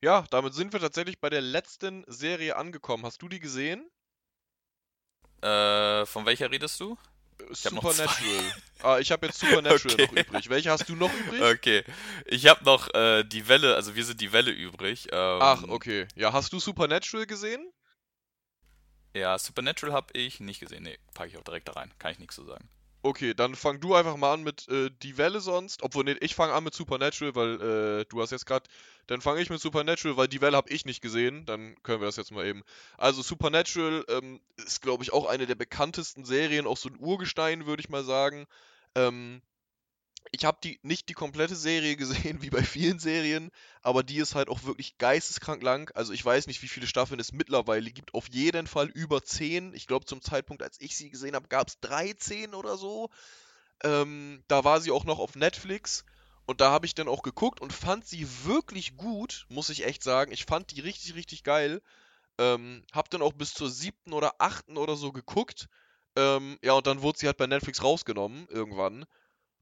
Ja, 0.02 0.26
damit 0.30 0.54
sind 0.54 0.74
wir 0.74 0.80
tatsächlich 0.80 1.20
bei 1.20 1.30
der 1.30 1.42
letzten 1.42 2.04
Serie 2.08 2.58
angekommen. 2.58 3.06
Hast 3.06 3.22
du 3.22 3.30
die 3.30 3.40
gesehen? 3.40 3.90
Äh, 5.42 6.06
von 6.06 6.26
welcher 6.26 6.52
redest 6.52 6.80
du? 6.80 6.98
Supernatural. 7.52 8.54
ah, 8.84 8.98
ich 9.00 9.12
habe 9.12 9.28
jetzt 9.28 9.40
Supernatural 9.40 9.94
okay. 9.94 10.06
noch 10.06 10.26
übrig. 10.26 10.50
Welche 10.50 10.72
hast 10.72 10.90
du 10.90 10.96
noch 10.96 11.14
übrig? 11.14 11.42
Okay. 11.42 11.84
Ich 12.26 12.48
habe 12.48 12.64
noch 12.64 12.94
äh, 12.94 13.24
die 13.24 13.48
Welle, 13.48 13.76
also 13.76 13.96
wir 13.96 14.06
sind 14.06 14.22
die 14.22 14.32
Welle 14.32 14.52
übrig. 14.52 15.08
Ähm, 15.12 15.40
Ach, 15.42 15.64
okay. 15.64 16.08
Ja, 16.16 16.34
hast 16.34 16.54
du 16.54 16.60
Supernatural 16.60 17.26
gesehen? 17.26 17.72
Ja, 19.14 19.38
Supernatural 19.38 19.94
habe 19.94 20.08
ich 20.14 20.40
nicht 20.40 20.60
gesehen. 20.60 20.84
Nee, 20.84 20.98
packe 21.14 21.30
ich 21.30 21.38
auch 21.38 21.44
direkt 21.44 21.70
da 21.70 21.74
rein. 21.74 21.94
Kann 22.00 22.12
ich 22.12 22.20
nichts 22.20 22.36
zu 22.36 22.44
sagen. 22.44 22.68
Okay, 23.06 23.36
dann 23.36 23.54
fang 23.54 23.80
du 23.80 23.94
einfach 23.94 24.18
mal 24.18 24.34
an 24.34 24.42
mit 24.42 24.68
äh, 24.68 24.90
Die 25.04 25.20
Welle 25.20 25.40
sonst. 25.40 25.84
Obwohl, 25.84 26.06
nee, 26.06 26.16
ich 26.22 26.34
fange 26.34 26.54
an 26.54 26.64
mit 26.64 26.74
Supernatural, 26.74 27.36
weil 27.36 27.62
äh, 28.02 28.06
du 28.10 28.20
hast 28.20 28.32
jetzt 28.32 28.48
gerade. 28.48 28.68
Dann 29.06 29.22
fange 29.22 29.42
ich 29.42 29.52
mit 29.52 29.62
Supernatural, 29.62 30.18
weil 30.18 30.28
Die 30.28 30.42
Welle 30.42 30.58
habe 30.58 30.72
ich 30.72 30.86
nicht 30.86 31.02
gesehen. 31.02 31.46
Dann 31.46 31.76
können 31.84 32.02
wir 32.02 32.08
das 32.08 32.16
jetzt 32.16 32.32
mal 32.32 32.48
eben. 32.48 32.64
Also, 32.98 33.22
Supernatural 33.22 34.04
ähm, 34.10 34.42
ist, 34.58 34.82
glaube 34.82 35.04
ich, 35.04 35.14
auch 35.14 35.28
eine 35.28 35.46
der 35.46 35.54
bekanntesten 35.54 36.26
Serien, 36.26 36.66
auch 36.66 36.78
so 36.78 36.90
ein 36.90 36.98
Urgestein, 37.00 37.68
würde 37.68 37.82
ich 37.82 37.90
mal 37.90 38.04
sagen. 38.04 38.48
Ähm, 38.96 39.44
ich 40.32 40.46
habe 40.46 40.58
die 40.64 40.80
nicht 40.84 41.10
die 41.10 41.14
komplette 41.14 41.56
Serie 41.56 41.96
gesehen, 41.96 42.42
wie 42.42 42.50
bei 42.50 42.64
vielen 42.64 43.00
Serien, 43.00 43.52
aber 43.82 44.04
die 44.04 44.18
ist 44.18 44.36
halt 44.36 44.50
auch 44.50 44.64
wirklich 44.64 44.98
geisteskrank 44.98 45.62
lang. 45.62 45.92
Also 45.96 46.14
ich 46.14 46.24
weiß 46.24 46.48
nicht, 46.48 46.62
wie 46.62 46.68
viele 46.68 46.88
Staffeln 46.88 47.20
es 47.20 47.32
mittlerweile 47.32 47.92
gibt. 47.92 48.14
Auf 48.14 48.28
jeden 48.30 48.68
Fall 48.68 48.88
über 48.90 49.24
10. 49.24 49.74
Ich 49.74 49.88
glaube, 49.88 50.06
zum 50.06 50.22
Zeitpunkt, 50.22 50.64
als 50.64 50.80
ich 50.80 50.96
sie 50.96 51.10
gesehen 51.10 51.36
habe, 51.36 51.48
gab 51.48 51.68
es 51.68 51.80
13 51.80 52.54
oder 52.54 52.78
so. 52.78 53.10
Ähm, 53.84 54.44
da 54.48 54.64
war 54.64 54.82
sie 54.82 54.92
auch 54.92 55.06
noch 55.06 55.20
auf 55.20 55.36
Netflix. 55.36 56.06
Und 56.48 56.62
da 56.62 56.70
habe 56.70 56.86
ich 56.86 56.94
dann 56.94 57.08
auch 57.08 57.24
geguckt 57.24 57.60
und 57.60 57.74
fand 57.74 58.06
sie 58.06 58.28
wirklich 58.44 58.98
gut, 58.98 59.46
muss 59.50 59.70
ich 59.70 59.86
echt 59.86 60.04
sagen. 60.04 60.32
Ich 60.32 60.46
fand 60.46 60.72
die 60.72 60.80
richtig, 60.80 61.16
richtig 61.16 61.44
geil. 61.44 61.82
Ähm, 62.38 62.84
hab 62.92 63.10
dann 63.10 63.24
auch 63.24 63.34
bis 63.34 63.54
zur 63.54 63.70
siebten 63.70 64.14
oder 64.14 64.36
achten 64.38 64.78
oder 64.78 64.96
so 64.96 65.12
geguckt. 65.12 65.70
Ähm, 66.16 66.60
ja, 66.62 66.74
und 66.74 66.86
dann 66.86 67.02
wurde 67.02 67.18
sie 67.18 67.26
halt 67.26 67.38
bei 67.38 67.48
Netflix 67.48 67.84
rausgenommen, 67.84 68.48
irgendwann 68.50 69.06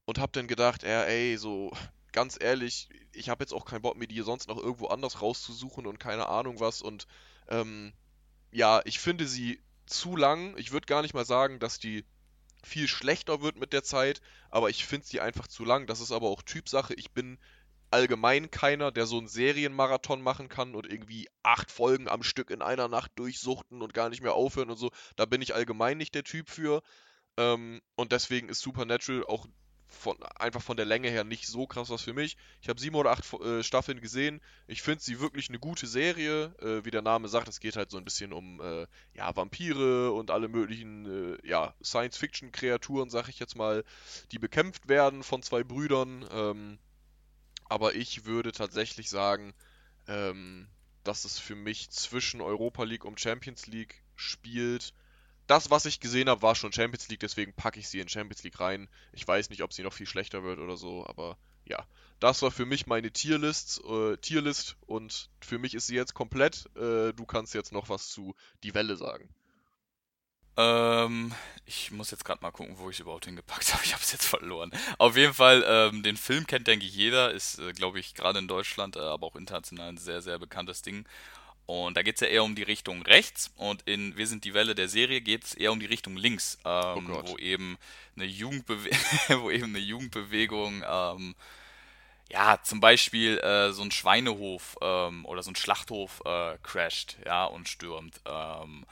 und 0.04 0.18
hab 0.18 0.32
dann 0.32 0.46
gedacht, 0.46 0.82
ja, 0.82 1.02
ey, 1.04 1.36
so 1.36 1.72
ganz 2.12 2.38
ehrlich, 2.40 2.88
ich 3.12 3.28
habe 3.28 3.42
jetzt 3.42 3.52
auch 3.52 3.64
keinen 3.64 3.82
Bock, 3.82 3.96
mir 3.96 4.06
die 4.06 4.20
sonst 4.22 4.48
noch 4.48 4.58
irgendwo 4.58 4.86
anders 4.86 5.20
rauszusuchen 5.20 5.86
und 5.86 5.98
keine 5.98 6.28
Ahnung 6.28 6.60
was. 6.60 6.80
Und 6.80 7.06
ähm, 7.48 7.92
ja, 8.52 8.80
ich 8.84 9.00
finde 9.00 9.26
sie 9.26 9.60
zu 9.86 10.16
lang. 10.16 10.56
Ich 10.56 10.72
würde 10.72 10.86
gar 10.86 11.02
nicht 11.02 11.14
mal 11.14 11.24
sagen, 11.24 11.58
dass 11.58 11.78
die 11.78 12.04
viel 12.62 12.88
schlechter 12.88 13.42
wird 13.42 13.56
mit 13.58 13.72
der 13.72 13.82
Zeit, 13.82 14.20
aber 14.50 14.70
ich 14.70 14.86
finde 14.86 15.06
sie 15.06 15.20
einfach 15.20 15.48
zu 15.48 15.64
lang. 15.64 15.86
Das 15.86 16.00
ist 16.00 16.12
aber 16.12 16.28
auch 16.28 16.42
Typsache. 16.42 16.94
Ich 16.94 17.10
bin 17.10 17.38
allgemein 17.90 18.50
keiner, 18.50 18.90
der 18.90 19.06
so 19.06 19.18
einen 19.18 19.28
Serienmarathon 19.28 20.22
machen 20.22 20.48
kann 20.48 20.74
und 20.74 20.90
irgendwie 20.90 21.28
acht 21.42 21.70
Folgen 21.70 22.08
am 22.08 22.22
Stück 22.22 22.50
in 22.50 22.62
einer 22.62 22.88
Nacht 22.88 23.12
durchsuchten 23.16 23.82
und 23.82 23.94
gar 23.94 24.08
nicht 24.08 24.22
mehr 24.22 24.34
aufhören 24.34 24.70
und 24.70 24.76
so. 24.76 24.90
Da 25.16 25.26
bin 25.26 25.42
ich 25.42 25.54
allgemein 25.54 25.98
nicht 25.98 26.14
der 26.14 26.24
Typ 26.24 26.48
für. 26.48 26.82
Ähm, 27.36 27.82
und 27.96 28.12
deswegen 28.12 28.48
ist 28.48 28.60
Supernatural 28.60 29.24
auch 29.26 29.46
von, 29.94 30.22
einfach 30.36 30.62
von 30.62 30.76
der 30.76 30.86
Länge 30.86 31.08
her 31.08 31.24
nicht 31.24 31.46
so 31.46 31.66
krass 31.66 31.90
was 31.90 32.02
für 32.02 32.12
mich. 32.12 32.36
Ich 32.60 32.68
habe 32.68 32.80
sieben 32.80 32.96
oder 32.96 33.10
acht 33.10 33.32
äh, 33.34 33.62
Staffeln 33.62 34.00
gesehen. 34.00 34.40
Ich 34.66 34.82
finde 34.82 35.02
sie 35.02 35.20
wirklich 35.20 35.48
eine 35.48 35.58
gute 35.58 35.86
Serie. 35.86 36.54
Äh, 36.60 36.84
wie 36.84 36.90
der 36.90 37.02
Name 37.02 37.28
sagt, 37.28 37.48
es 37.48 37.60
geht 37.60 37.76
halt 37.76 37.90
so 37.90 37.98
ein 37.98 38.04
bisschen 38.04 38.32
um 38.32 38.60
äh, 38.60 38.86
ja, 39.14 39.34
Vampire 39.34 40.12
und 40.12 40.30
alle 40.30 40.48
möglichen 40.48 41.36
äh, 41.36 41.46
ja, 41.46 41.74
Science-Fiction-Kreaturen, 41.82 43.10
sag 43.10 43.28
ich 43.28 43.38
jetzt 43.38 43.56
mal, 43.56 43.84
die 44.32 44.38
bekämpft 44.38 44.88
werden 44.88 45.22
von 45.22 45.42
zwei 45.42 45.64
Brüdern. 45.64 46.26
Ähm, 46.30 46.78
aber 47.66 47.94
ich 47.94 48.24
würde 48.24 48.52
tatsächlich 48.52 49.10
sagen, 49.10 49.54
ähm, 50.06 50.68
dass 51.02 51.24
es 51.24 51.38
für 51.38 51.54
mich 51.54 51.90
zwischen 51.90 52.40
Europa 52.40 52.84
League 52.84 53.04
und 53.04 53.20
Champions 53.20 53.66
League 53.66 54.02
spielt. 54.16 54.94
Das, 55.46 55.70
was 55.70 55.84
ich 55.84 56.00
gesehen 56.00 56.28
habe, 56.28 56.42
war 56.42 56.54
schon 56.54 56.72
Champions 56.72 57.08
League, 57.08 57.20
deswegen 57.20 57.52
packe 57.52 57.78
ich 57.78 57.88
sie 57.88 58.00
in 58.00 58.08
Champions 58.08 58.42
League 58.42 58.60
rein. 58.60 58.88
Ich 59.12 59.26
weiß 59.26 59.50
nicht, 59.50 59.62
ob 59.62 59.72
sie 59.72 59.82
noch 59.82 59.92
viel 59.92 60.06
schlechter 60.06 60.42
wird 60.42 60.58
oder 60.58 60.76
so, 60.76 61.06
aber 61.06 61.36
ja. 61.64 61.86
Das 62.20 62.42
war 62.42 62.50
für 62.50 62.64
mich 62.64 62.86
meine 62.86 63.10
Tierlist, 63.10 63.82
äh, 63.84 64.16
Tierlist 64.18 64.76
und 64.86 65.28
für 65.40 65.58
mich 65.58 65.74
ist 65.74 65.86
sie 65.86 65.96
jetzt 65.96 66.14
komplett. 66.14 66.66
Äh, 66.76 67.12
du 67.12 67.26
kannst 67.26 67.54
jetzt 67.54 67.72
noch 67.72 67.88
was 67.88 68.08
zu 68.10 68.34
Die 68.62 68.74
Welle 68.74 68.96
sagen. 68.96 69.28
Ähm, 70.56 71.34
ich 71.66 71.90
muss 71.90 72.12
jetzt 72.12 72.24
gerade 72.24 72.40
mal 72.40 72.52
gucken, 72.52 72.78
wo 72.78 72.88
ich 72.88 73.00
überhaupt 73.00 73.24
hingepackt 73.24 73.72
habe. 73.74 73.84
Ich 73.84 73.92
habe 73.92 74.02
es 74.02 74.12
jetzt 74.12 74.26
verloren. 74.26 74.70
Auf 74.98 75.16
jeden 75.16 75.34
Fall, 75.34 75.64
ähm, 75.66 76.02
den 76.02 76.16
Film 76.16 76.46
kennt, 76.46 76.66
denke 76.66 76.86
ich, 76.86 76.94
jeder. 76.94 77.32
Ist, 77.32 77.58
äh, 77.58 77.72
glaube 77.72 77.98
ich, 77.98 78.14
gerade 78.14 78.38
in 78.38 78.48
Deutschland, 78.48 78.96
äh, 78.96 79.00
aber 79.00 79.26
auch 79.26 79.36
international 79.36 79.88
ein 79.88 79.98
sehr, 79.98 80.22
sehr 80.22 80.38
bekanntes 80.38 80.82
Ding. 80.82 81.06
Und 81.66 81.96
da 81.96 82.02
geht 82.02 82.16
es 82.16 82.20
ja 82.20 82.26
eher 82.26 82.44
um 82.44 82.54
die 82.54 82.62
Richtung 82.62 83.02
rechts 83.02 83.50
und 83.56 83.82
in 83.82 84.16
Wir 84.16 84.26
sind 84.26 84.44
die 84.44 84.52
Welle 84.52 84.74
der 84.74 84.88
Serie 84.88 85.22
geht 85.22 85.44
es 85.44 85.54
eher 85.54 85.72
um 85.72 85.80
die 85.80 85.86
Richtung 85.86 86.16
links, 86.16 86.58
ähm, 86.64 87.10
oh 87.10 87.22
wo 87.26 87.38
eben 87.38 87.78
eine 88.16 88.26
Jugendbewe 88.26 88.90
wo 89.40 89.50
eben 89.50 89.74
eine 89.74 89.78
Jugendbewegung 89.78 90.84
ähm, 90.86 91.34
ja, 92.30 92.58
zum 92.62 92.80
Beispiel 92.80 93.38
äh, 93.38 93.72
so 93.72 93.82
ein 93.82 93.90
Schweinehof 93.90 94.76
ähm, 94.82 95.24
oder 95.24 95.42
so 95.42 95.50
ein 95.50 95.56
Schlachthof 95.56 96.22
äh, 96.24 96.58
crasht, 96.62 97.16
ja, 97.24 97.44
und 97.44 97.68
stürmt. 97.68 98.20
Ähm, 98.24 98.84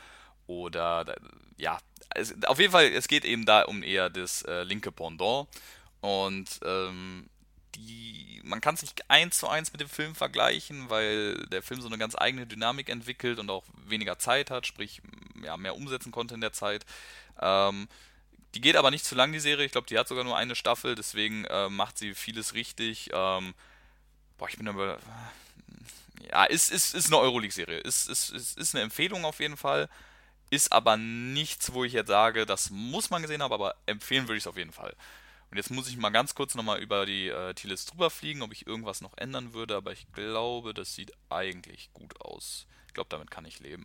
oder, 0.47 1.16
ja, 1.57 1.78
es, 2.15 2.35
auf 2.44 2.59
jeden 2.59 2.73
Fall, 2.73 2.86
es 2.86 3.09
geht 3.09 3.24
eben 3.24 3.47
da 3.47 3.62
um 3.62 3.82
eher 3.82 4.11
das 4.11 4.43
äh, 4.43 4.62
linke 4.65 4.93
Pendant. 4.93 5.49
Und 6.01 6.61
ähm, 6.65 7.28
die, 7.77 8.40
man 8.44 8.61
kann 8.61 8.74
es 8.74 8.82
nicht 8.82 9.11
eins 9.11 9.39
zu 9.39 9.49
eins 9.49 9.73
mit 9.73 9.81
dem 9.81 9.89
Film 9.89 10.15
vergleichen, 10.15 10.90
weil 10.90 11.35
der 11.47 11.62
Film 11.62 11.81
so 11.81 11.89
eine 11.89 11.99
ganz 11.99 12.15
eigene 12.16 12.47
Dynamik 12.47 12.89
entwickelt 12.89 13.39
und 13.39 13.51
auch 13.51 13.65
weniger 13.86 14.19
Zeit 14.19 14.51
hat, 14.51 14.66
sprich 14.66 15.01
ja, 15.43 15.57
mehr 15.57 15.77
umsetzen 15.77 16.12
konnte 16.12 16.35
in 16.35 16.40
der 16.40 16.53
Zeit. 16.53 16.85
Ähm, 17.40 17.89
die 18.55 18.61
geht 18.61 18.77
aber 18.77 18.90
nicht 18.90 19.05
zu 19.05 19.15
lang, 19.15 19.32
die 19.32 19.40
Serie. 19.40 19.65
Ich 19.65 19.73
glaube, 19.73 19.86
die 19.86 19.99
hat 19.99 20.09
sogar 20.09 20.24
nur 20.24 20.36
eine 20.36 20.55
Staffel, 20.55 20.94
deswegen 20.94 21.44
äh, 21.47 21.69
macht 21.69 21.99
sie 21.99 22.15
vieles 22.15 22.55
richtig. 22.55 23.11
Ähm, 23.12 23.55
boah, 24.39 24.49
ich 24.49 24.59
bin 24.59 24.69
aber. 24.69 24.99
Ja, 26.31 26.44
ist, 26.44 26.70
ist, 26.70 26.94
ist 26.94 27.07
eine 27.07 27.19
Euroleague-Serie. 27.19 27.78
Ist, 27.78 28.09
ist, 28.09 28.31
ist, 28.31 28.59
ist 28.59 28.74
eine 28.74 28.85
Empfehlung 28.85 29.24
auf 29.24 29.40
jeden 29.40 29.57
Fall. 29.57 29.89
Ist 30.51 30.70
aber 30.70 30.97
nichts, 30.99 31.73
wo 31.73 31.85
ich 31.85 31.94
jetzt 31.94 32.09
sage, 32.09 32.44
das 32.44 32.70
muss 32.70 33.11
man 33.11 33.23
gesehen 33.23 33.43
haben, 33.43 33.53
aber 33.53 33.74
empfehlen 33.86 34.28
würde 34.28 34.36
ich 34.36 34.44
es 34.44 34.47
auf 34.47 34.59
jeden 34.59 34.73
Fall. 34.73 34.94
Und 35.53 35.59
jetzt 35.59 35.70
muss 35.70 35.87
ich 35.91 35.99
mal 35.99 36.09
ganz 36.09 36.35
kurz 36.35 36.55
nochmal 36.55 36.81
über 36.81 37.05
die 37.05 37.29
äh, 37.29 37.53
T-List 37.53 37.93
drüber 37.93 38.09
fliegen, 38.09 38.41
ob 38.41 38.53
ich 38.53 38.66
irgendwas 38.66 39.03
noch 39.03 39.19
ändern 39.19 39.53
würde, 39.53 39.77
aber 39.77 39.93
ich 39.93 40.11
glaube, 40.12 40.73
das 40.73 40.95
sieht 40.95 41.12
eigentlich 41.29 41.93
gut 41.93 42.19
aus. 42.23 42.66
Ich 42.87 42.95
glaube, 42.95 43.11
damit 43.11 43.31
kann 43.31 43.45
ich 43.45 43.61
leben. 43.61 43.85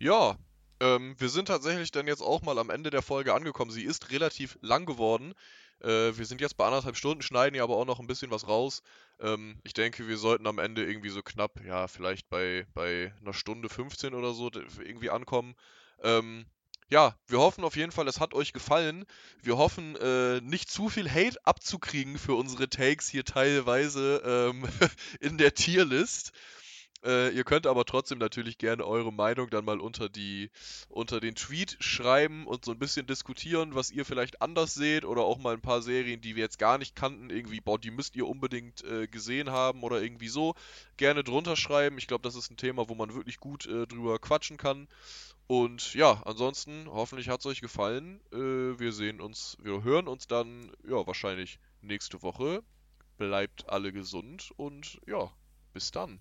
Ja, 0.00 0.36
ähm, 0.80 1.14
wir 1.18 1.28
sind 1.28 1.46
tatsächlich 1.46 1.92
dann 1.92 2.08
jetzt 2.08 2.20
auch 2.20 2.42
mal 2.42 2.58
am 2.58 2.68
Ende 2.68 2.90
der 2.90 3.02
Folge 3.02 3.32
angekommen. 3.32 3.70
Sie 3.70 3.84
ist 3.84 4.10
relativ 4.10 4.58
lang 4.60 4.86
geworden. 4.86 5.34
Äh, 5.82 6.18
wir 6.18 6.26
sind 6.26 6.40
jetzt 6.40 6.56
bei 6.56 6.66
anderthalb 6.66 6.96
Stunden, 6.96 7.22
schneiden 7.22 7.54
ja 7.54 7.62
aber 7.62 7.76
auch 7.76 7.86
noch 7.86 8.00
ein 8.00 8.08
bisschen 8.08 8.32
was 8.32 8.48
raus. 8.48 8.82
Ähm, 9.20 9.60
ich 9.62 9.72
denke, 9.72 10.08
wir 10.08 10.16
sollten 10.16 10.48
am 10.48 10.58
Ende 10.58 10.84
irgendwie 10.84 11.10
so 11.10 11.22
knapp, 11.22 11.64
ja, 11.64 11.86
vielleicht 11.86 12.28
bei, 12.28 12.66
bei 12.74 13.14
einer 13.20 13.34
Stunde 13.34 13.68
15 13.68 14.14
oder 14.14 14.32
so 14.32 14.50
irgendwie 14.52 15.10
ankommen. 15.10 15.54
Ähm, 16.02 16.46
ja, 16.90 17.14
wir 17.26 17.38
hoffen 17.38 17.64
auf 17.64 17.76
jeden 17.76 17.92
Fall, 17.92 18.08
es 18.08 18.20
hat 18.20 18.32
euch 18.34 18.52
gefallen. 18.52 19.04
Wir 19.42 19.58
hoffen, 19.58 19.96
äh, 19.96 20.40
nicht 20.40 20.70
zu 20.70 20.88
viel 20.88 21.10
Hate 21.10 21.38
abzukriegen 21.44 22.18
für 22.18 22.34
unsere 22.34 22.68
Takes 22.68 23.08
hier 23.08 23.24
teilweise 23.24 24.22
ähm, 24.24 24.66
in 25.20 25.36
der 25.36 25.54
Tierlist. 25.54 26.32
Äh, 27.04 27.30
ihr 27.30 27.44
könnt 27.44 27.66
aber 27.66 27.84
trotzdem 27.84 28.18
natürlich 28.18 28.58
gerne 28.58 28.84
eure 28.84 29.12
Meinung 29.12 29.50
dann 29.50 29.64
mal 29.64 29.78
unter, 29.80 30.08
die, 30.08 30.50
unter 30.88 31.20
den 31.20 31.36
Tweet 31.36 31.76
schreiben 31.78 32.46
und 32.46 32.64
so 32.64 32.72
ein 32.72 32.78
bisschen 32.78 33.06
diskutieren, 33.06 33.74
was 33.74 33.92
ihr 33.92 34.04
vielleicht 34.04 34.42
anders 34.42 34.74
seht 34.74 35.04
oder 35.04 35.22
auch 35.22 35.38
mal 35.38 35.54
ein 35.54 35.60
paar 35.60 35.80
Serien, 35.80 36.20
die 36.20 36.34
wir 36.34 36.42
jetzt 36.42 36.58
gar 36.58 36.76
nicht 36.76 36.96
kannten, 36.96 37.30
irgendwie, 37.30 37.60
boah, 37.60 37.78
die 37.78 37.92
müsst 37.92 38.16
ihr 38.16 38.26
unbedingt 38.26 38.82
äh, 38.82 39.06
gesehen 39.06 39.50
haben 39.50 39.84
oder 39.84 40.02
irgendwie 40.02 40.28
so. 40.28 40.54
Gerne 40.96 41.22
drunter 41.22 41.54
schreiben. 41.54 41.98
Ich 41.98 42.08
glaube, 42.08 42.22
das 42.22 42.34
ist 42.34 42.50
ein 42.50 42.56
Thema, 42.56 42.88
wo 42.88 42.96
man 42.96 43.14
wirklich 43.14 43.38
gut 43.38 43.66
äh, 43.66 43.86
drüber 43.86 44.18
quatschen 44.18 44.56
kann. 44.56 44.88
Und 45.48 45.94
ja, 45.94 46.22
ansonsten 46.26 46.88
hoffentlich 46.90 47.30
hat 47.30 47.40
es 47.40 47.46
euch 47.46 47.62
gefallen. 47.62 48.20
Äh, 48.32 48.78
wir 48.78 48.92
sehen 48.92 49.18
uns, 49.20 49.56
wir 49.62 49.82
hören 49.82 50.06
uns 50.06 50.26
dann, 50.26 50.70
ja, 50.84 51.06
wahrscheinlich 51.06 51.58
nächste 51.80 52.22
Woche. 52.22 52.62
Bleibt 53.16 53.66
alle 53.68 53.90
gesund 53.90 54.52
und 54.58 55.00
ja, 55.06 55.32
bis 55.72 55.90
dann. 55.90 56.20